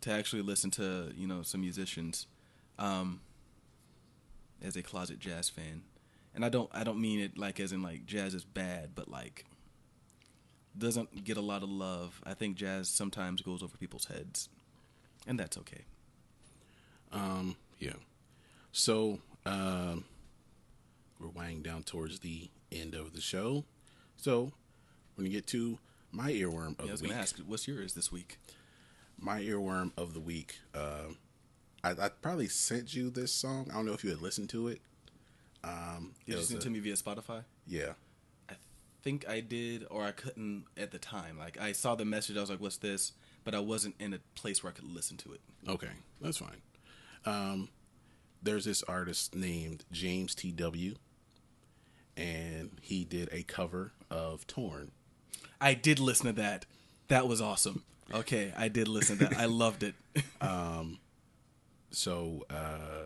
to 0.00 0.10
actually 0.10 0.42
listen 0.42 0.70
to 0.72 1.12
you 1.16 1.26
know 1.26 1.42
some 1.42 1.60
musicians, 1.60 2.26
um, 2.78 3.20
as 4.62 4.76
a 4.76 4.82
closet 4.82 5.18
jazz 5.18 5.48
fan, 5.48 5.82
and 6.34 6.44
I 6.44 6.48
don't 6.48 6.70
I 6.72 6.84
don't 6.84 7.00
mean 7.00 7.20
it 7.20 7.38
like 7.38 7.60
as 7.60 7.72
in 7.72 7.82
like 7.82 8.06
jazz 8.06 8.34
is 8.34 8.44
bad, 8.44 8.90
but 8.94 9.08
like 9.08 9.44
doesn't 10.76 11.24
get 11.24 11.36
a 11.36 11.40
lot 11.42 11.62
of 11.62 11.68
love. 11.68 12.20
I 12.24 12.34
think 12.34 12.56
jazz 12.56 12.88
sometimes 12.88 13.42
goes 13.42 13.62
over 13.62 13.76
people's 13.76 14.06
heads, 14.06 14.48
and 15.26 15.38
that's 15.38 15.58
okay. 15.58 15.84
Um, 17.12 17.56
yeah. 17.78 17.92
So, 18.72 19.18
um, 19.44 20.04
we're 21.20 21.28
winding 21.28 21.62
down 21.62 21.82
towards 21.82 22.20
the 22.20 22.48
end 22.70 22.94
of 22.94 23.12
the 23.12 23.20
show. 23.20 23.64
So, 24.16 24.52
we're 25.16 25.24
to 25.24 25.30
get 25.30 25.46
to 25.48 25.78
my 26.10 26.32
earworm 26.32 26.78
of 26.78 26.86
Yeah, 26.86 26.88
I 26.88 26.92
was 26.92 27.00
the 27.00 27.04
week. 27.04 27.10
gonna 27.10 27.22
ask, 27.22 27.38
what's 27.46 27.68
yours 27.68 27.92
this 27.92 28.10
week? 28.10 28.38
My 29.24 29.40
earworm 29.40 29.92
of 29.96 30.14
the 30.14 30.20
week. 30.20 30.58
Um, 30.74 31.16
I, 31.84 31.90
I 31.92 32.08
probably 32.08 32.48
sent 32.48 32.94
you 32.94 33.08
this 33.08 33.32
song. 33.32 33.68
I 33.70 33.74
don't 33.74 33.86
know 33.86 33.92
if 33.92 34.02
you 34.02 34.10
had 34.10 34.20
listened 34.20 34.48
to 34.50 34.66
it. 34.68 34.80
Um, 35.64 36.14
you 36.26 36.36
was 36.36 36.48
send 36.48 36.58
it 36.58 36.62
a- 36.62 36.64
to 36.64 36.70
me 36.70 36.80
via 36.80 36.94
Spotify? 36.94 37.44
Yeah. 37.66 37.92
I 38.50 38.54
think 39.02 39.28
I 39.28 39.40
did, 39.40 39.86
or 39.90 40.02
I 40.04 40.10
couldn't 40.10 40.64
at 40.76 40.90
the 40.90 40.98
time. 40.98 41.38
Like 41.38 41.60
I 41.60 41.70
saw 41.72 41.94
the 41.94 42.04
message, 42.04 42.36
I 42.36 42.40
was 42.40 42.50
like, 42.50 42.60
"What's 42.60 42.78
this?" 42.78 43.12
But 43.44 43.54
I 43.54 43.60
wasn't 43.60 43.94
in 44.00 44.12
a 44.12 44.18
place 44.34 44.62
where 44.62 44.72
I 44.72 44.74
could 44.74 44.84
listen 44.92 45.16
to 45.18 45.32
it. 45.32 45.40
Okay, 45.68 45.88
that's 46.20 46.38
fine. 46.38 46.60
Um, 47.24 47.68
there's 48.42 48.64
this 48.64 48.82
artist 48.84 49.34
named 49.36 49.84
James 49.92 50.34
T.W., 50.34 50.96
and 52.16 52.70
he 52.80 53.04
did 53.04 53.28
a 53.32 53.42
cover 53.44 53.92
of 54.10 54.46
Torn. 54.46 54.90
I 55.60 55.74
did 55.74 55.98
listen 56.00 56.26
to 56.26 56.32
that. 56.34 56.66
That 57.08 57.26
was 57.28 57.40
awesome. 57.40 57.84
Okay, 58.12 58.52
I 58.56 58.68
did 58.68 58.88
listen 58.88 59.18
to 59.18 59.26
that. 59.26 59.38
I 59.38 59.46
loved 59.46 59.82
it. 59.82 59.94
Um, 60.40 60.98
so, 61.90 62.44
uh, 62.50 63.04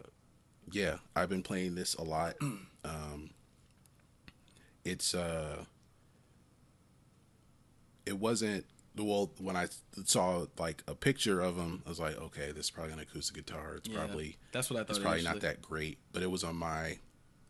yeah, 0.72 0.96
I've 1.14 1.28
been 1.28 1.42
playing 1.42 1.74
this 1.74 1.94
a 1.94 2.02
lot. 2.02 2.34
Um, 2.84 3.30
it's 4.84 5.12
uh, 5.12 5.64
it 8.06 8.16
wasn't 8.18 8.64
the 8.94 9.04
well 9.04 9.30
when 9.40 9.56
I 9.56 9.66
saw 10.04 10.46
like 10.58 10.82
a 10.86 10.94
picture 10.94 11.40
of 11.40 11.56
him. 11.56 11.82
I 11.84 11.88
was 11.88 11.98
like, 12.00 12.16
okay, 12.16 12.52
this 12.52 12.66
is 12.66 12.70
probably 12.70 12.92
an 12.92 13.00
acoustic 13.00 13.36
guitar. 13.44 13.74
It's 13.76 13.88
Yeah, 13.88 13.98
probably 13.98 14.36
that's 14.52 14.70
what 14.70 14.78
I 14.78 14.84
thought. 14.84 14.90
It's 14.90 14.98
probably 15.00 15.22
not 15.22 15.40
that 15.40 15.60
great, 15.60 15.98
but 16.12 16.22
it 16.22 16.30
was 16.30 16.44
on 16.44 16.56
my. 16.56 16.98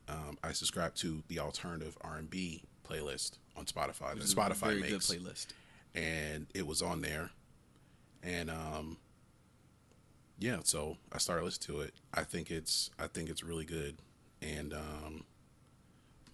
Um, 0.09 0.39
I 0.43 0.53
subscribe 0.53 0.95
to 0.97 1.23
the 1.29 1.41
alternative 1.41 1.99
R 2.01 2.17
and 2.17 2.31
B 2.31 2.63
playlist 2.89 3.33
on 3.57 3.67
Spotify. 3.67 4.15
Which 4.15 4.23
Spotify 4.25 4.81
makes 4.81 5.11
playlist. 5.11 5.49
And 5.97 6.47
it 6.55 6.67
was 6.67 6.83
on 6.83 7.01
there, 7.01 7.31
and 8.23 8.51
um, 8.51 8.99
yeah, 10.39 10.59
so 10.63 10.99
I 11.13 11.19
started 11.19 11.45
listening 11.45 11.77
to 11.79 11.83
it. 11.83 11.95
I 12.15 12.23
think 12.23 12.51
it's 12.51 12.91
I 12.99 13.07
think 13.09 13.29
it's 13.31 13.43
really 13.43 13.65
good, 13.65 13.97
and 14.43 14.73
um, 14.75 15.25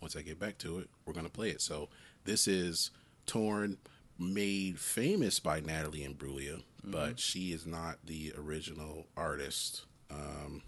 once 0.01 0.17
I 0.17 0.23
get 0.23 0.39
back 0.39 0.59
to 0.59 0.79
it, 0.81 0.91
we're 1.07 1.15
gonna 1.15 1.29
play 1.29 1.51
it. 1.51 1.61
So 1.61 1.89
this 2.25 2.47
is 2.49 2.91
Torn, 3.27 3.79
made 4.19 4.79
famous 4.79 5.39
by 5.39 5.61
Natalie 5.61 6.01
Imbruglia, 6.07 6.63
but 6.85 7.15
Mhm. 7.15 7.19
she 7.19 7.53
is 7.53 7.65
not 7.67 7.99
the 8.05 8.33
original 8.37 9.07
artist. 9.17 9.85
Um, 10.11 10.63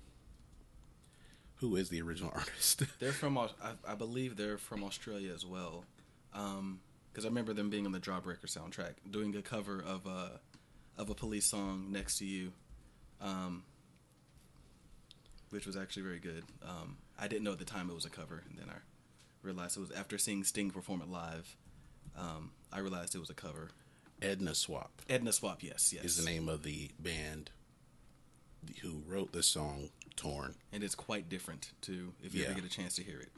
who 1.57 1.77
is 1.77 1.89
the 1.89 2.01
original 2.03 2.31
artist? 2.35 2.83
They're 3.01 3.13
from, 3.13 3.37
I, 3.39 3.49
I 3.87 3.95
believe 3.95 4.37
they're 4.37 4.59
from 4.59 4.85
Australia 4.85 5.33
as 5.35 5.45
well, 5.45 5.85
because 7.15 7.25
I 7.25 7.29
remember 7.29 7.53
them 7.55 7.71
being 7.71 7.87
on 7.87 7.93
the 7.93 8.01
Jawbreaker 8.01 8.47
soundtrack, 8.47 8.95
doing 9.09 9.37
a 9.37 9.43
cover 9.43 9.81
of 9.87 10.05
a 10.07 10.41
of 10.99 11.09
a 11.11 11.15
police 11.15 11.47
song 11.47 11.87
"Next 11.93 12.19
to 12.19 12.27
You," 12.27 12.53
um, 13.21 13.63
which 15.51 15.67
was 15.67 15.77
actually 15.77 16.03
very 16.03 16.19
good. 16.19 16.45
Um, 16.67 16.97
I 17.19 17.29
didn't 17.29 17.45
know 17.45 17.53
at 17.53 17.59
the 17.59 17.65
time 17.65 17.89
it 17.89 17.95
was 17.95 18.05
a 18.05 18.11
cover, 18.11 18.43
and 18.49 18.59
then 18.59 18.69
I 18.69 18.79
realized 19.43 19.77
it 19.77 19.81
was 19.81 19.93
after 19.93 20.19
seeing 20.19 20.43
Sting 20.45 20.71
perform 20.71 21.01
it 21.03 21.09
live. 21.09 21.57
Um, 22.19 22.51
I 22.73 22.81
realized 22.81 23.15
it 23.15 23.19
was 23.21 23.31
a 23.31 23.35
cover. 23.35 23.71
Ednaswap. 24.23 24.91
Edna 25.09 25.33
Swap, 25.33 25.63
yes, 25.63 25.93
yes. 25.93 26.05
is 26.05 26.17
the 26.17 26.25
name 26.31 26.49
of 26.49 26.63
the 26.63 26.91
band 26.99 27.51
who 28.83 29.03
wrote 29.07 29.33
the 29.33 29.43
song 29.43 29.91
"Torn." 30.17 30.55
and 30.73 30.83
it's 30.83 30.95
quite 30.95 31.29
different 31.29 31.71
too. 31.81 32.15
If 32.23 32.35
you 32.35 32.43
Yeah. 32.43 32.47
ever 32.51 32.61
get 32.61 32.65
a 32.65 32.75
chance 32.75 32.97
to 32.97 33.03
hear 33.05 33.21
it. 33.21 33.31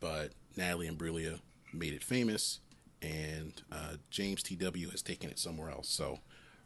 but 0.00 0.32
Natalie 0.56 0.88
and 0.88 0.98
Imbruglia 0.98 1.38
made 1.72 1.92
it 1.94 2.02
famous, 2.02 2.58
and 3.02 3.62
uh, 3.70 3.94
James 4.10 4.42
T.W. 4.42 4.90
has 4.90 5.02
taken 5.02 5.28
it 5.28 5.38
somewhere 5.38 5.70
else. 5.70 5.88
So 5.88 6.20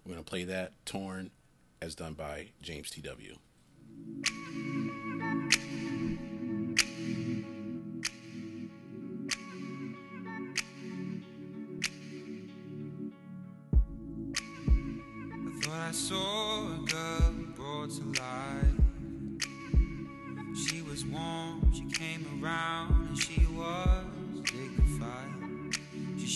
we're 0.04 0.12
going 0.12 0.24
to 0.24 0.28
play 0.28 0.44
that 0.44 0.72
Torn 0.84 1.30
as 1.80 1.94
done 1.94 2.14
by 2.14 2.50
James 2.62 2.90
T.W. 2.90 3.36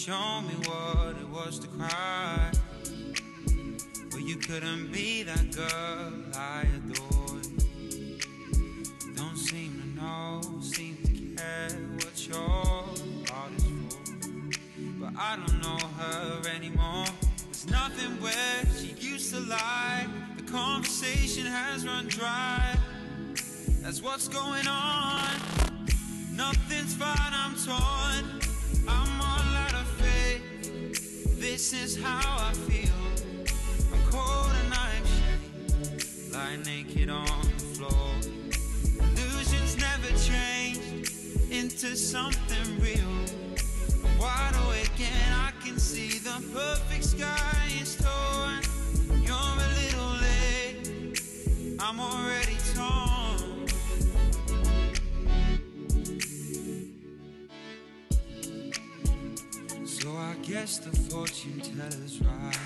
showed 0.07 0.45
me 0.49 0.55
what 0.67 1.15
it 1.21 1.29
was 1.29 1.59
to 1.59 1.69
cry. 1.69 2.51
But 4.11 4.23
you 4.23 4.37
couldn't 4.37 4.91
be 4.93 5.25
that 5.25 5.55
girl 5.55 6.15
I 6.35 6.65
adored. 6.79 7.47
Don't 9.15 9.37
seem 9.37 9.79
to 9.79 10.01
know, 10.01 10.41
seem 10.63 10.97
to 11.05 11.37
care 11.37 11.69
what 11.97 12.27
your 12.27 12.39
heart 13.29 13.53
is 13.59 13.65
for. 13.65 14.01
But 15.01 15.13
I 15.19 15.37
don't 15.37 15.61
know 15.61 15.87
her 15.99 16.49
anymore. 16.49 17.05
There's 17.45 17.69
nothing 17.69 18.23
where 18.23 18.63
she 18.79 18.95
used 19.07 19.35
to 19.35 19.41
lie. 19.41 20.07
The 20.39 20.45
conversation 20.45 21.45
has 21.45 21.85
run 21.85 22.09
dry. 22.09 22.75
That's 23.83 24.01
what's 24.01 24.29
going 24.29 24.67
on. 24.67 25.29
Nothing's 26.33 26.95
fine, 26.95 27.35
I'm 27.35 27.55
torn. 27.55 28.40
This 31.61 31.74
is 31.74 32.03
how 32.03 32.39
I 32.39 32.55
feel. 32.55 33.03
I'm 33.93 34.11
cold 34.11 34.51
and 34.65 34.73
I'm 34.73 35.05
shaking. 35.05 36.32
Lie 36.32 36.57
naked 36.65 37.11
on 37.11 37.27
the 37.27 37.65
floor. 37.77 38.12
Illusions 38.99 39.77
never 39.77 40.09
change 40.16 40.81
into 41.51 41.95
something 41.97 42.81
real. 42.81 43.15
I'm 44.07 44.19
wide 44.19 44.55
awake 44.65 45.01
and 45.01 45.35
I 45.35 45.53
can 45.62 45.78
see 45.78 46.19
the 46.19 46.43
perfect 46.55 47.05
sky 47.05 47.69
is 47.78 47.95
torn. 47.95 48.62
You're 49.20 49.37
a 49.37 49.70
little 49.82 50.12
late. 50.24 51.77
I'm 51.78 52.01
already 52.01 52.50
guess 60.61 60.77
the 60.77 60.95
fortune 61.11 61.59
teller's 61.61 62.20
right. 62.20 62.59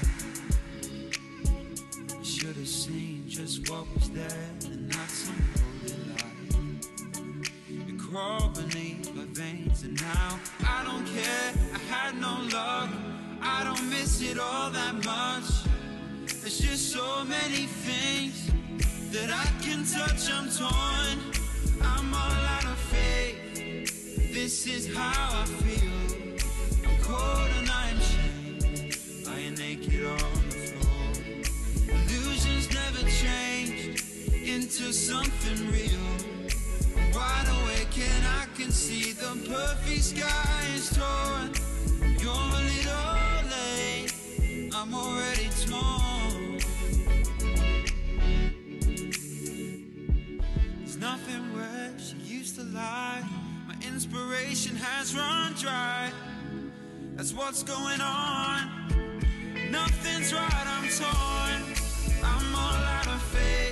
I 2.11 2.23
should 2.25 2.57
have 2.57 2.67
seen 2.67 3.23
just 3.29 3.71
what 3.71 3.87
was 3.95 4.11
there 4.11 4.49
and 4.65 4.89
not 4.89 5.09
some 5.09 5.41
holy 5.55 5.95
light. 6.11 7.89
It 7.89 7.97
crawled 7.97 8.55
beneath 8.55 9.15
my 9.15 9.27
veins, 9.27 9.85
and 9.85 9.95
now 10.01 10.41
I 10.67 10.83
don't 10.83 11.07
care. 11.07 11.53
I 11.73 11.79
had 11.95 12.21
no 12.21 12.35
luck. 12.53 12.91
I 13.41 13.63
don't 13.63 13.89
miss 13.89 14.21
it 14.23 14.41
all 14.41 14.71
that 14.71 14.95
much. 15.05 15.49
There's 16.41 16.59
just 16.59 16.91
so 16.91 17.25
many 17.25 17.67
things 17.87 18.51
that 19.13 19.31
I 19.31 19.47
can 19.63 19.85
touch. 19.87 20.33
I'm 20.33 20.49
torn. 20.51 21.17
I'm 21.81 22.13
all 22.13 22.45
out 22.57 22.65
of 22.65 22.79
faith. 22.91 24.35
This 24.35 24.67
is 24.67 24.93
how 24.93 25.43
I 25.43 25.47
feel. 25.47 25.95
I'm 26.89 27.01
cold 27.01 27.44
into 34.77 34.93
something 34.93 35.71
real. 35.71 36.01
Wide 37.15 37.47
awake 37.49 37.97
and 37.97 38.27
I 38.27 38.47
can 38.57 38.73
see 38.73 39.13
the 39.13 39.37
perfect 39.49 40.03
sky 40.03 40.65
is 40.75 40.91
torn. 40.91 41.53
You're 42.19 42.33
a 42.33 42.63
little 42.73 43.45
late, 43.55 44.13
I'm 44.75 44.93
already 44.93 45.49
torn. 45.67 46.59
There's 50.79 50.97
nothing 50.97 51.55
where 51.55 51.93
she 51.99 52.17
used 52.35 52.57
to 52.57 52.65
lie. 52.65 53.23
My 53.69 53.77
inspiration 53.87 54.75
has 54.77 55.15
run 55.15 55.53
dry. 55.53 56.11
That's 57.15 57.33
what's 57.33 57.63
going 57.63 58.01
on. 58.01 58.71
Nothing's 59.71 60.35
right, 60.35 60.67
I'm 60.67 60.89
torn. 60.89 61.63
I'm 62.25 62.55
all 62.57 62.75
out 62.75 63.07
of 63.07 63.23
faith. 63.23 63.64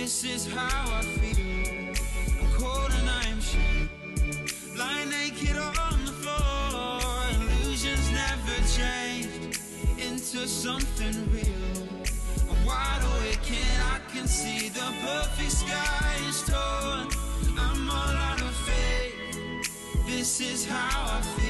This 0.00 0.22
is 0.22 0.46
how 0.46 0.94
I 0.94 1.02
feel. 1.02 1.92
I'm 2.40 2.52
cold 2.52 2.92
and 3.00 3.10
I'm 3.10 3.40
shaking. 3.40 4.78
Lying 4.78 5.10
naked 5.10 5.56
on 5.58 6.04
the 6.06 6.12
floor. 6.22 7.00
Illusions 7.34 8.08
never 8.12 8.56
changed 8.78 9.58
into 9.98 10.46
something 10.46 11.14
real. 11.32 11.88
I'm 12.48 12.64
wide 12.64 13.02
awake 13.10 13.50
and 13.50 13.82
I 13.94 13.98
can 14.12 14.28
see 14.28 14.68
the 14.68 14.88
perfect 15.02 15.50
sky 15.50 16.14
is 16.28 16.42
torn. 16.42 17.08
I'm 17.58 17.90
all 17.90 18.16
out 18.28 18.40
of 18.40 18.54
faith. 18.68 20.06
This 20.06 20.40
is 20.40 20.64
how 20.64 21.18
I 21.18 21.22
feel. 21.22 21.47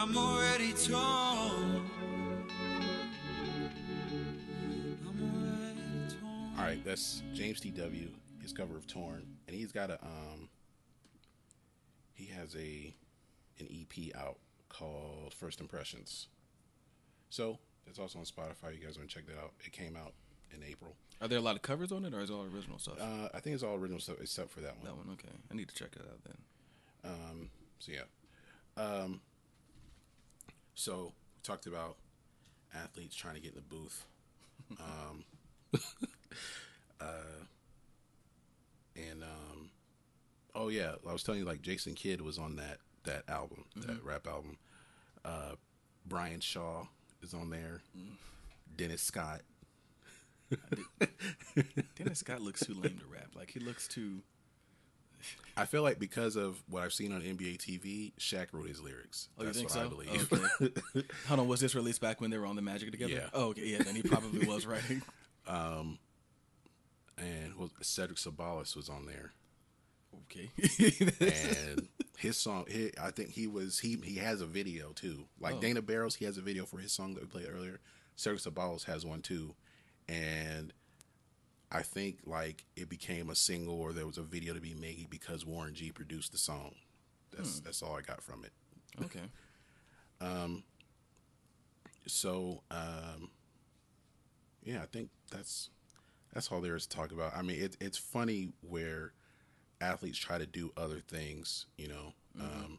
I'm 0.00 0.16
already 0.16 0.72
torn. 0.72 1.84
All 6.56 6.64
right, 6.64 6.82
that's 6.82 7.22
James 7.34 7.60
T.W. 7.60 8.08
His 8.40 8.54
cover 8.54 8.78
of 8.78 8.86
Torn, 8.86 9.26
and 9.46 9.54
he's 9.54 9.72
got 9.72 9.90
a 9.90 10.02
um. 10.02 10.48
He 12.14 12.24
has 12.28 12.56
a 12.56 12.94
an 13.58 13.68
EP 13.70 14.16
out 14.16 14.38
called 14.70 15.34
First 15.34 15.60
Impressions. 15.60 16.28
So 17.28 17.58
it's 17.86 17.98
also 17.98 18.20
on 18.20 18.24
Spotify. 18.24 18.74
You 18.74 18.82
guys 18.82 18.96
want 18.96 19.10
to 19.10 19.14
check 19.14 19.26
that 19.26 19.38
out? 19.38 19.52
It 19.66 19.72
came 19.72 19.96
out 19.96 20.14
in 20.50 20.62
April. 20.66 20.96
Are 21.20 21.28
there 21.28 21.38
a 21.38 21.42
lot 21.42 21.56
of 21.56 21.62
covers 21.62 21.92
on 21.92 22.06
it, 22.06 22.14
or 22.14 22.22
is 22.22 22.30
it 22.30 22.32
all 22.32 22.46
original 22.50 22.78
stuff? 22.78 22.94
Uh, 22.98 23.28
I 23.34 23.40
think 23.40 23.52
it's 23.52 23.62
all 23.62 23.74
original 23.74 24.00
stuff 24.00 24.16
except 24.22 24.50
for 24.50 24.62
that 24.62 24.78
one. 24.78 24.86
That 24.86 24.96
one, 24.96 25.10
okay. 25.12 25.36
I 25.50 25.54
need 25.54 25.68
to 25.68 25.74
check 25.74 25.90
it 25.92 26.06
out 26.10 26.24
then. 26.24 27.12
Um, 27.12 27.50
so 27.80 27.92
yeah. 27.92 28.04
Um, 28.82 29.20
so 30.80 31.12
we 31.36 31.42
talked 31.42 31.66
about 31.66 31.96
athletes 32.74 33.14
trying 33.14 33.34
to 33.34 33.40
get 33.40 33.54
in 33.54 33.56
the 33.56 33.76
booth. 33.76 34.06
Um, 34.78 35.24
uh, 37.00 37.04
yeah, 40.70 40.92
I 41.08 41.12
was 41.12 41.22
telling 41.22 41.40
you 41.40 41.46
like 41.46 41.62
Jason 41.62 41.94
Kidd 41.94 42.20
was 42.20 42.38
on 42.38 42.56
that 42.56 42.78
that 43.04 43.24
album, 43.28 43.64
that 43.76 44.02
rap 44.04 44.26
album. 44.26 44.58
Uh, 45.24 45.52
Brian 46.06 46.40
Shaw 46.40 46.86
is 47.22 47.34
on 47.34 47.50
there. 47.50 47.80
Dennis 48.76 49.02
Scott. 49.02 49.42
Dennis 51.96 52.20
Scott 52.20 52.40
looks 52.40 52.60
too 52.64 52.74
lame 52.74 52.98
to 52.98 53.06
rap. 53.12 53.30
Like 53.34 53.50
he 53.50 53.60
looks 53.60 53.88
too. 53.88 54.20
I 55.56 55.64
feel 55.66 55.82
like 55.82 55.98
because 55.98 56.36
of 56.36 56.62
what 56.68 56.82
I've 56.82 56.92
seen 56.92 57.12
on 57.12 57.20
NBA 57.20 57.58
TV, 57.58 58.12
Shaq 58.18 58.46
wrote 58.52 58.68
his 58.68 58.80
lyrics. 58.80 59.28
Oh, 59.38 59.44
That's 59.44 59.60
you 59.60 59.68
think 59.68 59.74
what 59.74 59.78
so? 59.78 59.86
I 59.86 59.88
believe. 59.88 60.32
Okay. 60.92 61.06
Hold 61.28 61.40
on, 61.40 61.48
was 61.48 61.60
this 61.60 61.74
released 61.74 62.00
back 62.00 62.20
when 62.20 62.30
they 62.30 62.38
were 62.38 62.46
on 62.46 62.56
the 62.56 62.62
Magic 62.62 62.90
together? 62.90 63.12
Yeah. 63.12 63.28
Oh, 63.34 63.48
okay. 63.48 63.66
Yeah, 63.66 63.82
then 63.82 63.94
he 63.94 64.02
probably 64.02 64.46
was 64.46 64.66
writing. 64.66 65.02
um, 65.46 65.98
and 67.18 67.54
was, 67.56 67.70
Cedric 67.82 68.18
Ceballos 68.18 68.74
was 68.76 68.88
on 68.88 69.06
there. 69.06 69.32
Okay. 70.24 70.50
and 71.20 71.88
his 72.18 72.36
song, 72.36 72.64
he, 72.68 72.90
I 73.00 73.10
think 73.10 73.30
he 73.30 73.46
was 73.46 73.78
he 73.78 73.96
he 74.02 74.16
has 74.16 74.40
a 74.40 74.46
video 74.46 74.92
too. 74.92 75.24
Like 75.40 75.56
Oh. 75.56 75.60
Dana 75.60 75.82
Barros, 75.82 76.14
he 76.16 76.24
has 76.24 76.38
a 76.38 76.42
video 76.42 76.64
for 76.64 76.78
his 76.78 76.92
song 76.92 77.14
that 77.14 77.22
we 77.22 77.26
played 77.28 77.48
earlier. 77.52 77.80
Cedric 78.16 78.40
Ceballos 78.42 78.84
has 78.84 79.04
one 79.04 79.22
too, 79.22 79.54
and 80.08 80.72
I 81.72 81.82
think 81.82 82.18
like 82.26 82.64
it 82.76 82.88
became 82.88 83.30
a 83.30 83.34
single 83.34 83.80
or 83.80 83.92
there 83.92 84.06
was 84.06 84.18
a 84.18 84.22
video 84.22 84.54
to 84.54 84.60
be 84.60 84.74
made 84.74 85.08
because 85.10 85.46
Warren 85.46 85.74
G 85.74 85.90
produced 85.92 86.32
the 86.32 86.38
song. 86.38 86.74
That's 87.30 87.58
Hmm. 87.58 87.64
that's 87.64 87.82
all 87.82 87.96
I 87.96 88.02
got 88.02 88.22
from 88.22 88.44
it. 88.44 88.52
Okay. 89.04 89.20
Um. 90.20 90.64
So, 92.06 92.62
um, 92.70 93.30
yeah, 94.64 94.82
I 94.82 94.86
think 94.86 95.10
that's 95.30 95.70
that's 96.32 96.50
all 96.50 96.60
there 96.60 96.76
is 96.76 96.86
to 96.86 96.96
talk 96.96 97.12
about. 97.12 97.36
I 97.36 97.42
mean, 97.42 97.60
it, 97.62 97.76
it's 97.80 97.98
funny 97.98 98.50
where 98.62 99.12
athletes 99.80 100.18
try 100.18 100.38
to 100.38 100.46
do 100.46 100.72
other 100.76 101.00
things. 101.00 101.66
You 101.78 101.88
know, 101.88 102.12
Mm-hmm. 102.38 102.64
um, 102.64 102.78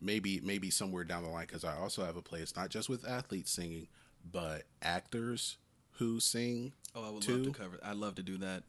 maybe 0.00 0.40
maybe 0.42 0.70
somewhere 0.70 1.04
down 1.04 1.22
the 1.24 1.28
line 1.30 1.46
because 1.46 1.64
I 1.64 1.76
also 1.76 2.04
have 2.04 2.16
a 2.16 2.22
place 2.22 2.54
not 2.56 2.70
just 2.70 2.88
with 2.88 3.06
athletes 3.08 3.50
singing, 3.50 3.88
but 4.30 4.64
actors 4.82 5.56
who 5.98 6.20
sing. 6.20 6.72
Oh, 6.94 7.06
I 7.06 7.10
would 7.10 7.22
too. 7.22 7.36
love 7.36 7.44
to 7.44 7.52
cover. 7.52 7.78
I'd 7.82 7.96
love 7.96 8.14
to 8.16 8.22
do 8.22 8.38
that. 8.38 8.62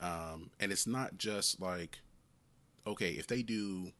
Um, 0.00 0.50
and 0.58 0.72
it's 0.72 0.86
not 0.86 1.16
just 1.18 1.60
like, 1.60 2.00
okay, 2.86 3.10
if 3.10 3.26
they 3.26 3.42
do, 3.42 3.92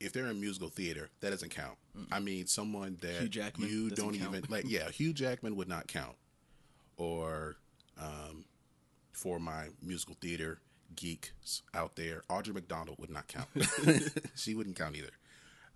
if 0.00 0.12
they're 0.12 0.26
in 0.26 0.40
musical 0.40 0.68
theater, 0.68 1.08
that 1.20 1.30
doesn't 1.30 1.50
count. 1.50 1.78
I 2.10 2.20
mean, 2.20 2.46
someone 2.46 2.98
that 3.00 3.20
Hugh 3.20 3.28
Jackman 3.28 3.68
you 3.68 3.90
don't 3.90 4.18
count. 4.18 4.34
even 4.34 4.44
like, 4.48 4.64
yeah, 4.68 4.90
Hugh 4.90 5.12
Jackman 5.12 5.56
would 5.56 5.68
not 5.68 5.86
count. 5.86 6.16
Or, 6.96 7.56
um, 8.00 8.44
for 9.12 9.38
my 9.38 9.68
musical 9.82 10.16
theater 10.20 10.60
geeks 10.94 11.62
out 11.74 11.96
there, 11.96 12.22
Audra 12.28 12.54
McDonald 12.54 12.98
would 12.98 13.10
not 13.10 13.28
count. 13.28 13.48
she 14.36 14.54
wouldn't 14.54 14.76
count 14.76 14.96
either. 14.96 15.10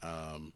Um, 0.02 0.52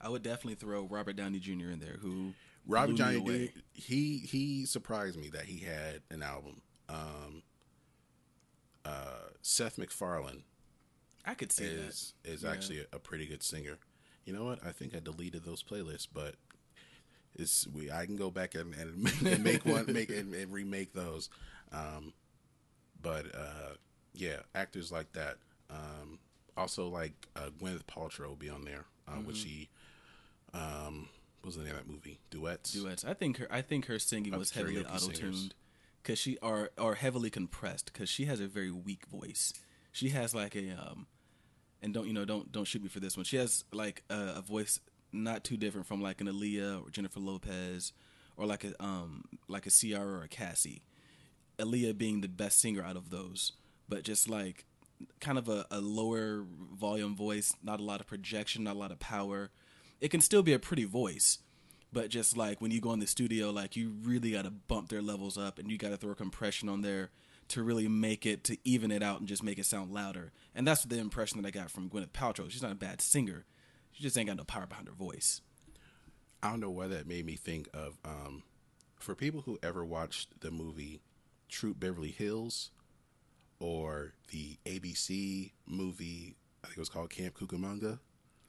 I 0.00 0.08
would 0.08 0.22
definitely 0.22 0.54
throw 0.56 0.84
Robert 0.84 1.16
Downey 1.16 1.38
Jr. 1.38 1.70
in 1.70 1.78
there, 1.80 1.96
who 2.00 2.32
Robert 2.66 2.96
blew 2.96 3.04
me 3.06 3.20
Johnny 3.20 3.50
He 3.74 4.18
he 4.18 4.66
surprised 4.66 5.18
me 5.18 5.28
that 5.30 5.44
he 5.44 5.58
had 5.58 6.02
an 6.10 6.22
album. 6.22 6.62
Um, 6.88 7.42
uh, 8.84 9.28
Seth 9.42 9.78
MacFarlane 9.78 10.42
I 11.24 11.34
could 11.34 11.52
see 11.52 11.64
is 11.64 12.14
that. 12.24 12.30
is 12.32 12.42
Yeah. 12.42 12.50
actually 12.50 12.80
a, 12.80 12.86
a 12.94 12.98
pretty 12.98 13.26
good 13.26 13.42
singer. 13.42 13.78
You 14.24 14.32
know 14.32 14.44
what? 14.44 14.64
I 14.64 14.70
think 14.72 14.94
I 14.94 15.00
deleted 15.00 15.44
those 15.44 15.62
playlists, 15.62 16.06
but 16.12 16.34
it's 17.34 17.66
we 17.68 17.90
I 17.90 18.06
can 18.06 18.16
go 18.16 18.30
back 18.30 18.54
and, 18.54 18.74
and, 18.74 19.12
and 19.26 19.42
make 19.44 19.64
one 19.64 19.92
make 19.92 20.10
and, 20.10 20.34
and 20.34 20.52
remake 20.52 20.92
those. 20.92 21.28
Um, 21.72 22.12
but 23.00 23.26
uh, 23.34 23.74
yeah, 24.14 24.40
actors 24.54 24.92
like 24.92 25.12
that. 25.12 25.36
Um, 25.70 26.18
also 26.56 26.88
like 26.88 27.12
uh, 27.36 27.48
Gwyneth 27.60 27.84
Paltrow 27.86 28.28
will 28.28 28.36
be 28.36 28.50
on 28.50 28.64
there, 28.64 28.84
uh, 29.08 29.12
which 29.12 29.36
Mhm. 29.36 29.42
she 29.44 29.68
um, 30.54 31.08
was 31.44 31.56
the 31.56 31.64
name 31.64 31.72
of 31.72 31.78
that 31.78 31.88
movie? 31.88 32.20
Duets. 32.30 32.72
duets. 32.72 33.04
I 33.04 33.14
think 33.14 33.38
her. 33.38 33.46
I 33.50 33.62
think 33.62 33.86
her 33.86 33.98
singing 33.98 34.36
was 34.36 34.50
heavily 34.50 34.84
auto 34.84 35.08
tuned, 35.08 35.54
because 36.02 36.18
she 36.18 36.38
are 36.42 36.70
are 36.78 36.94
heavily 36.94 37.30
compressed, 37.30 37.92
because 37.92 38.08
she 38.08 38.26
has 38.26 38.40
a 38.40 38.46
very 38.46 38.70
weak 38.70 39.06
voice. 39.06 39.52
She 39.92 40.10
has 40.10 40.34
like 40.34 40.54
a 40.54 40.70
um, 40.70 41.06
and 41.82 41.92
don't 41.92 42.06
you 42.06 42.12
know 42.12 42.24
don't 42.24 42.50
don't 42.52 42.64
shoot 42.64 42.82
me 42.82 42.88
for 42.88 43.00
this 43.00 43.16
one. 43.16 43.24
She 43.24 43.36
has 43.36 43.64
like 43.72 44.02
a, 44.08 44.34
a 44.36 44.42
voice 44.42 44.80
not 45.12 45.44
too 45.44 45.56
different 45.56 45.86
from 45.86 46.00
like 46.00 46.20
an 46.20 46.28
Aaliyah 46.28 46.86
or 46.86 46.90
Jennifer 46.90 47.20
Lopez, 47.20 47.92
or 48.36 48.46
like 48.46 48.64
a 48.64 48.82
um 48.82 49.24
like 49.48 49.66
a 49.66 49.70
Ciara 49.70 50.20
or 50.20 50.22
a 50.22 50.28
Cassie. 50.28 50.82
Aaliyah 51.58 51.98
being 51.98 52.20
the 52.22 52.28
best 52.28 52.60
singer 52.60 52.82
out 52.82 52.96
of 52.96 53.10
those, 53.10 53.52
but 53.88 54.02
just 54.04 54.28
like 54.28 54.64
kind 55.20 55.38
of 55.38 55.48
a, 55.48 55.66
a 55.70 55.80
lower 55.80 56.44
volume 56.74 57.14
voice, 57.14 57.54
not 57.62 57.80
a 57.80 57.82
lot 57.82 58.00
of 58.00 58.06
projection, 58.06 58.64
not 58.64 58.76
a 58.76 58.78
lot 58.78 58.92
of 58.92 58.98
power. 58.98 59.50
It 60.02 60.10
can 60.10 60.20
still 60.20 60.42
be 60.42 60.52
a 60.52 60.58
pretty 60.58 60.82
voice, 60.82 61.38
but 61.92 62.08
just 62.10 62.36
like 62.36 62.60
when 62.60 62.72
you 62.72 62.80
go 62.80 62.92
in 62.92 62.98
the 62.98 63.06
studio, 63.06 63.50
like 63.50 63.76
you 63.76 63.94
really 64.02 64.32
got 64.32 64.42
to 64.42 64.50
bump 64.50 64.88
their 64.88 65.00
levels 65.00 65.38
up 65.38 65.60
and 65.60 65.70
you 65.70 65.78
got 65.78 65.90
to 65.90 65.96
throw 65.96 66.12
compression 66.16 66.68
on 66.68 66.82
there 66.82 67.12
to 67.48 67.62
really 67.62 67.86
make 67.86 68.26
it 68.26 68.42
to 68.44 68.56
even 68.64 68.90
it 68.90 69.00
out 69.00 69.20
and 69.20 69.28
just 69.28 69.44
make 69.44 69.60
it 69.60 69.64
sound 69.64 69.92
louder. 69.92 70.32
And 70.56 70.66
that's 70.66 70.82
the 70.82 70.98
impression 70.98 71.40
that 71.40 71.46
I 71.46 71.52
got 71.52 71.70
from 71.70 71.88
Gwyneth 71.88 72.10
Paltrow. 72.10 72.50
She's 72.50 72.62
not 72.62 72.72
a 72.72 72.74
bad 72.74 73.00
singer. 73.00 73.44
She 73.92 74.02
just 74.02 74.18
ain't 74.18 74.26
got 74.26 74.38
no 74.38 74.42
power 74.42 74.66
behind 74.66 74.88
her 74.88 74.94
voice. 74.94 75.40
I 76.42 76.50
don't 76.50 76.58
know 76.58 76.70
why 76.70 76.88
that 76.88 77.06
made 77.06 77.24
me 77.24 77.36
think 77.36 77.68
of 77.72 77.96
um, 78.04 78.42
for 78.98 79.14
people 79.14 79.42
who 79.42 79.60
ever 79.62 79.84
watched 79.84 80.40
the 80.40 80.50
movie 80.50 81.00
Troop 81.48 81.78
Beverly 81.78 82.10
Hills 82.10 82.72
or 83.60 84.14
the 84.32 84.58
ABC 84.66 85.52
movie, 85.64 86.34
I 86.64 86.66
think 86.66 86.78
it 86.78 86.80
was 86.80 86.88
called 86.88 87.10
Camp 87.10 87.38
Cucamonga. 87.38 88.00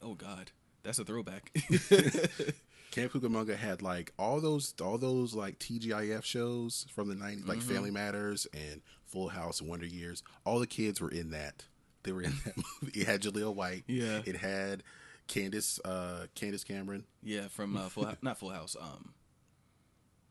Oh 0.01 0.15
God, 0.15 0.51
that's 0.83 0.99
a 0.99 1.05
throwback. 1.05 1.51
Camp 2.91 3.11
Cucamonga 3.11 3.55
had 3.55 3.81
like 3.81 4.13
all 4.19 4.39
those 4.39 4.73
all 4.81 4.97
those 4.97 5.33
like 5.33 5.57
TGIF 5.59 6.23
shows 6.23 6.85
from 6.93 7.09
the 7.09 7.15
90s, 7.15 7.47
like 7.47 7.59
Mhm. 7.59 7.63
Family 7.63 7.91
Matters 7.91 8.45
and 8.53 8.81
Full 9.07 9.29
House 9.29 9.61
and 9.61 9.69
Wonder 9.69 9.85
Years. 9.87 10.21
All 10.45 10.59
the 10.59 10.67
kids 10.67 11.01
were 11.01 11.09
in 11.09 11.31
that. 11.31 11.65
They 12.03 12.11
were 12.11 12.21
in 12.21 12.33
that 12.45 12.55
movie. 12.81 12.99
It 13.01 13.07
had 13.07 13.21
Jaleel 13.21 13.55
White. 13.55 13.83
Yeah. 13.87 14.21
It 14.25 14.35
had 14.37 14.83
Candace 15.27 15.79
uh 15.85 16.27
Candace 16.35 16.63
Cameron. 16.63 17.05
yeah, 17.23 17.47
from 17.47 17.75
uh, 17.77 17.89
Full 17.89 18.05
House, 18.05 18.17
not 18.21 18.37
Full 18.37 18.49
House. 18.51 18.75
Um, 18.79 19.13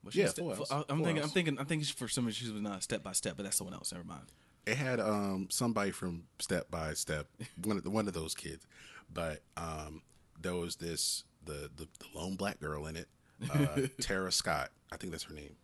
was 0.04 0.14
Yeah, 0.14 0.28
Full 0.28 0.54
House. 0.54 0.70
I'm 0.70 0.84
Full 0.84 1.04
thinking. 1.04 1.22
I'm 1.24 1.30
thinking. 1.30 1.58
I'm 1.58 1.66
thinking 1.66 1.86
for 1.86 2.06
some 2.08 2.26
reason 2.26 2.46
she 2.46 2.52
was 2.52 2.62
not 2.62 2.82
Step 2.82 3.02
by 3.02 3.12
Step, 3.12 3.36
but 3.36 3.42
that's 3.44 3.56
someone 3.56 3.74
else. 3.74 3.90
Never 3.92 4.04
mind. 4.04 4.26
It 4.66 4.76
had 4.76 5.00
um 5.00 5.48
somebody 5.50 5.90
from 5.90 6.24
Step 6.38 6.70
by 6.70 6.92
Step, 6.94 7.26
one 7.64 7.76
of 7.78 7.82
the, 7.82 7.90
one 7.90 8.06
of 8.06 8.14
those 8.14 8.34
kids, 8.34 8.64
but 9.12 9.42
um 9.56 10.02
there 10.42 10.54
was 10.54 10.76
this 10.76 11.24
the 11.44 11.70
the, 11.76 11.88
the 11.98 12.06
lone 12.18 12.36
black 12.36 12.60
girl 12.60 12.86
in 12.86 12.96
it, 12.96 13.08
uh, 13.52 13.82
Tara 14.00 14.32
Scott, 14.32 14.70
I 14.90 14.96
think 14.96 15.12
that's 15.12 15.24
her 15.24 15.34
name. 15.34 15.56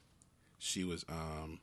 She 0.59 0.85
was 0.85 1.05
um. 1.09 1.61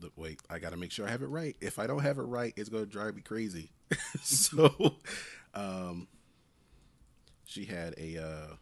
The, 0.00 0.10
wait, 0.16 0.40
I 0.50 0.58
got 0.58 0.70
to 0.70 0.76
make 0.76 0.90
sure 0.90 1.06
I 1.06 1.10
have 1.10 1.22
it 1.22 1.26
right. 1.26 1.54
If 1.60 1.78
I 1.78 1.86
don't 1.86 2.02
have 2.02 2.18
it 2.18 2.22
right, 2.22 2.52
it's 2.56 2.68
going 2.68 2.84
to 2.84 2.90
drive 2.90 3.14
me 3.14 3.22
crazy. 3.22 3.70
so, 4.22 4.96
um, 5.54 6.08
she 7.44 7.66
had 7.66 7.94
a 7.96 8.18
uh, 8.20 8.56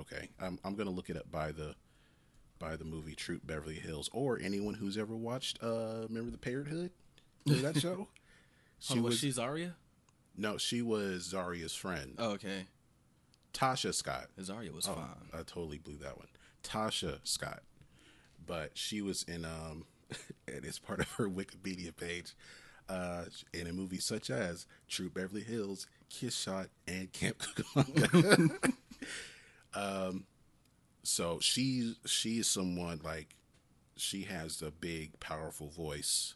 Okay, 0.00 0.28
I'm 0.40 0.58
I'm 0.64 0.74
gonna 0.74 0.90
look 0.90 1.10
it 1.10 1.16
up 1.16 1.30
by 1.30 1.52
the 1.52 1.74
by 2.58 2.76
the 2.76 2.84
movie 2.84 3.14
Troop 3.14 3.46
Beverly 3.46 3.74
Hills, 3.74 4.08
or 4.12 4.38
anyone 4.40 4.74
who's 4.74 4.96
ever 4.96 5.16
watched. 5.16 5.58
Uh, 5.62 6.06
remember 6.08 6.30
the 6.30 6.38
Parenthood? 6.38 6.90
Remember 7.46 7.72
that 7.72 7.80
show? 7.80 8.08
Hold 8.88 8.98
on, 8.98 9.02
was 9.04 9.18
she 9.18 9.28
Zarya? 9.30 9.72
No, 10.36 10.56
she 10.56 10.80
was 10.82 11.32
Zarya's 11.34 11.74
friend. 11.74 12.14
Oh, 12.18 12.30
okay. 12.32 12.64
Tasha 13.52 13.92
Scott. 13.92 14.28
Zarya 14.40 14.72
was 14.72 14.88
Oh, 14.88 14.94
fine. 14.94 15.28
I 15.34 15.38
totally 15.38 15.78
blew 15.78 15.96
that 15.98 16.16
one. 16.16 16.28
Tasha 16.62 17.18
Scott, 17.24 17.62
but 18.46 18.70
she 18.74 19.02
was 19.02 19.22
in 19.24 19.44
um, 19.44 19.84
and 20.48 20.64
it's 20.64 20.78
part 20.78 21.00
of 21.00 21.10
her 21.12 21.28
Wikipedia 21.28 21.94
page. 21.96 22.34
Uh, 22.88 23.24
in 23.54 23.68
a 23.68 23.72
movie 23.72 23.98
such 24.00 24.30
as 24.30 24.66
Troop 24.88 25.14
Beverly 25.14 25.42
Hills, 25.42 25.86
Kiss 26.08 26.36
Shot, 26.36 26.66
and 26.88 27.12
Camp 27.12 27.38
Cucamonga. 27.56 28.72
um, 29.74 30.24
so 31.04 31.38
she 31.40 31.94
she 32.04 32.38
is 32.40 32.48
someone 32.48 33.00
like 33.04 33.36
she 33.96 34.22
has 34.22 34.60
a 34.62 34.70
big, 34.72 35.20
powerful 35.20 35.68
voice, 35.68 36.34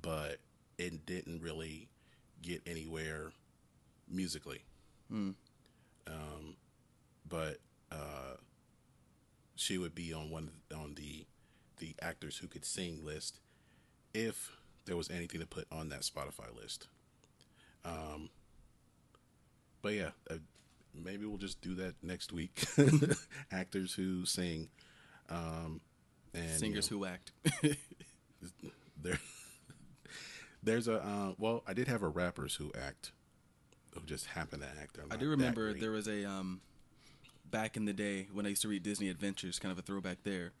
but 0.00 0.38
it 0.78 1.06
didn't 1.06 1.42
really 1.42 1.88
get 2.42 2.62
anywhere 2.66 3.32
musically. 4.08 4.64
Hmm. 5.08 5.30
Um, 6.06 6.56
but 7.28 7.58
uh, 7.92 8.36
she 9.56 9.78
would 9.78 9.94
be 9.94 10.12
on 10.12 10.30
one 10.30 10.50
on 10.74 10.94
the 10.94 11.26
the 11.78 11.94
actors 12.02 12.36
who 12.36 12.46
could 12.46 12.64
sing 12.64 13.04
list 13.04 13.40
if 14.12 14.50
there 14.84 14.96
was 14.96 15.10
anything 15.10 15.40
to 15.40 15.46
put 15.46 15.66
on 15.72 15.88
that 15.90 16.00
Spotify 16.00 16.54
list. 16.54 16.88
Um, 17.84 18.28
but 19.82 19.94
yeah, 19.94 20.10
uh, 20.30 20.34
maybe 20.94 21.26
we'll 21.26 21.38
just 21.38 21.60
do 21.60 21.74
that 21.76 21.94
next 22.02 22.32
week. 22.32 22.64
actors 23.52 23.94
who 23.94 24.24
sing. 24.26 24.68
Um, 25.28 25.80
And 26.34 26.58
Singers 26.58 26.90
you 26.90 26.98
know, 26.98 27.06
who 27.06 27.12
act. 27.12 27.32
there, 29.02 29.18
there's 30.62 30.88
a 30.88 30.96
uh, 30.96 31.32
well, 31.38 31.62
I 31.66 31.72
did 31.72 31.88
have 31.88 32.02
a 32.02 32.08
rappers 32.08 32.54
who 32.56 32.70
act, 32.78 33.12
who 33.94 34.00
just 34.06 34.26
happen 34.26 34.60
to 34.60 34.66
act. 34.80 34.98
I 35.10 35.16
do 35.16 35.28
remember 35.30 35.72
there 35.74 35.90
was 35.90 36.08
a 36.08 36.24
um, 36.24 36.60
back 37.50 37.76
in 37.76 37.84
the 37.84 37.92
day 37.92 38.28
when 38.32 38.46
I 38.46 38.50
used 38.50 38.62
to 38.62 38.68
read 38.68 38.82
Disney 38.82 39.08
Adventures, 39.08 39.58
kind 39.58 39.72
of 39.72 39.78
a 39.78 39.82
throwback 39.82 40.18
there. 40.22 40.52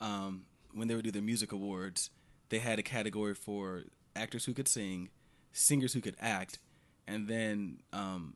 Um, 0.00 0.44
when 0.72 0.88
they 0.88 0.94
would 0.94 1.04
do 1.04 1.10
their 1.10 1.22
music 1.22 1.52
awards, 1.52 2.10
they 2.50 2.58
had 2.58 2.78
a 2.78 2.82
category 2.82 3.34
for 3.34 3.84
actors 4.14 4.44
who 4.44 4.54
could 4.54 4.68
sing, 4.68 5.10
singers 5.52 5.92
who 5.92 6.00
could 6.00 6.16
act, 6.20 6.58
and 7.06 7.26
then 7.26 7.80
um, 7.92 8.34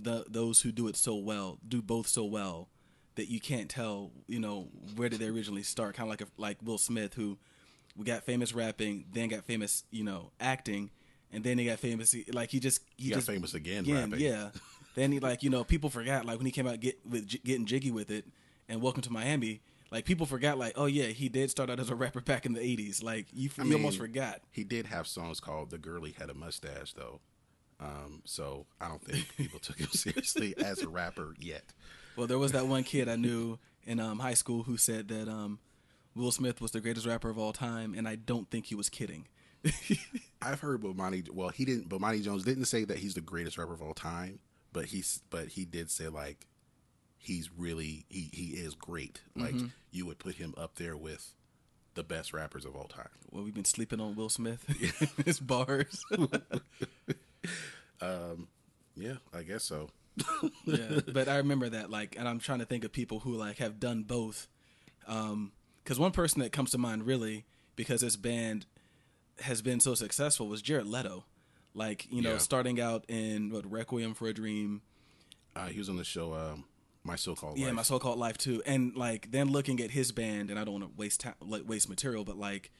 the 0.00 0.24
those 0.28 0.60
who 0.60 0.72
do 0.72 0.88
it 0.88 0.96
so 0.96 1.16
well 1.16 1.58
do 1.66 1.82
both 1.82 2.06
so 2.06 2.24
well 2.24 2.68
that 3.14 3.30
you 3.30 3.40
can't 3.40 3.68
tell, 3.68 4.10
you 4.26 4.40
know, 4.40 4.68
where 4.96 5.08
did 5.08 5.20
they 5.20 5.28
originally 5.28 5.62
start? 5.62 5.94
Kind 5.94 6.06
of 6.06 6.10
like 6.10 6.22
a, 6.22 6.26
like 6.40 6.56
Will 6.62 6.78
Smith, 6.78 7.14
who 7.14 7.38
we 7.96 8.04
got 8.04 8.24
famous 8.24 8.52
rapping, 8.54 9.04
then 9.12 9.28
got 9.28 9.44
famous, 9.44 9.84
you 9.90 10.04
know, 10.04 10.30
acting, 10.40 10.90
and 11.32 11.42
then 11.44 11.58
he 11.58 11.64
got 11.66 11.78
famous. 11.78 12.14
Like 12.32 12.50
he 12.50 12.60
just 12.60 12.80
he, 12.96 13.04
He 13.04 13.10
got 13.10 13.16
just 13.16 13.26
famous 13.28 13.54
again 13.54 13.84
Yeah, 13.84 14.00
rapping. 14.00 14.20
yeah. 14.20 14.50
then 14.94 15.12
he 15.12 15.20
like 15.20 15.42
you 15.42 15.50
know 15.50 15.64
people 15.64 15.90
forgot 15.90 16.24
like 16.26 16.36
when 16.38 16.46
he 16.46 16.52
came 16.52 16.66
out 16.66 16.80
get 16.80 16.98
with 17.08 17.26
J- 17.26 17.40
getting 17.44 17.66
jiggy 17.66 17.90
with 17.90 18.10
it 18.10 18.24
and 18.68 18.80
Welcome 18.80 19.02
to 19.02 19.12
Miami. 19.12 19.60
Like 19.90 20.06
people 20.06 20.24
forgot 20.24 20.56
like 20.58 20.72
oh 20.76 20.86
yeah 20.86 21.06
he 21.06 21.28
did 21.28 21.50
start 21.50 21.68
out 21.68 21.78
as 21.78 21.90
a 21.90 21.94
rapper 21.94 22.20
back 22.22 22.46
in 22.46 22.54
the 22.54 22.60
'80s. 22.60 23.02
Like 23.02 23.26
you, 23.32 23.50
I 23.58 23.64
you 23.64 23.74
almost 23.74 23.98
forgot. 23.98 24.40
He 24.50 24.64
did 24.64 24.86
have 24.86 25.06
songs 25.06 25.38
called 25.40 25.68
"The 25.70 25.76
Girlie 25.78 26.14
Had 26.18 26.30
a 26.30 26.34
Mustache," 26.34 26.94
though. 26.94 27.20
Um, 27.80 28.22
so 28.24 28.66
I 28.80 28.88
don't 28.88 29.04
think 29.04 29.26
people 29.36 29.58
took 29.58 29.76
him 29.78 29.88
seriously 29.92 30.54
as 30.56 30.80
a 30.82 30.88
rapper 30.88 31.34
yet. 31.38 31.64
Well, 32.16 32.26
there 32.26 32.38
was 32.38 32.52
that 32.52 32.66
one 32.68 32.84
kid 32.84 33.08
I 33.08 33.16
knew 33.16 33.58
in 33.84 33.98
um, 34.00 34.18
high 34.20 34.34
school 34.34 34.62
who 34.62 34.76
said 34.76 35.08
that 35.08 35.28
um, 35.28 35.58
Will 36.14 36.32
Smith 36.32 36.60
was 36.60 36.70
the 36.72 36.80
greatest 36.80 37.06
rapper 37.06 37.30
of 37.30 37.38
all 37.38 37.52
time, 37.52 37.94
and 37.96 38.06
I 38.08 38.16
don't 38.16 38.50
think 38.50 38.66
he 38.66 38.74
was 38.74 38.88
kidding. 38.90 39.26
I've 40.42 40.60
heard 40.60 40.82
Bomani. 40.82 41.30
Well, 41.30 41.48
he 41.50 41.64
didn't. 41.64 41.88
Bomani 41.88 42.22
Jones 42.22 42.44
didn't 42.44 42.64
say 42.66 42.84
that 42.84 42.98
he's 42.98 43.14
the 43.14 43.20
greatest 43.20 43.56
rapper 43.58 43.72
of 43.74 43.80
all 43.82 43.94
time, 43.94 44.40
but 44.72 44.86
he's 44.86 45.22
but 45.30 45.48
he 45.48 45.64
did 45.64 45.90
say 45.90 46.08
like 46.08 46.46
he's 47.16 47.50
really 47.56 48.04
he 48.08 48.28
he 48.32 48.46
is 48.54 48.74
great. 48.74 49.20
Like 49.36 49.54
Mhm. 49.54 49.70
you 49.92 50.04
would 50.06 50.18
put 50.18 50.34
him 50.34 50.52
up 50.56 50.74
there 50.74 50.96
with 50.96 51.34
the 51.94 52.02
best 52.02 52.32
rappers 52.32 52.64
of 52.64 52.74
all 52.74 52.88
time. 52.88 53.08
Well, 53.30 53.44
we've 53.44 53.54
been 53.54 53.64
sleeping 53.64 54.00
on 54.00 54.16
Will 54.16 54.28
Smith, 54.28 54.64
his 55.24 55.38
bars. 55.38 56.02
um, 58.00 58.48
yeah, 58.96 59.14
I 59.32 59.42
guess 59.42 59.64
so. 59.64 59.90
yeah, 60.66 61.00
but 61.12 61.28
I 61.28 61.36
remember 61.36 61.68
that 61.70 61.90
like, 61.90 62.16
and 62.18 62.28
I'm 62.28 62.38
trying 62.38 62.58
to 62.58 62.66
think 62.66 62.84
of 62.84 62.92
people 62.92 63.20
who 63.20 63.34
like 63.34 63.58
have 63.58 63.80
done 63.80 64.02
both. 64.02 64.48
Um, 65.06 65.52
because 65.82 65.98
one 65.98 66.12
person 66.12 66.40
that 66.42 66.52
comes 66.52 66.70
to 66.72 66.78
mind 66.78 67.04
really 67.06 67.44
because 67.76 68.00
this 68.02 68.16
band 68.16 68.66
has 69.40 69.62
been 69.62 69.80
so 69.80 69.94
successful 69.94 70.46
was 70.48 70.62
Jared 70.62 70.86
Leto. 70.86 71.24
Like 71.74 72.06
you 72.10 72.20
know, 72.22 72.32
Yeah. 72.32 72.38
starting 72.38 72.80
out 72.80 73.04
in 73.08 73.50
what 73.50 73.70
Requiem 73.70 74.14
for 74.14 74.28
a 74.28 74.34
Dream. 74.34 74.82
Uh, 75.56 75.66
he 75.68 75.78
was 75.78 75.88
on 75.88 75.96
the 75.96 76.04
show 76.04 76.34
um, 76.34 76.64
My 77.04 77.16
So 77.16 77.34
Called 77.34 77.52
Life. 77.54 77.60
Yeah, 77.60 77.66
Life. 77.68 77.74
my 77.76 77.82
so-called 77.82 78.18
life 78.18 78.38
too, 78.38 78.62
and 78.66 78.94
like 78.96 79.30
then 79.30 79.48
looking 79.50 79.80
at 79.80 79.90
his 79.90 80.12
band, 80.12 80.50
and 80.50 80.58
I 80.58 80.64
don't 80.64 80.80
want 80.80 80.84
to 80.84 80.90
waste 80.98 81.20
ta- 81.20 81.34
like 81.40 81.62
waste 81.66 81.88
material, 81.88 82.24
but 82.24 82.36
like, 82.38 82.70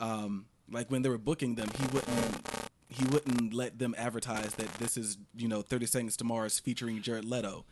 um, 0.00 0.46
like 0.70 0.90
when 0.90 1.02
they 1.02 1.08
were 1.08 1.18
booking 1.18 1.54
them, 1.54 1.68
he 1.78 1.86
wouldn't 1.94 2.46
he 2.88 3.04
wouldn't 3.06 3.52
let 3.54 3.78
them 3.78 3.94
advertise 3.98 4.54
that 4.54 4.72
this 4.74 4.96
is 4.96 5.18
you 5.34 5.48
know 5.48 5.62
Thirty 5.62 5.86
Seconds 5.86 6.16
to 6.18 6.24
Mars 6.24 6.58
featuring 6.58 7.00
Jared 7.02 7.24
Leto. 7.24 7.64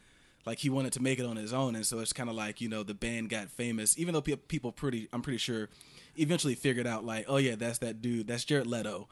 Like 0.46 0.58
he 0.58 0.68
wanted 0.68 0.92
to 0.94 1.02
make 1.02 1.18
it 1.18 1.24
on 1.24 1.36
his 1.36 1.52
own, 1.52 1.74
and 1.74 1.86
so 1.86 2.00
it's 2.00 2.12
kind 2.12 2.28
of 2.28 2.36
like 2.36 2.60
you 2.60 2.68
know 2.68 2.82
the 2.82 2.94
band 2.94 3.30
got 3.30 3.50
famous, 3.50 3.98
even 3.98 4.12
though 4.12 4.20
pe- 4.20 4.36
people 4.36 4.72
pretty 4.72 5.08
I'm 5.12 5.22
pretty 5.22 5.38
sure 5.38 5.68
eventually 6.16 6.54
figured 6.54 6.86
out 6.86 7.04
like 7.04 7.24
oh 7.28 7.38
yeah 7.38 7.56
that's 7.56 7.78
that 7.78 8.02
dude 8.02 8.26
that's 8.26 8.44
Jared 8.44 8.66
Leto. 8.66 9.08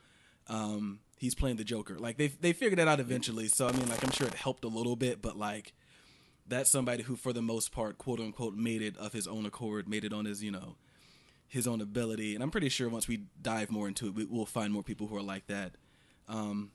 Um, 0.49 1.01
he's 1.19 1.35
playing 1.35 1.57
the 1.57 1.65
Joker. 1.65 1.99
Like 1.99 2.19
they 2.19 2.29
they 2.29 2.53
figured 2.53 2.79
it 2.79 2.89
out 2.89 3.01
eventually. 3.01 3.49
So 3.49 3.67
I 3.67 3.73
mean 3.73 3.89
like 3.89 4.05
I'm 4.05 4.11
sure 4.11 4.27
it 4.27 4.35
helped 4.35 4.65
a 4.65 4.69
little 4.69 4.97
bit, 4.97 5.23
but 5.23 5.39
like 5.39 5.73
that's 6.47 6.71
somebody 6.71 7.03
who 7.03 7.17
for 7.17 7.33
the 7.33 7.43
most 7.43 7.73
part 7.73 7.99
quote 7.99 8.21
unquote 8.21 8.55
made 8.55 8.83
it 8.83 8.97
of 8.99 9.13
his 9.13 9.27
own 9.27 9.47
accord 9.47 9.89
made 9.89 10.05
it 10.05 10.13
on 10.13 10.25
his 10.25 10.43
you 10.43 10.51
know 10.51 10.77
his 11.49 11.67
own 11.67 11.81
ability 11.81 12.35
and 12.35 12.43
i'm 12.43 12.51
pretty 12.51 12.69
sure 12.69 12.89
once 12.89 13.09
we 13.09 13.23
dive 13.41 13.71
more 13.71 13.89
into 13.89 14.07
it 14.07 14.15
we, 14.15 14.25
we'll 14.25 14.47
find 14.47 14.73
more 14.73 14.83
people 14.83 15.07
who 15.07 15.17
are 15.17 15.23
like 15.23 15.47
that 15.47 15.73
um 16.29 16.71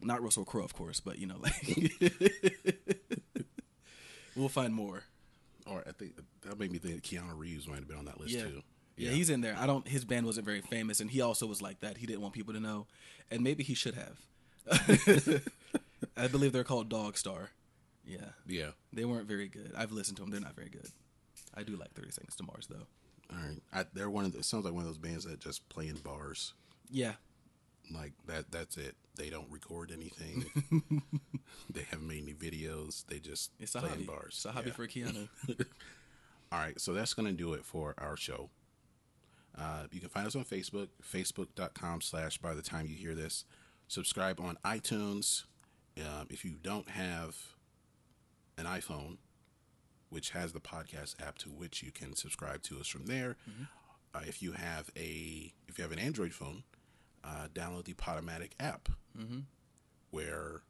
not 0.00 0.22
russell 0.22 0.44
crowe 0.44 0.64
of 0.64 0.74
course 0.74 1.00
but 1.00 1.18
you 1.18 1.26
know 1.26 1.36
like 1.40 1.92
we'll 4.36 4.48
find 4.48 4.74
more. 4.74 5.04
Or 5.66 5.82
I 5.86 5.92
think 5.92 6.16
that 6.42 6.58
made 6.58 6.72
me 6.72 6.78
think 6.78 7.02
Keanu 7.02 7.36
Reeves 7.36 7.68
might 7.68 7.76
have 7.76 7.88
been 7.88 7.98
on 7.98 8.06
that 8.06 8.18
list 8.18 8.32
yeah. 8.32 8.42
too. 8.42 8.62
yeah 8.96 9.10
he's 9.10 9.30
in 9.30 9.40
there. 9.40 9.56
I 9.58 9.66
don't 9.66 9.86
his 9.86 10.04
band 10.04 10.26
wasn't 10.26 10.46
very 10.46 10.60
famous 10.60 11.00
and 11.00 11.10
he 11.10 11.20
also 11.20 11.46
was 11.46 11.60
like 11.62 11.80
that. 11.80 11.98
He 11.98 12.06
didn't 12.06 12.22
want 12.22 12.34
people 12.34 12.54
to 12.54 12.60
know. 12.60 12.86
And 13.30 13.42
maybe 13.42 13.62
he 13.62 13.74
should 13.74 13.94
have. 13.94 14.16
I 16.16 16.28
believe 16.28 16.52
they're 16.52 16.64
called 16.64 16.88
Dogstar. 16.88 17.48
Yeah. 18.04 18.30
Yeah. 18.46 18.70
they 18.92 19.04
weren't 19.04 19.28
very 19.28 19.48
good. 19.48 19.72
I've 19.76 19.92
listened 19.92 20.16
to 20.16 20.22
them 20.22 20.30
they're 20.30 20.40
not 20.40 20.56
very 20.56 20.70
good. 20.70 20.88
I 21.54 21.62
do 21.62 21.76
like 21.76 21.92
30 21.92 22.10
seconds 22.10 22.36
to 22.36 22.44
mars 22.44 22.66
though. 22.68 22.86
All 23.32 23.38
right, 23.38 23.60
I, 23.72 23.84
they're 23.92 24.10
one 24.10 24.24
of. 24.24 24.32
The, 24.32 24.38
it 24.38 24.44
sounds 24.44 24.64
like 24.64 24.74
one 24.74 24.82
of 24.82 24.88
those 24.88 24.98
bands 24.98 25.24
that 25.24 25.38
just 25.38 25.68
play 25.68 25.86
in 25.86 25.94
bars. 25.96 26.54
yeah 26.90 27.12
Like 27.92 28.12
that. 28.26 28.50
That's 28.50 28.76
it. 28.76 28.94
They 29.16 29.30
don't 29.30 29.50
record 29.50 29.90
anything. 29.92 30.44
they 31.72 31.82
haven't 31.90 32.06
made 32.08 32.22
any 32.22 32.34
videos. 32.34 33.04
They 33.06 33.18
just 33.18 33.50
It's 33.58 33.74
a 33.74 33.80
play 33.80 33.88
hobby. 33.90 34.04
bars. 34.04 34.26
It's 34.36 34.44
a 34.44 34.52
hobby 34.52 34.70
for 34.70 34.86
Keanu. 34.86 35.28
All 36.52 36.58
right, 36.58 36.80
so 36.80 36.92
that's 36.92 37.14
gonna 37.14 37.32
do 37.32 37.52
it 37.54 37.64
for 37.64 37.94
our 37.98 38.16
show. 38.16 38.50
Uh, 39.58 39.84
you 39.90 40.00
can 40.00 40.08
find 40.08 40.26
us 40.26 40.34
on 40.36 40.44
Facebook, 40.44 40.88
facebook.com 41.02 42.00
slash 42.00 42.38
by 42.38 42.54
the 42.54 42.62
time 42.62 42.86
you 42.86 42.94
hear 42.96 43.14
this. 43.14 43.44
Subscribe 43.88 44.40
on 44.40 44.56
iTunes. 44.64 45.44
Um, 45.98 46.28
if 46.30 46.44
you 46.44 46.52
don't 46.62 46.88
have 46.90 47.36
an 48.56 48.64
iPhone, 48.64 49.18
which 50.08 50.30
has 50.30 50.52
the 50.52 50.60
podcast 50.60 51.20
app 51.24 51.38
to 51.38 51.50
which 51.50 51.82
you 51.82 51.90
can 51.92 52.14
subscribe 52.16 52.62
to 52.64 52.78
us 52.78 52.86
from 52.86 53.06
there. 53.06 53.36
Uh, 54.14 54.20
if 54.26 54.42
you 54.42 54.52
have 54.52 54.90
a 54.96 55.52
if 55.68 55.78
you 55.78 55.82
have 55.82 55.92
an 55.92 55.98
Android 55.98 56.32
phone, 56.32 56.62
uh, 57.24 57.48
download 57.52 57.84
the 57.84 57.94
Podomatic 57.94 58.52
app, 58.60 58.88
Mhm. 59.16 59.44
where 60.10 60.62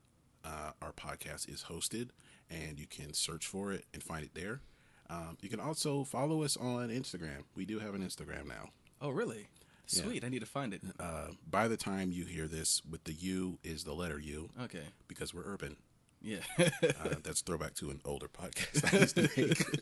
uh, 0.44 0.72
our 0.81 0.93
podcast 0.93 1.48
is 1.52 1.64
hosted, 1.64 2.09
and 2.48 2.78
you 2.78 2.86
can 2.86 3.12
search 3.12 3.47
for 3.47 3.72
it 3.72 3.85
and 3.93 4.02
find 4.02 4.24
it 4.24 4.35
there. 4.35 4.62
Um, 5.10 5.36
you 5.43 5.48
can 5.51 5.60
also 5.60 6.02
follow 6.05 6.43
us 6.43 6.56
on 6.56 6.89
Instagram. 6.89 7.44
We 7.55 7.64
do 7.66 7.78
have 7.78 7.94
an 7.94 8.02
Instagram 8.02 8.47
now. 8.47 8.70
Oh, 9.02 9.10
really? 9.10 9.48
Yeah. 9.89 10.02
Sweet. 10.05 10.24
I 10.24 10.28
need 10.28 10.39
to 10.39 10.47
find 10.47 10.72
it. 10.72 10.82
Uh, 10.98 11.28
by 11.48 11.68
the 11.68 11.77
time 11.77 12.10
you 12.12 12.24
hear 12.24 12.47
this, 12.48 12.81
with 12.89 13.05
the 13.05 13.12
U 13.12 13.59
is 13.64 13.85
the 13.85 13.93
letter 13.93 14.18
U. 14.18 14.48
Okay. 14.62 14.85
Because 15.09 15.35
we're 15.35 15.44
urban. 15.44 15.77
Yeah. 16.22 16.39
uh, 16.59 17.16
that's 17.22 17.40
throwback 17.43 17.74
to 17.74 17.90
an 17.90 18.01
older 18.05 18.28
podcast 18.28 18.94
I 18.94 18.98
used 19.01 19.16
to 19.16 19.28
make. 19.36 19.81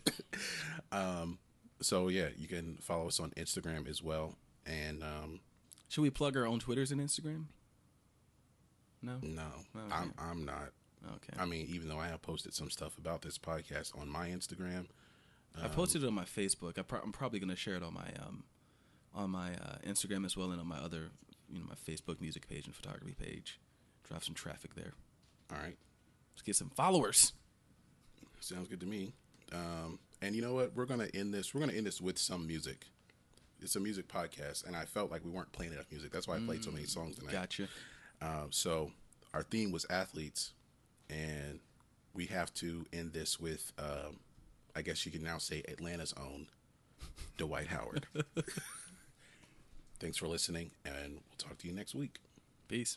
um, 0.92 1.38
so 1.80 2.08
yeah, 2.08 2.28
you 2.36 2.48
can 2.48 2.78
follow 2.80 3.06
us 3.08 3.20
on 3.20 3.30
Instagram 3.36 3.86
as 3.88 4.02
well. 4.02 4.34
And 4.66 5.02
um, 5.02 5.40
Should 5.88 6.02
we 6.02 6.10
plug 6.10 6.36
our 6.36 6.46
own 6.46 6.58
Twitters 6.60 6.92
and 6.92 7.00
Instagram? 7.00 7.46
No. 9.02 9.18
no, 9.22 9.42
Okay. 9.76 9.94
I'm 9.94 10.12
I'm 10.18 10.44
not. 10.44 10.72
Okay. 11.06 11.32
I 11.38 11.46
mean, 11.46 11.66
even 11.70 11.88
though 11.88 11.98
I 11.98 12.08
have 12.08 12.20
posted 12.22 12.52
some 12.54 12.70
stuff 12.70 12.98
about 12.98 13.22
this 13.22 13.38
podcast 13.38 13.96
on 13.98 14.08
my 14.08 14.28
Instagram, 14.28 14.86
I 15.62 15.68
posted 15.68 16.02
it 16.02 16.06
on 16.06 16.14
my 16.14 16.24
Facebook. 16.24 16.78
I 16.78 16.82
pro- 16.82 17.00
I'm 17.00 17.12
probably 17.12 17.38
going 17.40 17.50
to 17.50 17.56
share 17.56 17.74
it 17.76 17.82
on 17.82 17.94
my 17.94 18.08
um 18.26 18.44
on 19.14 19.30
my 19.30 19.50
uh, 19.54 19.76
Instagram 19.86 20.24
as 20.24 20.36
well 20.36 20.50
and 20.50 20.60
on 20.60 20.66
my 20.66 20.78
other 20.78 21.10
you 21.50 21.60
know 21.60 21.66
my 21.68 21.74
Facebook 21.74 22.20
music 22.20 22.48
page 22.48 22.66
and 22.66 22.74
photography 22.74 23.14
page. 23.18 23.58
Drive 24.04 24.24
some 24.24 24.34
traffic 24.34 24.74
there. 24.74 24.92
All 25.52 25.58
right. 25.58 25.76
Let's 26.34 26.42
get 26.42 26.56
some 26.56 26.70
followers. 26.70 27.32
Sounds 28.40 28.68
good 28.68 28.80
to 28.80 28.86
me. 28.86 29.14
Um, 29.52 29.98
and 30.22 30.34
you 30.36 30.42
know 30.42 30.54
what? 30.54 30.74
We're 30.74 30.86
gonna 30.86 31.08
end 31.14 31.32
this. 31.32 31.54
We're 31.54 31.60
gonna 31.60 31.72
end 31.72 31.86
this 31.86 32.00
with 32.00 32.18
some 32.18 32.46
music. 32.46 32.86
It's 33.60 33.74
a 33.74 33.80
music 33.80 34.06
podcast, 34.08 34.66
and 34.66 34.76
I 34.76 34.84
felt 34.84 35.10
like 35.10 35.24
we 35.24 35.30
weren't 35.30 35.50
playing 35.52 35.72
enough 35.72 35.86
music. 35.90 36.12
That's 36.12 36.28
why 36.28 36.36
I 36.36 36.38
played 36.38 36.62
so 36.62 36.70
many 36.70 36.84
songs 36.86 37.16
tonight. 37.16 37.32
Gotcha. 37.32 37.68
Uh, 38.22 38.44
so 38.50 38.92
our 39.34 39.42
theme 39.42 39.72
was 39.72 39.84
athletes, 39.90 40.52
and 41.10 41.58
we 42.14 42.26
have 42.26 42.54
to 42.54 42.86
end 42.92 43.12
this 43.12 43.40
with, 43.40 43.72
um, 43.78 44.20
I 44.76 44.82
guess 44.82 45.04
you 45.04 45.10
can 45.12 45.24
now 45.24 45.38
say 45.38 45.64
Atlanta's 45.68 46.14
own 46.16 46.46
Dwight 47.36 47.66
Howard. 47.66 48.06
Thanks 50.00 50.16
for 50.16 50.28
listening, 50.28 50.70
and 50.84 51.14
we'll 51.14 51.36
talk 51.36 51.58
to 51.58 51.68
you 51.68 51.74
next 51.74 51.96
week. 51.96 52.18
Peace. 52.68 52.96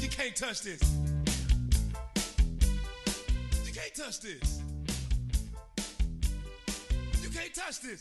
You 0.00 0.08
can't 0.08 0.36
touch 0.36 0.62
this. 0.62 0.80
You 3.66 3.72
can't 3.72 3.94
touch 3.94 4.20
this 4.20 4.60
can't 7.40 7.54
touch 7.54 7.80
this. 7.80 8.00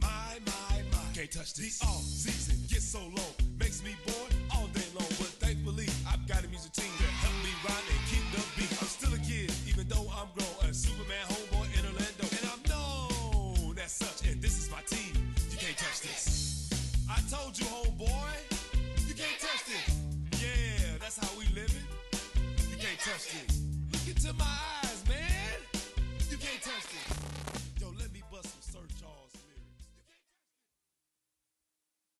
My, 0.00 0.38
my, 0.46 0.82
my. 0.92 0.98
Can't 1.12 1.30
touch 1.30 1.54
this. 1.54 1.78
The 1.80 1.86
all 1.86 1.98
season 1.98 2.54
gets 2.70 2.86
so 2.86 3.00
low. 3.00 3.30
Makes 3.58 3.82
me 3.82 3.96
bored 4.06 4.32
all 4.54 4.68
day 4.68 4.86
long. 4.94 5.10
But 5.18 5.34
thankfully, 5.42 5.88
I've 6.06 6.24
got 6.28 6.44
a 6.44 6.48
music 6.48 6.72
team 6.72 6.92
that 6.98 7.10
help 7.18 7.34
me 7.42 7.50
rhyme 7.66 7.88
and 7.90 8.02
keep 8.06 8.22
the 8.30 8.42
beat. 8.54 8.70
I'm 8.80 8.86
still 8.86 9.12
a 9.12 9.18
kid, 9.18 9.50
even 9.66 9.88
though 9.88 10.06
I'm 10.06 10.30
grown. 10.38 10.70
A 10.70 10.72
Superman 10.72 11.24
homeboy 11.26 11.66
in 11.74 11.82
Orlando. 11.90 12.24
And 12.30 12.46
I'm 12.46 12.62
known 12.70 13.78
as 13.82 13.90
such. 13.90 14.28
And 14.28 14.40
this 14.40 14.56
is 14.62 14.70
my 14.70 14.82
team. 14.86 15.18
You 15.50 15.58
can't 15.58 15.76
touch 15.76 16.00
this. 16.02 16.70
I 17.10 17.18
told 17.26 17.58
you, 17.58 17.66
homeboy. 17.66 18.38
You 19.08 19.14
can't 19.14 19.40
touch 19.42 19.66
this. 19.66 19.86
Yeah, 20.38 20.94
that's 21.00 21.18
how 21.18 21.30
we 21.36 21.44
living. 21.58 21.86
You 22.70 22.76
can't 22.78 23.00
touch 23.00 23.26
this. 23.34 23.50
Look 23.90 24.06
into 24.06 24.32
my 24.38 24.46
eyes, 24.84 25.02
man. 25.08 25.58
You 26.30 26.36
can't 26.36 26.62
touch 26.62 26.86
this. 26.86 27.27